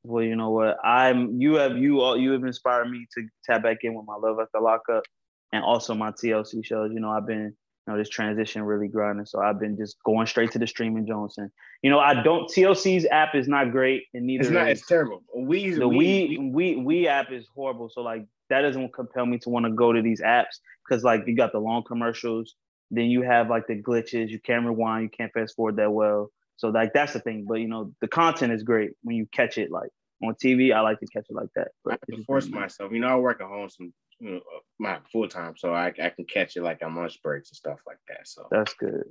Well, 0.03 0.23
you 0.23 0.37
know 0.37 0.51
what? 0.51 0.79
I'm 0.85 1.41
you 1.41 1.55
have 1.55 1.77
you 1.77 2.01
all 2.01 2.17
you 2.17 2.33
have 2.33 2.45
inspired 2.45 2.91
me 2.91 3.07
to 3.15 3.27
tap 3.45 3.63
back 3.63 3.79
in 3.83 3.95
with 3.95 4.07
my 4.07 4.17
love 4.17 4.39
after 4.41 4.61
lockup 4.61 5.05
and 5.53 5.65
also 5.65 5.95
my 5.95 6.11
TLC 6.11 6.65
shows. 6.65 6.93
You 6.93 7.01
know, 7.01 7.11
I've 7.11 7.27
been 7.27 7.55
you 7.87 7.93
know 7.93 7.99
this 7.99 8.09
transition 8.09 8.63
really 8.63 8.89
grinding, 8.89 9.27
so 9.27 9.41
I've 9.41 9.59
been 9.59 9.77
just 9.77 9.97
going 10.05 10.27
straight 10.27 10.53
to 10.53 10.59
the 10.59 10.67
streaming 10.67 11.07
Johnson. 11.07 11.51
You 11.83 11.91
know, 11.91 11.99
I 11.99 12.23
don't 12.23 12.49
TLC's 12.49 13.07
app 13.11 13.35
is 13.35 13.49
not 13.49 13.73
great, 13.73 14.05
and 14.15 14.27
neither 14.27 14.43
it's 14.43 14.51
not. 14.51 14.71
Is, 14.71 14.79
it's 14.79 14.89
terrible. 14.89 15.25
We 15.35 15.71
the 15.71 15.89
we, 15.89 16.39
we 16.39 16.51
we 16.53 16.77
we 16.77 17.09
app 17.09 17.33
is 17.33 17.49
horrible. 17.55 17.89
So 17.89 18.03
like 18.03 18.27
that 18.49 18.63
doesn't 18.63 18.93
compel 18.93 19.27
me 19.27 19.39
to 19.39 19.49
want 19.49 19.67
to 19.67 19.73
go 19.73 19.93
to 19.93 20.03
these 20.03 20.21
apps 20.21 20.61
because 20.89 21.03
like 21.03 21.25
you 21.27 21.37
got 21.37 21.51
the 21.51 21.59
long 21.59 21.83
commercials 21.83 22.55
then 22.91 23.07
you 23.07 23.23
have 23.23 23.51
like 23.51 23.67
the 23.67 23.81
glitches. 23.81 24.29
You 24.29 24.39
can't 24.39 24.67
rewind. 24.67 25.05
You 25.05 25.11
can't 25.11 25.33
fast 25.33 25.57
forward 25.57 25.77
that 25.77 25.93
well. 25.93 26.31
So 26.57 26.69
like 26.69 26.93
that's 26.93 27.13
the 27.13 27.21
thing. 27.21 27.45
But 27.49 27.57
you 27.57 27.69
know 27.69 27.93
the 28.01 28.09
content 28.09 28.53
is 28.53 28.63
great 28.63 28.93
when 29.03 29.17
you 29.17 29.27
catch 29.33 29.59
it 29.59 29.71
like 29.71 29.91
on 30.23 30.35
TV. 30.35 30.75
I 30.75 30.81
like 30.81 31.01
to 31.01 31.07
catch 31.07 31.27
it 31.29 31.35
like 31.35 31.49
that. 31.57 31.69
But 31.85 32.01
I 32.13 32.23
force 32.27 32.49
myself. 32.49 32.93
You 32.93 33.01
know, 33.01 33.09
I 33.09 33.17
work 33.17 33.41
at 33.41 33.49
home 33.49 33.69
some 33.69 33.93
you 34.19 34.31
know, 34.31 34.41
my 34.79 34.99
full 35.13 35.29
time, 35.29 35.55
so 35.57 35.75
I, 35.75 35.89
I 35.89 36.11
can 36.11 36.25
catch 36.25 36.57
it 36.57 36.63
like 36.63 36.83
on 36.83 36.95
lunch 36.95 37.21
breaks 37.23 37.51
and 37.51 37.57
stuff 37.57 37.79
like 37.87 37.99
that. 38.09 38.27
So 38.27 38.47
that's 38.51 38.75
good. 38.75 39.05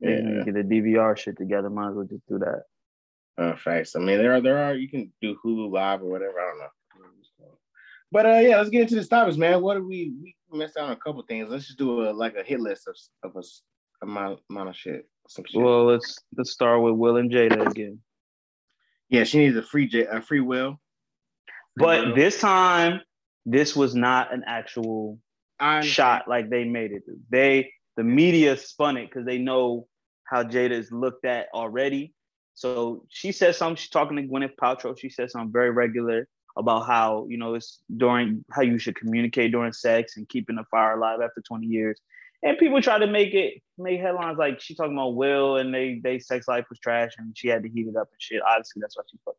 Yeah, 0.00 0.44
get 0.44 0.54
the 0.54 0.62
DVR 0.62 1.16
shit 1.16 1.36
together. 1.36 1.70
Might 1.70 1.90
as 1.90 1.94
well 1.94 2.06
just 2.06 2.26
do 2.26 2.38
that. 2.38 2.62
Uh, 3.38 3.56
facts. 3.56 3.96
I 3.96 4.00
mean, 4.00 4.18
there 4.18 4.34
are 4.34 4.40
there 4.40 4.58
are 4.58 4.74
you 4.74 4.88
can 4.88 5.12
do 5.22 5.36
Hulu 5.44 5.70
Live 5.70 6.02
or 6.02 6.10
whatever. 6.10 6.38
I 6.38 6.50
don't 6.50 6.58
know. 6.58 6.68
But 8.12 8.26
uh, 8.26 8.38
yeah, 8.40 8.58
let's 8.58 8.70
get 8.70 8.82
into 8.82 8.96
the 8.96 9.04
topics, 9.04 9.36
man. 9.36 9.62
What 9.62 9.74
do 9.74 9.86
we 9.86 10.12
we 10.50 10.58
missed 10.58 10.76
out 10.76 10.86
on 10.86 10.92
a 10.92 10.96
couple 10.96 11.22
things? 11.22 11.48
Let's 11.48 11.66
just 11.66 11.78
do 11.78 12.08
a 12.08 12.10
like 12.10 12.36
a 12.36 12.42
hit 12.42 12.60
list 12.60 12.88
of 12.88 12.96
of 13.22 13.36
a 13.36 13.42
amount 14.04 14.40
amount 14.50 14.70
of 14.70 14.76
shit. 14.76 15.08
Some 15.28 15.44
shit. 15.44 15.60
Well, 15.60 15.86
let's 15.86 16.18
let's 16.36 16.50
start 16.50 16.82
with 16.82 16.94
Will 16.94 17.16
and 17.16 17.30
Jada 17.30 17.70
again. 17.70 18.00
Yeah, 19.08 19.24
she 19.24 19.38
needs 19.38 19.56
a 19.56 19.62
free 19.62 19.86
J, 19.86 20.06
a 20.06 20.20
free 20.20 20.40
will. 20.40 20.80
Free 21.76 21.84
but 21.84 22.06
will. 22.06 22.14
this 22.14 22.40
time, 22.40 23.00
this 23.46 23.76
was 23.76 23.94
not 23.94 24.32
an 24.32 24.44
actual 24.46 25.18
shot 25.82 26.26
like 26.26 26.50
they 26.50 26.64
made 26.64 26.92
it. 26.92 27.02
They 27.30 27.72
the 27.96 28.04
media 28.04 28.56
spun 28.56 28.96
it 28.96 29.08
because 29.08 29.26
they 29.26 29.38
know 29.38 29.86
how 30.24 30.42
Jada 30.42 30.72
is 30.72 30.90
looked 30.90 31.24
at 31.24 31.46
already. 31.54 32.14
So 32.54 33.04
she 33.08 33.32
said 33.32 33.54
something. 33.54 33.76
She's 33.76 33.90
talking 33.90 34.16
to 34.16 34.22
Gwyneth 34.22 34.56
Paltrow. 34.60 34.98
She 34.98 35.10
said 35.10 35.30
something 35.30 35.52
very 35.52 35.70
regular 35.70 36.28
about 36.56 36.86
how 36.86 37.26
you 37.28 37.36
know 37.36 37.54
it's 37.54 37.80
during 37.96 38.44
how 38.50 38.62
you 38.62 38.78
should 38.78 38.96
communicate 38.96 39.52
during 39.52 39.72
sex 39.72 40.16
and 40.16 40.28
keeping 40.28 40.56
the 40.56 40.64
fire 40.70 40.96
alive 40.96 41.20
after 41.22 41.40
20 41.40 41.66
years. 41.66 42.00
And 42.42 42.58
people 42.58 42.80
try 42.80 42.98
to 42.98 43.06
make 43.06 43.34
it 43.34 43.62
make 43.76 44.00
headlines 44.00 44.38
like 44.38 44.60
she 44.60 44.74
talking 44.74 44.94
about 44.94 45.14
Will 45.14 45.56
and 45.56 45.74
they 45.74 46.00
they 46.02 46.18
sex 46.18 46.48
life 46.48 46.66
was 46.70 46.78
trash 46.78 47.12
and 47.18 47.36
she 47.36 47.48
had 47.48 47.62
to 47.62 47.68
heat 47.68 47.86
it 47.86 47.96
up 47.96 48.08
and 48.12 48.20
shit. 48.20 48.42
Obviously, 48.42 48.80
that's 48.80 48.96
why 48.96 49.02
she 49.10 49.18
fucked, 49.24 49.38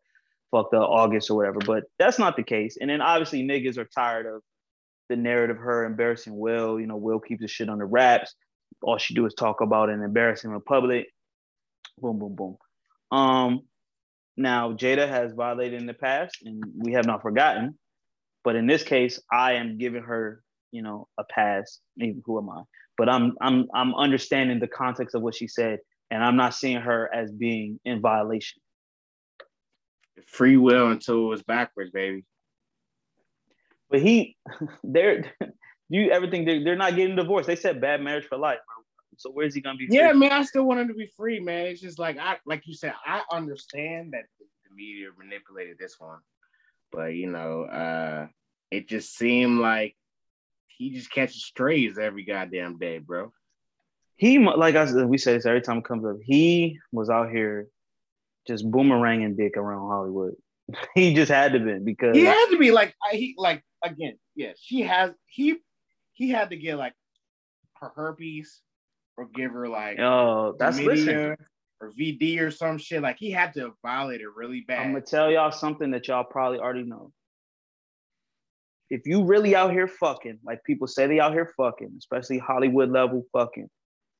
fucked 0.51 0.73
up 0.73 0.89
August 0.89 1.29
or 1.29 1.37
whatever. 1.37 1.59
But 1.59 1.85
that's 1.97 2.19
not 2.19 2.35
the 2.35 2.43
case. 2.43 2.77
And 2.79 2.89
then 2.89 3.01
obviously 3.01 3.43
niggas 3.43 3.77
are 3.77 3.85
tired 3.85 4.27
of 4.27 4.41
the 5.09 5.15
narrative 5.15 5.57
her 5.57 5.85
embarrassing 5.85 6.37
Will. 6.37 6.79
You 6.79 6.87
know, 6.87 6.95
Will 6.95 7.19
keeps 7.19 7.41
the 7.41 7.47
shit 7.47 7.69
under 7.69 7.85
wraps. 7.85 8.35
All 8.83 8.97
she 8.97 9.13
do 9.13 9.25
is 9.25 9.33
talk 9.33 9.61
about 9.61 9.89
and 9.89 10.03
embarrassing 10.03 10.51
in 10.51 10.61
public. 10.61 11.07
Boom, 11.97 12.19
boom, 12.19 12.35
boom. 12.35 12.57
Um, 13.11 13.61
now, 14.37 14.73
Jada 14.73 15.07
has 15.07 15.33
violated 15.33 15.79
in 15.79 15.87
the 15.87 15.93
past, 15.93 16.37
and 16.43 16.63
we 16.77 16.93
have 16.93 17.05
not 17.05 17.21
forgotten. 17.21 17.77
But 18.43 18.55
in 18.55 18.65
this 18.65 18.83
case, 18.83 19.19
I 19.31 19.53
am 19.53 19.77
giving 19.77 20.03
her, 20.03 20.41
you 20.71 20.81
know, 20.81 21.07
a 21.17 21.23
pass. 21.23 21.79
Maybe 21.97 22.21
who 22.25 22.39
am 22.39 22.49
I? 22.49 22.63
But 22.97 23.09
I'm 23.09 23.35
I'm 23.41 23.67
I'm 23.73 23.93
understanding 23.95 24.59
the 24.59 24.67
context 24.67 25.15
of 25.15 25.21
what 25.21 25.35
she 25.35 25.47
said, 25.47 25.79
and 26.09 26.23
I'm 26.23 26.35
not 26.35 26.55
seeing 26.55 26.81
her 26.81 27.09
as 27.13 27.31
being 27.31 27.79
in 27.85 28.01
violation. 28.01 28.61
Free 30.27 30.57
will 30.57 30.89
until 30.89 31.25
it 31.25 31.29
was 31.29 31.43
backwards, 31.43 31.91
baby. 31.91 32.25
But 33.89 34.01
he, 34.01 34.37
they're, 34.83 35.33
you 35.89 36.09
ever 36.09 36.29
think 36.29 36.45
they're, 36.45 36.63
they're 36.63 36.75
not 36.75 36.95
getting 36.95 37.15
divorced? 37.15 37.47
They 37.47 37.55
said 37.55 37.81
bad 37.81 38.01
marriage 38.01 38.25
for 38.25 38.37
life, 38.37 38.59
bro. 38.65 38.80
So 39.21 39.29
where's 39.29 39.53
he 39.53 39.61
gonna 39.61 39.77
be? 39.77 39.85
Free? 39.85 39.97
Yeah, 39.97 40.13
man, 40.13 40.31
I 40.31 40.43
still 40.43 40.63
want 40.63 40.79
him 40.79 40.87
to 40.87 40.95
be 40.95 41.11
free, 41.15 41.39
man. 41.39 41.67
It's 41.67 41.79
just 41.79 41.99
like 41.99 42.17
I, 42.17 42.37
like 42.45 42.63
you 42.65 42.73
said, 42.73 42.93
I 43.05 43.21
understand 43.31 44.13
that 44.13 44.23
the 44.39 44.75
media 44.75 45.09
manipulated 45.15 45.77
this 45.77 45.99
one, 45.99 46.17
but 46.91 47.13
you 47.13 47.27
know, 47.27 47.65
uh, 47.65 48.27
it 48.71 48.89
just 48.89 49.15
seemed 49.15 49.59
like 49.59 49.95
he 50.67 50.89
just 50.89 51.11
catches 51.11 51.45
strays 51.45 51.99
every 51.99 52.25
goddamn 52.25 52.79
day, 52.79 52.97
bro. 52.97 53.31
He, 54.15 54.39
like 54.39 54.75
I 54.75 54.87
said, 54.87 55.05
we 55.05 55.19
say 55.19 55.33
this 55.33 55.45
every 55.45 55.61
time 55.61 55.77
it 55.77 55.85
comes 55.85 56.03
up. 56.03 56.17
He 56.23 56.79
was 56.91 57.11
out 57.11 57.29
here 57.29 57.67
just 58.47 58.69
boomeranging 58.69 59.37
dick 59.37 59.55
around 59.55 59.87
Hollywood. 59.87 60.33
he 60.95 61.13
just 61.13 61.31
had 61.31 61.53
to 61.53 61.59
be 61.59 61.77
because 61.77 62.17
he 62.17 62.25
had 62.25 62.47
to 62.49 62.57
be 62.57 62.71
like 62.71 62.95
he 63.11 63.35
like 63.37 63.63
again, 63.83 64.17
yeah. 64.35 64.53
She 64.59 64.81
has 64.81 65.11
he 65.27 65.57
he 66.13 66.29
had 66.29 66.49
to 66.49 66.55
get 66.55 66.77
like 66.77 66.93
her 67.75 67.91
herpes 67.95 68.61
or 69.21 69.27
give 69.35 69.51
her 69.51 69.69
like 69.69 69.99
oh 69.99 70.55
that's 70.57 70.79
listen 70.79 71.35
or 71.79 71.91
VD 71.91 72.39
or 72.39 72.51
some 72.51 72.77
shit. 72.77 73.01
Like 73.01 73.17
he 73.17 73.31
had 73.31 73.53
to 73.55 73.71
violate 73.81 74.21
it 74.21 74.27
really 74.35 74.61
bad. 74.61 74.79
I'm 74.79 74.93
gonna 74.93 75.01
tell 75.01 75.31
y'all 75.31 75.51
something 75.51 75.91
that 75.91 76.07
y'all 76.07 76.23
probably 76.23 76.59
already 76.59 76.83
know. 76.83 77.11
If 78.89 79.01
you 79.05 79.23
really 79.23 79.55
out 79.55 79.71
here 79.71 79.87
fucking, 79.87 80.39
like 80.43 80.63
people 80.63 80.87
say 80.87 81.07
they 81.07 81.19
out 81.19 81.33
here 81.33 81.53
fucking, 81.57 81.93
especially 81.97 82.39
Hollywood 82.39 82.91
level 82.91 83.23
fucking, 83.31 83.69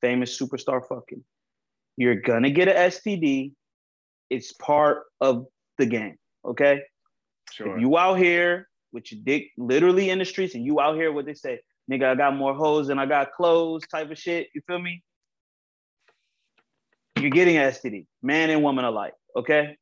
famous 0.00 0.38
superstar 0.38 0.80
fucking, 0.86 1.22
you're 1.96 2.20
gonna 2.20 2.50
get 2.50 2.68
an 2.68 2.76
STD. 2.90 3.52
It's 4.30 4.52
part 4.54 5.02
of 5.20 5.46
the 5.78 5.86
game. 5.86 6.16
Okay. 6.44 6.80
Sure. 7.52 7.74
If 7.74 7.80
you 7.80 7.98
out 7.98 8.18
here 8.18 8.68
with 8.92 9.12
your 9.12 9.20
dick 9.24 9.50
literally 9.58 10.10
in 10.10 10.18
the 10.18 10.24
streets 10.24 10.54
and 10.54 10.64
you 10.64 10.80
out 10.80 10.96
here 10.96 11.12
what 11.12 11.26
they 11.26 11.34
say, 11.34 11.60
nigga, 11.90 12.04
I 12.04 12.14
got 12.14 12.36
more 12.36 12.54
hoes 12.54 12.88
than 12.88 12.98
I 12.98 13.06
got 13.06 13.32
clothes 13.32 13.86
type 13.86 14.10
of 14.10 14.18
shit. 14.18 14.48
You 14.54 14.60
feel 14.66 14.78
me? 14.78 15.02
You're 17.18 17.30
getting 17.30 17.56
STD, 17.56 18.06
man 18.22 18.50
and 18.50 18.62
woman 18.62 18.84
alike. 18.84 19.14
Okay, 19.36 19.76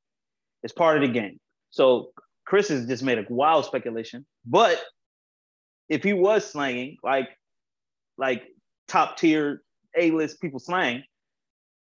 it's 0.63 0.73
part 0.73 0.97
of 0.97 1.03
the 1.03 1.13
game. 1.13 1.39
So 1.71 2.11
Chris 2.47 2.69
has 2.69 2.87
just 2.87 3.03
made 3.03 3.19
a 3.19 3.25
wild 3.29 3.65
speculation, 3.65 4.27
but 4.45 4.81
if 5.89 6.03
he 6.03 6.13
was 6.13 6.45
slanging 6.45 6.97
like 7.03 7.29
like 8.19 8.43
top 8.89 9.17
tier 9.17 9.63
A 9.97 10.11
list 10.11 10.41
people 10.41 10.61
slang, 10.61 11.03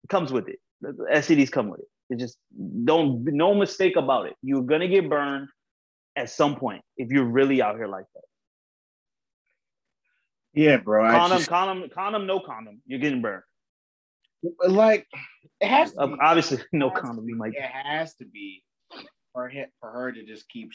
comes 0.10 0.32
with 0.32 0.48
it. 0.48 0.60
STDs 0.84 1.52
come 1.52 1.70
with 1.70 1.82
it. 1.82 1.88
It 2.10 2.20
just 2.20 2.38
don't 2.84 3.24
no 3.26 3.54
mistake 3.54 3.96
about 3.96 4.28
it. 4.28 4.36
You're 4.42 4.64
gonna 4.64 4.88
get 4.88 5.10
burned 5.10 5.50
at 6.16 6.30
some 6.30 6.56
point 6.56 6.82
if 6.98 7.10
you're 7.10 7.26
really 7.26 7.62
out 7.62 7.76
here 7.76 7.88
like 7.88 8.06
that. 8.14 8.24
Yeah, 10.54 10.78
bro. 10.78 11.10
Condom, 11.10 11.38
just... 11.38 11.50
condom, 11.50 11.90
condom, 11.94 12.26
no 12.28 12.40
condom. 12.40 12.82
You're 12.86 13.00
getting 13.00 13.22
burned. 13.22 13.44
Like 14.68 15.08
it 15.60 15.68
has 15.68 15.94
to 15.94 16.08
be, 16.08 16.16
Obviously, 16.22 16.60
no 16.74 16.90
It 16.90 16.96
condom. 16.96 17.26
be- 17.26 17.34
might. 17.34 17.54
It 17.54 17.62
has 17.64 18.16
to 18.16 18.26
be 18.26 18.64
for 19.34 19.50
her, 19.50 19.66
for 19.80 19.92
her 19.92 20.12
to 20.12 20.24
just 20.26 20.50
keep 20.50 20.72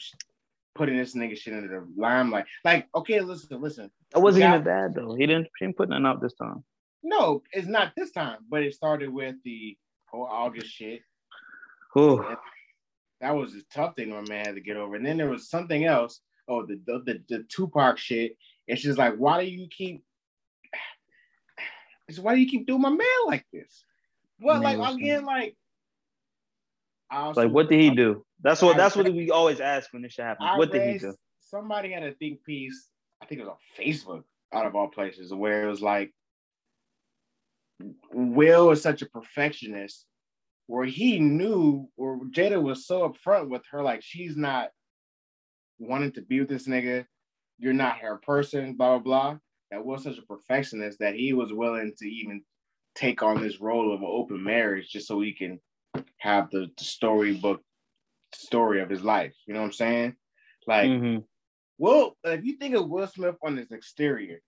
putting 0.75 0.97
this 0.97 1.15
nigga 1.15 1.37
shit 1.37 1.53
into 1.53 1.67
the 1.67 1.87
limelight. 1.97 2.45
Like, 2.63 2.87
okay, 2.95 3.19
listen, 3.19 3.61
listen. 3.61 3.91
That 4.13 4.21
wasn't 4.21 4.43
Yeah. 4.43 4.53
even 4.53 4.63
bad 4.63 4.95
though. 4.95 5.15
He 5.15 5.25
didn't. 5.27 5.47
He 5.59 5.65
didn't 5.65 5.77
put 5.77 5.89
nothing 5.89 6.05
out 6.05 6.21
this 6.21 6.33
time. 6.35 6.63
No, 7.03 7.43
it's 7.51 7.67
not 7.67 7.93
this 7.95 8.11
time, 8.11 8.39
but 8.49 8.63
it 8.63 8.73
started 8.73 9.09
with 9.09 9.35
the 9.43 9.77
whole 10.09 10.27
August 10.29 10.67
shit. 10.67 11.01
Ooh. 11.97 12.23
That 13.21 13.35
was 13.35 13.53
a 13.55 13.61
tough 13.73 13.95
thing 13.95 14.09
my 14.11 14.21
man 14.21 14.45
had 14.45 14.55
to 14.55 14.61
get 14.61 14.77
over. 14.77 14.95
And 14.95 15.05
then 15.05 15.17
there 15.17 15.29
was 15.29 15.49
something 15.49 15.85
else. 15.85 16.21
Oh, 16.47 16.65
the 16.65 16.79
the, 16.85 16.99
the, 17.05 17.21
the 17.37 17.43
Tupac 17.49 17.97
shit. 17.97 18.37
And 18.67 18.77
she's 18.77 18.97
like, 18.97 19.15
why 19.15 19.43
do 19.43 19.49
you 19.49 19.67
keep 19.69 20.03
it's 22.07 22.19
why 22.19 22.35
do 22.35 22.41
you 22.41 22.49
keep 22.49 22.67
doing 22.67 22.81
my 22.81 22.89
man 22.89 23.07
like 23.25 23.45
this? 23.51 23.83
Well, 24.39 24.61
like 24.61 24.77
again, 24.95 25.25
like 25.25 25.55
I 27.09 27.17
also- 27.21 27.43
Like, 27.43 27.51
what 27.51 27.69
did 27.69 27.79
he 27.79 27.89
do? 27.89 28.25
That's 28.41 28.61
what. 28.61 28.75
I 28.75 28.77
That's 28.77 28.95
what 28.95 29.11
we 29.11 29.31
always 29.31 29.59
ask 29.59 29.91
when 29.93 30.01
this 30.01 30.13
shit 30.13 30.25
happens. 30.25 30.49
I 30.51 30.57
What 30.57 30.71
did 30.71 30.87
he 30.93 30.99
do? 30.99 31.15
somebody 31.39 31.91
had 31.91 32.03
a 32.03 32.13
think 32.13 32.43
piece, 32.43 32.89
I 33.21 33.25
think 33.25 33.39
it 33.39 33.45
was 33.45 33.51
on 33.53 33.83
Facebook, 33.83 34.23
out 34.53 34.65
of 34.65 34.75
all 34.75 34.89
places, 34.89 35.33
where 35.33 35.63
it 35.63 35.69
was 35.69 35.81
like 35.81 36.13
Will 38.11 38.71
is 38.71 38.81
such 38.81 39.01
a 39.01 39.05
perfectionist 39.05 40.05
where 40.67 40.85
he 40.85 41.19
knew 41.19 41.89
or 41.95 42.19
Jada 42.25 42.61
was 42.61 42.85
so 42.85 43.07
upfront 43.07 43.49
with 43.49 43.63
her, 43.71 43.81
like 43.81 44.03
she's 44.03 44.35
not 44.35 44.69
wanting 45.79 46.11
to 46.13 46.21
be 46.21 46.39
with 46.41 46.49
this 46.49 46.67
nigga, 46.67 47.05
you're 47.59 47.73
not 47.73 47.97
her 47.99 48.17
person, 48.17 48.73
blah 48.73 48.97
blah 48.97 48.99
blah. 48.99 49.37
That 49.71 49.85
was 49.85 50.03
such 50.03 50.17
a 50.17 50.21
perfectionist 50.21 50.99
that 50.99 51.15
he 51.15 51.33
was 51.33 51.51
willing 51.51 51.93
to 51.97 52.07
even 52.07 52.41
take 52.95 53.21
on 53.21 53.41
this 53.41 53.59
role 53.59 53.93
of 53.93 54.01
an 54.01 54.07
open 54.09 54.43
marriage 54.43 54.89
just 54.89 55.07
so 55.07 55.19
he 55.21 55.33
can 55.33 55.59
have 56.17 56.49
the, 56.51 56.67
the 56.77 56.83
storybook 56.83 57.61
story 58.33 58.81
of 58.81 58.89
his 58.89 59.03
life. 59.03 59.33
You 59.45 59.53
know 59.53 59.59
what 59.61 59.67
I'm 59.67 59.71
saying? 59.73 60.15
Like, 60.65 60.89
Mhm. 60.89 61.23
Will, 61.77 62.17
if 62.23 62.43
you 62.43 62.57
think 62.57 62.75
of 62.75 62.89
Will 62.89 63.05
Smith 63.07 63.35
on 63.43 63.55
his 63.57 63.71
exterior, 63.71 64.41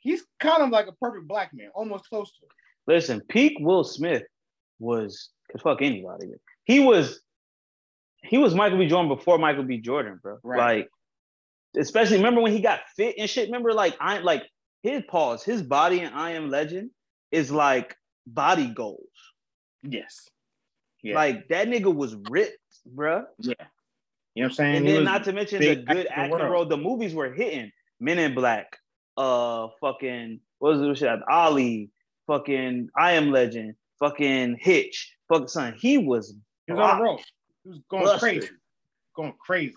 he's 0.00 0.24
kind 0.40 0.62
of 0.62 0.70
like 0.70 0.86
a 0.88 0.92
perfect 0.92 1.28
black 1.28 1.52
man, 1.54 1.70
almost 1.74 2.08
close 2.08 2.30
to. 2.38 2.44
it. 2.44 2.50
Listen, 2.88 3.20
peak 3.28 3.54
Will 3.60 3.84
Smith 3.84 4.24
was 4.78 5.30
could 5.50 5.60
fuck 5.60 5.82
anybody. 5.82 6.26
He 6.64 6.80
was 6.80 7.20
he 8.22 8.38
was 8.38 8.54
Michael 8.54 8.78
B. 8.78 8.86
Jordan 8.88 9.08
before 9.08 9.38
Michael 9.38 9.62
B. 9.64 9.78
Jordan, 9.78 10.18
bro. 10.22 10.38
Right. 10.42 10.78
Like, 10.78 10.88
especially 11.76 12.16
remember 12.18 12.40
when 12.40 12.52
he 12.52 12.60
got 12.60 12.80
fit 12.96 13.16
and 13.18 13.28
shit. 13.28 13.48
Remember, 13.48 13.72
like 13.72 13.96
I 14.00 14.18
like 14.18 14.44
his 14.82 15.02
pause, 15.08 15.42
his 15.42 15.62
body 15.62 16.00
and 16.00 16.14
I 16.14 16.32
Am 16.32 16.48
Legend 16.50 16.90
is 17.30 17.50
like 17.50 17.96
body 18.26 18.68
goals. 18.68 19.08
Yes. 19.82 20.28
Yeah. 21.02 21.14
Like 21.14 21.48
that 21.48 21.68
nigga 21.68 21.94
was 21.94 22.14
ripped, 22.30 22.58
bro. 22.86 23.24
yeah. 23.40 23.54
You 24.34 24.42
know 24.42 24.46
what 24.46 24.50
I'm 24.50 24.54
saying? 24.56 24.76
And 24.76 24.86
He 24.86 24.92
then 24.92 25.04
not 25.04 25.24
to 25.24 25.32
mention 25.32 25.60
the 25.60 25.76
good 25.76 26.06
actor 26.06 26.12
acting 26.20 26.30
world. 26.38 26.50
role. 26.52 26.64
The 26.66 26.76
movies 26.76 27.14
were 27.14 27.32
hitting. 27.32 27.72
Men 28.00 28.18
in 28.18 28.34
Black, 28.34 28.76
uh, 29.16 29.68
fucking 29.80 30.40
what 30.58 30.72
was 30.76 30.80
the 30.80 30.94
shit? 30.94 31.20
Ali, 31.30 31.90
fucking 32.26 32.90
I 32.94 33.12
Am 33.12 33.30
Legend, 33.30 33.74
fucking 33.98 34.58
Hitch, 34.60 35.16
fucking 35.30 35.48
son. 35.48 35.74
He 35.78 35.96
was 35.96 36.34
he 36.66 36.72
was 36.74 36.80
on 36.80 37.00
a 37.00 37.02
roll. 37.02 37.20
He 37.64 37.70
was 37.70 37.80
going 37.90 38.04
Busted. 38.04 38.20
crazy. 38.20 38.48
Going 39.14 39.34
crazy. 39.40 39.74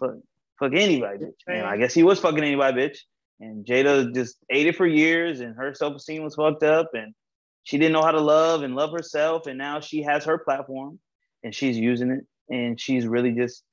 Fuck, 0.60 0.74
anybody, 0.74 1.20
bitch. 1.26 1.34
And 1.48 1.66
I 1.66 1.78
guess 1.78 1.94
he 1.94 2.04
was 2.04 2.20
fucking 2.20 2.44
anybody, 2.44 2.78
bitch. 2.82 2.98
And 3.40 3.66
Jada 3.66 4.14
just 4.14 4.38
ate 4.50 4.68
it 4.68 4.76
for 4.76 4.86
years, 4.86 5.40
and 5.40 5.56
her 5.56 5.74
self 5.74 5.96
esteem 5.96 6.24
was 6.24 6.36
fucked 6.36 6.64
up, 6.64 6.90
and 6.94 7.14
she 7.64 7.78
didn't 7.78 7.94
know 7.94 8.02
how 8.02 8.12
to 8.12 8.20
love 8.22 8.64
and 8.64 8.76
love 8.76 8.92
herself. 8.92 9.48
And 9.48 9.58
now 9.58 9.80
she 9.80 10.02
has 10.04 10.26
her 10.26 10.38
platform, 10.40 11.00
and 11.44 11.56
she's 11.56 11.78
using 11.78 12.12
it, 12.12 12.26
and 12.54 12.80
she's 12.80 13.08
really 13.08 13.32
just, 13.32 13.64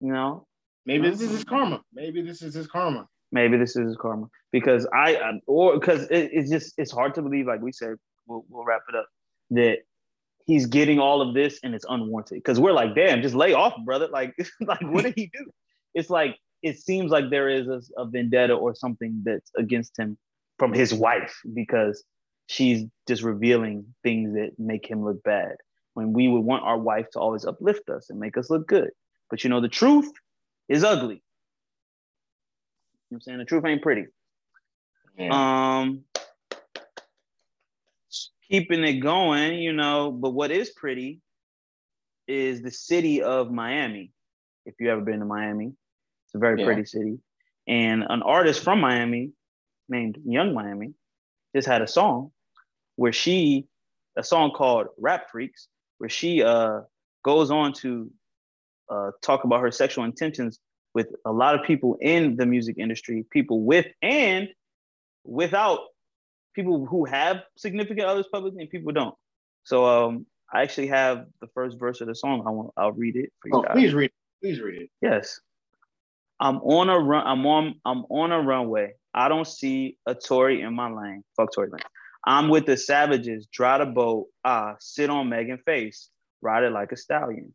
you 0.00 0.12
know, 0.12 0.46
Maybe 0.84 1.10
this 1.10 1.20
is 1.20 1.30
his 1.32 1.44
karma. 1.44 1.80
Maybe 1.92 2.22
this 2.22 2.42
is 2.42 2.54
his 2.54 2.68
karma. 2.68 3.08
maybe 3.32 3.56
this 3.56 3.70
is 3.74 3.88
his 3.88 3.96
karma 3.96 4.28
because 4.52 4.86
I 4.94 5.16
I- 5.16 5.40
or 5.48 5.74
because 5.80 6.04
it, 6.04 6.30
it's 6.32 6.48
just 6.48 6.74
it's 6.78 6.92
hard 6.92 7.14
to 7.16 7.22
believe. 7.22 7.46
Like 7.48 7.60
we 7.60 7.72
said, 7.72 7.96
we'll, 8.28 8.44
we'll 8.48 8.64
wrap 8.64 8.82
it 8.88 8.94
up 8.94 9.08
that 9.50 9.78
he's 10.46 10.66
getting 10.66 11.00
all 11.00 11.20
of 11.20 11.34
this 11.34 11.58
and 11.64 11.74
it's 11.74 11.84
unwarranted 11.88 12.38
because 12.38 12.60
we're 12.60 12.70
like, 12.70 12.94
damn, 12.94 13.20
just 13.20 13.34
lay 13.34 13.52
off, 13.52 13.74
brother. 13.84 14.06
Like, 14.06 14.32
like 14.60 14.80
what 14.82 15.02
did 15.02 15.14
he 15.16 15.26
do? 15.32 15.44
It's 15.96 16.10
like 16.10 16.38
it 16.62 16.78
seems 16.78 17.10
like 17.10 17.30
there 17.30 17.48
is 17.48 17.66
a, 17.66 17.80
a 17.96 18.04
vendetta 18.06 18.54
or 18.54 18.74
something 18.74 19.22
that's 19.24 19.50
against 19.56 19.98
him 19.98 20.16
from 20.58 20.72
his 20.72 20.94
wife 20.94 21.40
because 21.54 22.04
she's 22.46 22.84
just 23.08 23.22
revealing 23.22 23.86
things 24.02 24.34
that 24.34 24.52
make 24.58 24.88
him 24.88 25.04
look 25.04 25.22
bad 25.22 25.56
when 25.94 26.12
we 26.12 26.28
would 26.28 26.40
want 26.40 26.62
our 26.64 26.78
wife 26.78 27.10
to 27.10 27.18
always 27.18 27.44
uplift 27.44 27.88
us 27.88 28.10
and 28.10 28.20
make 28.20 28.36
us 28.36 28.50
look 28.50 28.68
good. 28.68 28.90
But 29.30 29.42
you 29.42 29.50
know, 29.50 29.60
the 29.60 29.68
truth 29.68 30.12
is 30.68 30.84
ugly. 30.84 31.22
You 33.08 33.14
know 33.14 33.14
what 33.14 33.16
I'm 33.16 33.20
saying? 33.22 33.38
The 33.38 33.44
truth 33.44 33.64
ain't 33.64 33.82
pretty. 33.82 34.06
Yeah. 35.18 35.78
Um, 35.78 36.04
keeping 38.50 38.84
it 38.84 39.00
going, 39.00 39.58
you 39.58 39.72
know, 39.72 40.10
but 40.10 40.30
what 40.30 40.50
is 40.50 40.70
pretty 40.70 41.20
is 42.28 42.62
the 42.62 42.70
city 42.70 43.22
of 43.22 43.50
Miami. 43.50 44.12
If 44.64 44.74
you 44.80 44.90
ever 44.90 45.00
been 45.00 45.20
to 45.20 45.24
Miami, 45.24 45.72
a 46.36 46.38
very 46.38 46.60
Yeah. 46.60 46.66
pretty 46.66 46.84
city. 46.84 47.18
And 47.66 48.04
an 48.08 48.22
artist 48.22 48.62
from 48.62 48.80
Miami 48.80 49.32
named 49.88 50.18
Young 50.24 50.54
Miami 50.54 50.94
just 51.54 51.66
had 51.66 51.82
a 51.82 51.86
song 51.86 52.32
where 52.96 53.12
she, 53.12 53.66
a 54.16 54.22
song 54.22 54.52
called 54.52 54.86
Rap 54.98 55.30
Freaks, 55.30 55.68
where 55.98 56.08
she 56.08 56.42
uh, 56.42 56.82
goes 57.24 57.50
on 57.50 57.72
to 57.74 58.10
uh, 58.88 59.10
talk 59.22 59.44
about 59.44 59.60
her 59.60 59.70
sexual 59.70 60.04
intentions 60.04 60.58
with 60.94 61.08
a 61.24 61.32
lot 61.32 61.54
of 61.54 61.66
people 61.66 61.98
in 62.00 62.36
the 62.36 62.46
music 62.46 62.76
industry, 62.78 63.26
people 63.30 63.62
with 63.62 63.86
and 64.00 64.48
without 65.24 65.80
people 66.54 66.86
who 66.86 67.04
have 67.04 67.42
significant 67.56 68.06
others 68.06 68.26
publicly 68.32 68.62
and 68.62 68.70
people 68.70 68.92
don't. 68.92 69.14
So 69.64 69.84
um, 69.84 70.26
I 70.52 70.62
actually 70.62 70.86
have 70.86 71.26
the 71.40 71.48
first 71.48 71.78
verse 71.78 72.00
of 72.00 72.06
the 72.06 72.14
song. 72.14 72.44
I 72.46 72.50
want 72.50 72.70
I'll 72.76 72.92
read 72.92 73.16
it 73.16 73.32
for 73.40 73.48
you 73.48 73.56
oh, 73.56 73.62
guys. 73.62 73.72
please 73.72 73.92
read 73.92 74.06
it. 74.06 74.12
Please 74.42 74.60
read 74.60 74.82
it. 74.82 74.90
Yes. 75.02 75.40
I'm 76.40 76.56
on 76.58 76.88
a 76.88 76.98
run. 76.98 77.26
I'm 77.26 77.46
on. 77.46 77.74
I'm 77.84 78.04
on 78.10 78.32
a 78.32 78.40
runway. 78.40 78.94
I 79.14 79.28
don't 79.28 79.46
see 79.46 79.96
a 80.06 80.14
Tory 80.14 80.60
in 80.60 80.74
my 80.74 80.90
lane. 80.90 81.24
Fuck 81.36 81.52
Tory 81.54 81.70
lane. 81.70 81.80
I'm 82.26 82.48
with 82.48 82.66
the 82.66 82.76
savages. 82.76 83.46
Dry 83.52 83.78
the 83.78 83.86
boat. 83.86 84.26
Ah, 84.44 84.74
sit 84.80 85.10
on 85.10 85.28
Megan 85.28 85.58
face. 85.58 86.10
Ride 86.42 86.64
it 86.64 86.72
like 86.72 86.92
a 86.92 86.96
stallion. 86.96 87.54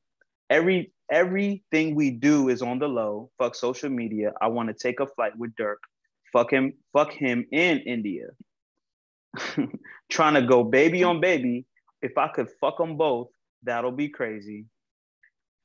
Every 0.49 0.91
everything 1.11 1.93
we 1.95 2.11
do 2.11 2.49
is 2.49 2.61
on 2.61 2.79
the 2.79 2.87
low. 2.87 3.29
Fuck 3.37 3.55
social 3.55 3.89
media. 3.89 4.33
I 4.41 4.47
want 4.47 4.69
to 4.69 4.73
take 4.73 4.99
a 4.99 5.07
flight 5.07 5.37
with 5.37 5.53
Durk. 5.55 5.75
Fuck 6.33 6.51
him. 6.51 6.73
Fuck 6.93 7.11
him 7.11 7.45
in 7.51 7.79
India. 7.79 8.27
Trying 10.09 10.33
to 10.33 10.41
go 10.41 10.63
baby 10.63 11.03
on 11.03 11.19
baby. 11.21 11.65
If 12.01 12.17
I 12.17 12.29
could 12.29 12.49
fuck 12.59 12.77
them 12.77 12.97
both, 12.97 13.27
that'll 13.63 13.91
be 13.91 14.09
crazy. 14.09 14.65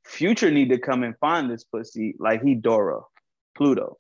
Future 0.06 0.50
need 0.50 0.70
to 0.70 0.78
come 0.78 1.02
and 1.02 1.18
find 1.18 1.50
this 1.50 1.64
pussy 1.64 2.14
like 2.18 2.42
he 2.42 2.54
Dora, 2.54 3.00
Pluto. 3.56 3.98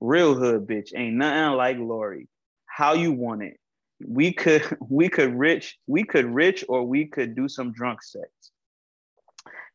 Real 0.00 0.34
hood 0.34 0.66
bitch, 0.66 0.90
ain't 0.96 1.16
nothing 1.16 1.56
like 1.56 1.78
Lori. 1.78 2.28
How 2.66 2.94
you 2.94 3.12
want 3.12 3.42
it? 3.42 3.58
We 4.04 4.32
could 4.32 4.76
we 4.88 5.08
could 5.08 5.34
rich 5.34 5.78
we 5.86 6.02
could 6.02 6.26
rich 6.26 6.64
or 6.68 6.84
we 6.84 7.06
could 7.06 7.36
do 7.36 7.48
some 7.48 7.72
drunk 7.72 8.02
sex. 8.02 8.28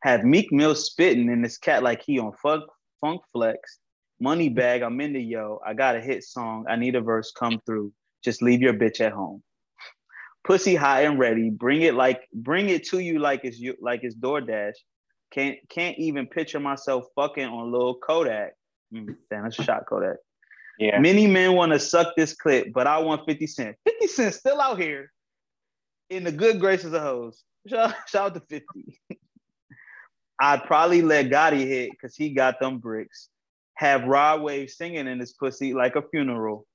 Have 0.02 0.24
Meek 0.24 0.52
Mill 0.52 0.74
spitting 0.74 1.30
in 1.30 1.40
this 1.40 1.56
cat 1.56 1.82
like 1.82 2.02
he 2.02 2.18
on 2.18 2.32
funk 2.32 2.64
funk 3.00 3.22
flex. 3.32 3.78
Money 4.18 4.48
bag, 4.48 4.82
I'm 4.82 5.00
into 5.00 5.20
yo. 5.20 5.60
I 5.64 5.72
got 5.72 5.96
a 5.96 6.00
hit 6.00 6.24
song. 6.24 6.66
I 6.68 6.76
need 6.76 6.94
a 6.94 7.00
verse 7.00 7.32
come 7.32 7.60
through. 7.64 7.92
Just 8.22 8.42
leave 8.42 8.60
your 8.60 8.74
bitch 8.74 9.00
at 9.00 9.12
home. 9.12 9.42
Pussy 10.44 10.74
high 10.74 11.02
and 11.02 11.18
ready. 11.18 11.48
Bring 11.48 11.82
it 11.82 11.94
like 11.94 12.28
bring 12.34 12.68
it 12.68 12.86
to 12.88 12.98
you 12.98 13.18
like 13.18 13.44
it's 13.44 13.58
you 13.58 13.76
like 13.80 14.00
it's 14.02 14.16
DoorDash. 14.16 14.74
Can't 15.30 15.58
can't 15.68 15.96
even 15.98 16.26
picture 16.26 16.60
myself 16.60 17.06
fucking 17.14 17.46
on 17.46 17.70
little 17.70 17.94
Kodak. 17.94 18.54
Mm, 18.92 19.16
damn, 19.30 19.44
that's 19.44 19.58
a 19.58 19.62
shot 19.62 19.86
Kodak. 19.86 20.16
Yeah. 20.78 20.98
Many 20.98 21.26
men 21.26 21.52
want 21.54 21.72
to 21.72 21.78
suck 21.78 22.14
this 22.16 22.34
clip, 22.34 22.72
but 22.72 22.86
I 22.86 22.98
want 22.98 23.26
50 23.26 23.46
Cent. 23.46 23.76
50 23.86 24.06
Cent 24.08 24.34
still 24.34 24.60
out 24.60 24.80
here 24.80 25.12
in 26.08 26.24
the 26.24 26.32
good 26.32 26.58
graces 26.58 26.92
of 26.92 27.02
hoes. 27.02 27.44
Shout, 27.68 27.94
shout 28.08 28.26
out 28.28 28.34
to 28.34 28.40
50. 28.40 28.66
I'd 30.40 30.64
probably 30.64 31.02
let 31.02 31.26
Gotti 31.26 31.66
hit 31.66 31.90
because 31.90 32.16
he 32.16 32.30
got 32.30 32.58
them 32.58 32.78
bricks. 32.78 33.28
Have 33.74 34.04
Rod 34.04 34.40
Wave 34.40 34.70
singing 34.70 35.06
in 35.06 35.20
his 35.20 35.34
pussy 35.34 35.74
like 35.74 35.94
a 35.94 36.02
funeral. 36.10 36.66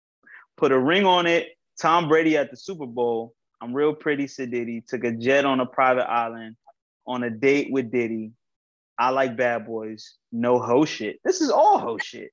Put 0.56 0.72
a 0.72 0.78
ring 0.78 1.04
on 1.04 1.26
it. 1.26 1.48
Tom 1.78 2.08
Brady 2.08 2.38
at 2.38 2.50
the 2.50 2.56
Super 2.56 2.86
Bowl. 2.86 3.34
I'm 3.60 3.74
real 3.74 3.92
pretty, 3.92 4.24
Sadiddy. 4.24 4.86
Took 4.86 5.04
a 5.04 5.12
jet 5.12 5.44
on 5.44 5.60
a 5.60 5.66
private 5.66 6.10
island 6.10 6.56
on 7.06 7.22
a 7.22 7.30
date 7.30 7.72
with 7.72 7.90
Diddy. 7.90 8.32
I 8.98 9.10
like 9.10 9.36
bad 9.36 9.66
boys. 9.66 10.14
No 10.30 10.58
ho 10.58 10.84
shit. 10.84 11.20
This 11.24 11.40
is 11.40 11.50
all 11.50 11.78
ho 11.78 11.98
shit. 11.98 12.30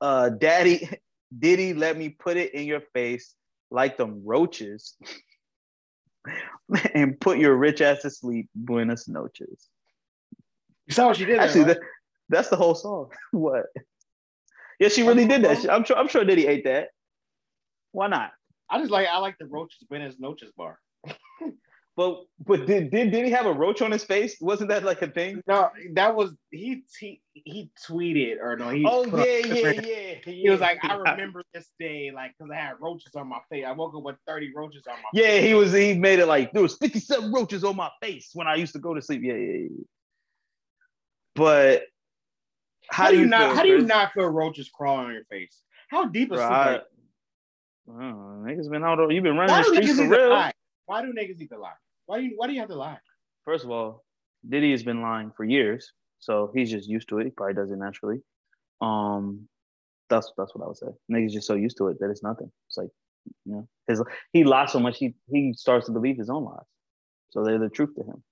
Uh, 0.00 0.30
Daddy, 0.30 0.88
Diddy, 1.38 1.74
let 1.74 1.96
me 1.96 2.08
put 2.08 2.36
it 2.36 2.54
in 2.54 2.66
your 2.66 2.80
face 2.94 3.34
like 3.70 3.96
them 3.96 4.22
roaches. 4.24 4.96
and 6.94 7.18
put 7.20 7.38
your 7.38 7.56
rich 7.56 7.80
ass 7.80 8.02
to 8.02 8.10
sleep. 8.10 8.48
Buenas 8.54 9.08
noches. 9.08 9.68
You 10.86 10.94
saw 10.94 11.08
what 11.08 11.16
she 11.16 11.24
did. 11.24 11.38
Actually, 11.38 11.64
there, 11.64 11.74
that, 11.74 11.82
that's 12.28 12.48
the 12.48 12.56
whole 12.56 12.74
song. 12.74 13.10
what? 13.32 13.66
Yeah, 14.78 14.88
she 14.88 15.02
really 15.02 15.26
did 15.26 15.42
that. 15.42 15.70
I'm 15.70 15.84
sure. 15.84 15.96
I'm 15.96 16.08
sure 16.08 16.24
Diddy 16.24 16.46
ate 16.46 16.64
that. 16.64 16.88
Why 17.92 18.06
not? 18.06 18.30
I 18.70 18.78
just 18.78 18.90
like 18.90 19.08
I 19.08 19.18
like 19.18 19.36
the 19.38 19.46
roaches 19.46 19.82
Buenas 19.88 20.16
noches 20.18 20.52
bar. 20.56 20.78
But 21.98 22.26
but 22.46 22.64
did, 22.64 22.92
did 22.92 23.10
did 23.10 23.24
he 23.24 23.30
have 23.32 23.46
a 23.46 23.52
roach 23.52 23.82
on 23.82 23.90
his 23.90 24.04
face? 24.04 24.36
Wasn't 24.40 24.68
that 24.68 24.84
like 24.84 25.02
a 25.02 25.08
thing? 25.08 25.42
No, 25.48 25.68
that 25.94 26.14
was 26.14 26.32
he 26.52 26.84
he, 26.96 27.20
he 27.32 27.72
tweeted 27.90 28.36
or 28.40 28.56
no 28.56 28.68
he 28.68 28.84
Oh 28.86 29.04
yeah, 29.16 29.38
yeah, 29.38 29.70
yeah. 29.70 30.14
He 30.24 30.48
was 30.48 30.60
like, 30.60 30.78
I 30.84 30.94
remember 30.94 31.42
this 31.52 31.72
day, 31.80 32.12
like, 32.14 32.34
because 32.38 32.52
I 32.52 32.56
had 32.56 32.74
roaches 32.80 33.16
on 33.16 33.28
my 33.28 33.40
face. 33.50 33.64
I 33.66 33.72
woke 33.72 33.96
up 33.96 34.04
with 34.04 34.14
30 34.28 34.52
roaches 34.54 34.84
on 34.86 34.94
my 34.94 35.08
face. 35.12 35.28
Yeah, 35.28 35.40
he 35.40 35.54
was. 35.54 35.72
He 35.72 35.94
made 35.94 36.20
it 36.20 36.26
like 36.26 36.52
there 36.52 36.62
was 36.62 36.76
57 36.76 37.32
roaches 37.32 37.64
on 37.64 37.74
my 37.74 37.90
face 38.00 38.30
when 38.32 38.46
I 38.46 38.54
used 38.54 38.74
to 38.74 38.78
go 38.78 38.94
to 38.94 39.02
sleep. 39.02 39.22
Yeah, 39.24 39.34
yeah, 39.34 39.56
yeah. 39.62 39.84
But 41.34 41.82
How, 42.90 43.10
do 43.10 43.18
you 43.18 43.26
not 43.26 43.40
feel, 43.40 43.56
how 43.56 43.62
do 43.64 43.68
you 43.70 43.82
not 43.82 44.12
feel 44.12 44.28
roaches 44.28 44.70
crawling 44.72 45.06
on 45.06 45.14
your 45.14 45.24
face? 45.24 45.62
How 45.88 46.04
deep 46.04 46.30
is 46.30 46.36
Bro, 46.36 46.46
sleep? 46.46 46.52
I, 46.52 46.68
are 46.68 48.02
you? 48.02 48.44
I 48.46 48.52
niggas 48.52 48.70
been 48.70 48.84
out. 48.84 49.00
You've 49.10 49.24
been 49.24 49.36
running 49.36 49.52
Why 49.52 49.62
the 49.62 49.82
streets 49.82 49.98
for 49.98 50.06
real. 50.06 50.30
lie? 50.30 50.52
Why 50.86 51.02
do 51.02 51.12
niggas 51.12 51.40
eat 51.40 51.50
the 51.50 51.58
lie? 51.58 51.72
Why 52.08 52.20
do 52.20 52.24
you 52.24 52.32
why 52.36 52.46
do 52.46 52.54
you 52.54 52.60
have 52.60 52.70
to 52.70 52.74
lie? 52.74 52.96
First 53.44 53.64
of 53.64 53.70
all, 53.70 54.02
Diddy 54.48 54.70
has 54.70 54.82
been 54.82 55.02
lying 55.02 55.30
for 55.36 55.44
years, 55.44 55.92
so 56.18 56.50
he's 56.54 56.70
just 56.70 56.88
used 56.88 57.10
to 57.10 57.18
it. 57.18 57.24
He 57.24 57.30
probably 57.30 57.52
does 57.52 57.70
it 57.70 57.76
naturally. 57.76 58.20
Um, 58.80 59.46
that's 60.08 60.32
that's 60.38 60.54
what 60.54 60.64
I 60.64 60.68
would 60.68 60.78
say. 60.78 60.86
Niggas 61.12 61.32
just 61.32 61.46
so 61.46 61.54
used 61.54 61.76
to 61.76 61.88
it 61.88 62.00
that 62.00 62.08
it's 62.08 62.22
nothing. 62.22 62.50
It's 62.66 62.78
like, 62.78 62.88
you 63.44 63.52
know, 63.52 63.68
his 63.86 64.02
he 64.32 64.42
lies 64.42 64.72
so 64.72 64.80
much 64.80 64.96
he 64.96 65.16
he 65.30 65.52
starts 65.52 65.84
to 65.84 65.92
believe 65.92 66.16
his 66.16 66.30
own 66.30 66.44
lies. 66.44 66.64
So 67.28 67.44
they're 67.44 67.58
the 67.58 67.68
truth 67.68 67.94
to 67.96 68.02
him. 68.02 68.22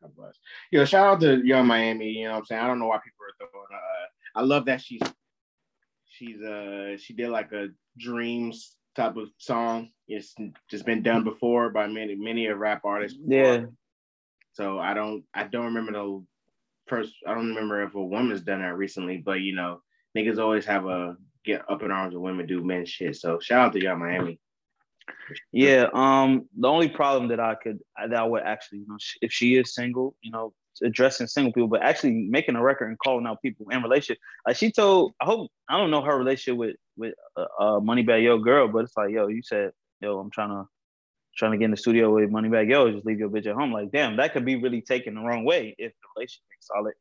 God 0.00 0.12
bless. 0.16 0.36
Yo, 0.70 0.86
shout 0.86 1.06
out 1.06 1.20
to 1.20 1.42
Yung 1.44 1.66
Miami. 1.66 2.08
You 2.08 2.28
know 2.28 2.30
what 2.30 2.38
I'm 2.38 2.44
saying? 2.46 2.62
I 2.62 2.66
don't 2.66 2.78
know 2.78 2.86
why 2.86 3.00
people 3.04 3.26
are 3.26 3.46
throwing. 3.50 3.66
Uh, 3.74 4.40
I 4.40 4.42
love 4.42 4.64
that 4.64 4.80
she's 4.80 5.02
she's 6.06 6.40
uh 6.40 6.96
she 6.96 7.12
did 7.12 7.28
like 7.28 7.52
a 7.52 7.68
dreams 7.98 8.74
type 8.94 9.16
of 9.16 9.28
song. 9.36 9.90
It's 10.08 10.34
just 10.70 10.86
been 10.86 11.02
done 11.02 11.24
before 11.24 11.70
by 11.70 11.86
many 11.86 12.14
many 12.14 12.46
a 12.46 12.54
rap 12.54 12.82
artists. 12.84 13.18
before. 13.18 13.34
Yeah, 13.34 13.64
So 14.52 14.78
I 14.78 14.94
don't 14.94 15.24
I 15.34 15.44
don't 15.44 15.66
remember 15.66 15.92
the 15.92 16.24
first 16.86 17.14
I 17.26 17.34
don't 17.34 17.48
remember 17.48 17.82
if 17.82 17.94
a 17.94 18.04
woman's 18.04 18.42
done 18.42 18.60
that 18.60 18.76
recently, 18.76 19.18
but 19.18 19.40
you 19.40 19.54
know, 19.54 19.80
niggas 20.16 20.38
always 20.38 20.64
have 20.66 20.86
a 20.86 21.16
get 21.44 21.62
up 21.70 21.82
in 21.82 21.90
arms 21.90 22.14
of 22.14 22.20
women 22.20 22.46
do 22.46 22.62
men 22.64 22.86
shit. 22.86 23.16
So 23.16 23.38
shout 23.40 23.66
out 23.66 23.72
to 23.72 23.82
Yung 23.82 24.00
Miami. 24.00 24.38
Yeah. 25.52 25.86
Um. 25.92 26.48
The 26.58 26.68
only 26.68 26.88
problem 26.88 27.28
that 27.28 27.40
I 27.40 27.54
could 27.54 27.78
that 27.96 28.16
I 28.16 28.24
would 28.24 28.42
actually, 28.42 28.80
you 28.80 28.86
know, 28.88 28.98
if 29.22 29.32
she 29.32 29.56
is 29.56 29.74
single, 29.74 30.14
you 30.20 30.30
know, 30.30 30.52
addressing 30.82 31.26
single 31.26 31.52
people, 31.52 31.68
but 31.68 31.82
actually 31.82 32.12
making 32.12 32.56
a 32.56 32.62
record 32.62 32.88
and 32.88 32.98
calling 32.98 33.26
out 33.26 33.42
people 33.42 33.66
in 33.70 33.82
relationship. 33.82 34.18
Like 34.46 34.56
she 34.56 34.70
told, 34.70 35.14
I 35.20 35.24
hope 35.24 35.50
I 35.68 35.78
don't 35.78 35.90
know 35.90 36.02
her 36.02 36.18
relationship 36.18 36.58
with 36.58 36.76
with 36.96 37.14
uh, 37.36 37.46
uh 37.58 37.80
Moneybagg 37.80 38.24
Yo 38.24 38.38
girl, 38.38 38.68
but 38.68 38.84
it's 38.84 38.96
like, 38.96 39.10
yo, 39.10 39.28
you 39.28 39.42
said, 39.42 39.72
yo, 40.00 40.18
I'm 40.18 40.30
trying 40.30 40.50
to 40.50 40.68
trying 41.36 41.52
to 41.52 41.58
get 41.58 41.66
in 41.66 41.70
the 41.70 41.76
studio 41.76 42.14
with 42.14 42.30
Moneybagg 42.30 42.70
Yo, 42.70 42.90
just 42.90 43.04
leave 43.04 43.18
your 43.18 43.28
bitch 43.28 43.46
at 43.46 43.54
home. 43.54 43.70
Like, 43.70 43.92
damn, 43.92 44.16
that 44.16 44.32
could 44.32 44.44
be 44.44 44.56
really 44.56 44.80
taken 44.80 45.14
the 45.14 45.20
wrong 45.20 45.44
way 45.44 45.74
if 45.78 45.92
the 45.92 46.08
relationship 46.16 46.44
is 46.58 46.66
solid. 46.66 46.94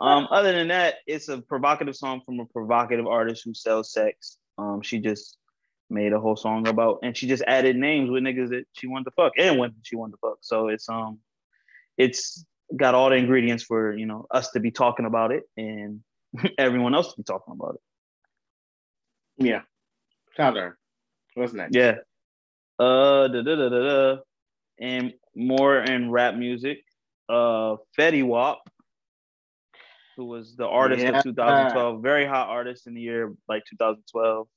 Um, 0.00 0.28
other 0.30 0.52
than 0.52 0.68
that, 0.68 0.96
it's 1.06 1.28
a 1.28 1.40
provocative 1.40 1.96
song 1.96 2.20
from 2.24 2.38
a 2.38 2.46
provocative 2.46 3.06
artist 3.06 3.42
who 3.44 3.54
sells 3.54 3.92
sex. 3.92 4.36
Um, 4.58 4.82
she 4.82 4.98
just 4.98 5.38
made 5.90 6.12
a 6.12 6.20
whole 6.20 6.36
song 6.36 6.68
about, 6.68 6.98
and 7.02 7.16
she 7.16 7.26
just 7.26 7.42
added 7.46 7.76
names 7.76 8.10
with 8.10 8.22
niggas 8.22 8.50
that 8.50 8.64
she 8.74 8.86
wanted 8.86 9.06
to 9.06 9.10
fuck 9.12 9.32
and 9.38 9.58
when 9.58 9.74
she 9.82 9.96
wanted 9.96 10.12
to 10.12 10.18
fuck. 10.18 10.38
So 10.42 10.68
it's 10.68 10.88
um, 10.88 11.18
it's 11.96 12.44
got 12.76 12.94
all 12.94 13.10
the 13.10 13.16
ingredients 13.16 13.64
for 13.64 13.96
you 13.96 14.06
know 14.06 14.26
us 14.30 14.50
to 14.50 14.60
be 14.60 14.70
talking 14.70 15.06
about 15.06 15.32
it 15.32 15.44
and 15.56 16.00
everyone 16.58 16.94
else 16.94 17.12
to 17.12 17.16
be 17.16 17.24
talking 17.24 17.54
about 17.58 17.76
it. 17.76 19.44
Yeah. 19.44 19.62
Shout 20.36 20.58
out. 20.58 20.72
What's 21.34 21.52
next? 21.52 21.74
Yeah. 21.74 21.96
Uh, 22.78 23.28
da, 23.28 23.42
da, 23.42 23.56
da, 23.56 23.68
da, 23.68 23.78
da. 24.14 24.16
and 24.80 25.12
more 25.34 25.78
in 25.78 26.10
rap 26.10 26.34
music. 26.36 26.78
Uh, 27.28 27.76
Fetty 27.98 28.24
Wap, 28.24 28.60
who 30.16 30.24
was 30.26 30.56
the 30.56 30.66
artist 30.66 31.02
Yeah. 31.04 31.18
of 31.18 31.24
2012, 31.24 32.02
very 32.02 32.24
hot 32.24 32.48
artist 32.48 32.86
in 32.86 32.94
the 32.94 33.00
year 33.00 33.34
like 33.48 33.64
2012. 33.68 34.48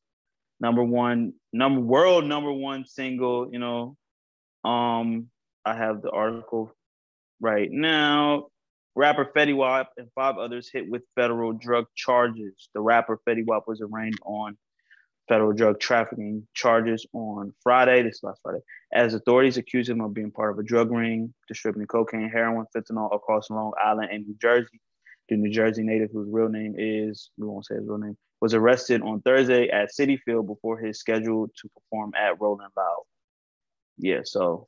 Number 0.59 0.83
one, 0.83 1.33
number 1.51 1.81
world 1.81 2.25
number 2.25 2.51
one 2.51 2.85
single. 2.85 3.49
You 3.51 3.59
know, 3.59 3.97
um, 4.63 5.29
I 5.65 5.75
have 5.75 6.01
the 6.03 6.11
article 6.11 6.71
right 7.39 7.69
now. 7.71 8.47
Rapper 8.95 9.25
Fetty 9.35 9.55
Wap 9.55 9.89
and 9.97 10.09
five 10.13 10.37
others 10.37 10.69
hit 10.71 10.87
with 10.89 11.01
federal 11.15 11.53
drug 11.53 11.85
charges. 11.95 12.69
The 12.75 12.81
rapper 12.81 13.19
Fetty 13.27 13.45
Wap 13.45 13.63
was 13.67 13.81
arraigned 13.81 14.19
on 14.23 14.57
federal 15.31 15.53
drug 15.53 15.79
trafficking 15.79 16.45
charges 16.53 17.07
on 17.13 17.53
Friday, 17.63 18.03
this 18.03 18.21
last 18.21 18.41
Friday, 18.43 18.59
as 18.93 19.13
authorities 19.13 19.55
accused 19.55 19.89
him 19.89 20.01
of 20.01 20.13
being 20.13 20.29
part 20.29 20.51
of 20.51 20.59
a 20.59 20.63
drug 20.63 20.91
ring, 20.91 21.33
distributing 21.47 21.87
cocaine, 21.87 22.29
heroin, 22.29 22.65
fentanyl 22.75 23.15
across 23.15 23.49
Long 23.49 23.71
Island 23.81 24.09
and 24.11 24.27
New 24.27 24.35
Jersey. 24.41 24.81
The 25.29 25.37
New 25.37 25.49
Jersey 25.49 25.83
native, 25.83 26.09
whose 26.11 26.27
real 26.29 26.49
name 26.49 26.75
is, 26.77 27.29
we 27.37 27.47
won't 27.47 27.65
say 27.65 27.75
his 27.75 27.87
real 27.87 27.97
name, 27.97 28.17
was 28.41 28.53
arrested 28.53 29.01
on 29.03 29.21
Thursday 29.21 29.69
at 29.69 29.91
Citi 29.97 30.19
Field 30.19 30.47
before 30.47 30.77
his 30.77 30.99
schedule 30.99 31.47
to 31.47 31.69
perform 31.69 32.11
at 32.13 32.41
Rolling 32.41 32.67
Loud. 32.75 33.03
Yeah, 33.99 34.19
so, 34.25 34.67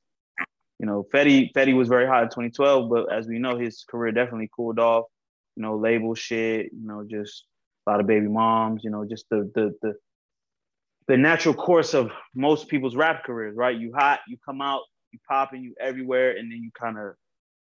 you 0.80 0.86
know, 0.86 1.06
Fetty, 1.14 1.52
Fetty 1.52 1.76
was 1.76 1.90
very 1.90 2.08
hot 2.08 2.24
in 2.24 2.30
2012, 2.30 2.90
but 2.90 3.12
as 3.12 3.28
we 3.28 3.38
know, 3.38 3.58
his 3.58 3.84
career 3.90 4.14
definitely 4.14 4.50
cooled 4.56 4.80
off. 4.80 5.08
You 5.58 5.64
know, 5.64 5.76
label 5.76 6.16
shit, 6.16 6.68
you 6.72 6.88
know, 6.88 7.04
just 7.06 7.44
a 7.86 7.92
lot 7.92 8.00
of 8.00 8.08
baby 8.08 8.30
moms, 8.30 8.86
you 8.86 8.92
know, 8.92 9.06
just 9.06 9.26
the 9.30 9.52
the 9.54 9.76
the 9.82 9.96
the 11.08 11.18
natural 11.18 11.54
course 11.54 11.94
of 11.94 12.12
most 12.34 12.68
people's 12.68 12.96
rap 12.96 13.24
careers, 13.24 13.56
right? 13.56 13.78
You 13.78 13.94
hot, 13.96 14.22
you 14.28 14.38
come 14.46 14.62
out, 14.62 14.82
you 15.12 15.20
popping, 15.28 15.64
you 15.64 15.76
everywhere, 15.80 16.32
and 16.32 16.52
then 16.52 16.62
you 16.62 16.72
kind 16.80 16.98
of 16.98 17.16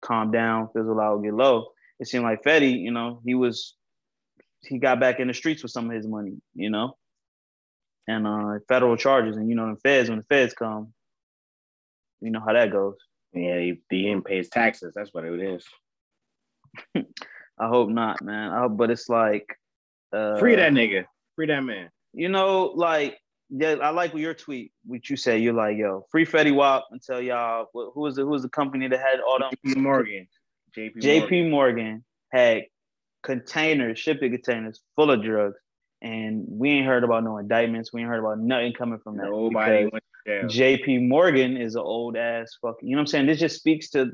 calm 0.02 0.30
down, 0.30 0.68
fizzle 0.74 1.00
out, 1.00 1.22
get 1.22 1.34
low. 1.34 1.68
It 1.98 2.08
seemed 2.08 2.24
like 2.24 2.42
Fetty, 2.42 2.78
you 2.80 2.90
know, 2.90 3.20
he 3.24 3.34
was 3.34 3.74
he 4.62 4.78
got 4.78 5.00
back 5.00 5.20
in 5.20 5.28
the 5.28 5.34
streets 5.34 5.62
with 5.62 5.72
some 5.72 5.88
of 5.88 5.96
his 5.96 6.06
money, 6.06 6.36
you 6.54 6.70
know, 6.70 6.96
and 8.08 8.26
uh 8.26 8.58
federal 8.68 8.96
charges, 8.96 9.36
and 9.36 9.48
you 9.48 9.54
know, 9.54 9.74
the 9.74 9.80
feds 9.80 10.08
when 10.08 10.18
the 10.18 10.24
feds 10.24 10.54
come, 10.54 10.92
you 12.20 12.30
know 12.30 12.40
how 12.40 12.52
that 12.52 12.72
goes. 12.72 12.96
Yeah, 13.32 13.58
he, 13.58 13.80
he 13.90 14.02
didn't 14.02 14.24
pay 14.24 14.38
his 14.38 14.48
taxes. 14.48 14.92
That's 14.94 15.14
what 15.14 15.24
it 15.24 15.40
is. 15.40 15.64
I 17.58 17.68
hope 17.68 17.90
not, 17.90 18.22
man. 18.22 18.50
I 18.50 18.60
hope, 18.60 18.76
but 18.76 18.90
it's 18.90 19.08
like 19.08 19.46
uh, 20.12 20.38
Free 20.38 20.56
that 20.56 20.72
nigga. 20.72 21.04
Free 21.36 21.46
that 21.46 21.62
man. 21.62 21.90
You 22.12 22.28
know, 22.28 22.72
like 22.74 23.18
yeah, 23.50 23.76
I 23.82 23.90
like 23.90 24.14
your 24.14 24.34
tweet, 24.34 24.72
what 24.86 25.10
you 25.10 25.16
say. 25.16 25.38
You're 25.38 25.54
like, 25.54 25.76
yo, 25.76 26.06
free 26.10 26.24
Fetty 26.24 26.54
Wap 26.54 26.84
and 26.92 27.02
tell 27.02 27.20
y'all 27.20 27.66
wh- 27.74 27.92
who 27.92 28.00
was 28.00 28.14
the 28.16 28.22
who 28.22 28.28
was 28.28 28.42
the 28.42 28.48
company 28.48 28.86
that 28.88 29.00
had 29.00 29.20
all 29.20 29.38
them 29.38 29.50
JP 29.64 29.76
Morgan. 29.82 30.28
JP, 30.76 31.02
JP 31.02 31.50
Morgan 31.50 32.04
had 32.32 32.64
containers, 33.22 33.98
shipping 33.98 34.30
containers 34.30 34.80
full 34.94 35.10
of 35.10 35.22
drugs, 35.22 35.56
and 36.00 36.44
we 36.48 36.70
ain't 36.70 36.86
heard 36.86 37.02
about 37.02 37.24
no 37.24 37.38
indictments. 37.38 37.92
We 37.92 38.02
ain't 38.02 38.08
heard 38.08 38.20
about 38.20 38.38
nothing 38.38 38.72
coming 38.72 39.00
from 39.02 39.16
that. 39.16 39.26
Nobody 39.26 39.88
went. 39.90 40.04
JP 40.44 41.08
Morgan 41.08 41.56
is 41.56 41.74
an 41.74 41.82
old 41.82 42.16
ass 42.16 42.56
fucking. 42.62 42.88
You 42.88 42.94
know 42.94 43.00
what 43.00 43.02
I'm 43.02 43.06
saying? 43.08 43.26
This 43.26 43.40
just 43.40 43.56
speaks 43.56 43.90
to 43.90 44.12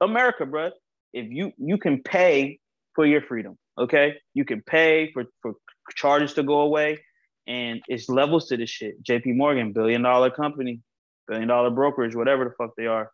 America, 0.00 0.44
bro. 0.44 0.70
If 1.12 1.30
you 1.30 1.52
you 1.56 1.78
can 1.78 2.02
pay 2.02 2.58
for 2.94 3.06
your 3.06 3.22
freedom, 3.22 3.56
okay? 3.78 4.16
You 4.34 4.44
can 4.44 4.60
pay 4.62 5.12
for 5.12 5.24
for 5.40 5.54
charges 5.94 6.34
to 6.34 6.42
go 6.42 6.60
away, 6.62 6.98
and 7.46 7.80
it's 7.88 8.08
levels 8.08 8.48
to 8.48 8.56
this 8.56 8.70
shit. 8.70 9.02
JP 9.02 9.36
Morgan, 9.36 9.72
billion 9.72 10.02
dollar 10.02 10.30
company, 10.30 10.80
billion 11.28 11.48
dollar 11.48 11.70
brokerage, 11.70 12.14
whatever 12.14 12.44
the 12.44 12.50
fuck 12.50 12.74
they 12.76 12.86
are. 12.86 13.10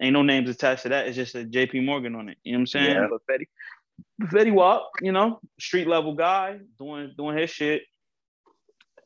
Ain't 0.00 0.14
no 0.14 0.22
names 0.22 0.48
attached 0.48 0.84
to 0.84 0.88
that. 0.90 1.06
It's 1.06 1.16
just 1.16 1.34
a 1.34 1.44
JP 1.44 1.84
Morgan 1.84 2.14
on 2.14 2.28
it. 2.28 2.38
You 2.42 2.52
know 2.52 2.58
what 2.58 2.60
I'm 2.62 2.66
saying? 2.66 2.96
Yeah. 2.96 3.06
But 3.10 3.20
Fetty, 3.30 3.46
Fetty 4.32 4.52
Wap, 4.52 4.88
you 5.00 5.12
know, 5.12 5.40
street 5.60 5.86
level 5.86 6.14
guy 6.14 6.58
doing 6.78 7.12
doing 7.16 7.36
his 7.36 7.50
shit. 7.50 7.82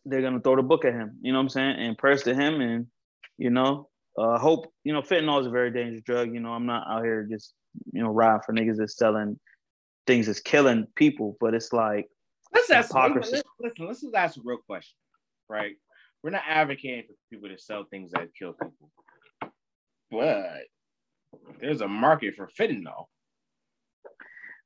They're 0.05 0.23
gonna 0.23 0.41
throw 0.41 0.57
the 0.57 0.63
book 0.63 0.85
at 0.85 0.95
him. 0.95 1.19
You 1.21 1.33
know 1.33 1.39
what 1.39 1.45
I'm 1.45 1.49
saying? 1.51 1.77
And 1.79 1.99
press 1.99 2.23
to 2.23 2.35
him, 2.35 2.61
and 2.61 2.87
you 3.37 3.51
know, 3.51 3.89
uh, 4.17 4.39
hope 4.39 4.73
you 4.85 4.93
know, 4.93 5.03
fentanyl 5.03 5.41
is 5.41 5.47
a 5.47 5.51
very 5.51 5.71
dangerous 5.71 6.03
drug. 6.03 6.33
You 6.33 6.41
know, 6.41 6.53
I'm 6.53 6.67
not 6.67 6.87
out 6.89 7.05
here 7.05 7.27
just 7.31 7.53
you 7.93 8.03
know 8.03 8.11
riding 8.11 8.41
for 8.47 8.55
niggas 8.55 8.77
that's 8.79 8.97
selling 8.97 9.39
things 10.07 10.27
that's 10.27 10.41
killing 10.41 10.87
people, 10.95 11.37
but 11.41 11.53
it's 11.53 11.73
like 11.73 12.09
Let's 12.69 12.93
ask. 12.93 12.95
Listen, 12.95 13.43
listen, 13.61 13.87
let's 13.87 14.01
just 14.03 14.15
ask 14.15 14.37
a 14.37 14.41
real 14.45 14.59
question, 14.59 14.97
right? 15.49 15.77
We're 16.23 16.31
not 16.31 16.43
advocating 16.49 17.05
for 17.07 17.15
people 17.31 17.49
to 17.49 17.59
sell 17.59 17.85
things 17.85 18.13
that 18.13 18.29
kill 18.39 18.53
people, 18.55 18.91
but 20.11 20.63
there's 21.61 21.81
a 21.81 21.89
market 21.89 22.35
for 22.35 22.49
fentanyl, 22.59 23.07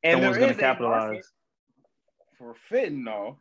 and 0.02 0.14
someone's 0.14 0.38
there 0.38 0.50
is 0.50 0.56
capitalize. 0.56 1.28
for 2.38 2.54
fentanyl 2.70 3.36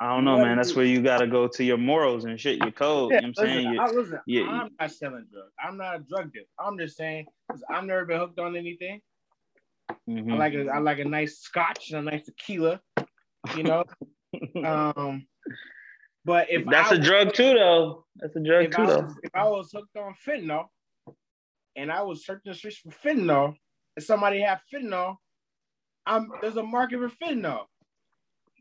I 0.00 0.14
don't 0.14 0.24
know, 0.24 0.38
What 0.38 0.44
man. 0.44 0.56
That's 0.56 0.74
where 0.74 0.86
you 0.86 1.02
gotta 1.02 1.26
go 1.26 1.46
to 1.46 1.62
your 1.62 1.76
morals 1.76 2.24
and 2.24 2.40
shit, 2.40 2.58
your 2.58 2.72
code. 2.72 3.12
Yeah, 3.12 3.20
you 3.20 3.22
know 3.22 3.28
what 3.28 3.28
I'm 3.28 3.34
saying? 3.34 3.66
listen, 3.66 3.74
You- 3.74 3.80
I, 3.80 3.90
listen 3.92 4.20
yeah, 4.26 4.42
I'm 4.48 4.70
not 4.80 4.90
selling 4.92 5.26
drugs. 5.30 5.52
I'm 5.62 5.76
not 5.76 5.96
a 5.96 5.98
drug 6.00 6.32
dealer. 6.32 6.46
I'm 6.58 6.78
just 6.78 6.96
saying 6.96 7.26
because 7.46 7.62
I've 7.70 7.84
never 7.84 8.06
been 8.06 8.18
hooked 8.18 8.38
on 8.38 8.56
anything. 8.56 9.02
Mhm. 10.08 10.32
I 10.32 10.36
like 10.36 10.54
a 10.54 10.68
I 10.68 10.78
like 10.78 10.98
a 10.98 11.04
nice 11.04 11.38
scotch 11.38 11.90
and 11.90 12.08
a 12.08 12.10
nice 12.10 12.24
tequila, 12.24 12.80
you 13.56 13.62
know. 13.62 13.84
um, 14.64 15.26
but 16.24 16.50
if 16.50 16.66
That's 16.66 16.92
I 16.92 16.96
a 16.96 16.98
drug 16.98 17.32
too, 17.32 17.54
though. 17.54 18.04
That's 18.16 18.36
a 18.36 18.40
drug 18.40 18.64
if 18.66 18.70
too, 18.72 18.82
I, 18.82 18.86
though. 18.86 19.00
was, 19.00 19.14
if 19.22 19.30
I 19.34 19.44
was 19.48 19.72
hooked 19.72 19.96
on 19.96 20.14
fentanyl 20.26 20.66
and 21.76 21.90
I 21.90 22.02
was 22.02 22.24
searching 22.24 22.52
the 22.52 22.54
streets 22.54 22.78
for 22.78 22.90
fentanyl, 22.90 23.54
and 23.96 24.04
somebody 24.04 24.40
had 24.40 24.60
fentanyl, 24.72 25.16
I'm 26.06 26.30
there's 26.40 26.56
a 26.56 26.62
market 26.62 26.98
for 26.98 27.08
fentanyl. 27.08 27.64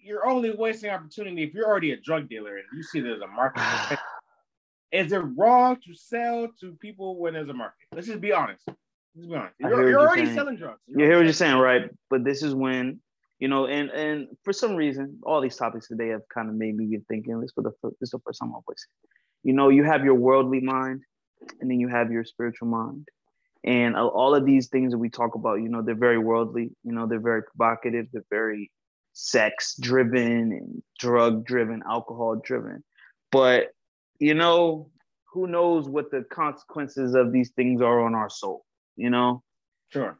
You're 0.02 0.28
only 0.28 0.52
wasting 0.52 0.90
opportunity 0.90 1.44
if 1.44 1.54
you're 1.54 1.68
already 1.68 1.92
a 1.92 1.98
drug 1.98 2.30
dealer 2.30 2.56
and 2.56 2.66
you 2.74 2.84
see 2.84 3.02
there's 3.02 3.22
a 3.22 3.28
market. 3.28 3.62
For 3.62 3.96
fentanyl. 3.96 3.98
Is 4.92 5.12
it 5.12 5.22
wrong 5.38 5.78
to 5.86 5.94
sell 5.94 6.48
to 6.62 6.72
people 6.82 7.20
when 7.20 7.34
there's 7.34 7.50
a 7.50 7.54
market? 7.54 7.88
Let's 7.94 8.08
just 8.08 8.22
be 8.22 8.32
honest. 8.32 8.68
Let's 9.16 9.28
be 9.28 9.36
honest. 9.36 9.56
I 9.64 9.70
You're, 9.70 9.82
you're 9.82 9.90
you're 9.90 10.00
already 10.00 10.26
saying. 10.26 10.36
selling 10.36 10.58
drugs. 10.58 10.80
You 10.88 11.06
hear 11.06 11.18
what 11.18 11.24
you're 11.26 11.34
saying, 11.34 11.58
right? 11.58 11.90
But 12.10 12.24
this 12.24 12.44
is 12.44 12.54
when 12.54 13.00
you 13.40 13.48
know, 13.48 13.68
and 13.68 13.90
and 13.90 14.28
for 14.44 14.54
some 14.54 14.76
reason, 14.76 15.20
all 15.24 15.42
these 15.42 15.56
topics 15.56 15.88
today 15.88 16.10
have 16.10 16.22
kind 16.34 16.50
of 16.50 16.56
made 16.56 16.76
me 16.76 16.88
get 16.88 17.06
thinking. 17.08 17.40
This 17.40 17.52
for 17.54 17.64
the 17.64 17.72
this 18.00 18.08
is 18.08 18.10
the 18.12 18.20
first 18.20 18.40
time 18.40 18.52
voiced 18.52 18.88
it. 19.04 19.10
You 19.44 19.54
know, 19.54 19.70
you 19.70 19.84
have 19.84 20.04
your 20.04 20.16
worldly 20.16 20.60
mind, 20.60 21.02
and 21.62 21.72
then 21.72 21.80
you 21.80 21.88
have 21.88 22.12
your 22.12 22.26
spiritual 22.26 22.68
mind, 22.68 23.08
and 23.64 23.96
all 23.96 24.36
of 24.36 24.46
these 24.46 24.68
things 24.68 24.92
that 24.92 24.98
we 24.98 25.10
talk 25.10 25.36
about, 25.36 25.56
you 25.56 25.70
know, 25.70 25.82
they're 25.82 25.96
very 25.96 26.18
worldly. 26.18 26.72
You 26.84 26.92
know, 26.92 27.08
they're 27.08 27.20
very 27.20 27.44
provocative. 27.44 28.08
They're 28.12 28.26
very 28.30 28.72
sex 29.14 29.76
driven 29.80 30.52
and 30.52 30.84
drug 31.00 31.46
driven, 31.46 31.82
alcohol 31.90 32.42
driven. 32.44 32.84
But 33.32 33.70
you 34.20 34.34
know, 34.34 34.90
who 35.32 35.48
knows 35.48 35.88
what 35.88 36.12
the 36.12 36.26
consequences 36.30 37.16
of 37.16 37.32
these 37.32 37.52
things 37.52 37.82
are 37.82 38.02
on 38.02 38.16
our 38.16 38.30
soul? 38.30 38.66
You 39.00 39.10
know, 39.10 39.44
Sure. 39.90 40.20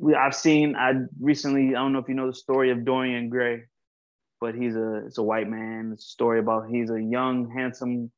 we 0.00 0.14
I've 0.14 0.34
seen 0.34 0.74
I 0.76 0.94
recently 1.20 1.68
I 1.76 1.78
don't 1.78 1.92
know 1.92 2.00
if 2.00 2.08
you 2.08 2.14
know 2.14 2.26
the 2.26 2.34
story 2.34 2.70
of 2.72 2.84
Dorian 2.84 3.28
Gray, 3.28 3.62
but 4.40 4.54
he's 4.54 4.74
a 4.74 5.06
it's 5.06 5.18
a 5.18 5.22
white 5.22 5.48
man. 5.48 5.90
It's 5.92 6.04
a 6.04 6.08
story 6.08 6.40
about 6.40 6.68
he's 6.68 6.90
a 6.90 7.00
young, 7.00 7.50
handsome, 7.50 8.10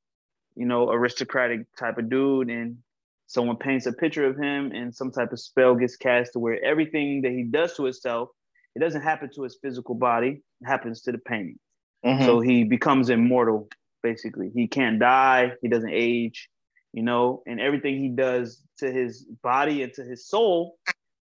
you 0.55 0.67
know, 0.67 0.91
aristocratic 0.91 1.67
type 1.79 1.99
of 1.99 2.09
dude, 2.09 2.49
and 2.49 2.79
someone 3.27 3.57
paints 3.57 3.87
a 3.87 3.93
picture 3.93 4.25
of 4.25 4.37
him, 4.37 4.73
and 4.73 4.95
some 4.95 5.11
type 5.13 5.33
of 5.33 5.39
spell 5.41 5.75
gets 5.75 5.97
cast 5.97 6.33
to 6.33 6.39
where 6.39 6.59
everything 6.65 7.23
that 7.23 7.33
he 7.33 7.43
does 7.43 7.77
to 7.77 7.85
himself, 7.85 8.31
it 8.75 8.79
doesn't 8.79 9.03
happen 9.03 9.29
to 9.35 9.43
his 9.43 9.59
physical 9.61 9.95
body, 9.95 10.43
it 10.63 10.67
happens 10.67 11.03
to 11.03 11.13
the 11.13 11.19
painting. 11.19 11.59
Mhm. 12.05 12.25
So 12.25 12.41
he 12.41 12.65
becomes 12.65 13.11
immortal, 13.11 13.69
basically. 14.03 14.51
He 14.55 14.69
can't 14.69 14.99
die, 14.99 15.53
he 15.61 15.69
doesn't 15.69 15.93
age, 15.93 16.49
you 16.97 17.03
know, 17.03 17.43
and 17.47 17.61
everything 17.61 18.01
he 18.01 18.09
does 18.09 18.63
to 18.79 18.91
his 18.91 19.27
body 19.43 19.83
and 19.83 19.93
to 19.93 20.03
his 20.03 20.27
soul, 20.27 20.79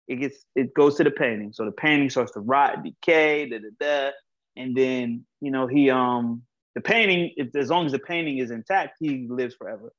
it 0.09 0.17
gets 0.17 0.47
it 0.57 0.73
goes 0.73 0.97
to 0.97 1.05
the 1.05 1.11
painting. 1.11 1.53
So 1.53 1.67
the 1.67 1.73
painting 1.73 2.09
starts 2.09 2.33
to 2.33 2.41
rot, 2.41 2.83
decay, 2.83 3.51
da 3.51 3.59
da 3.59 3.69
da. 3.79 4.11
And 4.57 4.75
then, 4.75 5.27
you 5.43 5.51
know, 5.51 5.67
he 5.67 5.91
um 5.91 6.43
the 6.75 6.81
painting, 6.81 7.35
if 7.37 7.55
as 7.55 7.69
long 7.69 7.85
as 7.85 7.93
the 7.93 7.99
painting 7.99 8.39
is 8.39 8.51
intact, 8.51 8.97
he 8.99 9.29
lives 9.29 9.55
forever. 9.57 9.93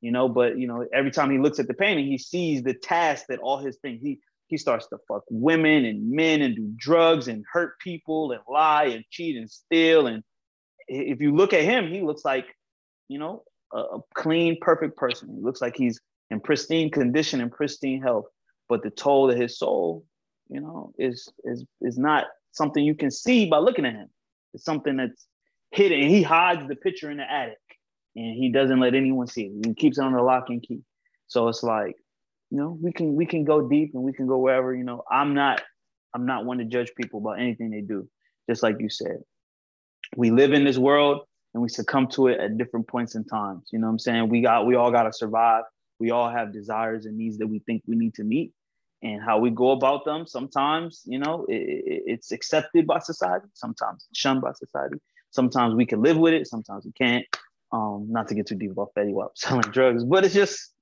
You 0.00 0.12
know, 0.12 0.28
but 0.28 0.58
you 0.58 0.68
know, 0.68 0.86
every 0.94 1.10
time 1.10 1.32
he 1.32 1.38
looks 1.38 1.58
at 1.58 1.66
the 1.66 1.74
painting, 1.74 2.06
he 2.06 2.18
sees 2.18 2.62
the 2.62 2.74
task 2.74 3.24
that 3.28 3.40
all 3.40 3.58
his 3.58 3.78
things, 3.78 4.00
he 4.00 4.20
he 4.46 4.56
starts 4.56 4.86
to 4.88 4.98
fuck 5.08 5.24
women 5.28 5.84
and 5.84 6.08
men 6.08 6.40
and 6.40 6.54
do 6.54 6.72
drugs 6.76 7.26
and 7.26 7.44
hurt 7.52 7.80
people 7.80 8.30
and 8.30 8.42
lie 8.48 8.84
and 8.84 9.04
cheat 9.10 9.36
and 9.36 9.50
steal. 9.50 10.06
And 10.06 10.22
if 10.86 11.20
you 11.20 11.34
look 11.34 11.52
at 11.52 11.64
him, 11.64 11.88
he 11.88 12.02
looks 12.02 12.24
like, 12.24 12.46
you 13.08 13.18
know, 13.18 13.42
a, 13.72 13.78
a 13.78 14.00
clean, 14.14 14.56
perfect 14.60 14.96
person. 14.96 15.28
He 15.34 15.40
looks 15.40 15.60
like 15.60 15.76
he's 15.76 16.00
in 16.30 16.40
pristine 16.40 16.90
condition 16.90 17.40
and 17.40 17.50
pristine 17.50 18.02
health. 18.02 18.26
But 18.68 18.82
the 18.82 18.90
toll 18.90 19.30
of 19.30 19.36
his 19.36 19.58
soul, 19.58 20.04
you 20.48 20.60
know, 20.60 20.92
is 20.98 21.28
is 21.44 21.64
is 21.80 21.98
not 21.98 22.26
something 22.52 22.84
you 22.84 22.94
can 22.94 23.10
see 23.10 23.48
by 23.48 23.58
looking 23.58 23.84
at 23.84 23.94
him. 23.94 24.08
It's 24.54 24.64
something 24.64 24.96
that's 24.96 25.26
hidden. 25.70 26.08
He 26.08 26.22
hides 26.22 26.66
the 26.66 26.76
picture 26.76 27.10
in 27.10 27.18
the 27.18 27.30
attic 27.30 27.58
and 28.16 28.34
he 28.34 28.50
doesn't 28.50 28.80
let 28.80 28.94
anyone 28.94 29.26
see 29.26 29.44
it. 29.44 29.66
He 29.66 29.74
keeps 29.74 29.98
it 29.98 30.02
on 30.02 30.14
the 30.14 30.22
lock 30.22 30.46
and 30.48 30.62
key. 30.62 30.80
So 31.28 31.48
it's 31.48 31.62
like, 31.62 31.96
you 32.50 32.58
know, 32.58 32.78
we 32.80 32.92
can 32.92 33.14
we 33.14 33.26
can 33.26 33.44
go 33.44 33.68
deep 33.68 33.92
and 33.94 34.02
we 34.02 34.12
can 34.12 34.26
go 34.26 34.38
wherever. 34.38 34.74
You 34.74 34.84
know, 34.84 35.02
I'm 35.10 35.34
not 35.34 35.62
I'm 36.14 36.26
not 36.26 36.44
one 36.44 36.58
to 36.58 36.64
judge 36.64 36.90
people 36.96 37.20
about 37.20 37.40
anything 37.40 37.70
they 37.70 37.82
do. 37.82 38.08
Just 38.48 38.62
like 38.62 38.76
you 38.80 38.88
said, 38.88 39.18
we 40.16 40.30
live 40.30 40.52
in 40.52 40.64
this 40.64 40.78
world 40.78 41.25
and 41.56 41.62
we 41.62 41.70
succumb 41.70 42.06
to 42.06 42.26
it 42.26 42.38
at 42.38 42.58
different 42.58 42.86
points 42.86 43.14
in 43.14 43.24
times. 43.24 43.70
You 43.72 43.78
know 43.78 43.86
what 43.86 43.92
I'm 43.92 43.98
saying? 43.98 44.28
We 44.28 44.42
got 44.42 44.66
we 44.66 44.74
all 44.74 44.90
got 44.90 45.04
to 45.04 45.12
survive. 45.12 45.64
We 45.98 46.10
all 46.10 46.28
have 46.30 46.52
desires 46.52 47.06
and 47.06 47.16
needs 47.16 47.38
that 47.38 47.46
we 47.46 47.60
think 47.60 47.82
we 47.86 47.96
need 47.96 48.12
to 48.16 48.24
meet. 48.24 48.52
And 49.02 49.22
how 49.22 49.38
we 49.38 49.48
go 49.48 49.70
about 49.70 50.04
them, 50.04 50.26
sometimes, 50.26 51.00
you 51.06 51.18
know, 51.18 51.46
it, 51.48 51.54
it- 51.54 52.02
it's 52.06 52.30
accepted 52.30 52.86
by 52.86 52.98
society, 52.98 53.46
sometimes 53.54 54.06
shunned 54.12 54.42
by 54.42 54.52
society. 54.52 54.96
Sometimes 55.30 55.74
we 55.74 55.86
can 55.86 56.02
live 56.02 56.18
with 56.18 56.34
it, 56.34 56.46
sometimes 56.46 56.84
we 56.84 56.92
can't. 56.92 57.24
Um, 57.72 58.06
not 58.10 58.28
to 58.28 58.34
get 58.34 58.46
too 58.46 58.54
deep 58.54 58.72
about 58.72 58.90
Fetty 58.94 59.12
Wap 59.14 59.32
selling 59.36 59.70
drugs, 59.72 60.04
but 60.04 60.26
it's 60.26 60.34
just, 60.34 60.74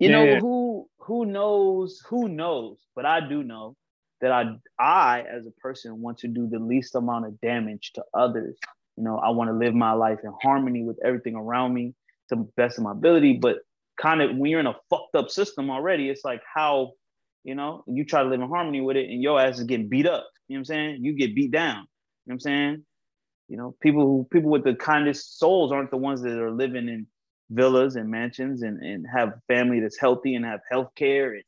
you 0.00 0.08
know, 0.08 0.26
Yeah. 0.26 0.40
who 0.40 0.88
who 0.98 1.24
knows, 1.24 2.00
who 2.08 2.28
knows, 2.28 2.78
but 2.96 3.06
I 3.06 3.20
do 3.28 3.44
know 3.44 3.76
that 4.20 4.32
I 4.32 4.56
I 4.80 5.20
as 5.22 5.46
a 5.46 5.52
person 5.52 6.02
want 6.02 6.18
to 6.18 6.26
do 6.28 6.48
the 6.48 6.58
least 6.58 6.96
amount 6.96 7.26
of 7.26 7.40
damage 7.40 7.92
to 7.94 8.02
others. 8.12 8.58
You 9.00 9.06
know, 9.06 9.16
I 9.16 9.30
want 9.30 9.48
to 9.48 9.56
live 9.56 9.74
my 9.74 9.92
life 9.92 10.18
in 10.24 10.32
harmony 10.42 10.84
with 10.84 10.98
everything 11.02 11.34
around 11.34 11.72
me 11.72 11.94
to 12.28 12.36
the 12.36 12.46
best 12.58 12.76
of 12.76 12.84
my 12.84 12.92
ability. 12.92 13.38
But 13.40 13.60
kind 13.98 14.20
of 14.20 14.36
when 14.36 14.50
you're 14.50 14.60
in 14.60 14.66
a 14.66 14.76
fucked 14.90 15.14
up 15.14 15.30
system 15.30 15.70
already, 15.70 16.10
it's 16.10 16.22
like 16.22 16.42
how, 16.54 16.92
you 17.42 17.54
know, 17.54 17.82
you 17.86 18.04
try 18.04 18.22
to 18.22 18.28
live 18.28 18.42
in 18.42 18.48
harmony 18.48 18.82
with 18.82 18.98
it 18.98 19.08
and 19.08 19.22
your 19.22 19.40
ass 19.40 19.58
is 19.58 19.64
getting 19.64 19.88
beat 19.88 20.06
up. 20.06 20.28
You 20.48 20.54
know 20.54 20.58
what 20.58 20.60
I'm 20.60 20.64
saying? 20.66 20.98
You 21.00 21.14
get 21.14 21.34
beat 21.34 21.50
down. 21.50 21.76
You 21.76 21.80
know 21.80 21.86
what 22.26 22.34
I'm 22.34 22.40
saying? 22.40 22.84
You 23.48 23.56
know, 23.56 23.74
people 23.80 24.02
who 24.02 24.28
people 24.30 24.50
with 24.50 24.64
the 24.64 24.74
kindest 24.74 25.38
souls 25.38 25.72
aren't 25.72 25.90
the 25.90 25.96
ones 25.96 26.20
that 26.20 26.38
are 26.38 26.52
living 26.52 26.86
in 26.90 27.06
villas 27.48 27.96
and 27.96 28.10
mansions 28.10 28.60
and, 28.60 28.82
and 28.82 29.06
have 29.10 29.32
family 29.48 29.80
that's 29.80 29.98
healthy 29.98 30.34
and 30.34 30.44
have 30.44 30.60
health 30.70 30.90
care 30.94 31.32
and 31.32 31.42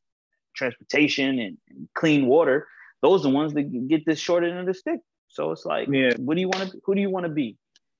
transportation 0.56 1.38
and, 1.38 1.58
and 1.68 1.86
clean 1.94 2.24
water. 2.24 2.66
Those 3.02 3.20
are 3.20 3.28
the 3.28 3.34
ones 3.34 3.52
that 3.52 3.88
get 3.88 4.06
this 4.06 4.18
short 4.18 4.42
end 4.42 4.58
of 4.58 4.64
the 4.64 4.72
stick. 4.72 5.00
So 5.32 5.50
it's 5.50 5.64
like, 5.64 5.88
Yeah. 5.90 6.12
what 6.18 6.34
do 6.34 6.40
you 6.42 6.48
want 6.48 6.70
to? 6.70 6.80
Who 6.84 6.94
do 6.94 7.00
you 7.00 7.08
want 7.10 7.24
to 7.24 7.32
be? 7.32 7.56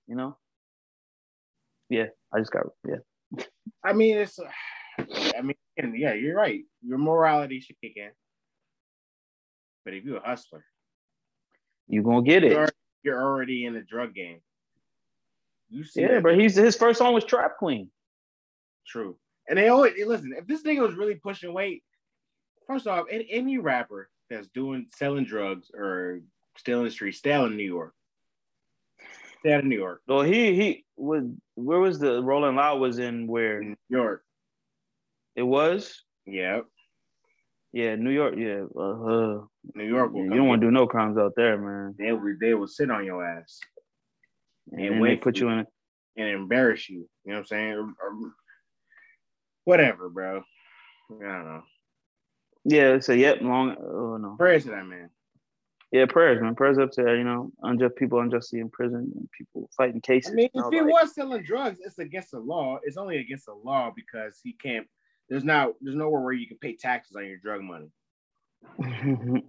You 0.06 0.16
know? 0.16 0.36
Yeah, 1.88 2.06
I 2.32 2.38
just 2.40 2.52
got 2.52 2.66
yeah. 2.86 3.44
I 3.82 3.94
mean, 3.94 4.18
it's. 4.18 4.38
I 4.98 5.40
mean, 5.40 5.56
yeah, 5.96 6.12
you're 6.12 6.36
right. 6.36 6.60
Your 6.82 6.98
morality 6.98 7.60
should 7.60 7.80
kick 7.80 7.96
in. 7.96 8.10
But 9.84 9.94
if 9.94 10.04
you're 10.04 10.18
a 10.18 10.26
hustler, 10.26 10.64
You 11.88 12.02
gonna 12.02 12.22
get 12.22 12.42
you're, 12.44 12.64
it? 12.64 12.74
you're 13.02 13.20
already 13.22 13.64
in 13.64 13.72
the 13.74 13.80
drug 13.80 14.14
game. 14.14 14.40
You 15.70 15.84
see, 15.84 16.02
Yeah, 16.02 16.20
but 16.20 16.38
he's 16.38 16.54
his 16.54 16.76
first 16.76 16.98
song 16.98 17.14
was 17.14 17.24
Trap 17.24 17.56
Queen. 17.56 17.90
true. 18.86 19.16
And 19.48 19.58
they 19.58 19.68
always 19.68 19.94
listen. 20.06 20.34
If 20.36 20.46
this 20.46 20.62
nigga 20.62 20.86
was 20.86 20.94
really 20.94 21.14
pushing 21.16 21.52
weight, 21.54 21.82
first 22.66 22.86
off, 22.86 23.06
any, 23.10 23.26
any 23.30 23.58
rapper 23.58 24.08
that's 24.30 24.48
doing 24.48 24.86
selling 24.94 25.24
drugs 25.24 25.70
or 25.74 26.20
still 26.56 26.78
in 26.80 26.84
the 26.86 26.90
street, 26.90 27.14
stay 27.14 27.32
out 27.32 27.50
in 27.50 27.56
New 27.56 27.64
York. 27.64 27.94
Stay 29.40 29.52
out 29.52 29.60
of 29.60 29.66
New 29.66 29.76
York. 29.78 30.02
Well, 30.06 30.22
he 30.22 30.54
he 30.54 30.84
was 30.96 31.24
where 31.54 31.80
was 31.80 31.98
the 31.98 32.22
Rolling 32.22 32.56
Loud 32.56 32.80
was 32.80 32.98
in 32.98 33.26
where 33.26 33.62
New 33.62 33.76
York. 33.88 34.22
it 35.34 35.42
was? 35.42 36.02
Yeah, 36.26 36.60
Yeah, 37.72 37.96
New 37.96 38.10
York. 38.10 38.34
Yeah, 38.36 38.64
uh, 38.76 38.80
uh, 38.80 39.40
New 39.74 39.84
York. 39.84 40.12
You 40.14 40.30
don't 40.30 40.46
want 40.46 40.60
to 40.60 40.66
do 40.68 40.70
no 40.70 40.86
crimes 40.86 41.18
out 41.18 41.32
there, 41.36 41.58
man. 41.58 41.94
They 41.98 42.12
will. 42.12 42.36
They 42.40 42.54
will 42.54 42.68
sit 42.68 42.90
on 42.90 43.04
your 43.04 43.24
ass 43.26 43.58
And, 44.70 44.80
And 44.86 45.00
wait 45.00 45.16
they 45.18 45.24
put 45.24 45.38
you 45.38 45.48
you. 45.50 45.58
in. 45.58 45.66
and 46.16 46.28
embarrass 46.28 46.88
you. 46.88 47.08
You 47.24 47.32
know 47.32 47.34
what 47.34 47.38
I'm 47.40 47.46
saying? 47.46 47.72
Or, 47.72 47.80
or 47.82 48.32
whatever, 49.64 50.08
bro. 50.08 50.42
I 51.10 51.14
don't 51.24 51.44
know. 51.44 51.62
Yeah, 52.64 53.00
so 53.00 53.12
yep, 53.12 53.40
long. 53.40 53.74
Oh 53.80 54.16
no. 54.18 54.36
Prayers 54.38 54.64
to 54.64 54.70
that 54.70 54.86
man. 54.86 55.10
Yeah, 55.92 56.06
prayers, 56.06 56.40
man. 56.40 56.54
Prayers 56.54 56.78
up 56.78 56.90
to 56.92 57.02
you 57.02 57.24
know 57.24 57.52
unjust 57.62 57.96
people 57.96 58.20
unjustly 58.20 58.60
in 58.60 58.70
prison 58.70 59.12
and 59.14 59.28
people 59.36 59.68
fighting 59.76 60.00
cases. 60.00 60.32
I 60.32 60.34
mean, 60.34 60.50
if 60.54 60.64
he 60.70 60.78
that. 60.78 60.86
was 60.86 61.14
selling 61.14 61.42
drugs, 61.42 61.78
it's 61.84 61.98
against 61.98 62.30
the 62.30 62.40
law. 62.40 62.78
It's 62.82 62.96
only 62.96 63.18
against 63.18 63.46
the 63.46 63.54
law 63.54 63.92
because 63.94 64.40
he 64.42 64.54
can't. 64.54 64.86
There's 65.28 65.44
not. 65.44 65.74
There's 65.80 65.96
nowhere 65.96 66.22
where 66.22 66.32
you 66.32 66.48
can 66.48 66.58
pay 66.58 66.76
taxes 66.76 67.14
on 67.14 67.26
your 67.26 67.38
drug 67.38 67.60
money. 67.62 67.90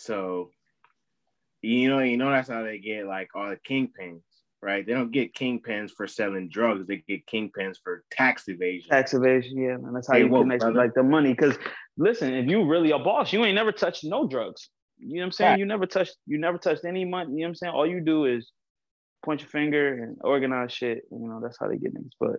So, 0.00 0.50
you 1.60 1.90
know, 1.90 1.98
you 2.00 2.16
know 2.16 2.30
that's 2.30 2.48
how 2.48 2.62
they 2.62 2.78
get 2.78 3.06
like 3.06 3.28
all 3.34 3.50
the 3.50 3.56
kingpins, 3.56 4.22
right? 4.62 4.86
They 4.86 4.94
don't 4.94 5.10
get 5.10 5.34
kingpins 5.34 5.90
for 5.94 6.06
selling 6.06 6.48
drugs. 6.48 6.86
They 6.86 7.04
get 7.06 7.26
kingpins 7.26 7.76
for 7.82 8.04
tax 8.10 8.48
evasion. 8.48 8.88
Tax 8.88 9.12
evasion, 9.12 9.58
yeah, 9.58 9.76
man. 9.76 9.92
That's 9.92 10.08
how 10.08 10.16
you 10.16 10.30
connect 10.30 10.64
like 10.64 10.94
the 10.94 11.02
money. 11.02 11.34
Because 11.34 11.58
listen, 11.98 12.32
if 12.32 12.48
you 12.48 12.64
really 12.64 12.92
a 12.92 12.98
boss, 12.98 13.32
you 13.32 13.44
ain't 13.44 13.54
never 13.54 13.72
touched 13.72 14.04
no 14.04 14.26
drugs. 14.26 14.70
You 15.00 15.16
know 15.16 15.20
what 15.20 15.26
I'm 15.26 15.32
saying? 15.32 15.50
Fact. 15.52 15.58
You 15.60 15.66
never 15.66 15.86
touched 15.86 16.16
you 16.26 16.38
never 16.38 16.58
touched 16.58 16.84
any 16.84 17.04
money. 17.04 17.32
You 17.32 17.38
know 17.38 17.42
what 17.44 17.48
I'm 17.48 17.54
saying? 17.56 17.72
All 17.72 17.86
you 17.86 18.00
do 18.00 18.26
is 18.26 18.50
point 19.24 19.40
your 19.40 19.48
finger 19.48 20.02
and 20.02 20.18
organize 20.22 20.72
shit. 20.72 21.02
You 21.10 21.28
know, 21.28 21.40
that's 21.42 21.58
how 21.58 21.68
they 21.68 21.76
get 21.76 21.92
things. 21.92 22.12
But 22.18 22.36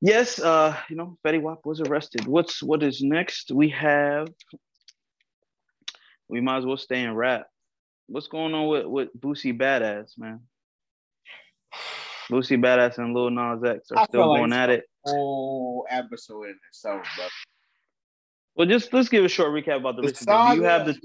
yes, 0.00 0.40
uh, 0.40 0.76
you 0.88 0.96
know, 0.96 1.16
Fetty 1.26 1.40
Wap 1.40 1.64
was 1.64 1.80
arrested. 1.80 2.26
What's 2.26 2.62
what 2.62 2.82
is 2.82 3.00
next? 3.02 3.50
We 3.50 3.70
have 3.70 4.28
we 6.28 6.40
might 6.40 6.58
as 6.58 6.66
well 6.66 6.76
stay 6.76 7.02
in 7.02 7.14
rap. 7.14 7.46
What's 8.06 8.28
going 8.28 8.54
on 8.54 8.68
with, 8.68 8.86
with 8.86 9.08
Boosie 9.18 9.56
Badazz, 9.56 10.18
man? 10.18 10.40
Boosie 12.30 12.60
Badazz 12.60 12.98
and 12.98 13.14
Lil 13.14 13.30
Nas 13.30 13.62
X 13.64 13.90
are 13.90 13.98
I 13.98 14.04
still 14.04 14.22
feel 14.22 14.30
like 14.30 14.40
going 14.40 14.52
at 14.52 14.70
it. 14.70 14.84
Whole 15.04 15.86
episode 15.90 16.44
in 16.44 16.58
itself, 16.68 17.06
bro. 17.16 17.26
Well, 18.54 18.66
just 18.68 18.92
let's 18.92 19.08
give 19.08 19.24
a 19.24 19.28
short 19.28 19.50
recap 19.50 19.78
about 19.78 19.96
the, 19.96 20.02
The 20.02 20.08
recent. 20.08 20.56
You 20.56 20.62
have 20.64 20.86
the 20.86 20.98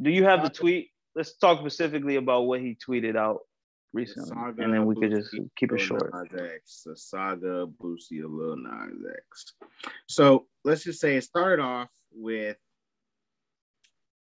Do 0.00 0.10
you 0.10 0.24
have 0.24 0.42
the 0.42 0.50
tweet? 0.50 0.90
Let's 1.14 1.36
talk 1.36 1.60
specifically 1.60 2.16
about 2.16 2.42
what 2.42 2.60
he 2.60 2.76
tweeted 2.76 3.16
out 3.16 3.40
recently, 3.92 4.28
saga 4.28 4.62
and 4.62 4.72
then 4.72 4.86
we 4.86 4.94
could 4.94 5.10
just 5.10 5.34
keep 5.56 5.72
it 5.72 5.80
short. 5.80 6.10
X, 6.38 6.82
the 6.86 6.96
saga 6.96 7.48
of 7.48 7.70
Boosie 7.70 8.24
of 8.24 8.30
Lil 8.30 8.56
Nas 8.56 9.04
X. 9.16 9.54
So 10.08 10.46
let's 10.64 10.84
just 10.84 11.00
say 11.00 11.16
it 11.16 11.24
started 11.24 11.62
off 11.62 11.90
with. 12.12 12.56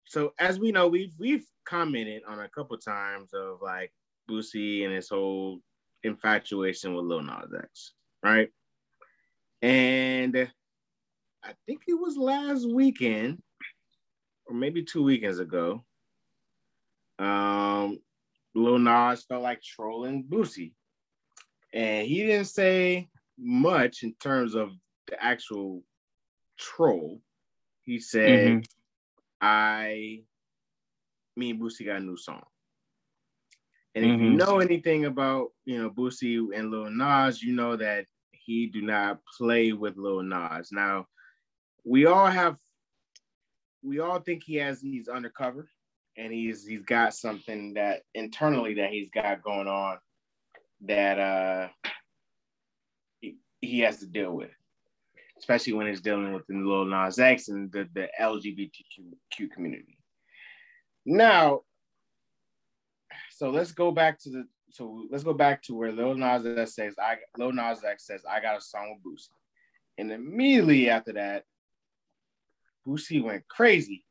So 0.06 0.34
as 0.40 0.60
we 0.60 0.72
know, 0.72 0.88
we've 0.88 1.14
we've 1.18 1.46
commented 1.66 2.22
on 2.28 2.40
a 2.40 2.50
couple 2.50 2.78
times 2.78 3.34
of 3.34 3.58
like 3.62 3.92
Boosie 4.30 4.86
and 4.86 4.94
his 4.94 5.10
whole 5.10 5.62
infatuation 6.04 6.94
with 6.94 7.06
Lil 7.06 7.24
Nas 7.24 7.52
X, 7.58 7.94
right? 8.24 8.50
And 9.62 10.48
I 11.44 11.54
think 11.66 11.82
it 11.88 11.96
was 11.96 12.18
last 12.18 12.70
weekend, 12.70 13.42
or 14.46 14.56
maybe 14.56 14.84
two 14.84 15.04
weekends 15.04 15.40
ago. 15.40 15.84
Um, 17.20 18.00
Lil 18.54 18.80
Nas 18.80 19.24
felt 19.24 19.44
like 19.44 19.62
trolling 19.62 20.24
Boosie. 20.24 20.74
And 21.74 22.08
he 22.08 22.26
didn't 22.26 22.46
say 22.46 23.10
much 23.38 24.04
in 24.04 24.14
terms 24.16 24.56
of 24.56 24.72
the 25.08 25.22
actual 25.22 25.84
troll. 26.58 27.22
He 27.82 28.00
said, 28.00 28.48
Mhm. 28.48 28.66
I, 29.42 30.24
me 31.36 31.52
and 31.52 31.60
Boosie 31.60 31.86
got 31.86 31.98
a 31.98 32.00
new 32.00 32.18
song. 32.18 32.46
And 33.94 34.06
if 34.06 34.12
you 34.12 34.32
Mhm. 34.32 34.38
know 34.38 34.60
anything 34.60 35.06
about, 35.06 35.54
you 35.64 35.78
know, 35.78 35.90
Boosie 35.90 36.54
and 36.54 36.70
Lil 36.70 36.90
Nas, 36.90 37.42
you 37.42 37.54
know 37.54 37.76
that 37.78 38.08
he 38.32 38.68
do 38.68 38.82
not 38.82 39.24
play 39.38 39.72
with 39.74 39.98
Lil 39.98 40.22
Nas. 40.24 40.72
Now, 40.72 41.08
we 41.84 42.06
all 42.06 42.28
have, 42.28 42.60
we 43.86 44.00
all 44.00 44.20
think 44.20 44.44
he 44.44 44.56
has, 44.56 44.82
he's 44.82 45.08
undercover 45.08 45.70
and 46.18 46.32
he's 46.32 46.66
he's 46.66 46.84
got 46.84 47.14
something 47.14 47.74
that 47.74 48.02
internally 48.14 48.76
that 48.76 48.90
he's 48.90 49.10
got 49.10 49.44
going 49.44 49.68
on 49.68 49.98
that 50.82 51.20
uh 51.20 51.68
he, 53.22 53.38
he 53.62 53.80
has 53.80 53.98
to 53.98 54.08
deal 54.08 54.32
with, 54.32 54.52
especially 55.40 55.74
when 55.74 55.88
he's 55.88 56.02
dealing 56.02 56.34
with 56.34 56.46
the 56.48 56.56
Lil 56.56 56.86
Nas 56.86 57.20
X 57.20 57.50
and 57.50 57.72
the, 57.72 57.88
the 57.94 58.08
LGBTQ 58.22 59.52
community. 59.54 59.98
Now, 61.06 61.62
so 63.32 63.50
let's 63.50 63.72
go 63.72 63.92
back 63.92 64.20
to 64.22 64.30
the 64.30 64.48
so 64.70 65.06
let's 65.10 65.24
go 65.24 65.34
back 65.34 65.62
to 65.64 65.76
where 65.76 65.92
Lil 65.92 66.16
Nas 66.16 66.46
X 66.46 66.76
says 66.76 66.96
I 67.00 67.18
Lil 67.38 67.54
Nas 67.54 67.84
X 67.84 68.06
says 68.06 68.24
I 68.30 68.42
got 68.42 68.58
a 68.58 68.62
song 68.62 68.98
with 69.04 69.14
Boosie, 69.14 69.30
and 69.98 70.12
immediately 70.12 70.90
after 70.90 71.14
that, 71.14 71.44
Boosie 72.88 73.24
went 73.24 73.48
crazy 73.48 74.04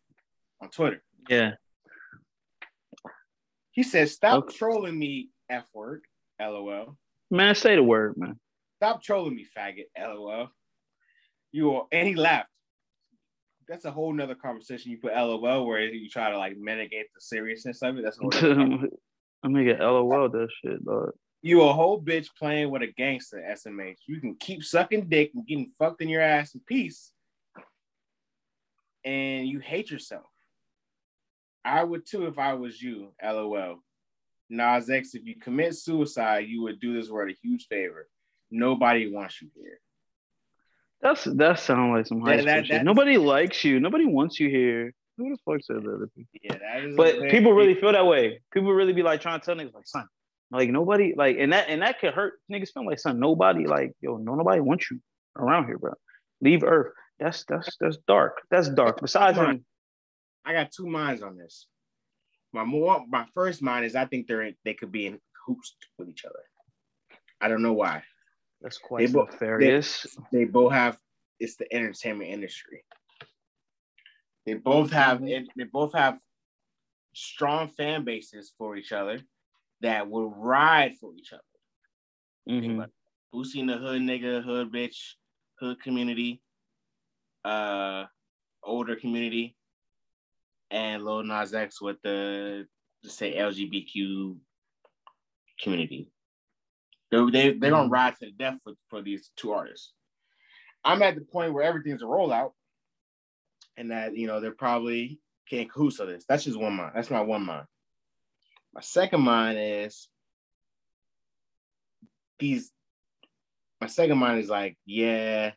on 0.60 0.70
Twitter. 0.70 1.02
Yeah. 1.28 1.52
He 3.72 3.82
said, 3.82 4.08
"Stop 4.08 4.44
Okay. 4.44 4.56
trolling 4.56 4.98
me, 4.98 5.30
f 5.48 5.68
word, 5.74 6.02
lol. 6.40 6.96
Man, 7.30 7.54
say 7.54 7.74
the 7.76 7.82
word, 7.82 8.16
man. 8.16 8.38
Stop 8.76 9.02
trolling 9.02 9.34
me, 9.34 9.46
faggot, 9.56 9.86
lol. 9.98 10.48
You 11.52 11.72
are, 11.76 11.86
and 11.92 12.06
he 12.08 12.14
laughed. 12.14 12.50
That's 13.66 13.84
a 13.84 13.90
whole 13.90 14.12
nother 14.12 14.34
conversation. 14.34 14.90
You 14.92 14.98
put 14.98 15.14
lol 15.14 15.66
where 15.66 15.80
you 15.80 16.08
try 16.08 16.30
to 16.30 16.38
like 16.38 16.56
mitigate 16.56 17.06
the 17.14 17.20
seriousness 17.20 17.82
of 17.82 17.98
it. 17.98 18.02
That's 18.02 18.18
a 18.18 18.22
whole 18.22 18.30
nother 18.30 18.54
conversation. 18.54 18.98
I'm 19.42 19.52
gonna 19.52 19.64
get 19.64 19.80
LOL 19.80 20.28
that 20.30 20.48
shit, 20.62 20.84
dog. 20.84 21.12
you 21.42 21.60
a 21.62 21.72
whole 21.72 22.00
bitch 22.00 22.28
playing 22.38 22.70
with 22.70 22.82
a 22.82 22.86
gangster, 22.86 23.44
SMH. 23.46 23.98
You 24.06 24.20
can 24.20 24.34
keep 24.36 24.62
sucking 24.64 25.08
dick 25.08 25.32
and 25.34 25.46
getting 25.46 25.70
fucked 25.78 26.00
in 26.00 26.08
your 26.08 26.22
ass 26.22 26.54
in 26.54 26.60
peace, 26.60 27.12
and 29.04 29.46
you 29.46 29.58
hate 29.58 29.90
yourself. 29.90 30.26
I 31.64 31.82
would 31.82 32.06
too 32.06 32.26
if 32.26 32.38
I 32.38 32.54
was 32.54 32.80
you, 32.80 33.08
lol. 33.22 33.78
Nas 34.50 34.90
X, 34.90 35.14
if 35.14 35.24
you 35.24 35.36
commit 35.36 35.74
suicide, 35.74 36.46
you 36.48 36.62
would 36.62 36.78
do 36.80 36.94
this 36.94 37.08
world 37.10 37.30
a 37.30 37.34
huge 37.42 37.66
favor. 37.68 38.08
Nobody 38.50 39.10
wants 39.10 39.40
you 39.40 39.48
here. 39.54 39.80
That's 41.00 41.24
that 41.24 41.58
sounds 41.58 41.96
like 41.96 42.06
some 42.06 42.20
high 42.20 42.36
Yeah, 42.36 42.42
that- 42.44 42.66
shit. 42.66 42.84
Nobody 42.84 43.16
likes 43.18 43.64
you. 43.64 43.80
Nobody 43.80 44.06
wants 44.06 44.38
you 44.38 44.48
here. 44.48 44.92
Who 45.16 45.30
the 45.30 45.38
fuck 45.44 45.62
said 45.62 45.82
that? 45.82 46.08
Yeah, 46.42 46.58
that 46.58 46.84
is. 46.84 46.96
But 46.96 47.30
people 47.30 47.52
really 47.52 47.74
feel 47.74 47.92
that 47.92 48.06
way. 48.06 48.40
People 48.52 48.72
really 48.72 48.92
be 48.92 49.02
like 49.02 49.20
trying 49.20 49.38
to 49.38 49.46
tell 49.46 49.54
niggas 49.54 49.74
like, 49.74 49.86
son, 49.86 50.06
like 50.50 50.70
nobody 50.70 51.14
like, 51.16 51.36
and 51.38 51.52
that 51.52 51.68
and 51.68 51.82
that 51.82 52.00
could 52.00 52.14
hurt 52.14 52.34
niggas 52.50 52.72
feel 52.72 52.84
like, 52.86 52.98
son, 52.98 53.20
nobody 53.20 53.66
like, 53.66 53.92
yo, 54.00 54.16
no, 54.16 54.34
nobody 54.34 54.60
wants 54.60 54.90
you 54.90 55.00
around 55.36 55.66
here, 55.66 55.78
bro. 55.78 55.92
Leave 56.40 56.64
Earth. 56.64 56.92
That's 57.24 57.42
that's 57.48 57.74
that's 57.80 57.96
dark. 58.06 58.42
That's 58.50 58.68
dark. 58.68 59.00
Besides 59.00 59.38
him, 59.38 59.64
I 60.44 60.52
got 60.52 60.70
two 60.70 60.86
minds 60.86 61.22
on 61.22 61.38
this. 61.38 61.66
My 62.52 62.64
more, 62.64 63.02
my 63.08 63.24
first 63.32 63.62
mind 63.62 63.86
is 63.86 63.96
I 63.96 64.04
think 64.04 64.26
they're 64.26 64.42
in, 64.42 64.54
they 64.62 64.74
could 64.74 64.92
be 64.92 65.06
in 65.06 65.18
hoops 65.46 65.74
with 65.98 66.10
each 66.10 66.26
other. 66.26 66.44
I 67.40 67.48
don't 67.48 67.62
know 67.62 67.72
why. 67.72 68.02
that's 68.60 68.76
quite 68.76 69.06
They 69.06 69.12
bo- 69.12 69.24
nefarious. 69.24 70.06
they 70.32 70.44
both 70.44 70.72
have 70.72 70.98
it's 71.40 71.56
the 71.56 71.66
entertainment 71.74 72.30
industry. 72.30 72.84
They 74.44 74.52
both 74.54 74.90
have 74.92 75.20
Mhm. 75.20 75.46
they 75.56 75.64
both 75.64 75.94
have 75.94 76.18
strong 77.14 77.68
fan 77.70 78.04
bases 78.04 78.52
for 78.58 78.76
each 78.76 78.92
other 78.92 79.18
that 79.80 80.10
will 80.10 80.28
ride 80.28 80.98
for 80.98 81.14
each 81.14 81.32
other. 81.32 81.42
Mhm. 82.50 82.90
Boosie 83.32 83.60
in 83.60 83.66
the 83.66 83.78
hood 83.78 84.02
nigga, 84.02 84.44
hood 84.44 84.70
bitch, 84.70 85.14
hood 85.58 85.80
community, 85.80 86.42
uh 87.44 88.04
older 88.62 88.96
community, 88.96 89.56
and 90.70 91.04
Lil 91.04 91.22
Nas 91.24 91.54
X 91.54 91.80
with 91.80 91.96
the 92.02 92.66
say 93.04 93.36
LGBTQ 93.36 94.36
community. 95.60 96.10
They're, 97.10 97.30
they, 97.30 97.52
they're 97.52 97.70
gonna 97.70 97.88
Mhm. 97.88 97.92
ride 97.92 98.14
to 98.16 98.26
the 98.26 98.32
death 98.32 98.58
for, 98.64 98.72
for 98.88 99.02
these 99.02 99.30
two 99.36 99.52
artists. 99.52 99.92
I'm 100.84 101.02
at 101.02 101.14
the 101.14 101.20
point 101.20 101.52
where 101.52 101.62
everything's 101.62 102.02
a 102.02 102.06
rollout, 102.06 102.52
and 103.76 103.90
that 103.90 104.16
you 104.16 104.26
know 104.26 104.40
they're 104.40 104.52
probably 104.52 105.20
can't 105.48 105.70
cahoots 105.70 106.00
of 106.00 106.08
this. 106.08 106.24
That's 106.26 106.44
just 106.44 106.58
one 106.58 106.74
mind. 106.74 106.92
That's 106.94 107.10
my 107.10 107.20
one 107.20 107.44
mind. 107.44 107.66
My 108.72 108.80
second 108.80 109.20
mind 109.20 109.58
is 109.60 110.08
these. 112.38 112.72
My 113.80 113.86
second 113.86 114.18
mind 114.18 114.40
is 114.40 114.48
like, 114.48 114.78
yeah, 114.86 115.52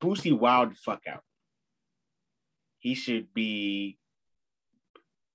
Boosie 0.00 0.36
wild 0.36 0.72
the 0.72 0.76
fuck 0.76 1.02
out. 1.08 1.22
He 2.78 2.94
should 2.94 3.32
be. 3.34 3.98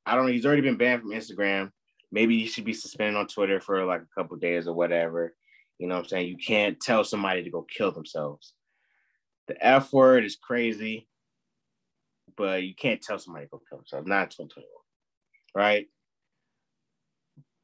I 0.06 0.16
don't 0.16 0.26
know. 0.26 0.32
He's 0.32 0.46
already 0.46 0.62
been 0.62 0.78
banned 0.78 1.02
from 1.02 1.12
Instagram. 1.12 1.72
Maybe 2.12 2.40
he 2.40 2.46
should 2.46 2.66
be 2.66 2.74
suspended 2.74 3.16
on 3.16 3.28
Twitter 3.28 3.60
for 3.60 3.84
like 3.86 4.02
a 4.02 4.20
couple 4.20 4.38
days 4.38 4.68
or 4.68 4.74
whatever. 4.74 5.36
You 5.78 5.88
know 5.88 5.96
what 5.96 6.04
I'm 6.04 6.08
saying? 6.08 6.28
You 6.28 6.38
can't 6.38 6.80
tell 6.80 7.04
somebody 7.04 7.44
to 7.44 7.50
go 7.50 7.64
kill 7.64 7.92
themselves. 7.92 8.54
The 9.48 9.64
F 9.64 9.92
word 9.94 10.26
is 10.26 10.36
crazy, 10.36 11.08
but 12.38 12.64
you 12.64 12.74
can't 12.74 13.02
tell 13.02 13.20
somebody 13.20 13.46
to 13.46 13.52
go 13.52 13.62
kill 13.70 13.80
themselves. 13.80 14.08
Not 14.08 14.24
in 14.40 14.48
2021, 14.48 14.66
right? 15.54 15.88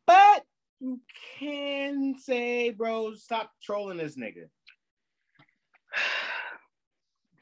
But 0.05 0.43
you 0.79 0.99
can 1.39 2.15
say, 2.19 2.71
bro, 2.71 3.13
stop 3.15 3.51
trolling 3.63 3.97
this 3.97 4.17
nigga. 4.17 4.49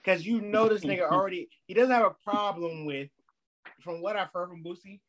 Because 0.04 0.26
you 0.26 0.42
know 0.42 0.68
this 0.70 0.82
nigga 0.82 1.10
already, 1.12 1.50
he 1.68 1.74
doesn't 1.74 1.92
have 1.92 2.06
a 2.06 2.16
problem 2.24 2.86
with, 2.86 3.10
from 3.82 4.02
what 4.02 4.16
I've 4.16 4.30
heard 4.34 4.50
from 4.50 4.64
Boosie, 4.64 5.00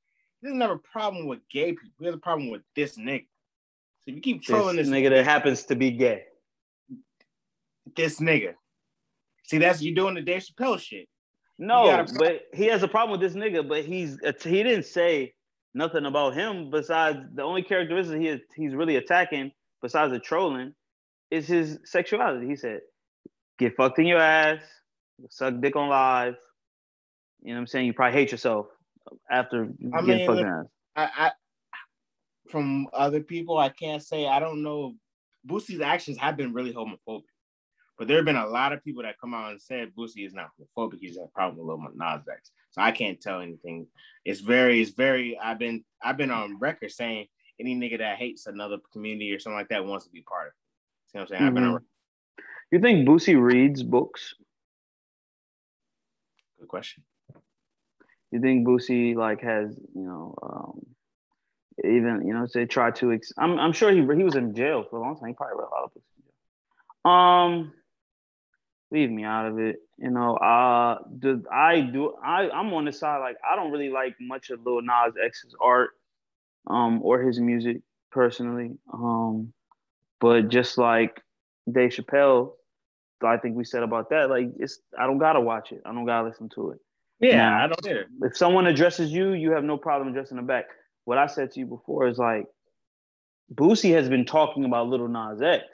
he 0.41 0.47
doesn't 0.47 0.61
have 0.61 0.71
a 0.71 0.79
problem 0.79 1.27
with 1.27 1.41
gay 1.51 1.73
people. 1.73 1.91
He 1.99 2.07
has 2.07 2.15
a 2.15 2.19
problem 2.19 2.51
with 2.51 2.63
this 2.75 2.97
nigga. 2.97 3.27
So 4.01 4.09
if 4.09 4.17
you 4.17 4.21
keep 4.21 4.43
trolling 4.43 4.77
this, 4.77 4.89
nigga 4.89 5.11
that 5.11 5.25
happens 5.25 5.65
to 5.65 5.77
be 5.77 5.91
gay. 5.91 6.25
this 7.97 8.21
nigga. 8.21 8.55
See, 9.45 9.59
that's 9.59 9.83
you 9.83 9.95
doing 9.95 10.15
the 10.15 10.23
Dave 10.23 10.43
Chappelle 10.43 10.81
shit. 10.81 11.09
No, 11.59 12.07
but 12.19 12.43
he 12.55 12.67
has 12.67 12.83
a 12.83 12.89
problem 12.89 13.21
with 13.21 13.21
this 13.21 13.41
nigga. 13.41 13.69
But 13.69 13.85
he's 13.85 14.17
he 14.43 14.63
didn't 14.63 14.87
say 14.87 15.35
nothing 15.75 16.07
about 16.07 16.35
him 16.35 16.71
besides 16.71 17.19
the 17.35 17.43
only 17.43 17.63
characteristic 17.63 18.21
he 18.21 18.29
is, 18.29 18.41
he's 18.57 18.75
really 18.75 18.97
attacking 18.97 19.53
besides 19.83 20.13
the 20.13 20.19
trolling 20.19 20.73
is 21.31 21.47
his 21.47 21.79
sexuality. 21.85 22.47
He 22.47 22.57
said, 22.57 22.81
"Get 23.59 23.77
fucked 23.77 23.99
in 23.99 24.07
your 24.07 24.21
ass, 24.21 24.63
suck 25.29 25.61
dick 25.61 25.77
on 25.77 25.89
live." 25.89 26.37
You 27.43 27.49
know 27.49 27.55
what 27.55 27.61
I'm 27.61 27.67
saying? 27.67 27.87
You 27.87 27.93
probably 27.93 28.19
hate 28.19 28.33
yourself. 28.33 28.67
after 29.31 29.69
I 29.95 30.03
getting 30.03 30.19
mean, 30.19 30.27
fucking 30.27 30.45
ass. 30.45 30.67
I, 30.97 31.11
I 31.27 31.33
from 32.51 32.89
other 32.93 33.21
people, 33.21 33.59
I 33.59 33.69
can't 33.69 34.03
say 34.03 34.27
I 34.27 34.41
don't 34.41 34.63
know. 34.63 34.95
Boosie's 35.49 35.81
actions 35.81 36.19
have 36.19 36.37
been 36.37 36.53
really 36.53 36.73
homophobic, 36.73 37.23
but 37.99 38.09
there 38.09 38.17
have 38.17 38.27
been 38.27 38.37
a 38.37 38.47
lot 38.47 38.73
of 38.73 38.85
people 38.85 39.03
that 39.03 39.19
come 39.19 39.33
out 39.33 39.53
and 39.53 39.61
said 39.61 39.93
Boosie 39.97 40.27
is 40.27 40.35
not 40.35 40.51
homophobic. 40.59 40.99
He's 41.01 41.17
a 41.17 41.27
problem 41.35 41.67
with 41.67 41.79
Lil 41.79 41.91
Nas 41.95 42.29
X. 42.31 42.51
So 42.73 42.83
I 42.83 42.93
can't 42.93 43.21
tell 43.21 43.41
anything. 43.41 43.87
It's 44.25 44.41
very, 44.41 44.81
it's 44.81 44.91
very. 44.91 45.39
I've 45.39 45.59
been, 45.59 45.83
I've 46.03 46.17
been 46.17 46.31
on 46.31 46.59
record 46.59 46.93
saying 46.93 47.27
any 47.59 47.75
nigga 47.75 47.99
that 47.99 48.19
hates 48.19 48.47
another 48.47 48.79
community 48.93 49.33
or 49.33 49.39
something 49.39 49.59
like 49.59 49.69
that 49.69 49.85
wants 49.85 50.05
to 50.07 50.11
be 50.11 50.23
part 50.23 50.49
of 50.49 50.53
it. 50.53 50.55
See 51.13 51.19
what 51.19 51.23
I'm 51.23 51.29
saying? 51.29 51.43
I've 51.43 51.55
been 51.55 51.65
on 51.65 51.75
Mhm. 51.81 51.85
You 52.71 52.81
think 52.81 53.09
Boosie 53.09 53.41
reads 53.41 53.83
books? 53.83 54.35
Good 56.61 56.69
question. 56.69 57.03
You 58.31 58.41
think 58.41 58.67
Boosie 58.67 59.17
like 59.17 59.41
has 59.43 59.77
you 59.95 60.03
know 60.03 60.35
um, 60.43 60.81
even 61.85 62.27
you 62.27 62.33
know 62.33 62.47
say 62.47 62.67
try 62.67 62.91
to 62.93 63.13
ex- 63.13 63.33
I'm 63.39 63.59
I'm 63.59 63.73
sure 63.73 63.91
he 63.91 64.01
he 64.01 64.25
was 64.25 64.37
in 64.37 64.55
jail 64.55 64.85
for 64.89 64.99
a 64.99 65.03
long 65.03 65.17
time. 65.17 65.29
He 65.29 65.35
probably 65.35 65.57
read 65.57 65.67
a 65.67 65.75
lot 65.75 65.85
of 65.85 65.95
books. 65.95 66.07
Um, 67.05 67.73
leave 68.91 69.11
me 69.11 69.25
out 69.25 69.47
of 69.47 69.59
it. 69.59 69.77
You 69.99 70.11
know, 70.11 70.37
uh, 70.37 70.99
do 71.19 71.43
I 71.53 71.81
do 71.81 72.15
I 72.23 72.51
I'm 72.51 72.73
on 72.73 72.85
the 72.85 72.93
side 72.93 73.19
like 73.19 73.37
I 73.51 73.57
don't 73.57 73.73
really 73.73 73.91
like 73.91 74.15
much 74.21 74.51
of 74.51 74.65
Lil 74.65 74.83
Nas 74.83 75.15
X's 75.23 75.55
art, 75.61 75.91
um, 76.67 77.01
or 77.03 77.21
his 77.23 77.41
music 77.41 77.79
personally. 78.13 78.73
Um, 78.93 79.53
but 80.21 80.49
just 80.49 80.79
like 80.79 81.21
Dave 81.71 81.91
Chappelle, 81.91 82.53
I 83.29 83.37
think 83.37 83.57
we 83.57 83.65
said 83.65 83.83
about 83.83 84.11
that. 84.11 84.31
Like 84.31 84.49
it's 84.59 84.79
I 84.99 85.07
don't 85.07 85.19
gotta 85.19 85.41
watch 85.41 85.73
it. 85.73 85.83
I 85.85 85.93
don't 85.93 86.07
gotta 86.07 86.29
listen 86.29 86.49
to 86.55 86.71
it 86.71 86.79
Yeah, 87.21 87.51
Nah. 87.51 87.65
I 87.65 87.67
don't 87.67 87.87
either. 87.87 88.07
if 88.23 88.37
someone 88.37 88.67
addresses 88.67 89.11
you, 89.13 89.33
you 89.33 89.53
have 89.53 89.65
no 89.65 89.77
problem 89.77 90.09
addressing 90.09 90.37
them 90.37 90.47
back. 90.47 90.65
What 91.05 91.19
I 91.19 91.27
said 91.27 91.51
to 91.53 91.61
you 91.61 91.67
before 91.67 92.07
is 92.09 92.19
like, 92.19 92.47
Boosie 93.55 93.93
has 93.95 94.09
been 94.09 94.25
talking 94.25 94.65
about 94.65 94.89
Little 94.89 95.09
Nas 95.09 95.43
X 95.43 95.65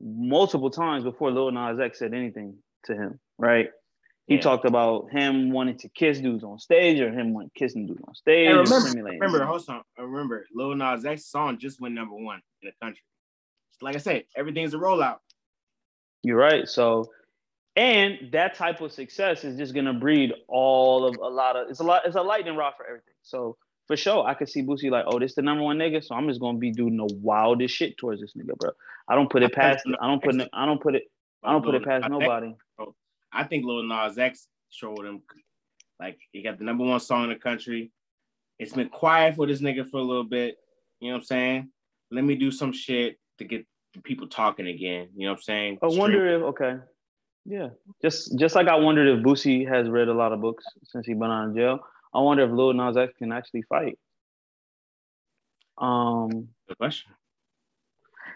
multiple 0.00 0.70
times 0.70 1.02
before 1.04 1.30
Little 1.30 1.50
Nas 1.50 1.80
X 1.80 1.98
said 1.98 2.14
anything 2.14 2.56
to 2.84 2.94
him, 2.94 3.18
right? 3.36 3.70
He 4.26 4.34
Yeah. 4.36 4.40
talked 4.42 4.64
about 4.64 5.10
him 5.10 5.50
wanting 5.50 5.76
to 5.78 5.88
kiss 5.88 6.20
dudes 6.20 6.44
on 6.44 6.58
stage 6.58 7.00
or 7.00 7.10
him 7.10 7.32
wanting 7.34 7.50
kissing 7.54 7.86
dudes 7.86 8.00
on 8.06 8.14
stage. 8.14 8.48
And 8.48 8.58
remember, 8.58 8.88
remember, 9.18 9.44
hold 9.44 9.64
on. 9.68 9.82
Uh, 9.98 10.04
remember, 10.04 10.46
Lil 10.54 10.74
Nas 10.76 11.04
X 11.04 11.26
song 11.26 11.58
just 11.58 11.80
went 11.80 11.94
number 11.94 12.14
one 12.14 12.40
in 12.62 12.68
the 12.68 12.72
country. 12.84 13.02
Like 13.80 13.94
I 13.96 13.98
said, 13.98 14.24
everything's 14.36 14.74
a 14.74 14.76
rollout. 14.78 15.18
You're 16.22 16.38
right. 16.38 16.68
So, 16.68 17.10
and 17.76 18.30
that 18.32 18.54
type 18.54 18.80
of 18.80 18.92
success 18.92 19.44
is 19.44 19.56
just 19.56 19.74
gonna 19.74 19.94
breed 19.94 20.32
all 20.48 21.04
of 21.04 21.16
a 21.16 21.28
lot 21.28 21.56
of 21.56 21.70
it's 21.70 21.80
a 21.80 21.84
lot 21.84 22.02
it's 22.04 22.16
a 22.16 22.22
lightning 22.22 22.56
rod 22.56 22.74
for 22.76 22.84
everything. 22.84 23.14
So 23.22 23.56
for 23.86 23.96
sure, 23.96 24.26
I 24.26 24.34
could 24.34 24.48
see 24.48 24.62
Boosie 24.62 24.90
like, 24.90 25.04
oh, 25.06 25.18
this 25.18 25.34
the 25.34 25.42
number 25.42 25.62
one 25.62 25.78
nigga, 25.78 26.04
so 26.04 26.14
I'm 26.14 26.28
just 26.28 26.40
gonna 26.40 26.58
be 26.58 26.72
doing 26.72 26.96
the 26.96 27.08
wildest 27.22 27.74
shit 27.74 27.96
towards 27.96 28.20
this 28.20 28.34
nigga, 28.34 28.56
bro. 28.56 28.70
I 29.08 29.14
don't 29.14 29.30
put 29.30 29.42
it 29.42 29.52
past. 29.54 29.86
I 30.00 30.06
don't 30.06 30.22
put 30.22 30.34
it. 30.34 30.48
I 30.52 30.66
don't 30.66 30.80
put 30.80 30.94
it. 30.94 31.04
I 31.42 31.52
don't 31.52 31.64
put 31.64 31.74
it 31.74 31.84
past 31.84 32.02
Lil 32.04 32.20
Nas 32.20 32.22
X- 32.22 32.28
nobody. 32.28 32.54
I 33.32 33.44
think 33.44 33.64
Lil 33.64 33.82
Nas 33.84 34.18
X 34.18 34.48
showed 34.70 35.06
him 35.06 35.22
like 36.00 36.18
he 36.32 36.42
got 36.42 36.58
the 36.58 36.64
number 36.64 36.84
one 36.84 37.00
song 37.00 37.24
in 37.24 37.30
the 37.30 37.36
country. 37.36 37.90
It's 38.58 38.72
been 38.72 38.88
quiet 38.88 39.36
for 39.36 39.46
this 39.46 39.60
nigga 39.60 39.88
for 39.88 39.98
a 39.98 40.02
little 40.02 40.24
bit. 40.24 40.56
You 41.00 41.08
know 41.08 41.14
what 41.14 41.20
I'm 41.20 41.24
saying? 41.24 41.70
Let 42.10 42.24
me 42.24 42.34
do 42.34 42.50
some 42.50 42.72
shit 42.72 43.18
to 43.38 43.44
get 43.44 43.66
the 43.98 44.02
people 44.02 44.28
talking 44.28 44.66
again. 44.66 45.08
You 45.14 45.26
know 45.26 45.32
what 45.32 45.38
I'm 45.38 45.42
saying? 45.42 45.78
I 45.82 45.86
wonder 45.86 46.26
if 46.36 46.42
okay, 46.42 46.76
yeah. 47.44 47.68
Just 48.00 48.38
just 48.38 48.54
like 48.54 48.68
I 48.68 48.76
wondered 48.76 49.18
if 49.18 49.24
Boosie 49.24 49.68
has 49.68 49.88
read 49.88 50.08
a 50.08 50.14
lot 50.14 50.32
of 50.32 50.40
books 50.40 50.64
since 50.84 51.06
he's 51.06 51.16
been 51.16 51.30
out 51.30 51.48
of 51.48 51.54
jail. 51.54 51.80
I 52.14 52.20
wonder 52.20 52.44
if 52.44 52.50
Lil 52.50 52.72
Nas 52.72 52.96
X 52.96 53.12
can 53.18 53.32
actually 53.32 53.62
fight. 53.62 53.98
Um, 55.76 56.48
Good 56.66 56.78
question. 56.78 57.12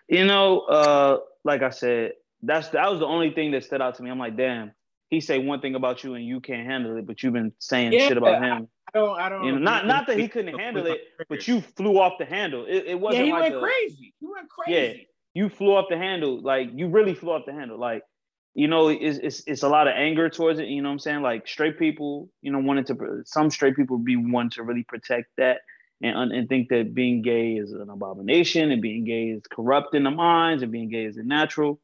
you 0.08 0.26
know, 0.26 0.60
uh, 0.60 1.18
like 1.44 1.62
I 1.62 1.70
said, 1.70 2.12
that's 2.42 2.68
that 2.68 2.90
was 2.90 3.00
the 3.00 3.06
only 3.06 3.30
thing 3.32 3.52
that 3.52 3.64
stood 3.64 3.80
out 3.80 3.94
to 3.96 4.02
me. 4.02 4.10
I'm 4.10 4.18
like, 4.18 4.36
damn, 4.36 4.72
he 5.08 5.20
say 5.20 5.38
one 5.38 5.60
thing 5.60 5.74
about 5.74 6.04
you 6.04 6.14
and 6.14 6.26
you 6.26 6.40
can't 6.40 6.66
handle 6.66 6.96
it, 6.96 7.06
but 7.06 7.22
you've 7.22 7.32
been 7.32 7.52
saying 7.58 7.92
Yeah, 7.92 8.08
shit 8.08 8.16
about 8.16 8.42
him. 8.42 8.68
I 8.94 8.98
don't. 8.98 9.20
I 9.20 9.28
don't. 9.28 9.44
You 9.44 9.52
know, 9.52 9.58
not 9.58 9.86
not 9.86 10.06
that 10.08 10.18
he 10.18 10.28
couldn't 10.28 10.58
handle 10.58 10.86
it, 10.86 11.00
but 11.28 11.46
you 11.48 11.60
flew 11.60 11.98
off 11.98 12.14
the 12.18 12.24
handle. 12.24 12.64
It, 12.66 12.84
it 12.86 13.00
wasn't 13.00 13.26
he 13.26 13.32
like 13.32 13.42
went 13.42 13.54
a- 13.56 13.60
crazy. 13.60 14.14
He 14.20 14.26
went 14.26 14.48
crazy. 14.48 15.08
You 15.34 15.48
flew 15.48 15.74
off 15.74 15.86
the 15.88 15.96
handle. 15.96 16.40
Like 16.40 16.70
you 16.74 16.88
really 16.88 17.14
flew 17.14 17.32
off 17.32 17.46
the 17.46 17.52
handle. 17.52 17.78
Like, 17.78 18.02
you 18.54 18.68
know, 18.68 18.88
it's, 18.88 19.18
it's 19.18 19.42
it's 19.46 19.62
a 19.62 19.68
lot 19.68 19.88
of 19.88 19.94
anger 19.96 20.28
towards 20.28 20.58
it. 20.58 20.68
You 20.68 20.82
know 20.82 20.88
what 20.88 20.94
I'm 20.94 20.98
saying? 20.98 21.22
Like 21.22 21.48
straight 21.48 21.78
people, 21.78 22.28
you 22.42 22.52
know, 22.52 22.58
wanted 22.58 22.86
to 22.88 23.22
some 23.24 23.50
straight 23.50 23.76
people 23.76 23.98
be 23.98 24.16
one 24.16 24.50
to 24.50 24.62
really 24.62 24.84
protect 24.84 25.28
that 25.38 25.60
and 26.02 26.32
and 26.32 26.48
think 26.48 26.68
that 26.68 26.94
being 26.94 27.22
gay 27.22 27.52
is 27.52 27.72
an 27.72 27.88
abomination 27.88 28.70
and 28.70 28.82
being 28.82 29.04
gay 29.04 29.28
is 29.28 29.42
corrupt 29.50 29.94
in 29.94 30.04
the 30.04 30.10
minds 30.10 30.62
and 30.62 30.72
being 30.72 30.88
gay 30.88 31.04
is 31.04 31.16
natural. 31.16 31.80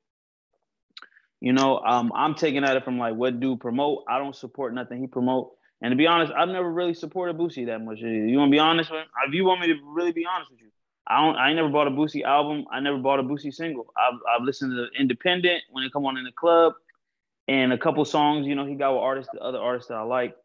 You 1.41 1.53
know, 1.53 1.79
um, 1.79 2.13
I'm 2.15 2.35
taking 2.35 2.65
at 2.65 2.77
it 2.77 2.85
from 2.85 2.99
like 2.99 3.15
what 3.15 3.39
do 3.39 3.57
promote. 3.57 4.05
I 4.09 4.19
don't 4.19 4.35
support 4.35 4.75
nothing 4.75 5.01
he 5.01 5.07
promote. 5.07 5.53
And 5.81 5.93
to 5.93 5.97
be 5.97 6.09
honest, 6.09 6.33
I've 6.37 6.49
never 6.49 6.71
really 6.71 6.95
supported 6.95 7.39
Boosie 7.39 7.67
that 7.67 7.79
much. 7.79 7.99
You 8.01 8.37
want 8.37 8.49
to 8.49 8.53
be 8.53 8.59
honest 8.59 8.91
with? 8.91 9.01
Him? 9.01 9.07
If 9.29 9.35
you 9.35 9.45
want 9.45 9.61
me 9.61 9.69
to 9.69 9.77
really 9.85 10.11
be 10.11 10.27
honest 10.27 10.51
with 10.51 10.61
you, 10.61 10.71
I 11.09 11.25
don't. 11.25 11.37
I 11.37 11.53
never 11.55 11.69
bought 11.69 11.87
a 11.87 11.91
Boosie 11.91 12.23
album. 12.23 12.67
I 12.71 12.81
never 12.81 12.99
bought 12.99 13.19
a 13.19 13.23
Boosie 13.23 13.53
single. 13.53 13.93
I've 13.97 14.19
I've 14.29 14.45
listened 14.45 14.73
to 14.73 15.01
Independent 15.01 15.63
when 15.71 15.85
it 15.85 15.93
come 15.93 16.05
on 16.05 16.19
in 16.19 16.25
the 16.25 16.33
club, 16.33 16.75
and 17.49 17.73
a 17.73 17.79
couple 17.79 18.05
songs. 18.05 18.47
You 18.47 18.55
know, 18.55 18.67
he 18.67 18.75
got 18.75 18.93
with 18.93 19.03
artists, 19.03 19.31
the 19.33 19.41
other 19.41 19.59
artists 19.59 19.89
that 19.89 19.97
I 19.97 20.03
like. 20.03 20.37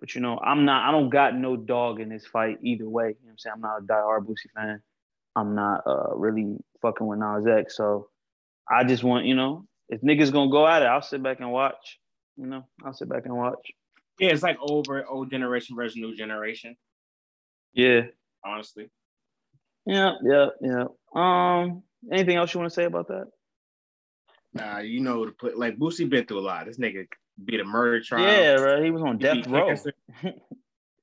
But 0.00 0.14
you 0.14 0.20
know, 0.20 0.38
I'm 0.38 0.64
not. 0.64 0.88
I 0.88 0.90
don't 0.90 1.10
got 1.10 1.36
no 1.36 1.56
dog 1.56 2.00
in 2.00 2.08
this 2.08 2.26
fight 2.26 2.58
either 2.62 2.88
way. 2.88 3.08
You 3.08 3.10
know 3.10 3.16
what 3.22 3.30
I'm 3.30 3.38
saying? 3.38 3.54
I'm 3.54 3.60
not 3.60 3.78
a 3.78 3.82
diehard 3.82 4.26
Boosie 4.26 4.50
fan. 4.54 4.82
I'm 5.36 5.54
not 5.54 5.82
uh 5.86 6.16
really 6.16 6.56
fucking 6.82 7.06
with 7.06 7.20
Nas 7.20 7.46
X. 7.46 7.76
So 7.76 8.08
I 8.68 8.82
just 8.82 9.04
want 9.04 9.26
you 9.26 9.36
know, 9.36 9.66
if 9.88 10.00
niggas 10.00 10.32
gonna 10.32 10.50
go 10.50 10.66
at 10.66 10.82
it, 10.82 10.86
I'll 10.86 11.02
sit 11.02 11.22
back 11.22 11.38
and 11.38 11.52
watch. 11.52 12.00
You 12.36 12.46
know, 12.46 12.64
I'll 12.84 12.94
sit 12.94 13.08
back 13.08 13.26
and 13.26 13.36
watch. 13.36 13.70
Yeah, 14.18 14.30
it's 14.30 14.42
like 14.42 14.58
over 14.60 15.06
old 15.06 15.30
generation 15.30 15.76
versus 15.76 15.96
new 15.96 16.16
generation. 16.16 16.76
Yeah. 17.72 18.02
Honestly, 18.44 18.90
Yeah. 19.90 20.12
Yeah. 20.22 20.46
Yeah. 20.60 20.84
Um. 21.14 21.82
Anything 22.12 22.36
else 22.36 22.54
you 22.54 22.60
want 22.60 22.70
to 22.70 22.74
say 22.74 22.84
about 22.84 23.08
that? 23.08 23.26
nah, 24.52 24.78
you 24.78 25.00
know 25.00 25.24
to 25.24 25.32
put 25.32 25.58
like 25.58 25.78
Boosie 25.78 26.08
been 26.08 26.26
through 26.26 26.40
a 26.40 26.40
lot. 26.40 26.66
This 26.66 26.78
nigga 26.78 27.06
beat 27.44 27.60
a 27.60 27.64
murder 27.64 28.00
trial. 28.02 28.22
Yeah, 28.22 28.54
right. 28.54 28.84
He 28.84 28.90
was 28.90 29.02
on 29.02 29.18
He 29.18 29.24
death 29.24 29.46
row. 29.46 29.74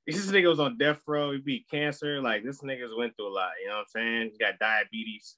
This 0.07 0.31
nigga 0.31 0.47
was 0.47 0.61
on 0.61 0.77
death 0.77 1.01
row. 1.05 1.33
He 1.33 1.39
beat 1.39 1.69
cancer. 1.69 2.21
Like 2.21 2.43
this 2.45 2.61
nigga's 2.61 2.93
went 2.97 3.15
through 3.17 3.27
a 3.27 3.35
lot. 3.35 3.51
You 3.61 3.67
know 3.67 3.73
what 3.75 3.79
I'm 3.79 3.85
saying? 3.87 4.29
He 4.31 4.37
got 4.37 4.57
diabetes. 4.57 5.35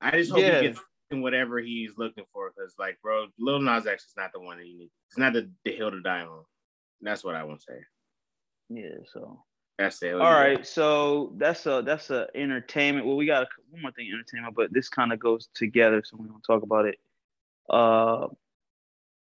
I 0.00 0.10
just 0.12 0.32
hope 0.32 0.40
Yeah. 0.40 0.60
he 0.60 0.66
gets 0.68 0.80
whatever 1.10 1.60
he's 1.60 1.92
looking 1.96 2.24
for. 2.32 2.50
Cause 2.50 2.74
like, 2.76 2.98
bro, 3.02 3.26
Lil 3.38 3.60
Nas 3.60 3.86
X 3.86 4.04
is 4.06 4.14
not 4.16 4.32
the 4.32 4.40
one 4.40 4.58
that 4.58 4.66
you 4.66 4.78
need. 4.78 4.90
It's 5.08 5.18
not 5.18 5.32
the, 5.32 5.48
the 5.64 5.70
hill 5.70 5.92
to 5.92 6.00
die 6.00 6.22
on. 6.22 6.42
That's 7.02 7.22
what 7.22 7.36
I 7.36 7.44
want 7.44 7.60
to 7.60 7.66
say. 7.68 7.78
Yeah. 8.68 8.96
So. 9.12 9.44
That's. 9.82 10.02
All 10.02 10.18
right, 10.18 10.66
so 10.66 11.32
that's 11.36 11.66
a 11.66 11.82
that's 11.84 12.10
a 12.10 12.28
entertainment. 12.34 13.06
Well, 13.06 13.16
we 13.16 13.26
got 13.26 13.48
one 13.70 13.82
more 13.82 13.92
thing, 13.92 14.08
entertainment, 14.12 14.54
but 14.54 14.72
this 14.72 14.88
kind 14.88 15.12
of 15.12 15.18
goes 15.18 15.48
together, 15.54 16.02
so 16.04 16.16
we 16.20 16.28
don't 16.28 16.42
talk 16.42 16.62
about 16.62 16.86
it. 16.86 16.98
Uh, 17.68 18.28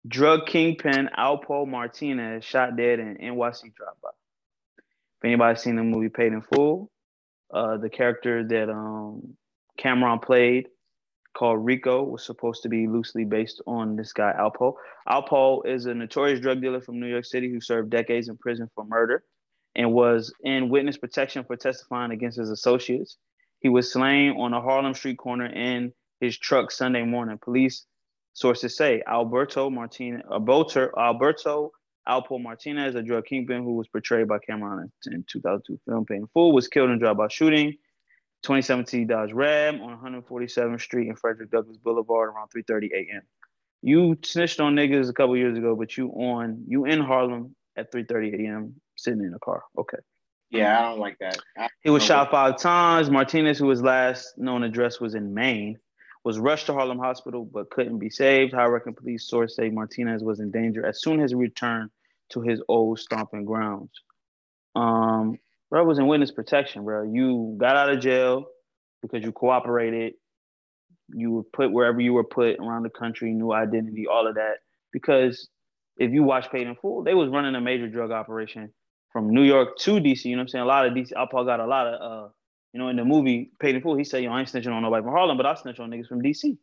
drug 0.07 0.45
kingpin 0.45 1.09
Alpo 1.17 1.67
Martinez 1.67 2.45
shot 2.45 2.77
dead 2.77 2.99
in 2.99 3.17
NYC 3.17 3.73
drive-by. 3.75 4.09
If 4.77 5.25
anybody's 5.25 5.61
seen 5.61 5.75
the 5.75 5.83
movie 5.83 6.09
Paid 6.09 6.33
in 6.33 6.41
Full, 6.41 6.89
uh, 7.53 7.77
the 7.77 7.89
character 7.89 8.43
that 8.43 8.69
um, 8.69 9.35
Cam'ron 9.79 10.21
played, 10.21 10.67
called 11.33 11.65
Rico, 11.65 12.03
was 12.03 12.25
supposed 12.25 12.63
to 12.63 12.69
be 12.69 12.87
loosely 12.87 13.25
based 13.25 13.61
on 13.67 13.95
this 13.95 14.13
guy 14.13 14.33
Alpo. 14.39 14.75
Alpo 15.09 15.65
is 15.65 15.85
a 15.85 15.93
notorious 15.93 16.39
drug 16.39 16.61
dealer 16.61 16.79
from 16.79 16.99
New 16.99 17.07
York 17.07 17.25
City 17.25 17.49
who 17.49 17.59
served 17.59 17.89
decades 17.89 18.29
in 18.29 18.37
prison 18.37 18.69
for 18.73 18.85
murder 18.85 19.23
and 19.75 19.91
was 19.91 20.33
in 20.43 20.69
witness 20.69 20.97
protection 20.97 21.43
for 21.43 21.55
testifying 21.55 22.11
against 22.11 22.37
his 22.37 22.49
associates. 22.49 23.17
He 23.59 23.69
was 23.69 23.91
slain 23.91 24.37
on 24.37 24.53
a 24.53 24.61
Harlem 24.61 24.93
street 24.93 25.17
corner 25.17 25.47
in 25.47 25.93
his 26.19 26.37
truck 26.37 26.71
Sunday 26.71 27.03
morning. 27.03 27.37
Police 27.37 27.85
sources 28.33 28.77
say 28.77 29.01
Alberto 29.07 29.69
Martinez, 29.69 30.21
Alberto, 30.31 31.71
Alpo 32.07 32.41
Martinez, 32.41 32.95
a 32.95 33.01
drug 33.01 33.25
kingpin 33.25 33.63
who 33.63 33.73
was 33.73 33.87
portrayed 33.87 34.27
by 34.27 34.37
Cam'ron 34.37 34.89
in 35.07 35.25
2002 35.27 35.79
film 35.85 36.05
Paid 36.05 36.17
in 36.17 36.27
Full, 36.27 36.51
was 36.51 36.67
killed 36.67 36.91
in 36.91 36.99
drive-by 36.99 37.27
shooting. 37.29 37.73
2017 38.43 39.07
Dodge 39.07 39.33
Ram 39.33 39.81
on 39.81 39.97
147th 40.23 40.79
Street 40.79 41.07
and 41.07 41.17
Frederick 41.17 41.49
Douglass 41.49 41.77
Boulevard 41.77 42.29
around 42.29 42.49
3:30 42.55 42.91
a.m. 42.93 43.21
You 43.81 44.17
snitched 44.23 44.59
on 44.59 44.75
niggas 44.75 45.09
a 45.09 45.13
couple 45.13 45.35
years 45.35 45.57
ago, 45.57 45.75
but 45.75 45.97
you 45.97 46.09
on 46.09 46.63
you 46.67 46.85
in 46.85 47.01
Harlem 47.01 47.55
at 47.75 47.91
3:30 47.91 48.45
a.m. 48.45 48.81
sitting 48.95 49.21
in 49.21 49.33
a 49.33 49.39
car. 49.39 49.63
Okay. 49.77 49.97
Yeah, 50.51 50.79
I 50.79 50.81
don't 50.83 50.99
like 50.99 51.17
that. 51.19 51.37
He 51.81 51.89
was 51.89 52.03
shot 52.03 52.31
five 52.31 52.57
times. 52.57 53.09
Martinez, 53.09 53.57
who 53.57 53.65
was 53.65 53.81
last 53.81 54.37
known 54.37 54.63
address 54.63 54.99
was 54.99 55.15
in 55.15 55.33
Maine, 55.33 55.77
was 56.23 56.39
rushed 56.39 56.67
to 56.67 56.73
Harlem 56.73 56.99
Hospital 56.99 57.45
but 57.45 57.69
couldn't 57.69 57.99
be 57.99 58.09
saved. 58.09 58.53
Hyreken 58.53 58.95
police 58.95 59.27
source 59.27 59.55
say 59.55 59.69
Martinez 59.69 60.23
was 60.23 60.39
in 60.39 60.51
danger 60.51 60.85
as 60.85 61.01
soon 61.01 61.19
as 61.19 61.31
he 61.31 61.35
returned 61.35 61.89
to 62.29 62.41
his 62.41 62.61
old 62.67 62.99
stomping 62.99 63.45
grounds. 63.45 63.91
Um, 64.75 65.37
bro 65.69 65.83
was 65.83 65.99
in 65.99 66.07
witness 66.07 66.31
protection, 66.31 66.83
bro. 66.83 67.03
You 67.03 67.55
got 67.59 67.75
out 67.75 67.89
of 67.89 67.99
jail 67.99 68.45
because 69.01 69.23
you 69.23 69.31
cooperated. 69.31 70.13
You 71.09 71.31
were 71.31 71.43
put 71.43 71.71
wherever 71.71 72.01
you 72.01 72.13
were 72.13 72.23
put 72.23 72.57
around 72.59 72.83
the 72.83 72.89
country, 72.89 73.31
new 73.31 73.53
identity, 73.53 74.07
all 74.07 74.27
of 74.27 74.35
that. 74.35 74.55
Because 74.91 75.47
if 75.97 76.11
you 76.11 76.23
watch 76.23 76.51
Paid 76.51 76.67
in 76.67 76.75
Full, 76.75 77.03
they 77.03 77.13
was 77.13 77.29
running 77.29 77.53
a 77.55 77.61
major 77.61 77.87
drug 77.87 78.11
operation 78.11 78.73
from 79.15 79.29
New 79.29 79.43
York 79.43 79.77
to 79.77 79.91
DC. 79.91 80.25
You 80.25 80.35
know 80.35 80.39
what 80.39 80.41
I'm 80.41 80.47
saying? 80.49 80.63
A 80.63 80.67
lot 80.67 80.85
of 80.85 80.91
DC, 80.91 81.13
Alpo 81.13 81.45
got 81.45 81.61
a 81.61 81.65
lot 81.65 81.87
of, 81.87 82.01
uh, 82.01 82.27
you 82.73 82.81
know, 82.81 82.89
in 82.89 82.97
the 82.97 83.05
movie 83.05 83.49
Paid 83.61 83.75
in 83.75 83.81
Full, 83.81 83.95
he 83.95 84.03
said, 84.03 84.21
you 84.21 84.27
know, 84.27 84.35
I 84.35 84.41
ain't 84.41 84.49
snitching 84.49 84.73
on 84.73 84.83
nobody 84.83 85.03
from 85.03 85.13
Harlem, 85.13 85.37
but 85.37 85.45
I 85.45 85.55
snitch 85.55 85.79
on 85.79 85.89
niggas 85.89 86.09
from 86.09 86.21
DC. 86.21 86.57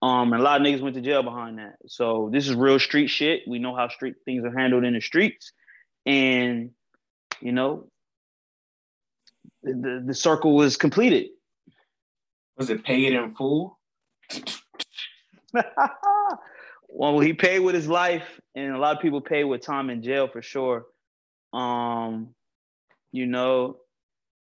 Um, 0.00 0.32
and 0.32 0.40
a 0.40 0.44
lot 0.44 0.60
of 0.60 0.64
niggas 0.64 0.80
went 0.80 0.94
to 0.94 1.00
jail 1.00 1.24
behind 1.24 1.58
that. 1.58 1.74
So 1.88 2.30
this 2.32 2.46
is 2.46 2.54
real 2.54 2.78
street 2.78 3.08
shit. 3.08 3.40
We 3.48 3.58
know 3.58 3.74
how 3.74 3.88
street 3.88 4.14
things 4.24 4.44
are 4.44 4.56
handled 4.56 4.84
in 4.84 4.94
the 4.94 5.00
streets. 5.00 5.50
And, 6.06 6.70
you 7.40 7.50
know, 7.50 7.88
the, 9.64 10.04
the 10.06 10.14
circle 10.14 10.54
was 10.54 10.76
completed. 10.76 11.30
Was 12.58 12.70
it 12.70 12.84
paid 12.84 13.12
in 13.12 13.34
full? 13.34 13.80
well, 16.88 17.18
he 17.18 17.32
paid 17.32 17.58
with 17.58 17.74
his 17.74 17.88
life, 17.88 18.40
and 18.54 18.72
a 18.72 18.78
lot 18.78 18.94
of 18.94 19.02
people 19.02 19.20
pay 19.20 19.42
with 19.42 19.62
time 19.62 19.90
in 19.90 20.00
jail 20.00 20.28
for 20.28 20.42
sure. 20.42 20.86
Um, 21.52 22.34
you 23.12 23.26
know, 23.26 23.78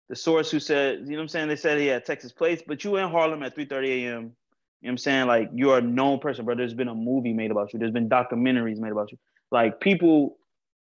the 0.09 0.15
source 0.15 0.49
who 0.51 0.59
said, 0.59 1.05
you 1.07 1.15
know 1.15 1.21
I'm 1.21 1.27
saying? 1.27 1.49
They 1.49 1.55
said 1.55 1.79
he 1.79 1.87
had 1.87 2.05
Texas 2.05 2.31
plates, 2.31 2.63
but 2.65 2.83
you 2.83 2.95
in 2.97 3.09
Harlem 3.09 3.43
at 3.43 3.55
3:30 3.55 4.05
a.m. 4.05 4.35
You 4.81 4.87
know 4.87 4.91
I'm 4.91 4.97
saying? 4.97 5.27
Like 5.27 5.49
you're 5.53 5.77
a 5.77 5.81
known 5.81 6.19
person, 6.19 6.45
bro. 6.45 6.55
There's 6.55 6.73
been 6.73 6.87
a 6.87 6.95
movie 6.95 7.33
made 7.33 7.51
about 7.51 7.73
you. 7.73 7.79
There's 7.79 7.91
been 7.91 8.09
documentaries 8.09 8.77
made 8.77 8.91
about 8.91 9.11
you. 9.11 9.17
Like 9.51 9.79
people, 9.79 10.37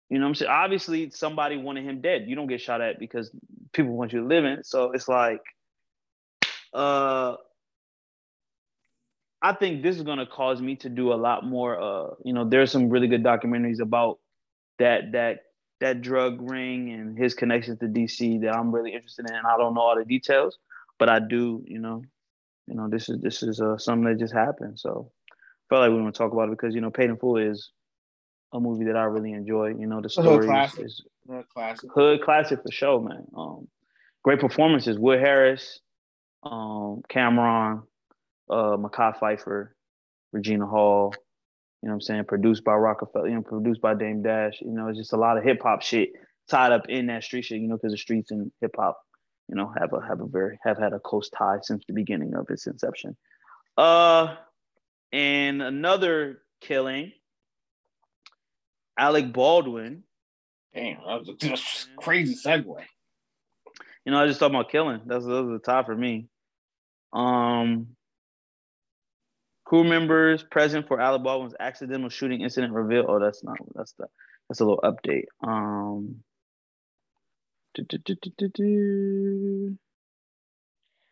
you 0.10 0.19
know 0.19 0.28
I'm 0.28 0.36
saying? 0.36 0.52
Obviously, 0.52 1.10
somebody 1.11 1.57
wanted 1.57 1.86
him 1.86 2.02
dead. 2.02 2.26
You 2.28 2.36
don't 2.36 2.48
get 2.48 2.61
shot 2.61 2.82
at 2.82 2.99
because 2.99 3.32
people 3.74 3.94
want 3.94 4.14
you 4.14 4.22
to 4.22 4.28
live 4.28 4.45
in. 4.45 4.64
So 4.64 4.91
it's 4.91 5.07
like, 5.07 5.41
uh, 6.74 7.36
I 9.41 9.53
think 9.53 9.84
this 9.84 9.95
is 9.95 10.03
gonna 10.03 10.26
cause 10.26 10.61
me 10.61 10.76
to 10.78 10.90
do 10.90 11.14
a 11.14 11.15
lot 11.15 11.45
more. 11.45 11.80
Uh, 11.80 12.15
you 12.26 12.34
know, 12.34 12.44
there's 12.44 12.72
some 12.72 12.90
really 12.90 13.07
good 13.07 13.24
documentaries 13.24 13.80
about 13.80 14.19
that 14.80 15.14
that 15.14 15.40
that 15.80 16.02
drug 16.02 16.40
ring 16.41 16.91
and 16.91 17.18
his 17.18 17.34
connections 17.34 17.80
to 17.80 17.86
DC 17.86 18.41
that 18.41 18.56
I'm 18.56 18.74
really 18.74 18.94
interested 18.94 19.30
in. 19.30 19.36
I 19.36 19.58
don't 19.58 19.74
know 19.74 19.82
all 19.82 19.98
the 19.98 20.06
details, 20.06 20.58
but 20.98 21.10
I 21.10 21.20
do. 21.20 21.64
You 21.68 21.80
know, 21.80 22.04
you 22.68 22.76
know, 22.76 22.90
this 22.90 23.10
is 23.10 23.20
this 23.22 23.44
is 23.44 23.62
uh, 23.62 23.78
something 23.78 24.06
that 24.06 24.20
just 24.20 24.34
happened. 24.34 24.80
So 24.80 25.12
I 25.30 25.34
felt 25.70 25.82
like 25.82 25.91
we 25.91 26.02
want 26.02 26.14
to 26.14 26.18
talk 26.18 26.34
about 26.34 26.49
it 26.49 26.52
because 26.52 26.74
you 26.76 26.82
know, 26.82 26.91
Paid 26.91 27.10
in 27.10 27.18
Full 27.18 27.38
is 27.38 27.72
a 28.54 28.60
movie 28.60 28.86
that 28.86 28.95
I 28.95 29.04
really 29.04 29.34
enjoy. 29.34 29.70
You 29.70 29.88
know, 29.88 30.02
the 30.02 30.10
story 30.10 30.48
is 30.80 31.04
Hood 31.30 31.45
classic. 31.54 31.90
hood 31.94 32.22
classic 32.22 32.60
for 32.64 32.72
sure, 32.72 33.02
man. 33.02 33.26
Um, 33.36 33.68
great 34.24 34.40
performances. 34.40 34.98
Wood 34.98 35.20
Harris, 35.20 35.80
um, 36.44 37.02
Cam'ron, 37.10 37.84
uh, 38.49 38.78
Mekhi 38.78 39.20
Phifer, 39.20 39.70
Regina 40.32 40.66
Hall. 40.66 41.14
You 41.82 41.88
know 41.88 41.94
what 41.94 41.95
I'm 41.95 42.02
saying? 42.02 42.26
Produced 42.26 42.64
by 42.64 42.74
Roc-A-Fella, 42.74 43.30
you 43.30 43.36
know, 43.36 43.41
produced 43.41 43.82
by 43.82 43.94
Dame 43.94 44.24
Dash. 44.24 44.60
You 44.62 44.72
know, 44.72 44.88
it's 44.88 44.98
just 44.98 45.14
a 45.14 45.18
lot 45.18 45.38
of 45.38 45.44
hip 45.44 45.62
hop 45.62 45.82
shit 45.82 46.10
tied 46.49 46.72
up 46.72 46.90
in 46.90 47.08
that 47.08 47.24
street 47.24 47.45
shit. 47.45 47.62
You 47.62 47.68
know, 47.68 47.76
because 47.76 47.91
the 47.91 47.98
streets 47.98 48.32
and 48.32 48.52
hip 48.62 48.76
hop, 48.78 48.99
you 49.48 49.56
know, 49.56 49.72
have 49.80 49.94
a 49.94 50.02
have 50.06 50.22
a 50.22 50.28
very 50.28 50.60
have 50.64 50.78
had 50.78 50.94
a 50.94 50.99
close 50.99 51.30
tie 51.30 51.60
since 51.62 51.84
the 51.86 51.94
beginning 51.94 52.34
of 52.34 52.48
its 52.49 52.66
inception. 52.66 53.16
Uh, 53.78 54.36
and 55.12 55.62
another 55.62 56.41
killing, 56.62 57.12
Alec 58.98 59.32
Baldwin. 59.32 60.04
Damn, 60.74 60.98
that 61.08 61.20
was 61.20 61.30
a 61.30 61.34
just 61.34 61.95
crazy 61.95 62.36
segue. 62.36 62.84
You 64.04 64.12
know, 64.12 64.20
I 64.20 64.28
just 64.28 64.40
talking 64.40 64.56
about 64.56 64.72
killing. 64.72 65.02
That's 65.06 65.26
that 65.26 65.44
was 65.44 65.62
the 65.62 65.72
top 65.72 65.86
for 65.86 65.95
me. 65.95 66.28
Um, 67.14 67.97
crew 69.68 69.84
members 69.84 70.44
present 70.44 70.88
for 70.88 71.02
Alec 71.02 71.23
Baldwin's 71.23 71.53
accidental 71.60 72.10
shooting 72.10 72.39
incident 72.41 72.72
revealed. 72.73 73.07
Oh, 73.10 73.19
that's 73.19 73.44
not. 73.44 73.57
That's 73.76 73.91
the. 73.94 74.07
That's 74.48 74.61
a 74.61 74.65
little 74.65 74.80
update. 74.81 75.26
Um. 75.45 76.23
do, 77.76 77.84
do, 77.84 77.98
do. 78.53 79.77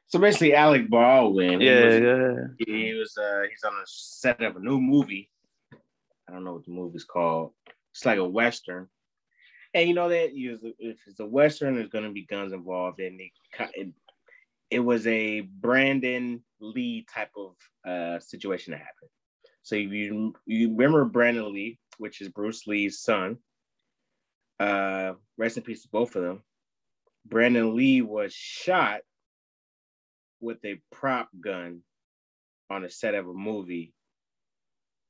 So 0.08 0.20
basically, 0.20 0.54
Alec 0.56 0.90
Baldwin. 0.90 1.60
he 1.60 1.68
Yeah, 1.68 1.84
was- 1.86 2.00
go 2.00 2.10
ahead. 2.10 2.56
he 2.66 2.94
was 2.94 3.18
uh 3.18 3.42
he's 3.50 3.64
on 3.66 3.74
a 3.74 3.84
set 3.86 4.42
of 4.42 4.56
a 4.56 4.60
new 4.60 4.80
movie. 4.80 5.30
I 6.30 6.32
don't 6.32 6.44
know 6.46 6.54
what 6.54 6.66
the 6.66 6.72
movie's 6.72 7.04
called. 7.04 7.52
It's 7.92 8.06
like 8.06 8.20
a 8.20 8.28
western. 8.28 8.88
And 9.74 9.90
you 9.90 9.94
know 9.94 10.08
that 10.08 10.34
you 10.34 10.58
if 10.80 10.98
it's 11.08 11.20
a 11.20 11.26
western, 11.26 11.76
there's 11.76 11.90
gonna 11.90 12.12
be 12.12 12.26
guns 12.26 12.54
involved, 12.54 13.02
and 13.02 13.20
it, 13.20 13.32
it, 13.74 13.90
it 14.76 14.84
was 14.84 15.08
a 15.08 15.40
Brandon 15.40 16.44
Lee 16.60 17.06
type 17.10 17.32
of 17.38 17.56
uh 17.90 18.20
situation 18.20 18.72
that 18.72 18.80
happened. 18.80 19.10
So 19.64 19.76
you 19.76 20.34
you 20.46 20.72
remember 20.72 21.06
Brandon 21.06 21.54
Lee, 21.54 21.80
which 21.98 22.20
is 22.20 22.28
Bruce 22.28 22.68
Lee's 22.68 23.00
son. 23.00 23.38
Uh, 24.60 25.14
rest 25.38 25.56
in 25.56 25.64
peace 25.64 25.84
to 25.84 25.90
both 25.90 26.18
of 26.18 26.24
them. 26.24 26.44
Brandon 27.26 27.74
Lee 27.74 28.02
was 28.02 28.34
shot 28.34 29.00
with 30.42 30.58
a 30.66 30.82
prop 30.92 31.30
gun 31.40 31.80
on 32.70 32.84
a 32.84 32.90
set 32.90 33.16
of 33.16 33.30
a 33.30 33.34
movie. 33.34 33.94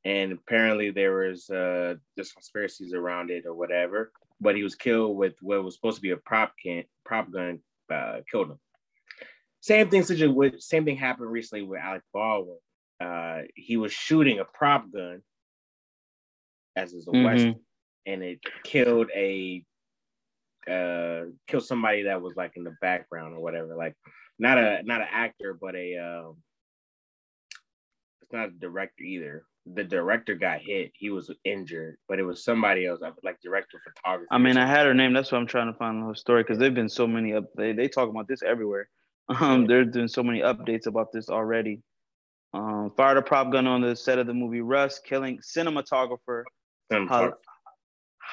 And 0.04 0.32
apparently 0.32 0.92
there 0.92 1.28
was 1.28 1.50
uh 1.50 1.96
just 2.16 2.36
conspiracies 2.36 2.94
around 2.94 3.32
it 3.32 3.48
or 3.48 3.56
whatever. 3.56 4.12
But 4.40 4.56
he 4.56 4.62
was 4.62 4.76
killed 4.76 5.18
with 5.18 5.34
what 5.42 5.64
was 5.64 5.74
supposed 5.74 5.98
to 5.98 6.04
be 6.04 6.12
a 6.12 6.18
prop 6.18 6.54
can 6.62 6.84
prop 7.04 7.32
gun 7.32 7.62
uh 7.92 8.20
killed 8.32 8.52
him. 8.52 8.60
Same 9.66 9.90
thing 9.90 10.04
with 10.36 10.62
same 10.62 10.86
thing 10.86 10.96
happened 10.96 11.32
recently 11.32 11.64
with 11.64 11.80
Alec 11.82 12.04
Baldwin. 12.14 12.60
Uh 13.00 13.40
he 13.56 13.78
was 13.78 13.92
shooting 13.92 14.38
a 14.38 14.46
prop 14.46 14.86
gun 14.94 15.24
as 16.76 16.94
is 16.94 17.08
a 17.08 17.12
Mhm. 17.12 17.24
western 17.24 17.56
and 18.06 18.22
it 18.22 18.40
killed 18.64 19.10
a 19.16 19.66
uh 20.68 21.26
killed 21.48 21.66
somebody 21.66 22.04
that 22.04 22.22
was 22.22 22.36
like 22.36 22.52
in 22.58 22.64
the 22.64 22.76
background 22.80 23.34
or 23.36 23.40
whatever 23.40 23.76
like 23.76 23.96
not 24.38 24.60
a 24.60 24.84
not 24.84 25.02
an 25.02 25.08
actor 25.10 25.58
but 25.60 25.76
a 25.76 25.98
um 25.98 26.38
it's 28.22 28.32
not 28.32 28.50
a 28.50 28.52
director 28.52 29.04
either 29.04 29.46
the 29.66 29.84
director 29.84 30.36
got 30.36 30.62
hit 30.62 30.92
he 30.94 31.10
was 31.10 31.32
injured 31.44 31.98
but 32.08 32.20
it 32.20 32.24
was 32.24 32.44
somebody 32.44 32.86
else 32.86 33.02
like 33.24 33.42
director 33.42 33.80
photography 33.84 34.28
I 34.30 34.38
mean, 34.38 34.58
I 34.58 34.68
had 34.68 34.86
her 34.86 34.94
name. 34.94 35.14
That's 35.14 35.32
what 35.32 35.40
I'm 35.40 35.48
trying 35.48 35.72
to 35.74 35.78
find 35.80 36.00
the 36.00 36.06
whole 36.06 36.14
story 36.16 36.44
because 36.44 36.60
there've 36.60 36.76
been 36.76 36.88
so 36.88 37.08
many 37.08 37.34
up. 37.34 37.46
They 37.58 37.74
they 37.74 37.88
talk 37.88 38.10
about 38.10 38.28
this 38.28 38.44
everywhere. 38.44 38.90
Um, 39.28 39.66
there's 39.66 39.92
been 39.92 40.08
so 40.08 40.24
many 40.24 40.42
updates 40.42 40.86
about 40.86 41.12
this 41.12 41.30
already. 41.30 41.82
Um, 42.54 42.92
fired 42.96 43.18
a 43.18 43.22
prop 43.22 43.52
gun 43.52 43.68
on 43.68 43.82
the 43.82 43.96
set 43.96 44.20
of 44.20 44.28
the 44.28 44.34
movie 44.34 44.62
Rust, 44.62 45.04
killing 45.06 45.40
cinematographer 45.40 46.44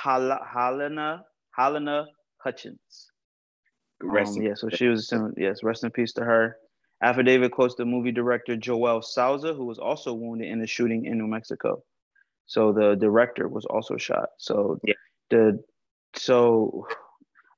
Halyna 0.05 1.23
Halyna 1.59 2.07
Hutchins. 2.39 3.11
Rest 4.03 4.37
Um, 4.37 4.43
yeah, 4.43 4.55
so 4.55 4.69
she 4.69 4.89
was 4.89 5.13
yes. 5.37 5.63
Rest 5.63 5.85
in 5.85 5.91
peace 5.91 6.13
to 6.15 6.25
her. 6.25 6.57
Affidavit 7.03 7.53
quotes 7.53 7.75
the 7.75 7.85
movie 7.85 8.13
director 8.13 8.57
Joel 8.57 9.03
Souza, 9.03 9.55
who 9.55 9.65
was 9.65 9.79
also 9.79 10.13
wounded 10.15 10.49
in 10.49 10.61
the 10.61 10.67
shooting 10.67 11.07
in 11.07 11.19
New 11.19 11.27
Mexico. 11.27 11.83
So 12.47 12.73
the 12.73 12.95
director 12.95 13.49
was 13.49 13.65
also 13.67 13.97
shot. 13.97 14.29
So 14.39 14.79
Yeah. 14.85 14.95
the 15.31 15.65
so 16.15 16.87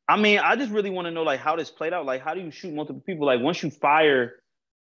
I 0.09 0.17
mean, 0.17 0.39
I 0.39 0.57
just 0.57 0.71
really 0.71 0.91
want 0.91 1.07
to 1.07 1.11
know 1.11 1.23
like 1.23 1.41
how 1.41 1.57
this 1.57 1.71
played 1.71 1.93
out. 1.93 2.05
Like, 2.07 2.23
how 2.23 2.35
do 2.35 2.41
you 2.41 2.51
shoot 2.51 2.75
multiple 2.75 3.03
people? 3.05 3.27
Like, 3.27 3.41
once 3.41 3.63
you 3.63 3.71
fire 3.71 4.35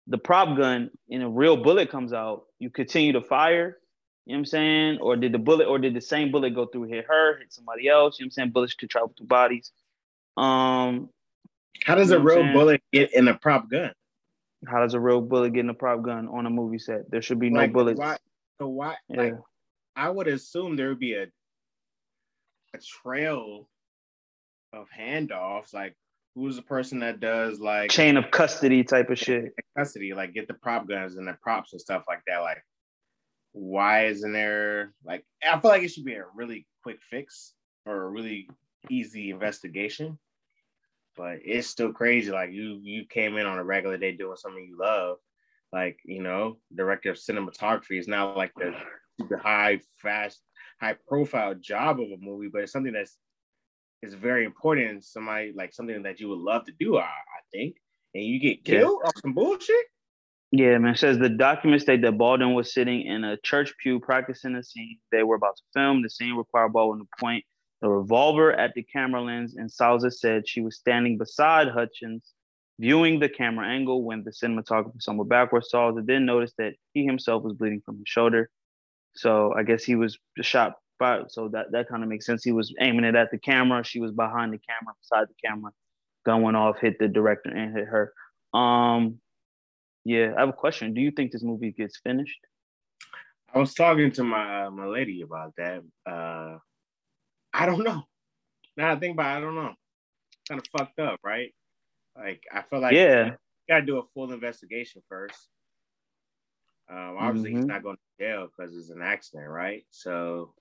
the 0.06 0.18
prop 0.18 0.56
gun 0.56 0.90
and 1.10 1.22
a 1.22 1.28
real 1.28 1.56
bullet 1.56 1.90
comes 1.90 2.12
out, 2.12 2.44
you 2.58 2.70
continue 2.70 3.12
to 3.12 3.20
fire. 3.22 3.78
You 4.26 4.32
know 4.32 4.38
what 4.38 4.40
I'm 4.40 4.44
saying? 4.46 4.98
Or 5.00 5.16
did 5.16 5.32
the 5.32 5.38
bullet, 5.38 5.66
or 5.66 5.78
did 5.78 5.94
the 5.94 6.00
same 6.00 6.32
bullet 6.32 6.54
go 6.54 6.66
through 6.66 6.84
hit 6.84 7.04
her, 7.06 7.38
hit 7.38 7.52
somebody 7.52 7.88
else? 7.88 8.18
You 8.18 8.24
know 8.24 8.26
what 8.26 8.28
I'm 8.28 8.30
saying? 8.32 8.50
Bullets 8.50 8.74
could 8.74 8.90
travel 8.90 9.12
through 9.16 9.26
bodies. 9.26 9.70
Um, 10.36 11.10
how 11.84 11.94
does 11.94 12.10
you 12.10 12.16
a 12.16 12.18
know 12.18 12.30
I'm 12.30 12.44
real 12.46 12.52
bullet 12.52 12.82
get 12.92 13.12
in 13.12 13.28
a 13.28 13.34
prop 13.34 13.70
gun 13.70 13.92
how 14.66 14.80
does 14.80 14.94
a 14.94 15.00
real 15.00 15.20
bullet 15.20 15.52
get 15.52 15.60
in 15.60 15.70
a 15.70 15.74
prop 15.74 16.02
gun 16.02 16.28
on 16.28 16.46
a 16.46 16.50
movie 16.50 16.78
set? 16.78 17.10
There 17.10 17.22
should 17.22 17.38
be 17.38 17.50
no 17.50 17.60
like 17.60 17.72
bullets. 17.72 17.98
why 17.98 18.16
so 18.58 18.68
why 18.68 18.96
Yeah. 19.08 19.22
like 19.22 19.34
i 19.96 20.08
would 20.08 20.26
assume 20.28 20.76
there 20.76 20.88
would 20.88 20.98
be 20.98 21.14
a 21.14 21.26
a 22.74 22.78
trail 22.78 23.68
of 24.76 24.88
handoffs 24.96 25.72
like 25.72 25.94
who's 26.34 26.56
the 26.56 26.62
person 26.62 27.00
that 27.00 27.20
does 27.20 27.60
like 27.60 27.90
Chain 27.90 28.16
of 28.16 28.30
custody 28.30 28.82
type 28.82 29.10
of 29.10 29.18
shit. 29.18 29.52
custody, 29.76 30.12
like 30.14 30.34
get 30.34 30.48
the 30.48 30.54
prop 30.54 30.88
guns 30.88 31.16
and 31.16 31.26
the 31.26 31.36
props 31.42 31.72
and 31.72 31.80
stuff 31.80 32.04
like 32.08 32.20
that. 32.26 32.38
Like, 32.38 32.62
why 33.52 34.06
isn't 34.06 34.32
there 34.32 34.92
like 35.04 35.24
I 35.42 35.58
feel 35.60 35.70
like 35.70 35.82
it 35.82 35.92
should 35.92 36.04
be 36.04 36.14
a 36.14 36.24
really 36.34 36.66
quick 36.82 36.98
fix 37.08 37.54
or 37.86 38.02
a 38.02 38.10
really 38.10 38.48
easy 38.90 39.30
investigation. 39.30 40.18
But 41.16 41.38
it's 41.44 41.68
still 41.68 41.92
crazy. 41.92 42.32
Like 42.32 42.50
you 42.50 42.80
you 42.82 43.04
came 43.06 43.36
in 43.36 43.46
on 43.46 43.58
a 43.58 43.64
regular 43.64 43.96
day 43.96 44.12
doing 44.12 44.36
something 44.36 44.66
you 44.68 44.76
love. 44.78 45.18
Like, 45.72 45.98
you 46.04 46.22
know, 46.22 46.58
director 46.74 47.10
of 47.10 47.16
cinematography 47.16 47.98
is 47.98 48.08
not 48.08 48.36
like 48.36 48.52
the 48.54 48.74
super 49.20 49.36
high, 49.36 49.80
fast, 50.00 50.40
high 50.80 50.96
profile 51.08 51.54
job 51.54 52.00
of 52.00 52.06
a 52.06 52.16
movie, 52.20 52.48
but 52.52 52.62
it's 52.62 52.72
something 52.72 52.92
that's 52.92 53.16
is 54.04 54.14
very 54.14 54.44
important 54.44 55.04
somebody 55.04 55.52
like 55.56 55.72
something 55.72 56.02
that 56.02 56.20
you 56.20 56.28
would 56.28 56.38
love 56.38 56.64
to 56.66 56.72
do, 56.78 56.98
I, 56.98 57.02
I 57.02 57.40
think. 57.52 57.76
And 58.14 58.24
you 58.24 58.38
get 58.38 58.64
killed 58.64 59.00
yeah. 59.02 59.08
off 59.08 59.14
some 59.20 59.32
bullshit. 59.34 59.86
Yeah, 60.52 60.78
man. 60.78 60.94
It 60.94 60.98
says 60.98 61.18
the 61.18 61.28
documents 61.28 61.84
state 61.84 62.02
that 62.02 62.16
Baldwin 62.16 62.54
was 62.54 62.72
sitting 62.72 63.02
in 63.02 63.24
a 63.24 63.36
church 63.38 63.74
pew 63.82 63.98
practicing 63.98 64.52
the 64.52 64.62
scene 64.62 64.98
they 65.10 65.24
were 65.24 65.34
about 65.34 65.56
to 65.56 65.62
film. 65.74 66.02
The 66.02 66.10
scene 66.10 66.36
required 66.36 66.72
Baldwin 66.72 67.00
to 67.00 67.06
point 67.18 67.44
the 67.82 67.88
revolver 67.88 68.52
at 68.52 68.72
the 68.74 68.84
camera 68.84 69.20
lens, 69.20 69.56
and 69.56 69.70
Souza 69.70 70.10
said 70.10 70.48
she 70.48 70.60
was 70.60 70.76
standing 70.76 71.18
beside 71.18 71.68
Hutchins, 71.68 72.32
viewing 72.78 73.18
the 73.18 73.28
camera 73.28 73.66
angle 73.66 74.04
when 74.04 74.22
the 74.22 74.30
cinematographer 74.30 75.02
somewhat 75.02 75.28
backwards. 75.28 75.70
Souza 75.70 76.02
then 76.04 76.24
noticed 76.24 76.54
that 76.58 76.74
he 76.92 77.04
himself 77.04 77.42
was 77.42 77.54
bleeding 77.54 77.82
from 77.84 77.96
his 77.96 78.06
shoulder. 78.06 78.48
So 79.16 79.52
I 79.56 79.64
guess 79.64 79.82
he 79.82 79.96
was 79.96 80.18
shot 80.40 80.74
by, 80.98 81.22
so 81.28 81.48
that, 81.48 81.72
that 81.72 81.88
kind 81.88 82.02
of 82.02 82.08
makes 82.08 82.26
sense. 82.26 82.44
He 82.44 82.52
was 82.52 82.74
aiming 82.80 83.04
it 83.04 83.14
at 83.14 83.30
the 83.30 83.38
camera. 83.38 83.84
She 83.84 84.00
was 84.00 84.12
behind 84.12 84.52
the 84.52 84.58
camera, 84.58 84.94
beside 85.00 85.28
the 85.28 85.48
camera. 85.48 85.72
Gun 86.24 86.42
went 86.42 86.56
off, 86.56 86.78
hit 86.80 86.98
the 86.98 87.08
director 87.08 87.50
and 87.50 87.76
hit 87.76 87.86
her. 87.86 88.12
Um, 88.58 89.18
yeah, 90.04 90.32
I 90.36 90.40
have 90.40 90.48
a 90.48 90.54
question. 90.54 90.94
Do 90.94 91.00
you 91.00 91.10
think 91.10 91.32
this 91.32 91.42
movie 91.42 91.72
gets 91.72 91.98
finished? 91.98 92.38
I 93.52 93.58
was 93.58 93.74
talking 93.74 94.10
to 94.12 94.24
my 94.24 94.64
uh, 94.64 94.70
my 94.70 94.86
lady 94.86 95.22
about 95.22 95.54
that. 95.56 95.82
Uh, 96.04 96.58
I 97.52 97.66
don't 97.66 97.84
know. 97.84 98.02
Now 98.76 98.92
I 98.92 98.96
think 98.96 99.14
about 99.14 99.36
it, 99.36 99.38
I 99.38 99.40
don't 99.40 99.54
know. 99.54 99.74
Kind 100.48 100.60
of 100.60 100.66
fucked 100.78 100.98
up, 100.98 101.20
right? 101.22 101.54
Like 102.16 102.42
I 102.52 102.62
feel 102.62 102.80
like 102.80 102.94
yeah, 102.94 103.30
gotta 103.68 103.86
do 103.86 103.98
a 103.98 104.02
full 104.12 104.32
investigation 104.32 105.02
first. 105.08 105.48
Um, 106.90 107.16
obviously 107.18 107.50
mm-hmm. 107.50 107.60
he's 107.60 107.66
not 107.66 107.82
going 107.82 107.96
to 107.96 108.24
jail 108.24 108.48
because 108.48 108.76
it's 108.76 108.90
an 108.90 109.00
accident, 109.02 109.48
right? 109.48 109.84
So 109.90 110.52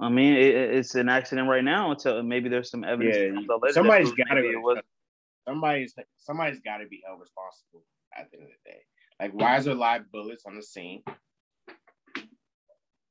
I 0.00 0.08
mean, 0.08 0.34
it, 0.34 0.54
it's 0.54 0.94
an 0.94 1.08
accident 1.08 1.48
right 1.48 1.64
now 1.64 1.90
until 1.90 2.22
maybe 2.22 2.48
there's 2.48 2.70
some 2.70 2.84
evidence. 2.84 3.16
Yeah, 3.16 3.72
somebody's 3.72 4.12
got 4.12 4.34
to. 4.34 4.42
be 4.42 4.80
Somebody's 5.46 5.94
somebody's 6.16 6.60
got 6.60 6.78
to 6.78 6.86
be 6.86 7.02
held 7.06 7.20
responsible 7.20 7.84
at 8.16 8.30
the 8.30 8.38
end 8.38 8.46
of 8.46 8.52
the 8.64 8.70
day. 8.70 8.78
Like, 9.20 9.32
why 9.32 9.58
is 9.58 9.64
there 9.66 9.74
live 9.74 10.10
bullets 10.10 10.44
on 10.46 10.56
the 10.56 10.62
scene? 10.62 11.02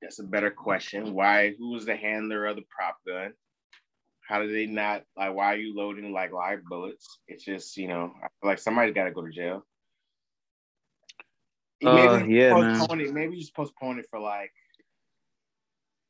That's 0.02 0.20
a 0.20 0.24
better 0.24 0.50
question. 0.50 1.14
Why? 1.14 1.54
Who 1.60 1.72
was 1.72 1.86
the 1.86 1.96
handler 1.96 2.46
of 2.46 2.56
the 2.56 2.64
prop 2.70 2.98
gun? 3.08 3.34
How 4.28 4.40
did 4.40 4.54
they 4.54 4.66
not 4.66 5.04
like? 5.18 5.36
Why 5.36 5.54
are 5.54 5.58
you 5.58 5.76
loading 5.76 6.12
like 6.14 6.32
live 6.32 6.64
bullets? 6.64 7.20
It's 7.28 7.44
just 7.44 7.78
you 7.78 7.88
know, 7.88 8.14
I 8.24 8.28
feel 8.42 8.50
like 8.50 8.60
somebody's 8.60 8.96
got 8.96 9.06
to 9.06 9.12
go 9.12 9.26
to 9.26 9.32
jail. 9.32 9.66
Uh, 11.86 12.20
maybe 12.20 12.34
yeah, 12.34 12.54
man. 12.54 13.02
It, 13.02 13.14
maybe 13.14 13.38
just 13.38 13.56
postpone 13.56 14.00
it 14.00 14.06
for 14.10 14.20
like 14.20 14.52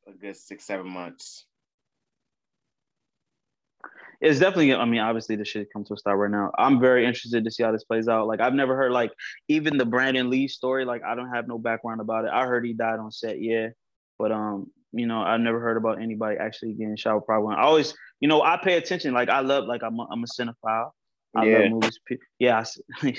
a 0.10 0.18
good 0.18 0.36
six, 0.36 0.66
seven 0.66 0.88
months 0.88 1.46
it's 4.22 4.40
definitely 4.40 4.74
i 4.74 4.86
mean 4.86 5.00
obviously 5.00 5.36
this 5.36 5.48
should 5.48 5.68
come 5.72 5.84
to 5.84 5.94
a 5.94 5.98
stop 5.98 6.16
right 6.16 6.32
now 6.32 6.52
i'm 6.58 6.80
very 6.80 7.06
interested 7.06 7.44
to 7.44 7.52
see 7.52 7.64
how 7.64 7.72
this 7.72 7.84
plays 7.84 8.08
out 8.08 8.28
like 8.28 8.42
i've 8.42 8.54
never 8.54 8.76
heard 8.76 8.92
like 8.92 9.12
even 9.48 9.78
the 9.78 9.86
brandon 9.86 10.30
lee 10.30 10.48
story 10.48 10.84
like 10.86 11.02
i 11.04 11.16
don't 11.16 11.30
have 11.30 11.48
no 11.48 11.58
background 11.58 12.02
about 12.02 12.26
it 12.26 12.32
i 12.34 12.46
heard 12.46 12.66
he 12.66 12.74
died 12.74 13.00
on 13.00 13.12
set 13.12 13.42
yeah 13.42 13.70
but 14.18 14.32
um 14.32 14.70
you 14.92 15.06
know 15.06 15.22
i've 15.22 15.40
never 15.40 15.60
heard 15.60 15.78
about 15.78 16.02
anybody 16.02 16.38
actually 16.38 16.74
getting 16.74 16.96
shot 16.96 17.16
with 17.16 17.26
probably 17.26 17.56
i 17.56 17.62
always 17.62 17.94
you 18.20 18.28
know 18.28 18.42
i 18.42 18.60
pay 18.62 18.76
attention 18.76 19.14
like 19.14 19.30
i 19.30 19.40
love 19.40 19.66
like 19.66 19.84
i'm 19.84 19.98
a, 20.00 20.08
I'm 20.12 20.24
a 20.24 20.28
cinephile 20.28 20.92
I 21.36 21.46
yeah. 21.46 21.60
love 21.60 21.70
movies. 21.70 22.00
Yeah. 22.40 22.64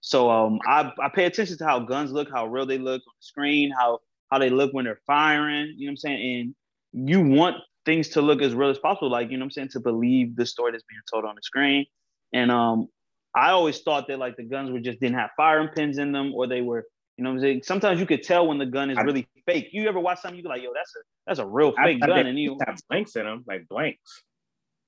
so 0.00 0.30
um, 0.30 0.60
I, 0.68 0.92
I 1.02 1.08
pay 1.08 1.24
attention 1.24 1.58
to 1.58 1.64
how 1.64 1.80
guns 1.80 2.12
look, 2.12 2.30
how 2.30 2.46
real 2.46 2.64
they 2.64 2.78
look 2.78 3.02
on 3.02 3.14
the 3.18 3.26
screen, 3.26 3.72
how 3.76 3.98
how 4.30 4.38
they 4.38 4.50
look 4.50 4.72
when 4.72 4.84
they're 4.84 5.00
firing. 5.06 5.74
You 5.76 5.86
know 5.86 5.90
what 5.90 5.92
I'm 5.92 5.96
saying? 5.96 6.54
And 6.92 7.08
you 7.08 7.20
want 7.20 7.56
things 7.84 8.08
to 8.10 8.22
look 8.22 8.42
as 8.42 8.54
real 8.54 8.70
as 8.70 8.78
possible. 8.78 9.10
Like, 9.10 9.30
you 9.30 9.36
know 9.36 9.42
what 9.42 9.46
I'm 9.46 9.50
saying? 9.52 9.68
To 9.70 9.80
believe 9.80 10.36
the 10.36 10.46
story 10.46 10.72
that's 10.72 10.84
being 10.88 11.00
told 11.12 11.24
on 11.24 11.34
the 11.36 11.42
screen. 11.42 11.86
And 12.32 12.50
um, 12.50 12.88
I 13.34 13.50
always 13.50 13.80
thought 13.80 14.08
that 14.08 14.18
like 14.18 14.36
the 14.36 14.42
guns 14.42 14.70
were 14.70 14.80
just 14.80 15.00
didn't 15.00 15.16
have 15.18 15.30
firing 15.36 15.68
pins 15.68 15.98
in 15.98 16.12
them 16.12 16.34
or 16.34 16.46
they 16.46 16.62
were, 16.62 16.84
you 17.16 17.24
know 17.24 17.30
what 17.30 17.36
I'm 17.36 17.42
saying? 17.42 17.62
Sometimes 17.64 18.00
you 18.00 18.06
could 18.06 18.22
tell 18.22 18.46
when 18.46 18.58
the 18.58 18.66
gun 18.66 18.90
is 18.90 18.98
really 18.98 19.26
I, 19.36 19.52
fake. 19.52 19.68
You 19.72 19.88
ever 19.88 20.00
watch 20.00 20.20
something, 20.20 20.36
you 20.36 20.42
go 20.42 20.50
like, 20.50 20.62
yo, 20.62 20.70
that's 20.74 20.94
a 20.96 20.98
that's 21.26 21.38
a 21.38 21.46
real 21.46 21.72
fake 21.72 22.00
I, 22.02 22.06
gun. 22.06 22.26
and 22.26 22.38
you 22.38 22.58
have 22.66 22.78
blanks 22.90 23.16
in 23.16 23.24
them, 23.24 23.44
like 23.46 23.66
blanks. 23.68 24.22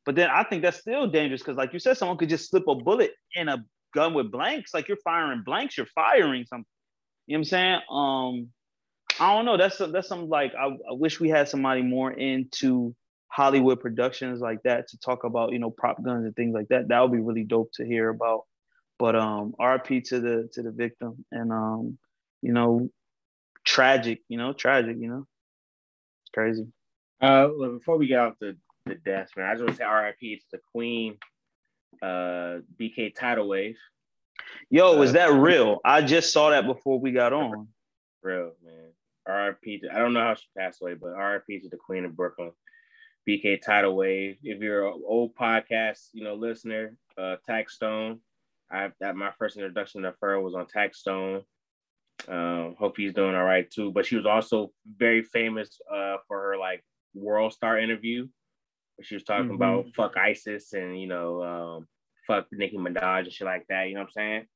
But 0.04 0.14
then 0.14 0.30
I 0.30 0.42
think 0.42 0.62
that's 0.62 0.78
still 0.78 1.06
dangerous 1.06 1.42
because, 1.42 1.56
like 1.56 1.72
you 1.72 1.78
said, 1.78 1.96
someone 1.96 2.16
could 2.16 2.30
just 2.30 2.50
slip 2.50 2.66
a 2.66 2.74
bullet 2.74 3.12
in 3.34 3.48
a 3.48 3.64
gun 3.94 4.14
with 4.14 4.30
blanks. 4.30 4.72
Like 4.72 4.88
you're 4.88 4.98
firing 5.04 5.42
blanks, 5.44 5.76
you're 5.76 5.86
firing 5.94 6.46
something. 6.46 6.64
You 7.26 7.36
know 7.36 7.40
what 7.40 7.40
I'm 7.40 7.44
saying? 7.44 7.80
Um, 7.90 8.48
I 9.20 9.34
don't 9.34 9.44
know. 9.44 9.56
That's 9.56 9.78
that's 9.78 10.08
something 10.08 10.28
like 10.28 10.54
I, 10.54 10.66
I, 10.66 10.92
wish 10.92 11.18
we 11.20 11.28
had 11.28 11.48
somebody 11.48 11.82
more 11.82 12.12
into 12.12 12.94
Hollywood 13.28 13.80
productions 13.80 14.40
like 14.40 14.62
that 14.62 14.88
to 14.88 14.98
talk 14.98 15.24
about 15.24 15.52
you 15.52 15.58
know 15.58 15.70
prop 15.70 16.02
guns 16.02 16.24
and 16.24 16.34
things 16.36 16.54
like 16.54 16.68
that. 16.68 16.88
That 16.88 17.00
would 17.00 17.12
be 17.12 17.20
really 17.20 17.44
dope 17.44 17.72
to 17.74 17.84
hear 17.84 18.08
about. 18.08 18.42
But 18.98 19.16
um, 19.16 19.54
RP 19.60 20.04
to 20.08 20.20
the 20.20 20.48
to 20.52 20.62
the 20.62 20.70
victim 20.70 21.24
and 21.32 21.52
um, 21.52 21.98
you 22.42 22.52
know, 22.52 22.90
tragic. 23.64 24.22
You 24.28 24.38
know, 24.38 24.52
tragic. 24.52 24.96
You 24.98 25.08
know, 25.08 25.26
it's 26.22 26.30
crazy. 26.32 26.66
Uh, 27.20 27.48
well, 27.56 27.72
before 27.72 27.98
we 27.98 28.06
get 28.06 28.20
off 28.20 28.34
the 28.40 28.56
the 28.86 28.94
death, 28.94 29.30
man, 29.36 29.46
I 29.46 29.54
just 29.54 29.64
want 29.64 29.76
to 29.76 29.78
say 29.78 29.84
RIP 29.84 30.40
to 30.40 30.46
the 30.52 30.60
Queen, 30.72 31.18
uh, 32.02 32.60
BK 32.80 33.14
tidal 33.14 33.48
wave. 33.48 33.76
Yo, 34.70 34.98
uh, 34.98 35.02
is 35.02 35.12
that 35.12 35.32
real? 35.32 35.80
I 35.84 36.02
just 36.02 36.32
saw 36.32 36.50
that 36.50 36.66
before 36.66 37.00
we 37.00 37.12
got 37.12 37.32
on. 37.32 37.68
Real 38.22 38.52
man. 38.64 38.87
RIP. 39.28 39.82
To, 39.82 39.94
I 39.94 39.98
don't 39.98 40.12
know 40.12 40.22
how 40.22 40.34
she 40.34 40.46
passed 40.56 40.80
away, 40.82 40.94
but 40.94 41.08
RIP 41.08 41.62
to 41.62 41.68
the 41.68 41.76
Queen 41.76 42.04
of 42.04 42.16
Brooklyn, 42.16 42.52
BK 43.28 43.60
Tidal 43.62 43.96
Wave. 43.96 44.38
If 44.42 44.60
you're 44.60 44.88
an 44.88 45.02
old 45.06 45.34
podcast, 45.34 46.08
you 46.12 46.24
know, 46.24 46.34
listener, 46.34 46.94
uh, 47.16 47.36
Taxstone. 47.48 48.20
I 48.70 48.90
that 49.00 49.16
my 49.16 49.30
first 49.38 49.56
introduction 49.56 50.02
to 50.02 50.14
her 50.20 50.40
was 50.40 50.54
on 50.54 50.66
Taxstone. 50.66 51.42
Um, 52.26 52.74
hope 52.78 52.96
he's 52.96 53.14
doing 53.14 53.34
all 53.34 53.44
right 53.44 53.70
too. 53.70 53.92
But 53.92 54.06
she 54.06 54.16
was 54.16 54.26
also 54.26 54.72
very 54.96 55.22
famous 55.22 55.80
uh, 55.92 56.16
for 56.26 56.40
her 56.42 56.58
like 56.58 56.84
World 57.14 57.52
Star 57.52 57.78
interview. 57.78 58.28
She 59.02 59.14
was 59.14 59.24
talking 59.24 59.46
mm-hmm. 59.46 59.54
about 59.54 59.94
fuck 59.94 60.16
ISIS 60.16 60.72
and 60.72 61.00
you 61.00 61.06
know 61.06 61.42
um, 61.42 61.88
fuck 62.26 62.46
Nicki 62.52 62.76
Minaj 62.76 63.20
and 63.20 63.32
shit 63.32 63.46
like 63.46 63.66
that. 63.68 63.88
You 63.88 63.94
know 63.94 64.00
what 64.00 64.08
I'm 64.08 64.12
saying? 64.12 64.46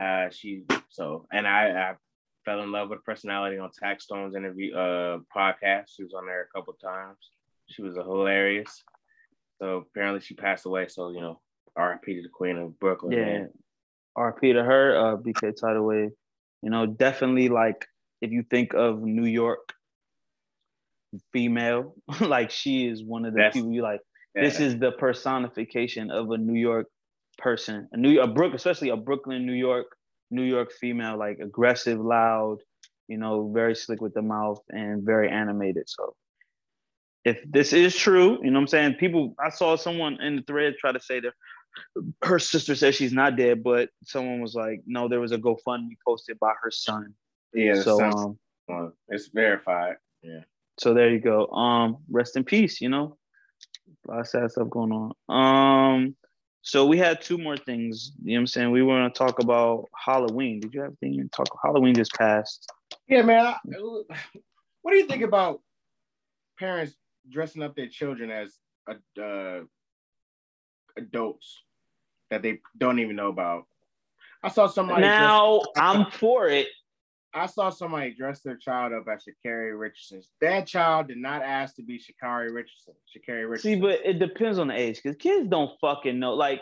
Uh, 0.00 0.30
she 0.30 0.64
so 0.88 1.26
and 1.32 1.46
I, 1.46 1.70
I 1.70 1.94
fell 2.44 2.62
in 2.62 2.72
love 2.72 2.90
with 2.90 3.04
personality 3.04 3.58
on 3.58 3.70
Taxstone's 3.70 4.34
interview 4.34 4.74
uh 4.74 5.18
podcast. 5.34 5.86
She 5.94 6.02
was 6.02 6.14
on 6.14 6.26
there 6.26 6.42
a 6.42 6.58
couple 6.58 6.74
times. 6.74 7.16
She 7.68 7.82
was 7.82 7.96
a 7.96 8.02
hilarious. 8.02 8.82
So 9.60 9.86
apparently 9.88 10.20
she 10.20 10.34
passed 10.34 10.66
away. 10.66 10.88
So 10.88 11.10
you 11.10 11.20
know, 11.20 11.40
R.I.P. 11.76 12.16
to 12.16 12.22
the 12.22 12.28
Queen 12.28 12.56
of 12.56 12.78
Brooklyn. 12.78 13.12
Yeah, 13.12 13.24
man. 13.24 13.50
R.I.P. 14.16 14.52
to 14.52 14.62
her. 14.62 14.96
Uh, 14.96 15.16
BK 15.16 15.54
Tidal 15.58 15.84
Wave. 15.84 16.10
You 16.62 16.70
know, 16.70 16.86
definitely 16.86 17.48
like 17.48 17.86
if 18.20 18.30
you 18.30 18.44
think 18.48 18.74
of 18.74 19.02
New 19.02 19.26
York 19.26 19.72
female, 21.32 21.94
like 22.20 22.50
she 22.50 22.86
is 22.86 23.02
one 23.02 23.24
of 23.24 23.34
the 23.34 23.40
That's, 23.40 23.56
people 23.56 23.72
you 23.72 23.82
like. 23.82 24.00
Yeah. 24.34 24.44
This 24.44 24.60
is 24.60 24.78
the 24.78 24.92
personification 24.92 26.10
of 26.10 26.30
a 26.30 26.38
New 26.38 26.58
York 26.58 26.86
person, 27.38 27.88
a 27.92 27.96
New 27.96 28.20
a 28.20 28.26
Brook, 28.26 28.54
especially 28.54 28.90
a 28.90 28.96
Brooklyn, 28.96 29.46
New 29.46 29.52
York 29.52 29.86
New 30.32 30.42
York 30.42 30.72
female, 30.72 31.16
like 31.16 31.38
aggressive, 31.38 32.00
loud, 32.00 32.58
you 33.08 33.18
know, 33.18 33.52
very 33.52 33.76
slick 33.76 34.00
with 34.00 34.14
the 34.14 34.22
mouth 34.22 34.60
and 34.70 35.02
very 35.04 35.30
animated. 35.30 35.88
So 35.88 36.14
if 37.24 37.38
this 37.48 37.72
is 37.72 37.94
true, 37.94 38.38
you 38.42 38.50
know 38.50 38.58
what 38.58 38.62
I'm 38.62 38.68
saying? 38.68 38.94
People, 38.94 39.34
I 39.38 39.50
saw 39.50 39.76
someone 39.76 40.20
in 40.20 40.36
the 40.36 40.42
thread 40.42 40.74
try 40.80 40.92
to 40.92 41.00
say 41.00 41.20
that 41.20 41.32
her 42.24 42.38
sister 42.38 42.74
says 42.74 42.94
she's 42.94 43.12
not 43.12 43.36
dead, 43.36 43.62
but 43.62 43.90
someone 44.02 44.40
was 44.40 44.54
like, 44.54 44.80
no, 44.86 45.08
there 45.08 45.20
was 45.20 45.32
a 45.32 45.38
GoFundMe 45.38 45.96
posted 46.06 46.38
by 46.38 46.52
her 46.62 46.70
son. 46.70 47.14
Yeah, 47.54 47.80
so 47.82 48.38
um, 48.68 48.92
it's 49.08 49.28
verified. 49.28 49.96
Yeah. 50.22 50.40
So 50.78 50.94
there 50.94 51.10
you 51.10 51.20
go. 51.20 51.46
Um, 51.48 51.98
rest 52.10 52.36
in 52.36 52.44
peace. 52.44 52.80
You 52.80 52.88
know, 52.88 53.18
a 54.08 54.10
lot 54.10 54.20
of 54.20 54.28
sad 54.28 54.50
stuff 54.50 54.70
going 54.70 54.92
on. 54.92 55.12
Um, 55.28 56.16
so 56.62 56.86
we 56.86 56.96
had 56.96 57.20
two 57.20 57.38
more 57.38 57.56
things. 57.56 58.12
You 58.22 58.32
know 58.32 58.36
what 58.36 58.40
I'm 58.40 58.46
saying? 58.46 58.70
We 58.70 58.82
were 58.82 59.02
to 59.02 59.10
talk 59.10 59.40
about 59.40 59.88
Halloween. 59.96 60.60
Did 60.60 60.72
you 60.72 60.82
have 60.82 60.94
anything 61.02 61.24
to 61.24 61.28
talk 61.28 61.48
about? 61.48 61.60
Halloween 61.64 61.94
just 61.94 62.14
passed. 62.14 62.70
Yeah, 63.08 63.22
man. 63.22 63.46
I, 63.46 63.56
what 64.82 64.92
do 64.92 64.96
you 64.96 65.06
think 65.06 65.22
about 65.22 65.60
parents 66.58 66.94
dressing 67.28 67.62
up 67.62 67.74
their 67.74 67.88
children 67.88 68.30
as 68.30 68.56
uh, 68.88 69.60
adults 70.96 71.62
that 72.30 72.42
they 72.42 72.60
don't 72.78 73.00
even 73.00 73.16
know 73.16 73.28
about? 73.28 73.66
I 74.42 74.48
saw 74.48 74.68
somebody. 74.68 75.02
Now 75.02 75.62
I'm 75.76 76.10
for 76.10 76.48
it. 76.48 76.68
I 77.34 77.46
saw 77.46 77.70
somebody 77.70 78.14
dress 78.14 78.40
their 78.40 78.56
child 78.56 78.92
up 78.92 79.04
as 79.08 79.24
Sha'Carri 79.24 79.78
Richardson. 79.78 80.20
That 80.40 80.66
child 80.66 81.08
did 81.08 81.18
not 81.18 81.42
ask 81.42 81.76
to 81.76 81.82
be 81.82 81.98
Sha'Carri 81.98 82.52
Richardson. 82.52 82.94
Sha'Carri 83.14 83.48
Richardson. 83.48 83.72
See, 83.72 83.80
but 83.80 84.00
it 84.04 84.18
depends 84.18 84.58
on 84.58 84.68
the 84.68 84.74
age 84.74 85.00
because 85.02 85.16
kids 85.16 85.48
don't 85.48 85.70
fucking 85.80 86.18
know. 86.18 86.34
Like, 86.34 86.60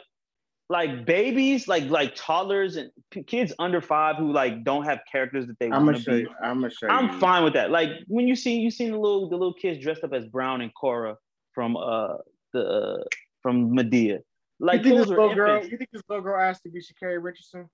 like 0.68 1.04
babies, 1.04 1.66
like 1.66 1.84
like 1.90 2.14
toddlers 2.14 2.76
and 2.76 2.90
p- 3.10 3.24
kids 3.24 3.52
under 3.58 3.80
five 3.80 4.16
who 4.16 4.32
like 4.32 4.62
don't 4.62 4.84
have 4.84 5.00
characters 5.10 5.48
that 5.48 5.58
they 5.58 5.68
want 5.68 5.96
to 5.96 6.10
be. 6.10 6.18
You, 6.20 6.28
I'm 6.40 6.60
gonna 6.60 6.70
show 6.70 6.86
I'm 6.86 7.14
you. 7.14 7.18
fine 7.18 7.42
with 7.42 7.54
that. 7.54 7.72
Like 7.72 7.90
when 8.06 8.28
you 8.28 8.36
see 8.36 8.60
you 8.60 8.70
seen 8.70 8.92
the 8.92 8.98
little 8.98 9.28
the 9.28 9.36
little 9.36 9.52
kids 9.52 9.82
dressed 9.82 10.04
up 10.04 10.12
as 10.12 10.26
Brown 10.26 10.60
and 10.60 10.72
Cora 10.72 11.16
from 11.52 11.76
uh 11.76 12.18
the 12.52 12.64
uh, 12.64 13.02
from 13.42 13.76
Madea. 13.76 14.20
Like 14.60 14.84
you 14.84 14.90
think 14.90 14.98
this 14.98 15.08
little 15.08 15.34
girl? 15.34 15.64
You 15.64 15.76
think 15.76 15.90
this 15.92 16.02
little 16.08 16.22
girl 16.22 16.40
asked 16.40 16.62
to 16.62 16.70
be 16.70 16.80
Sha'Carri 16.80 17.20
Richardson? 17.20 17.68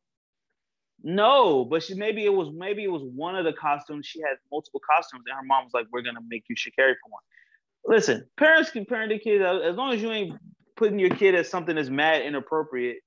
No, 1.02 1.64
but 1.64 1.82
she 1.82 1.94
maybe 1.94 2.24
it 2.24 2.34
was 2.34 2.48
maybe 2.54 2.82
it 2.84 2.90
was 2.90 3.02
one 3.02 3.36
of 3.36 3.44
the 3.44 3.52
costumes. 3.52 4.06
She 4.06 4.20
had 4.20 4.38
multiple 4.50 4.80
costumes, 4.80 5.24
and 5.26 5.36
her 5.36 5.44
mom 5.44 5.64
was 5.64 5.74
like, 5.74 5.86
"We're 5.92 6.02
gonna 6.02 6.20
make 6.28 6.44
you 6.48 6.56
Sha'Carri 6.56 6.94
for 7.02 7.10
one." 7.10 7.22
Listen, 7.86 8.28
parents 8.36 8.70
can 8.70 8.84
parent 8.86 9.10
their 9.10 9.18
kids 9.18 9.44
as 9.44 9.76
long 9.76 9.92
as 9.92 10.02
you 10.02 10.10
ain't 10.10 10.38
putting 10.76 10.98
your 10.98 11.10
kid 11.10 11.34
as 11.34 11.48
something 11.48 11.76
that's 11.76 11.90
mad 11.90 12.22
inappropriate. 12.22 12.98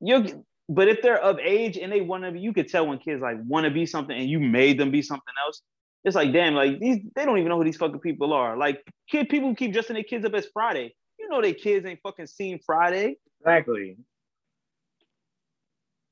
You, 0.00 0.44
but 0.68 0.88
if 0.88 1.02
they're 1.02 1.20
of 1.22 1.38
age 1.38 1.78
and 1.78 1.92
they 1.92 2.00
want 2.00 2.24
to 2.24 2.36
you 2.38 2.52
could 2.52 2.68
tell 2.68 2.86
when 2.86 2.98
kids 2.98 3.22
like 3.22 3.36
want 3.46 3.64
to 3.64 3.70
be 3.70 3.86
something, 3.86 4.16
and 4.16 4.28
you 4.28 4.40
made 4.40 4.78
them 4.78 4.90
be 4.90 5.02
something 5.02 5.34
else. 5.46 5.62
It's 6.04 6.16
like, 6.16 6.32
damn, 6.32 6.54
like 6.54 6.80
these 6.80 6.98
they 7.14 7.24
don't 7.24 7.38
even 7.38 7.48
know 7.50 7.58
who 7.58 7.64
these 7.64 7.76
fucking 7.76 8.00
people 8.00 8.32
are. 8.32 8.56
Like 8.56 8.82
kid 9.08 9.28
people 9.28 9.54
keep 9.54 9.72
dressing 9.72 9.94
their 9.94 10.02
kids 10.02 10.24
up 10.24 10.34
as 10.34 10.46
Friday. 10.52 10.94
You 11.18 11.28
know, 11.28 11.40
their 11.40 11.54
kids 11.54 11.86
ain't 11.86 12.00
fucking 12.02 12.26
seen 12.26 12.58
Friday. 12.66 13.16
Exactly. 13.40 13.96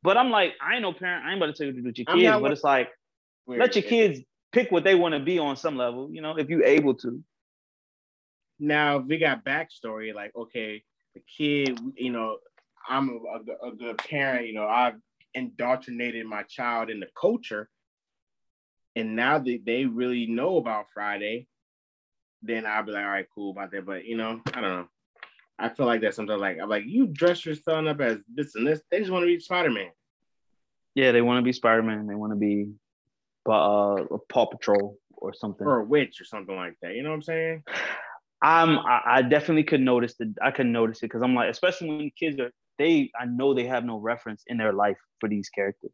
But 0.02 0.16
I'm 0.16 0.30
like, 0.30 0.54
I 0.60 0.74
ain't 0.74 0.82
no 0.82 0.92
parent. 0.92 1.24
I 1.24 1.30
ain't 1.30 1.42
about 1.42 1.46
to 1.46 1.52
tell 1.52 1.66
you 1.66 1.72
to 1.72 1.80
do 1.80 1.86
with 1.86 1.98
your 1.98 2.06
I'm 2.08 2.18
kids. 2.18 2.32
But 2.32 2.42
one- 2.42 2.52
it's 2.52 2.64
like, 2.64 2.90
Weird. 3.46 3.60
let 3.60 3.76
your 3.76 3.82
kids 3.82 4.20
pick 4.52 4.70
what 4.70 4.84
they 4.84 4.94
want 4.94 5.14
to 5.14 5.20
be 5.20 5.38
on 5.38 5.56
some 5.56 5.76
level. 5.76 6.10
You 6.12 6.22
know, 6.22 6.36
if 6.38 6.48
you're 6.48 6.64
able 6.64 6.94
to. 6.94 7.22
Now 8.58 8.98
if 8.98 9.06
we 9.06 9.18
got 9.18 9.44
backstory. 9.44 10.14
Like, 10.14 10.32
okay, 10.36 10.82
the 11.14 11.20
kid. 11.36 11.78
You 11.96 12.12
know, 12.12 12.38
I'm 12.88 13.08
a, 13.08 13.12
a, 13.12 13.68
a 13.70 13.72
good 13.72 13.98
parent. 13.98 14.46
You 14.46 14.54
know, 14.54 14.66
I've 14.66 14.94
indoctrinated 15.34 16.26
my 16.26 16.42
child 16.44 16.90
in 16.90 17.00
the 17.00 17.08
culture, 17.18 17.68
and 18.96 19.16
now 19.16 19.38
that 19.38 19.60
they 19.64 19.84
really 19.84 20.26
know 20.26 20.56
about 20.56 20.86
Friday, 20.92 21.46
then 22.42 22.66
I'll 22.66 22.82
be 22.82 22.92
like, 22.92 23.04
all 23.04 23.10
right, 23.10 23.26
cool 23.34 23.50
about 23.52 23.70
that. 23.72 23.86
But 23.86 24.04
you 24.04 24.16
know, 24.16 24.40
I 24.54 24.60
don't 24.60 24.70
know. 24.70 24.88
I 25.60 25.68
feel 25.68 25.86
like 25.86 26.00
that 26.02 26.14
sometimes. 26.14 26.40
Like, 26.40 26.58
I'm 26.62 26.68
like, 26.68 26.84
you 26.86 27.06
dress 27.06 27.44
your 27.44 27.54
son 27.54 27.88
up 27.88 28.00
as 28.00 28.18
this 28.32 28.54
and 28.54 28.66
this. 28.66 28.80
They 28.90 28.98
just 28.98 29.10
want 29.10 29.22
to 29.22 29.26
be 29.26 29.38
Spider 29.40 29.70
Man. 29.70 29.90
Yeah, 30.94 31.12
they 31.12 31.22
want 31.22 31.38
to 31.38 31.42
be 31.42 31.52
Spider 31.52 31.82
Man. 31.82 32.06
They 32.06 32.14
want 32.14 32.32
to 32.32 32.36
be, 32.36 32.72
uh, 33.46 34.04
Paw 34.28 34.46
Patrol 34.46 34.98
or 35.20 35.34
something. 35.34 35.66
or 35.66 35.80
a 35.80 35.84
witch 35.84 36.20
or 36.20 36.24
something 36.24 36.56
like 36.56 36.74
that. 36.82 36.94
You 36.94 37.02
know 37.02 37.10
what 37.10 37.16
I'm 37.16 37.22
saying? 37.22 37.62
I'm 38.42 38.78
I, 38.78 39.00
I 39.06 39.22
definitely 39.22 39.64
could 39.64 39.80
notice 39.82 40.14
the 40.14 40.34
I 40.42 40.50
could 40.50 40.66
notice 40.66 40.98
it 40.98 41.02
because 41.02 41.22
I'm 41.22 41.34
like, 41.34 41.50
especially 41.50 41.88
when 41.88 42.10
kids 42.18 42.38
are 42.40 42.50
they 42.78 43.10
I 43.18 43.26
know 43.26 43.52
they 43.52 43.66
have 43.66 43.84
no 43.84 43.98
reference 43.98 44.44
in 44.46 44.56
their 44.56 44.72
life 44.72 44.96
for 45.20 45.28
these 45.28 45.50
characters. 45.50 45.92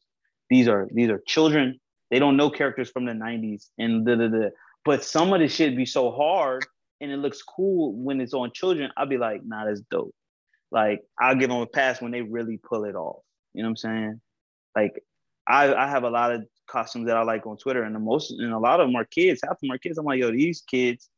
These 0.48 0.68
are 0.68 0.88
these 0.92 1.10
are 1.10 1.20
children. 1.26 1.80
They 2.10 2.20
don't 2.20 2.36
know 2.36 2.50
characters 2.50 2.90
from 2.90 3.04
the 3.04 3.12
90s 3.12 3.64
and 3.78 4.06
da 4.06 4.14
da 4.14 4.28
da. 4.28 4.48
But 4.84 5.02
some 5.02 5.32
of 5.32 5.40
this 5.40 5.52
shit 5.52 5.76
be 5.76 5.86
so 5.86 6.12
hard 6.12 6.64
and 7.00 7.10
it 7.10 7.18
looks 7.18 7.42
cool 7.42 7.94
when 7.94 8.20
it's 8.20 8.34
on 8.34 8.52
children. 8.52 8.90
I'll 8.96 9.06
be 9.06 9.18
like, 9.18 9.42
nah, 9.44 9.64
that's 9.64 9.82
dope. 9.90 10.14
Like 10.70 11.02
I'll 11.20 11.36
give 11.36 11.50
them 11.50 11.60
a 11.60 11.66
pass 11.66 12.00
when 12.00 12.12
they 12.12 12.22
really 12.22 12.58
pull 12.58 12.84
it 12.84 12.94
off. 12.94 13.22
You 13.54 13.62
know 13.62 13.68
what 13.68 13.70
I'm 13.70 13.76
saying? 13.76 14.20
Like 14.74 15.02
I 15.46 15.72
I 15.74 15.88
have 15.88 16.04
a 16.04 16.10
lot 16.10 16.32
of 16.32 16.44
costumes 16.68 17.06
that 17.06 17.16
I 17.16 17.22
like 17.22 17.46
on 17.46 17.56
Twitter, 17.56 17.82
and 17.84 17.94
the 17.94 18.00
most 18.00 18.30
and 18.30 18.52
a 18.52 18.58
lot 18.58 18.80
of 18.80 18.88
them 18.88 18.96
are 18.96 19.04
kids. 19.04 19.40
Half 19.42 19.52
of 19.52 19.58
them 19.62 19.70
are 19.70 19.78
kids. 19.78 19.98
I'm 19.98 20.04
like, 20.04 20.20
yo, 20.20 20.30
these 20.30 20.62
kids 20.62 21.08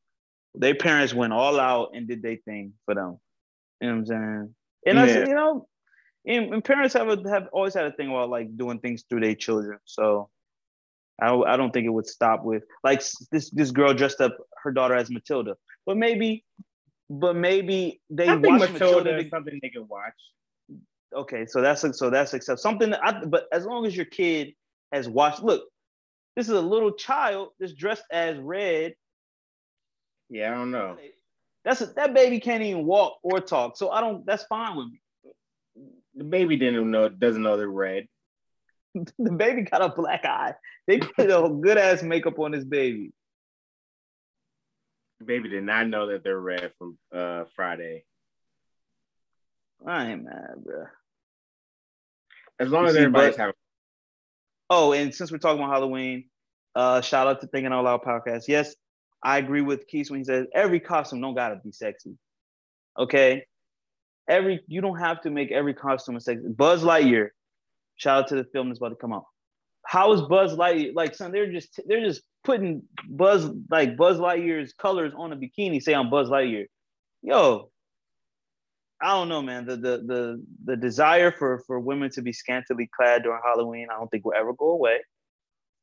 their 0.54 0.74
parents 0.74 1.14
went 1.14 1.32
all 1.32 1.58
out 1.58 1.90
and 1.94 2.08
did 2.08 2.22
their 2.22 2.36
thing 2.36 2.72
for 2.84 2.94
them. 2.94 3.18
You 3.80 3.88
know 3.88 3.94
what 3.94 3.98
I'm 4.00 4.06
saying? 4.06 4.54
And 4.86 4.98
I 4.98 5.06
said, 5.06 5.28
you 5.28 5.34
know, 5.34 5.68
and, 6.26 6.54
and 6.54 6.64
parents 6.64 6.94
have 6.94 7.08
a, 7.08 7.28
have 7.28 7.48
always 7.52 7.74
had 7.74 7.86
a 7.86 7.92
thing 7.92 8.08
about 8.08 8.30
like 8.30 8.56
doing 8.56 8.80
things 8.80 9.04
through 9.08 9.20
their 9.20 9.34
children. 9.34 9.78
So 9.84 10.30
I, 11.20 11.32
I 11.32 11.56
don't 11.56 11.72
think 11.72 11.86
it 11.86 11.90
would 11.90 12.06
stop 12.06 12.44
with 12.44 12.64
like 12.82 13.02
this 13.30 13.50
this 13.50 13.70
girl 13.70 13.94
dressed 13.94 14.20
up 14.20 14.36
her 14.62 14.72
daughter 14.72 14.94
as 14.94 15.10
Matilda, 15.10 15.56
but 15.88 15.96
maybe, 15.96 16.44
but 17.08 17.34
maybe 17.34 18.02
they 18.10 18.28
I 18.28 18.34
watch 18.34 18.70
Matilda 18.70 18.74
Matilda. 18.74 19.18
is 19.20 19.30
something 19.30 19.58
they 19.62 19.70
can 19.70 19.88
watch. 19.88 20.12
okay, 21.16 21.46
so 21.46 21.62
that's 21.62 21.82
so 21.98 22.10
that's 22.10 22.34
accept 22.34 22.60
something. 22.60 22.90
That 22.90 23.02
I, 23.02 23.24
but 23.24 23.46
as 23.52 23.64
long 23.64 23.86
as 23.86 23.96
your 23.96 24.04
kid 24.04 24.52
has 24.92 25.08
watched, 25.08 25.42
look, 25.42 25.64
this 26.36 26.46
is 26.46 26.52
a 26.52 26.60
little 26.60 26.92
child 26.92 27.52
that's 27.58 27.72
dressed 27.72 28.04
as 28.12 28.36
red 28.36 28.92
Yeah, 30.28 30.52
I 30.52 30.56
don't 30.56 30.70
know. 30.70 30.98
That's 31.64 31.80
a, 31.80 31.86
that 31.86 32.12
baby 32.12 32.38
can't 32.38 32.62
even 32.62 32.84
walk 32.84 33.16
or 33.22 33.40
talk. 33.40 33.78
So 33.78 33.90
I 33.90 34.02
don't. 34.02 34.26
That's 34.26 34.44
fine 34.44 34.76
with 34.76 34.88
me. 34.88 35.00
The 36.16 36.24
baby 36.24 36.58
didn't 36.58 36.90
know 36.90 37.08
doesn't 37.08 37.42
know 37.42 37.56
they're 37.56 37.68
red. 37.68 38.08
The 39.18 39.32
baby 39.32 39.62
got 39.62 39.80
a 39.80 39.88
black 39.88 40.26
eye. 40.26 40.52
They 40.86 40.98
put 40.98 41.30
a 41.30 41.48
good 41.48 41.78
ass 41.78 42.02
makeup 42.02 42.38
on 42.38 42.50
this 42.50 42.64
baby. 42.64 43.12
Baby 45.24 45.48
did 45.48 45.64
not 45.64 45.88
know 45.88 46.06
that 46.08 46.22
they're 46.22 46.38
red 46.40 46.72
from 46.78 46.96
uh 47.12 47.44
Friday. 47.56 48.04
I 49.86 50.10
ain't 50.12 50.24
mad, 50.24 50.54
bro. 50.64 50.84
As 52.60 52.68
long 52.70 52.82
You 52.84 52.88
as 52.88 52.94
see, 52.94 53.00
everybody's 53.00 53.36
but- 53.36 53.40
having 53.40 53.54
Oh, 54.70 54.92
and 54.92 55.14
since 55.14 55.32
we're 55.32 55.38
talking 55.38 55.62
about 55.62 55.72
Halloween, 55.72 56.28
uh, 56.74 57.00
shout 57.00 57.26
out 57.26 57.40
to 57.40 57.46
Thinking 57.46 57.72
Out 57.72 57.84
Loud 57.84 58.02
podcast. 58.02 58.48
Yes, 58.48 58.74
I 59.22 59.38
agree 59.38 59.62
with 59.62 59.86
Keith 59.86 60.10
when 60.10 60.20
he 60.20 60.24
says 60.24 60.46
every 60.54 60.78
costume 60.78 61.22
don't 61.22 61.34
gotta 61.34 61.56
be 61.56 61.72
sexy. 61.72 62.18
Okay, 62.98 63.46
every 64.28 64.60
you 64.66 64.80
don't 64.82 64.98
have 64.98 65.22
to 65.22 65.30
make 65.30 65.50
every 65.52 65.72
costume 65.72 66.16
a 66.16 66.20
sexy. 66.20 66.46
Buzz 66.48 66.82
Lightyear, 66.84 67.30
shout 67.96 68.24
out 68.24 68.28
to 68.28 68.36
the 68.36 68.44
film 68.44 68.68
that's 68.68 68.78
about 68.78 68.90
to 68.90 68.96
come 68.96 69.12
out. 69.14 69.24
How 69.86 70.12
is 70.12 70.20
Buzz 70.22 70.54
Lightyear 70.54 70.94
like? 70.94 71.14
Son, 71.14 71.32
they're 71.32 71.50
just 71.50 71.80
they're 71.86 72.04
just 72.04 72.20
putting 72.44 72.82
Buzz 73.08 73.48
like 73.70 73.96
Buzz 73.96 74.18
Lightyear's 74.18 74.72
colors 74.72 75.12
on 75.16 75.32
a 75.32 75.36
bikini. 75.36 75.82
Say 75.82 75.94
I'm 75.94 76.10
Buzz 76.10 76.28
Lightyear. 76.28 76.66
Yo, 77.22 77.70
I 79.00 79.14
don't 79.14 79.28
know, 79.28 79.42
man. 79.42 79.66
The 79.66 79.76
the 79.76 80.02
the 80.06 80.44
the 80.64 80.76
desire 80.76 81.30
for 81.30 81.62
for 81.66 81.78
women 81.78 82.10
to 82.10 82.22
be 82.22 82.32
scantily 82.32 82.88
clad 82.96 83.22
during 83.22 83.40
Halloween, 83.44 83.88
I 83.90 83.98
don't 83.98 84.08
think 84.08 84.24
will 84.24 84.34
ever 84.34 84.52
go 84.52 84.70
away. 84.70 85.00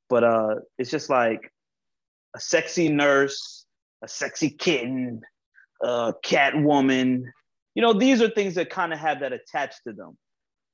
But 0.09 0.23
uh, 0.23 0.55
it's 0.77 0.91
just 0.91 1.09
like 1.09 1.51
a 2.35 2.39
sexy 2.39 2.89
nurse, 2.89 3.65
a 4.03 4.07
sexy 4.07 4.49
kitten, 4.49 5.21
a 5.81 6.13
cat 6.23 6.61
woman. 6.61 7.31
You 7.73 7.81
know, 7.81 7.93
these 7.93 8.21
are 8.21 8.29
things 8.29 8.55
that 8.55 8.69
kind 8.69 8.93
of 8.93 8.99
have 8.99 9.21
that 9.21 9.33
attached 9.33 9.81
to 9.87 9.93
them. 9.93 10.17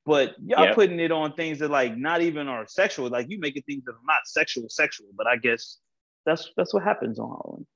But 0.06 0.36
y'all 0.44 0.65
Yep. 0.65 0.76
putting 0.76 0.99
it 0.99 1.11
on 1.11 1.34
things 1.34 1.60
that 1.60 1.69
like 1.69 1.95
not 1.95 2.22
even 2.22 2.48
are 2.48 2.65
sexual. 2.68 3.10
Like 3.10 3.30
you 3.30 3.40
making 3.40 3.64
things 3.64 3.84
that 3.86 3.91
are 3.91 4.06
not 4.06 4.26
sexual, 4.26 4.68
sexual. 4.69 5.07
But 5.15 5.28
I 5.28 5.38
guess 5.38 5.78
that's 6.26 6.52
that's 6.57 6.73
what 6.73 6.84
happens 6.84 7.19
on 7.19 7.30
Halloween. 7.30 7.68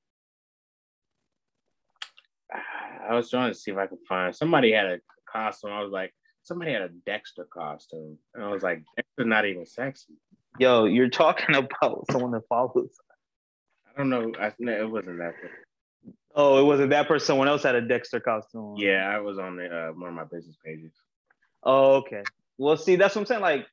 I 3.08 3.14
was 3.14 3.30
trying 3.30 3.52
to 3.52 3.58
see 3.58 3.72
if 3.72 3.78
I 3.78 3.88
could 3.88 4.00
find 4.08 4.36
somebody 4.36 4.72
had 4.72 4.86
a 4.88 5.00
costume. 5.32 5.72
I 5.72 5.82
was 5.84 5.92
like, 5.92 6.14
somebody 6.44 6.72
had 6.74 6.82
a 6.82 6.90
Dexter 7.06 7.46
costume. 7.46 8.18
And 8.34 8.44
I 8.44 8.50
was 8.50 8.64
like, 8.64 8.84
Dexter's 8.96 9.28
not 9.28 9.46
even 9.46 9.66
sexy. 9.66 10.14
Yo, 10.60 10.86
you're 10.86 11.10
talking 11.10 11.56
about 11.56 12.06
someone 12.12 12.32
that 12.32 12.48
follows. 12.48 12.98
I 13.94 13.98
don't 14.00 14.10
know. 14.10 14.32
I, 14.40 14.48
it 14.48 14.90
wasn't 14.90 15.20
that. 15.20 15.34
Oh, 16.34 16.60
it 16.60 16.64
wasn't 16.64 16.90
that 16.90 17.08
person. 17.08 17.26
Someone 17.26 17.48
else 17.48 17.64
had 17.64 17.76
a 17.76 17.82
Dexter 17.82 18.20
costume. 18.20 18.76
Yeah, 18.78 19.10
I 19.10 19.20
was 19.20 19.40
on 19.40 19.56
the 19.58 19.66
uh, 19.66 19.92
one 19.94 20.10
of 20.10 20.16
my 20.16 20.26
business 20.26 20.58
pages. 20.64 20.92
Oh, 21.66 21.96
okay. 21.96 22.24
Well, 22.58 22.78
see, 22.78 22.96
that's 22.96 23.16
what 23.16 23.22
I'm 23.22 23.26
saying. 23.26 23.42
Like 23.42 23.68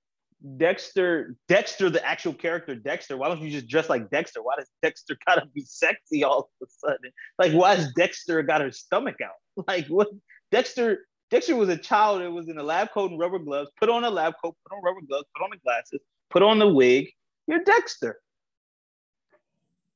Dexter, 0.57 1.37
Dexter, 1.49 1.91
the 1.91 2.05
actual 2.05 2.33
character, 2.33 2.75
Dexter. 2.75 3.17
Why 3.17 3.29
don't 3.29 3.41
you 3.41 3.51
just 3.51 3.69
dress 3.69 3.89
like 3.89 4.11
Dexter? 4.11 4.43
Why 4.43 4.55
does 4.59 4.69
Dexter 4.83 5.17
gotta 5.27 5.47
be 5.55 5.63
sexy 5.65 6.25
all 6.25 6.51
of 6.61 6.67
a 6.69 6.71
sudden? 6.71 7.13
Like, 7.39 7.53
why 7.53 7.77
has 7.77 7.93
Dexter 7.93 8.43
got 8.43 8.61
her 8.61 8.73
stomach 8.73 9.17
out? 9.23 9.33
Like, 9.69 9.87
what? 9.89 10.09
Dexter, 10.51 11.07
Dexter 11.31 11.55
was 11.55 11.69
a 11.69 11.77
child 11.77 12.23
that 12.23 12.31
was 12.31 12.49
in 12.49 12.57
a 12.57 12.63
lab 12.63 12.91
coat 12.91 13.11
and 13.11 13.21
rubber 13.21 13.39
gloves. 13.39 13.71
Put 13.79 13.91
on 13.91 14.03
a 14.03 14.09
lab 14.09 14.33
coat, 14.43 14.57
put 14.67 14.75
on 14.75 14.83
rubber 14.83 15.03
gloves, 15.07 15.27
put 15.37 15.45
on 15.45 15.51
the 15.51 15.59
glasses, 15.59 16.01
put 16.31 16.43
on 16.43 16.59
the 16.59 16.69
wig. 16.69 17.11
You're 17.47 17.63
Dexter. 17.63 18.19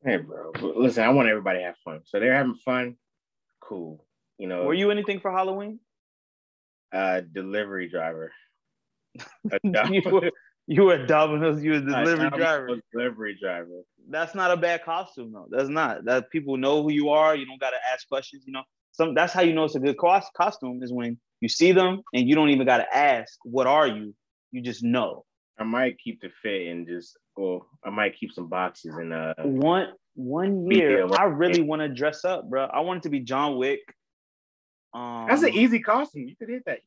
Hey, 0.04 0.18
bro. 0.18 0.52
Listen, 0.60 1.04
I 1.04 1.08
want 1.08 1.28
everybody 1.28 1.60
to 1.60 1.64
have 1.64 1.76
fun. 1.82 2.00
So 2.04 2.20
they're 2.20 2.34
having 2.34 2.54
fun. 2.56 2.96
Cool. 3.60 4.04
You 4.36 4.46
know, 4.46 4.64
Were 4.64 4.74
you 4.74 4.90
anything 4.90 5.20
for 5.20 5.32
Halloween? 5.32 5.80
Uh, 6.92 7.20
delivery 7.32 7.88
driver. 7.88 8.32
You, 9.90 10.02
were, 10.10 10.30
you 10.66 10.82
were 10.82 11.06
Domino's. 11.06 11.62
You 11.62 11.72
were 11.72 11.80
delivery 11.80 12.30
driver. 12.30 12.68
Delivery 12.92 13.38
driver. 13.40 13.82
that's 14.08 14.34
not 14.34 14.50
a 14.50 14.56
bad 14.56 14.84
costume 14.84 15.32
though. 15.32 15.46
That's 15.50 15.68
not 15.68 16.04
that 16.04 16.30
people 16.30 16.56
know 16.56 16.82
who 16.82 16.92
you 16.92 17.10
are. 17.10 17.34
You 17.34 17.46
don't 17.46 17.60
gotta 17.60 17.78
ask 17.92 18.06
questions. 18.08 18.44
You 18.46 18.52
know, 18.52 18.62
some 18.92 19.14
that's 19.14 19.32
how 19.32 19.42
you 19.42 19.54
know 19.54 19.64
it's 19.64 19.74
a 19.74 19.80
good 19.80 19.96
cos- 19.96 20.30
costume 20.36 20.82
is 20.82 20.92
when 20.92 21.18
you 21.40 21.48
see 21.48 21.72
them 21.72 22.02
and 22.12 22.28
you 22.28 22.34
don't 22.34 22.50
even 22.50 22.66
gotta 22.66 22.94
ask 22.94 23.38
what 23.44 23.66
are 23.66 23.86
you. 23.86 24.14
You 24.52 24.60
just 24.60 24.82
know. 24.82 25.24
I 25.58 25.64
might 25.64 25.98
keep 25.98 26.20
the 26.20 26.28
fit 26.42 26.68
and 26.68 26.86
just, 26.86 27.16
well, 27.36 27.66
I 27.84 27.90
might 27.90 28.18
keep 28.18 28.32
some 28.32 28.48
boxes 28.48 28.94
and 28.96 29.12
uh. 29.12 29.34
One 29.38 29.92
one 30.14 30.70
year. 30.70 31.08
I 31.14 31.24
really 31.24 31.62
want 31.62 31.80
to 31.80 31.88
dress 31.88 32.24
up, 32.24 32.48
bro. 32.48 32.64
I 32.64 32.80
want 32.80 32.98
it 32.98 33.02
to 33.04 33.10
be 33.10 33.20
John 33.20 33.56
Wick. 33.56 33.80
Um, 34.96 35.26
That's 35.28 35.42
an 35.42 35.54
easy 35.54 35.80
costume. 35.80 36.28
You 36.28 36.36
could 36.36 36.48
hit 36.48 36.64
that. 36.66 36.80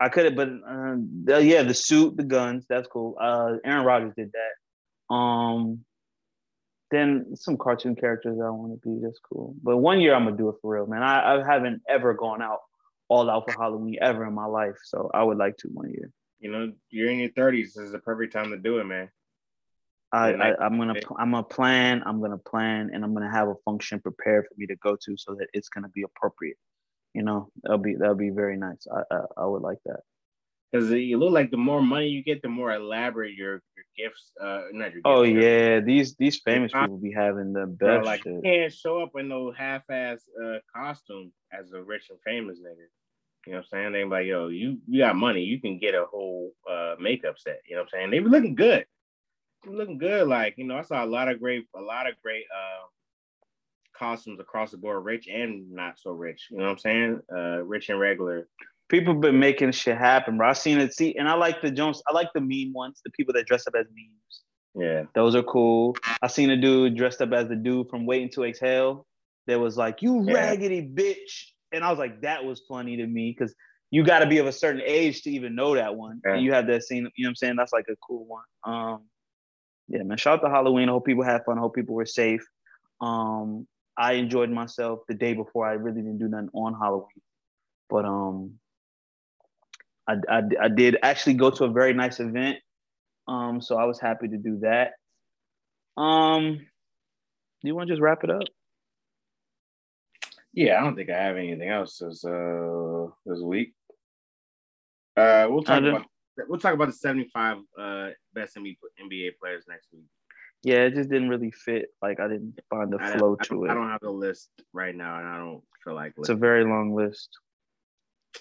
I 0.00 0.08
could 0.08 0.24
have, 0.26 0.36
but 0.36 0.48
uh, 0.48 0.96
the- 1.24 1.44
yeah, 1.44 1.62
the 1.62 1.74
suit, 1.74 2.16
the 2.16 2.22
guns, 2.24 2.64
that's 2.68 2.86
cool. 2.88 3.16
Uh, 3.20 3.54
Aaron 3.64 3.84
Rodgers 3.84 4.12
did 4.16 4.32
that. 4.32 5.14
Um, 5.14 5.84
then 6.90 7.34
some 7.36 7.56
cartoon 7.56 7.96
characters 7.96 8.38
I 8.42 8.50
want 8.50 8.80
to 8.80 8.88
be. 8.88 9.00
That's 9.02 9.18
cool. 9.20 9.54
But 9.62 9.78
one 9.78 10.00
year 10.00 10.14
I'm 10.14 10.24
gonna 10.24 10.36
do 10.36 10.48
it 10.50 10.56
for 10.62 10.74
real, 10.74 10.86
man. 10.86 11.02
I, 11.02 11.36
I 11.36 11.44
haven't 11.44 11.82
ever 11.88 12.14
gone 12.14 12.42
out 12.42 12.60
all 13.08 13.28
out 13.30 13.44
for 13.50 13.58
Halloween 13.60 13.98
ever 14.00 14.24
in 14.26 14.34
my 14.34 14.46
life, 14.46 14.76
so 14.84 15.10
I 15.12 15.22
would 15.22 15.38
like 15.38 15.56
to 15.58 15.68
one 15.68 15.90
year. 15.90 16.10
You 16.40 16.50
know, 16.52 16.72
you're 16.90 17.10
in 17.10 17.18
your 17.18 17.30
30s. 17.30 17.74
This 17.74 17.76
is 17.78 17.92
the 17.92 17.98
perfect 17.98 18.32
time 18.32 18.50
to 18.50 18.56
do 18.58 18.78
it, 18.78 18.84
man. 18.84 19.08
I, 20.12 20.32
I 20.60 20.66
am 20.66 20.78
gonna 20.78 20.94
I'm 21.18 21.30
gonna 21.32 21.42
plan. 21.42 22.02
I'm 22.06 22.20
gonna 22.20 22.38
plan, 22.38 22.90
and 22.92 23.02
I'm 23.04 23.14
gonna 23.14 23.30
have 23.30 23.48
a 23.48 23.54
function 23.64 24.00
prepared 24.00 24.46
for 24.46 24.54
me 24.56 24.66
to 24.66 24.76
go 24.76 24.96
to, 25.04 25.16
so 25.16 25.34
that 25.34 25.48
it's 25.52 25.68
gonna 25.68 25.88
be 25.88 26.02
appropriate. 26.02 26.56
You 27.16 27.22
know, 27.22 27.48
that'll 27.62 27.78
be 27.78 27.94
that'll 27.94 28.14
be 28.14 28.28
very 28.28 28.58
nice. 28.58 28.86
I 28.94 29.14
I, 29.14 29.20
I 29.38 29.46
would 29.46 29.62
like 29.62 29.78
that. 29.86 30.00
Because 30.70 30.90
you 30.90 31.16
look 31.16 31.32
like 31.32 31.50
the 31.50 31.56
more 31.56 31.80
money 31.80 32.08
you 32.08 32.22
get, 32.22 32.42
the 32.42 32.48
more 32.50 32.74
elaborate 32.74 33.34
your, 33.34 33.62
your 33.74 33.86
gifts. 33.96 34.32
Uh, 34.38 34.64
not 34.72 34.92
your. 34.92 35.00
Oh 35.06 35.24
gifts, 35.24 35.42
yeah, 35.42 35.80
these 35.80 36.14
these 36.16 36.38
famous 36.44 36.72
people 36.72 36.98
be 36.98 37.12
having 37.12 37.54
the 37.54 37.66
best. 37.66 37.78
Bro, 37.78 38.00
like 38.02 38.22
shit. 38.24 38.34
you 38.34 38.40
can't 38.42 38.70
show 38.70 39.02
up 39.02 39.12
in 39.18 39.28
no 39.28 39.50
half-ass 39.50 40.20
uh, 40.44 40.58
costume 40.74 41.32
as 41.58 41.72
a 41.72 41.82
rich 41.82 42.10
and 42.10 42.18
famous 42.22 42.58
nigga. 42.58 42.84
You 43.46 43.52
know 43.52 43.58
what 43.60 43.78
I'm 43.78 43.92
saying? 43.92 43.92
They 43.92 44.04
like, 44.04 44.26
yo, 44.26 44.48
you 44.48 44.78
you 44.86 45.00
got 45.00 45.16
money, 45.16 45.40
you 45.40 45.58
can 45.58 45.78
get 45.78 45.94
a 45.94 46.04
whole 46.04 46.50
uh, 46.70 46.96
makeup 47.00 47.38
set. 47.38 47.60
You 47.66 47.76
know 47.76 47.82
what 47.82 47.94
I'm 47.94 48.00
saying? 48.00 48.10
They 48.10 48.20
were 48.20 48.28
looking 48.28 48.56
good. 48.56 48.84
They 49.64 49.70
were 49.70 49.76
looking 49.76 49.96
good. 49.96 50.28
Like 50.28 50.58
you 50.58 50.64
know, 50.64 50.76
I 50.76 50.82
saw 50.82 51.02
a 51.02 51.06
lot 51.06 51.28
of 51.28 51.40
great, 51.40 51.64
a 51.74 51.80
lot 51.80 52.06
of 52.06 52.20
great 52.22 52.44
uh, 52.54 52.84
costumes 53.98 54.40
across 54.40 54.70
the 54.70 54.76
board, 54.76 55.04
rich 55.04 55.28
and 55.28 55.70
not 55.72 55.98
so 55.98 56.10
rich. 56.10 56.48
You 56.50 56.58
know 56.58 56.64
what 56.64 56.72
I'm 56.72 56.78
saying? 56.78 57.20
Uh, 57.32 57.62
rich 57.62 57.88
and 57.88 57.98
regular 57.98 58.48
people 58.88 59.14
been 59.14 59.38
making 59.38 59.72
shit 59.72 59.96
happen, 59.96 60.36
bro. 60.36 60.50
I 60.50 60.52
seen 60.52 60.78
it. 60.78 60.94
See, 60.94 61.16
and 61.16 61.28
I 61.28 61.34
like 61.34 61.62
the 61.62 61.70
Jones. 61.70 62.02
I 62.08 62.12
like 62.12 62.28
the 62.34 62.40
meme 62.40 62.72
ones, 62.72 63.00
the 63.04 63.10
people 63.10 63.34
that 63.34 63.46
dress 63.46 63.66
up 63.66 63.74
as 63.78 63.86
memes. 63.86 64.42
Yeah, 64.74 65.04
those 65.14 65.34
are 65.34 65.42
cool. 65.42 65.96
I 66.22 66.26
seen 66.26 66.50
a 66.50 66.56
dude 66.56 66.96
dressed 66.96 67.22
up 67.22 67.32
as 67.32 67.48
the 67.48 67.56
dude 67.56 67.88
from 67.88 68.06
Waiting 68.06 68.30
to 68.30 68.44
Exhale. 68.44 69.06
That 69.46 69.58
was 69.58 69.76
like, 69.76 70.02
"You 70.02 70.24
yeah. 70.24 70.34
raggedy 70.34 70.82
bitch," 70.82 71.50
and 71.72 71.84
I 71.84 71.90
was 71.90 71.98
like, 71.98 72.20
"That 72.22 72.44
was 72.44 72.62
funny 72.68 72.96
to 72.96 73.06
me," 73.06 73.34
because 73.36 73.54
you 73.90 74.04
got 74.04 74.18
to 74.18 74.26
be 74.26 74.38
of 74.38 74.46
a 74.46 74.52
certain 74.52 74.82
age 74.84 75.22
to 75.22 75.30
even 75.30 75.54
know 75.54 75.74
that 75.74 75.94
one. 75.94 76.20
Yeah. 76.24 76.34
And 76.34 76.44
you 76.44 76.52
have 76.52 76.66
that 76.66 76.82
scene. 76.82 77.08
You 77.16 77.24
know 77.24 77.28
what 77.28 77.30
I'm 77.30 77.36
saying? 77.36 77.56
That's 77.56 77.72
like 77.72 77.86
a 77.88 77.96
cool 78.06 78.26
one. 78.26 78.44
Um, 78.64 79.04
yeah, 79.88 80.02
man. 80.02 80.18
Shout 80.18 80.40
out 80.40 80.46
to 80.46 80.50
Halloween. 80.50 80.88
I 80.88 80.92
hope 80.92 81.06
people 81.06 81.24
had 81.24 81.44
fun. 81.44 81.58
I 81.58 81.60
hope 81.60 81.74
people 81.74 81.94
were 81.94 82.06
safe. 82.06 82.46
Um, 83.00 83.66
I 83.96 84.14
enjoyed 84.14 84.50
myself 84.50 85.00
the 85.08 85.14
day 85.14 85.32
before. 85.32 85.66
I 85.66 85.72
really 85.72 86.02
didn't 86.02 86.18
do 86.18 86.28
nothing 86.28 86.50
on 86.52 86.74
Halloween, 86.74 87.22
but 87.88 88.04
um, 88.04 88.58
I, 90.06 90.16
I, 90.28 90.42
I 90.62 90.68
did 90.68 90.98
actually 91.02 91.34
go 91.34 91.50
to 91.50 91.64
a 91.64 91.70
very 91.70 91.94
nice 91.94 92.20
event. 92.20 92.58
Um, 93.28 93.60
so 93.60 93.76
I 93.76 93.84
was 93.84 93.98
happy 93.98 94.28
to 94.28 94.36
do 94.36 94.60
that. 94.60 94.92
Um, 96.00 96.58
do 97.62 97.68
you 97.68 97.74
want 97.74 97.88
to 97.88 97.94
just 97.94 98.02
wrap 98.02 98.22
it 98.22 98.30
up? 98.30 98.42
Yeah, 100.52 100.78
I 100.78 100.84
don't 100.84 100.96
think 100.96 101.10
I 101.10 101.22
have 101.22 101.36
anything 101.36 101.68
else 101.68 101.98
this 101.98 102.24
uh 102.24 103.06
this 103.26 103.40
week. 103.40 103.74
Uh, 105.16 105.46
we'll 105.50 105.62
talk 105.62 105.82
about 105.82 106.06
we'll 106.48 106.58
talk 106.58 106.74
about 106.74 106.86
the 106.86 106.94
seventy 106.94 107.28
five 107.32 107.58
uh 107.78 108.08
best 108.34 108.56
NBA 108.56 109.36
players 109.40 109.64
next 109.68 109.88
week. 109.92 110.04
Yeah, 110.62 110.78
it 110.78 110.94
just 110.94 111.08
didn't 111.08 111.28
really 111.28 111.52
fit. 111.52 111.86
Like 112.02 112.20
I 112.20 112.28
didn't 112.28 112.58
find 112.70 112.92
the 112.92 112.98
I 113.00 113.16
flow 113.16 113.36
to 113.36 113.64
it. 113.64 113.70
I 113.70 113.74
don't 113.74 113.88
have 113.88 114.00
the 114.00 114.10
list 114.10 114.50
right 114.72 114.94
now, 114.94 115.18
and 115.18 115.28
I 115.28 115.38
don't 115.38 115.62
feel 115.84 115.94
like 115.94 116.14
it's 116.18 116.28
a 116.28 116.34
very 116.34 116.64
long 116.64 116.94
list. 116.94 117.28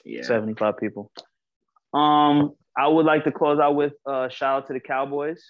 Yeah, 0.04 0.24
seventy 0.24 0.54
five 0.54 0.78
people. 0.78 1.12
Um, 1.94 2.54
I 2.78 2.88
would 2.88 3.06
like 3.06 3.24
to 3.26 3.32
close 3.32 3.60
out 3.60 3.76
with 3.76 3.94
uh, 4.06 4.30
shout 4.30 4.64
out 4.64 4.68
to 4.68 4.74
the 4.74 4.80
Cowboys. 4.80 5.42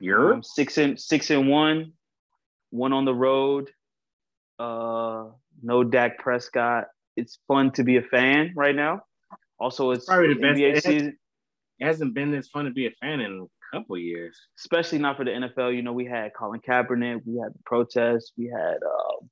You're 0.00 0.34
um, 0.34 0.42
six 0.42 0.78
and 0.78 0.98
six 0.98 1.30
and 1.30 1.48
one, 1.48 1.92
one 2.70 2.92
on 2.92 3.04
the 3.04 3.14
road. 3.14 3.70
Uh, 4.58 5.26
no 5.62 5.84
Dak 5.84 6.18
Prescott. 6.18 6.86
It's 7.16 7.38
fun 7.46 7.72
to 7.72 7.84
be 7.84 7.96
a 7.96 8.02
fan 8.02 8.52
right 8.56 8.74
now. 8.74 9.02
Also, 9.58 9.92
it's, 9.92 10.06
probably 10.06 10.34
the 10.34 10.40
best 10.40 10.84
season. 10.84 11.16
It 11.78 11.86
hasn't 11.86 12.14
been 12.14 12.30
this 12.30 12.48
fun 12.48 12.64
to 12.66 12.70
be 12.70 12.86
a 12.86 12.90
fan 13.00 13.20
in 13.20 13.40
a 13.40 13.44
couple 13.72 13.96
years, 13.98 14.38
especially 14.58 14.98
not 14.98 15.16
for 15.16 15.24
the 15.24 15.30
NFL. 15.30 15.74
You 15.74 15.82
know, 15.82 15.92
we 15.92 16.06
had 16.06 16.32
Colin 16.34 16.60
Kaepernick, 16.60 17.22
we 17.24 17.40
had 17.40 17.52
the 17.54 17.62
protests, 17.64 18.32
we 18.36 18.46
had, 18.46 18.76
uh, 18.76 19.24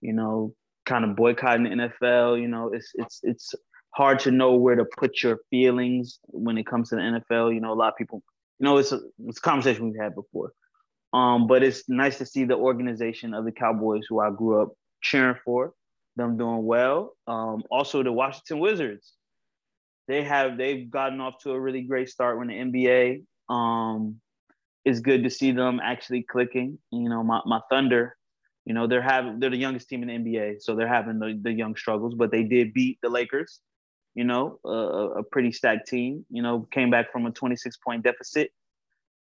you 0.00 0.12
know, 0.12 0.54
kind 0.86 1.04
of 1.04 1.16
boycotting 1.16 1.64
the 1.64 1.70
NFL. 1.70 2.40
You 2.40 2.48
know, 2.48 2.72
it's 2.72 2.90
it's 2.94 3.20
it's 3.22 3.54
hard 3.94 4.18
to 4.20 4.30
know 4.30 4.54
where 4.54 4.74
to 4.74 4.84
put 4.84 5.22
your 5.22 5.38
feelings 5.50 6.18
when 6.26 6.58
it 6.58 6.66
comes 6.66 6.90
to 6.90 6.96
the 6.96 7.02
NFL. 7.02 7.54
You 7.54 7.60
know, 7.60 7.72
a 7.72 7.74
lot 7.74 7.92
of 7.92 7.96
people, 7.96 8.22
you 8.58 8.64
know, 8.64 8.78
it's 8.78 8.92
a, 8.92 9.00
it's 9.26 9.38
a 9.38 9.42
conversation 9.42 9.86
we've 9.90 10.00
had 10.00 10.14
before. 10.14 10.52
Um, 11.12 11.46
but 11.46 11.62
it's 11.62 11.88
nice 11.88 12.18
to 12.18 12.26
see 12.26 12.44
the 12.44 12.56
organization 12.56 13.34
of 13.34 13.44
the 13.44 13.52
Cowboys, 13.52 14.02
who 14.08 14.18
I 14.18 14.30
grew 14.30 14.62
up 14.62 14.72
cheering 15.00 15.36
for, 15.44 15.72
them 16.16 16.36
doing 16.36 16.64
well. 16.64 17.12
Um, 17.28 17.62
also, 17.70 18.02
the 18.02 18.12
Washington 18.12 18.58
Wizards, 18.58 19.12
they 20.08 20.24
have 20.24 20.58
they've 20.58 20.90
gotten 20.90 21.20
off 21.20 21.38
to 21.44 21.52
a 21.52 21.60
really 21.60 21.82
great 21.82 22.08
start 22.08 22.38
when 22.38 22.48
the 22.48 22.54
NBA. 22.54 23.22
Um, 23.48 24.20
it's 24.84 25.00
good 25.00 25.24
to 25.24 25.30
see 25.30 25.52
them 25.52 25.80
actually 25.82 26.22
clicking. 26.22 26.78
You 26.90 27.08
know, 27.08 27.22
my, 27.22 27.40
my 27.46 27.60
Thunder, 27.70 28.16
you 28.64 28.74
know, 28.74 28.86
they're 28.86 29.02
having 29.02 29.40
they're 29.40 29.50
the 29.50 29.56
youngest 29.56 29.88
team 29.88 30.02
in 30.02 30.24
the 30.24 30.30
NBA, 30.30 30.56
so 30.60 30.74
they're 30.74 30.88
having 30.88 31.18
the, 31.18 31.38
the 31.42 31.52
young 31.52 31.76
struggles, 31.76 32.14
but 32.14 32.30
they 32.30 32.42
did 32.42 32.72
beat 32.74 32.98
the 33.02 33.08
Lakers 33.08 33.60
you 34.14 34.24
know, 34.24 34.60
a, 34.64 35.18
a 35.18 35.22
pretty 35.22 35.52
stacked 35.52 35.88
team. 35.88 36.24
You 36.30 36.42
know, 36.42 36.66
came 36.70 36.90
back 36.90 37.12
from 37.12 37.26
a 37.26 37.30
26 37.30 37.76
point 37.78 38.04
deficit, 38.04 38.50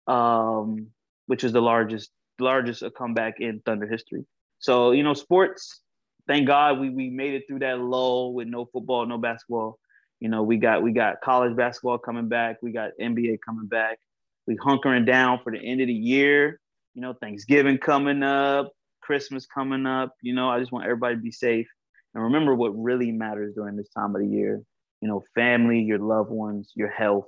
um, 0.07 0.89
which 1.27 1.43
is 1.43 1.53
the 1.53 1.63
largest 1.63 2.11
largest 2.39 2.83
comeback 2.97 3.41
in 3.41 3.61
Thunder 3.65 3.87
history. 3.87 4.25
So 4.59 4.93
you 4.93 5.03
know, 5.03 5.15
sports. 5.15 5.81
Thank 6.27 6.47
God 6.47 6.81
we 6.81 6.91
we 6.91 7.11
made 7.11 7.35
it 7.35 7.45
through 7.49 7.61
that 7.61 7.81
lull 7.81 8.33
with 8.33 8.49
no 8.49 8.67
football, 8.67 9.07
no 9.07 9.19
basketball. 9.19 9.79
You 10.25 10.31
know, 10.31 10.43
we 10.43 10.57
got 10.57 10.83
we 10.83 10.93
got 10.93 11.21
college 11.21 11.55
basketball 11.55 11.99
coming 11.99 12.29
back. 12.29 12.57
We 12.63 12.73
got 12.73 12.93
NBA 13.01 13.39
coming 13.45 13.67
back. 13.67 13.99
We 14.47 14.57
hunkering 14.57 15.07
down 15.07 15.41
for 15.45 15.53
the 15.53 15.59
end 15.59 15.81
of 15.81 15.87
the 15.87 15.95
year. 15.95 16.61
You 16.95 17.03
know, 17.03 17.13
Thanksgiving 17.13 17.79
coming 17.79 18.23
up, 18.23 18.73
Christmas 19.01 19.47
coming 19.47 19.87
up. 19.87 20.15
You 20.23 20.35
know, 20.35 20.49
I 20.49 20.61
just 20.61 20.73
want 20.73 20.85
everybody 20.85 21.17
to 21.17 21.21
be 21.21 21.33
safe 21.33 21.69
and 22.15 22.23
remember 22.23 22.55
what 22.55 22.71
really 22.71 23.13
matters 23.13 23.55
during 23.55 23.77
this 23.77 23.91
time 23.91 24.15
of 24.15 24.23
the 24.23 24.29
year 24.29 24.63
you 25.05 25.11
know, 25.11 25.23
family, 25.35 25.81
your 25.81 25.99
loved 25.99 26.31
ones, 26.31 26.73
your 26.75 26.89
health. 26.89 27.27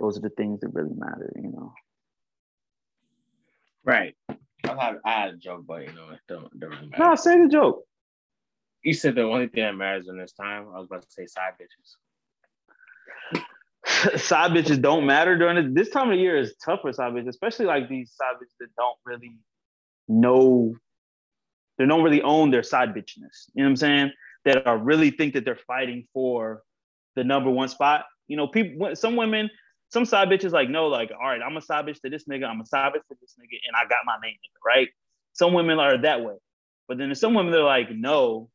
Those 0.00 0.18
are 0.18 0.22
the 0.22 0.30
things 0.30 0.58
that 0.62 0.70
really 0.74 0.94
matter, 0.96 1.32
you 1.36 1.52
know. 1.52 1.72
Right. 3.84 4.16
I 4.28 4.36
had, 4.64 4.96
I 5.04 5.10
had 5.12 5.34
a 5.34 5.36
joke, 5.36 5.62
but 5.68 5.82
you 5.82 5.92
know, 5.92 6.10
it 6.10 6.18
don't, 6.26 6.58
don't 6.58 6.70
really 6.70 6.88
matter. 6.88 7.04
No, 7.04 7.14
say 7.14 7.40
the 7.40 7.48
joke. 7.48 7.84
You 8.82 8.92
said 8.92 9.14
the 9.14 9.22
only 9.22 9.46
thing 9.46 9.62
that 9.62 9.76
matters 9.76 10.08
in 10.08 10.18
this 10.18 10.32
time. 10.32 10.66
I 10.74 10.80
was 10.80 10.86
about 10.86 11.02
to 11.02 11.08
say 11.08 11.26
side 11.26 11.52
bitches. 11.60 11.94
side 14.16 14.52
bitches 14.52 14.80
don't 14.80 15.06
matter 15.06 15.36
during 15.38 15.74
this, 15.74 15.86
this 15.86 15.92
time 15.92 16.10
of 16.10 16.18
year 16.18 16.36
is 16.36 16.54
tough 16.64 16.80
for 16.82 16.92
side 16.92 17.12
bitches, 17.12 17.28
especially 17.28 17.66
like 17.66 17.88
these 17.88 18.12
side 18.12 18.34
bitches 18.36 18.56
that 18.60 18.68
don't 18.76 18.98
really 19.04 19.38
know, 20.08 20.74
they 21.78 21.86
don't 21.86 22.02
really 22.02 22.22
own 22.22 22.50
their 22.50 22.62
side 22.62 22.90
bitchness. 22.90 23.48
You 23.54 23.62
know 23.62 23.64
what 23.64 23.70
I'm 23.70 23.76
saying? 23.76 24.12
That 24.44 24.66
are 24.66 24.78
really 24.78 25.10
think 25.10 25.34
that 25.34 25.44
they're 25.44 25.58
fighting 25.66 26.06
for 26.12 26.62
the 27.16 27.24
number 27.24 27.50
one 27.50 27.68
spot. 27.68 28.04
You 28.28 28.36
know, 28.36 28.48
people, 28.48 28.94
some 28.94 29.16
women, 29.16 29.50
some 29.90 30.04
side 30.04 30.28
bitches 30.28 30.52
like, 30.52 30.68
no, 30.68 30.86
like, 30.88 31.10
all 31.12 31.28
right, 31.28 31.40
I'm 31.42 31.56
a 31.56 31.62
side 31.62 31.86
bitch 31.86 32.00
to 32.02 32.10
this 32.10 32.24
nigga, 32.24 32.46
I'm 32.48 32.60
a 32.60 32.66
side 32.66 32.92
bitch 32.92 33.06
to 33.08 33.16
this 33.20 33.34
nigga, 33.40 33.58
and 33.66 33.76
I 33.76 33.88
got 33.88 33.98
my 34.04 34.16
main 34.20 34.34
nigga, 34.34 34.64
right? 34.64 34.88
Some 35.32 35.52
women 35.52 35.78
are 35.78 35.98
that 35.98 36.22
way. 36.22 36.34
But 36.88 36.98
then 36.98 37.08
there's 37.08 37.20
some 37.20 37.34
women 37.34 37.52
that 37.52 37.60
are 37.60 37.64
like, 37.64 37.90
no, 37.90 38.48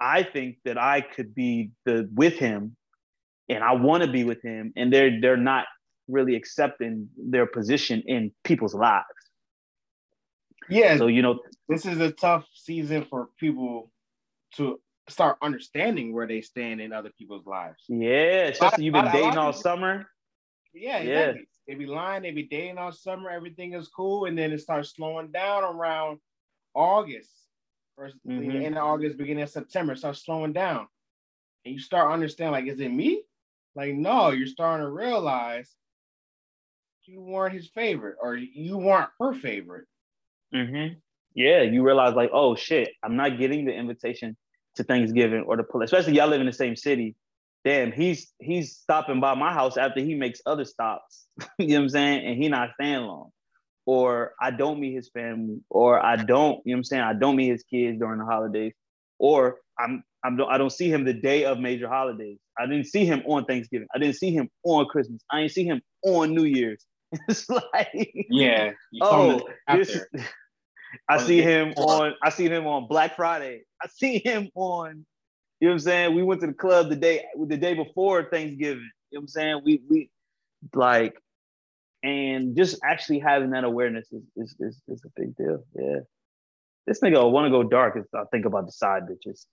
I 0.00 0.22
think 0.22 0.58
that 0.64 0.78
I 0.78 1.00
could 1.00 1.34
be 1.34 1.70
the 1.84 2.08
with 2.12 2.34
him 2.34 2.76
and 3.48 3.62
I 3.64 3.72
want 3.72 4.02
to 4.02 4.10
be 4.10 4.24
with 4.24 4.42
him. 4.42 4.72
And 4.76 4.92
they're 4.92 5.20
they're 5.20 5.36
not 5.36 5.66
really 6.08 6.36
accepting 6.36 7.08
their 7.16 7.46
position 7.46 8.02
in 8.06 8.32
people's 8.44 8.74
lives. 8.74 9.04
Yeah. 10.68 10.96
So 10.96 11.06
you 11.06 11.22
know, 11.22 11.40
this 11.68 11.86
is 11.86 11.98
a 12.00 12.12
tough 12.12 12.46
season 12.54 13.06
for 13.08 13.28
people 13.38 13.90
to 14.56 14.80
start 15.08 15.38
understanding 15.42 16.12
where 16.12 16.26
they 16.26 16.40
stand 16.40 16.80
in 16.80 16.92
other 16.92 17.10
people's 17.18 17.46
lives. 17.46 17.82
Yeah, 17.88 18.48
especially 18.48 18.84
you've 18.84 18.94
been 18.94 19.10
dating 19.12 19.38
all 19.38 19.52
summer. 19.52 20.06
Yeah, 20.74 20.98
exactly. 20.98 21.40
Yeah. 21.40 21.44
They 21.66 21.74
be 21.74 21.86
lying, 21.86 22.22
they 22.22 22.30
be 22.30 22.44
dating 22.44 22.78
all 22.78 22.92
summer, 22.92 23.30
everything 23.30 23.74
is 23.74 23.88
cool, 23.88 24.24
and 24.24 24.38
then 24.38 24.52
it 24.52 24.60
starts 24.60 24.94
slowing 24.94 25.30
down 25.30 25.64
around 25.64 26.18
August. 26.74 27.30
First 27.96 28.16
mm-hmm. 28.26 28.50
end 28.50 28.78
of 28.78 28.84
August, 28.84 29.18
beginning 29.18 29.42
of 29.42 29.50
September, 29.50 29.92
it 29.92 29.98
starts 29.98 30.24
slowing 30.24 30.52
down. 30.52 30.86
And 31.64 31.74
you 31.74 31.80
start 31.80 32.12
understanding, 32.12 32.52
like, 32.52 32.72
is 32.72 32.80
it 32.80 32.90
me? 32.90 33.22
Like, 33.78 33.94
no, 33.94 34.30
you're 34.30 34.48
starting 34.48 34.84
to 34.84 34.90
realize 34.90 35.70
you 37.04 37.22
weren't 37.22 37.54
his 37.54 37.68
favorite 37.68 38.16
or 38.20 38.36
you 38.36 38.76
weren't 38.76 39.08
her 39.20 39.32
favorite. 39.32 39.86
Mm-hmm. 40.52 40.94
Yeah, 41.34 41.62
you 41.62 41.84
realize 41.84 42.14
like, 42.16 42.30
oh 42.32 42.56
shit, 42.56 42.88
I'm 43.04 43.14
not 43.14 43.38
getting 43.38 43.66
the 43.66 43.72
invitation 43.72 44.36
to 44.74 44.82
Thanksgiving 44.82 45.44
or 45.46 45.56
the 45.56 45.62
police, 45.62 45.92
especially 45.92 46.14
y'all 46.16 46.26
live 46.26 46.40
in 46.40 46.46
the 46.48 46.52
same 46.52 46.74
city. 46.74 47.14
Damn, 47.64 47.92
he's 47.92 48.32
he's 48.40 48.76
stopping 48.76 49.20
by 49.20 49.36
my 49.36 49.52
house 49.52 49.76
after 49.76 50.00
he 50.00 50.16
makes 50.16 50.40
other 50.44 50.64
stops. 50.64 51.28
you 51.58 51.68
know 51.68 51.74
what 51.76 51.82
I'm 51.82 51.88
saying? 51.90 52.26
And 52.26 52.42
he 52.42 52.48
not 52.48 52.70
staying 52.74 53.02
long. 53.02 53.30
or 53.86 54.34
I 54.38 54.50
don't 54.50 54.80
meet 54.80 54.94
his 54.94 55.08
family, 55.08 55.60
or 55.70 56.04
I 56.04 56.16
don't, 56.16 56.60
you 56.66 56.72
know 56.72 56.76
what 56.76 56.76
I'm 56.78 56.84
saying? 56.84 57.02
I 57.02 57.14
don't 57.14 57.36
meet 57.36 57.52
his 57.52 57.62
kids 57.62 57.98
during 57.98 58.18
the 58.18 58.26
holidays, 58.26 58.74
or 59.18 59.60
I'm, 59.78 60.04
I'm 60.24 60.40
I 60.48 60.58
don't 60.58 60.70
see 60.70 60.90
him 60.90 61.04
the 61.04 61.14
day 61.14 61.44
of 61.44 61.58
major 61.58 61.88
holidays. 61.88 62.38
I 62.58 62.66
didn't 62.66 62.86
see 62.86 63.04
him 63.04 63.22
on 63.26 63.44
Thanksgiving. 63.44 63.88
I 63.94 63.98
didn't 63.98 64.16
see 64.16 64.32
him 64.32 64.48
on 64.64 64.86
Christmas. 64.86 65.22
I 65.30 65.40
didn't 65.40 65.52
see 65.52 65.64
him 65.64 65.80
on 66.04 66.34
New 66.34 66.44
Year's. 66.44 66.84
it's 67.28 67.48
like 67.48 68.26
Yeah. 68.30 68.72
oh, 69.00 69.48
this. 69.72 69.98
I 71.08 71.18
see 71.18 71.42
him 71.42 71.72
on 71.76 72.14
I 72.22 72.30
see 72.30 72.48
him 72.48 72.66
on 72.66 72.88
Black 72.88 73.16
Friday. 73.16 73.62
I 73.82 73.88
see 73.88 74.18
him 74.18 74.48
on, 74.54 75.06
you 75.60 75.68
know 75.68 75.72
what 75.72 75.74
I'm 75.74 75.78
saying? 75.80 76.14
We 76.14 76.22
went 76.22 76.40
to 76.40 76.46
the 76.48 76.54
club 76.54 76.88
the 76.88 76.96
day 76.96 77.24
the 77.46 77.56
day 77.56 77.74
before 77.74 78.28
Thanksgiving. 78.30 78.90
You 79.10 79.18
know 79.18 79.20
what 79.20 79.22
I'm 79.22 79.28
saying? 79.28 79.60
We 79.64 79.82
we 79.88 80.10
like 80.74 81.14
and 82.02 82.56
just 82.56 82.78
actually 82.84 83.18
having 83.18 83.50
that 83.50 83.64
awareness 83.64 84.10
is 84.12 84.22
is 84.36 84.56
is, 84.60 84.80
is 84.88 85.02
a 85.04 85.20
big 85.20 85.36
deal. 85.36 85.62
Yeah. 85.74 86.00
This 86.86 87.00
nigga 87.00 87.30
want 87.30 87.46
to 87.46 87.50
go 87.50 87.62
dark 87.62 87.96
is 87.96 88.06
I 88.14 88.24
think 88.30 88.46
about 88.46 88.66
the 88.66 88.72
side 88.72 89.02
bitches. 89.04 89.46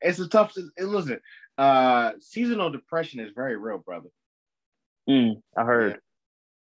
It's 0.00 0.18
a 0.18 0.28
tough. 0.28 0.54
Listen, 0.78 1.20
uh, 1.58 2.12
seasonal 2.20 2.70
depression 2.70 3.20
is 3.20 3.32
very 3.34 3.56
real, 3.56 3.78
brother. 3.78 4.10
Mm, 5.08 5.42
I 5.56 5.64
heard. 5.64 6.00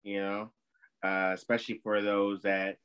You 0.04 0.22
know, 0.22 0.52
uh, 1.04 1.32
especially 1.34 1.80
for 1.84 2.02
those 2.02 2.42
that 2.44 2.78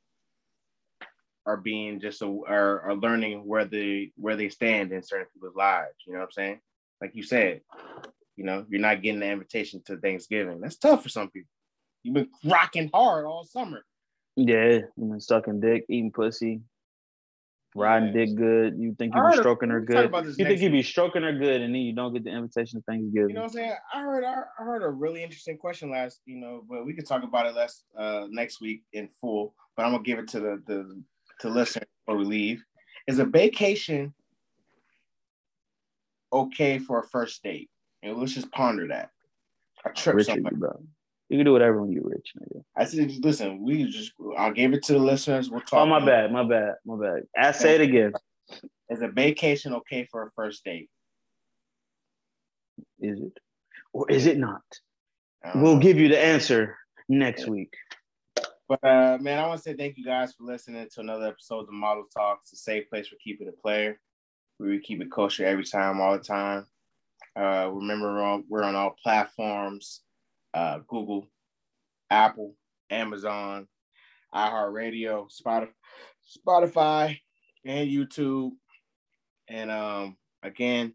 are 1.45 1.57
being 1.57 1.99
just 1.99 2.21
a, 2.21 2.25
are, 2.47 2.81
are 2.81 2.95
learning 2.95 3.45
where 3.45 3.65
they 3.65 4.11
where 4.15 4.35
they 4.35 4.49
stand 4.49 4.91
in 4.91 5.01
certain 5.03 5.27
people's 5.33 5.55
lives. 5.55 5.95
You 6.05 6.13
know 6.13 6.19
what 6.19 6.25
I'm 6.25 6.31
saying? 6.31 6.59
Like 6.99 7.11
you 7.15 7.23
said, 7.23 7.61
you 8.35 8.43
know, 8.43 8.65
you're 8.69 8.81
not 8.81 9.01
getting 9.01 9.19
the 9.21 9.29
invitation 9.29 9.81
to 9.85 9.97
Thanksgiving. 9.97 10.61
That's 10.61 10.77
tough 10.77 11.03
for 11.03 11.09
some 11.09 11.29
people. 11.29 11.49
You've 12.03 12.15
been 12.15 12.29
rocking 12.45 12.89
hard 12.93 13.25
all 13.25 13.45
summer. 13.45 13.83
Yeah, 14.35 14.79
you 14.79 14.91
know, 14.97 15.19
sucking 15.19 15.59
dick, 15.59 15.85
eating 15.89 16.11
pussy, 16.11 16.61
riding 17.75 18.09
Yeah. 18.09 18.25
dick 18.25 18.35
good. 18.35 18.77
You 18.77 18.93
think 18.95 19.15
you 19.15 19.21
be 19.29 19.37
stroking 19.37 19.69
her 19.69 19.81
good. 19.81 20.11
You 20.37 20.45
think 20.45 20.61
you 20.61 20.69
be 20.69 20.83
stroking 20.83 21.23
her 21.23 21.37
good, 21.37 21.61
and 21.61 21.73
then 21.73 21.81
you 21.81 21.93
don't 21.93 22.13
get 22.13 22.23
the 22.23 22.31
invitation 22.31 22.79
to 22.79 22.83
Thanksgiving. 22.83 23.29
You 23.29 23.35
know 23.35 23.41
what 23.41 23.47
I'm 23.47 23.53
saying? 23.53 23.75
I 23.93 24.01
heard 24.01 24.23
I 24.23 24.43
heard 24.57 24.83
a 24.83 24.89
really 24.89 25.23
interesting 25.23 25.57
question 25.57 25.89
last, 25.91 26.21
you 26.25 26.37
know, 26.37 26.63
but 26.69 26.85
we 26.85 26.93
could 26.93 27.07
talk 27.07 27.23
about 27.23 27.45
it 27.45 27.55
last 27.55 27.85
uh 27.97 28.27
next 28.29 28.61
week 28.61 28.83
in 28.93 29.07
full. 29.19 29.55
But 29.75 29.85
I'm 29.85 29.91
gonna 29.91 30.03
give 30.03 30.19
it 30.19 30.27
to 30.29 30.39
the 30.39 30.63
the 30.67 31.01
to 31.41 31.49
listeners 31.49 31.87
before 32.05 32.19
we 32.19 32.25
leave. 32.25 32.63
Is 33.07 33.19
a 33.19 33.25
vacation 33.25 34.13
okay 36.31 36.77
for 36.79 36.99
a 36.99 37.03
first 37.07 37.41
date? 37.43 37.69
And 38.03 38.17
let's 38.17 38.33
just 38.33 38.51
ponder 38.51 38.87
that. 38.87 39.11
A 39.85 39.89
trip 39.91 40.15
rich, 40.17 40.27
somewhere. 40.27 40.53
bro. 40.53 40.83
You 41.31 41.37
can 41.37 41.45
do 41.45 41.53
whatever 41.53 41.81
when 41.81 41.93
you're 41.93 42.03
rich, 42.03 42.33
nigga. 42.37 42.61
I 42.75 42.83
said, 42.83 43.09
listen, 43.23 43.63
we 43.63 43.85
just 43.85 44.11
I'll 44.37 44.51
give 44.51 44.73
it 44.73 44.83
to 44.83 44.93
the 44.93 44.99
listeners. 44.99 45.49
We'll 45.49 45.61
talk. 45.61 45.79
Oh 45.79 45.85
my 45.85 46.03
bad, 46.05 46.29
my 46.29 46.43
bad, 46.43 46.73
my 46.85 46.97
bad. 46.97 47.23
I 47.37 47.53
say 47.53 47.75
it 47.75 47.79
again. 47.79 48.11
Is 48.89 49.01
a 49.01 49.07
vacation 49.07 49.73
okay 49.75 50.05
for 50.11 50.23
a 50.23 50.31
first 50.35 50.65
date? 50.65 50.89
Is 52.99 53.21
it 53.21 53.31
or 53.93 54.11
is 54.11 54.25
it 54.25 54.39
not? 54.39 54.61
Don't 55.41 55.61
We'll 55.61 55.79
give 55.79 55.97
you 55.97 56.09
the 56.09 56.19
answer 56.19 56.75
next 57.07 57.47
week. 57.47 57.73
But 58.67 58.83
uh, 58.83 59.17
man, 59.21 59.39
I 59.39 59.47
want 59.47 59.59
to 59.59 59.63
say 59.63 59.73
thank 59.73 59.97
you 59.97 60.03
guys 60.03 60.33
for 60.33 60.43
listening 60.43 60.85
to 60.95 60.99
another 60.99 61.27
episode 61.27 61.61
of 61.61 61.71
Model 61.71 62.07
Talks, 62.13 62.51
a 62.51 62.57
safe 62.57 62.89
place 62.89 63.07
for 63.07 63.15
keeping 63.23 63.47
it 63.47 63.57
player. 63.61 64.01
We 64.59 64.81
keep 64.81 65.01
it 65.01 65.09
kosher 65.09 65.45
every 65.45 65.63
time, 65.63 66.01
all 66.01 66.11
the 66.11 66.23
time. 66.23 66.65
Uh, 67.39 67.69
remember, 67.71 68.11
we're 68.13 68.21
on, 68.21 68.43
we're 68.49 68.63
on 68.63 68.75
all 68.75 68.97
platforms: 69.01 70.01
uh, 70.53 70.79
Google, 70.87 71.27
Apple, 72.09 72.55
Amazon, 72.89 73.67
iHeartRadio, 74.33 75.27
Spotify, 76.47 77.17
and 77.65 77.89
YouTube. 77.89 78.51
And 79.47 79.71
um, 79.71 80.17
again, 80.43 80.93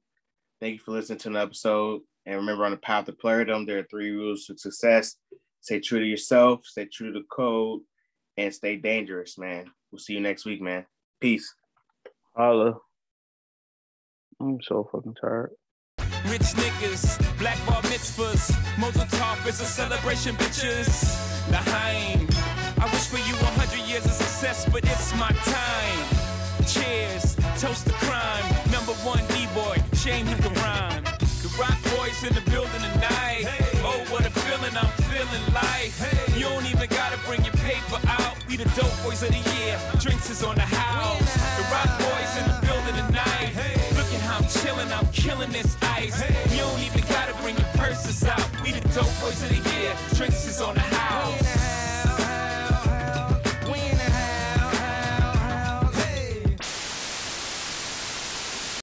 thank 0.61 0.75
you 0.75 0.79
for 0.81 0.93
listening 0.93 1.19
to 1.21 1.29
an 1.29 1.37
episode. 1.37 2.03
And 2.25 2.37
remember, 2.37 2.65
on 2.65 2.73
the 2.73 2.77
path 2.77 3.07
to 3.07 3.13
playerdom, 3.13 3.67
there 3.67 3.79
are 3.79 3.87
three 3.91 4.11
rules 4.11 4.47
to 4.47 4.59
success. 4.59 5.17
Stay 5.61 5.81
true 5.81 6.01
to 6.01 6.07
yourself, 6.07 6.65
stay 6.65 6.87
true 6.87 7.13
to 7.13 7.19
the 7.19 7.25
code, 7.31 7.81
and 8.37 8.53
stay 8.53 8.77
dangerous, 8.77 9.39
man. 9.39 9.67
We'll 9.91 9.99
see 9.99 10.15
you 10.15 10.21
next 10.21 10.45
week, 10.45 10.61
man. 10.61 10.87
Peace. 11.21 11.55
Holla. 12.37 12.75
I'm 14.41 14.59
so 14.63 14.89
fucking 14.93 15.17
tired. 15.21 15.51
Rich 16.31 16.55
niggas, 16.59 17.19
black 17.39 17.59
bar 17.67 17.83
mitzvahs, 17.83 18.51
Tov 19.11 19.47
is 19.47 19.61
a 19.61 19.65
celebration, 19.65 20.35
bitches. 20.37 21.15
L'chaim, 21.49 22.27
I 22.81 22.85
wish 22.93 23.07
for 23.07 23.19
you 23.19 23.35
a 23.35 23.51
hundred 23.55 23.87
years 23.89 24.05
of 24.05 24.11
success, 24.11 24.67
but 24.71 24.85
it's 24.85 25.15
my 25.15 25.31
time. 25.47 26.67
Cheers, 26.67 27.37
toast 27.61 27.87
to 27.87 27.93
crime. 28.05 28.45
Number 28.73 28.93
one 29.07 29.23
D-boy, 29.29 29.77
shame 29.95 30.27
he 30.27 30.35
can 30.35 30.53
rhyme. 30.55 31.05
The 31.43 31.51
Roc 31.61 31.79
Boys 31.95 32.19
in 32.27 32.35
the 32.35 32.43
building 32.51 32.83
tonight. 32.93 33.47
Oh, 33.87 34.05
what 34.11 34.27
a 34.27 34.31
feeling, 34.31 34.77
I'm 34.77 34.91
feeling 35.07 35.47
life. 35.55 35.95
You 36.37 36.45
don't 36.49 36.67
even 36.67 36.89
gotta 36.91 37.19
bring 37.27 37.45
your 37.45 37.55
paper 37.63 38.01
out. 38.09 38.37
We 38.49 38.57
the 38.57 38.65
dope 38.75 38.93
boys 39.05 39.23
of 39.23 39.31
the 39.31 39.43
year. 39.57 39.79
Drinks 40.01 40.29
is 40.29 40.43
on 40.43 40.57
the 40.57 40.63
house. 40.63 40.86
killing 45.27 45.51
this 45.51 45.77
ice. 45.83 46.21
Hey. 46.21 46.55
You 46.55 46.63
don't 46.63 46.81
even 46.81 47.01
gotta 47.09 47.35
bring 47.43 47.57
your 47.57 47.67
purses 47.75 48.23
out. 48.25 48.47
We 48.63 48.71
the 48.71 48.81
dope 48.95 49.11
boys 49.21 49.43
of 49.43 49.49
the 49.49 49.61
year. 49.71 49.93
Drinks 50.15 50.47
is 50.47 50.61
on 50.61 50.77
the 50.77 50.96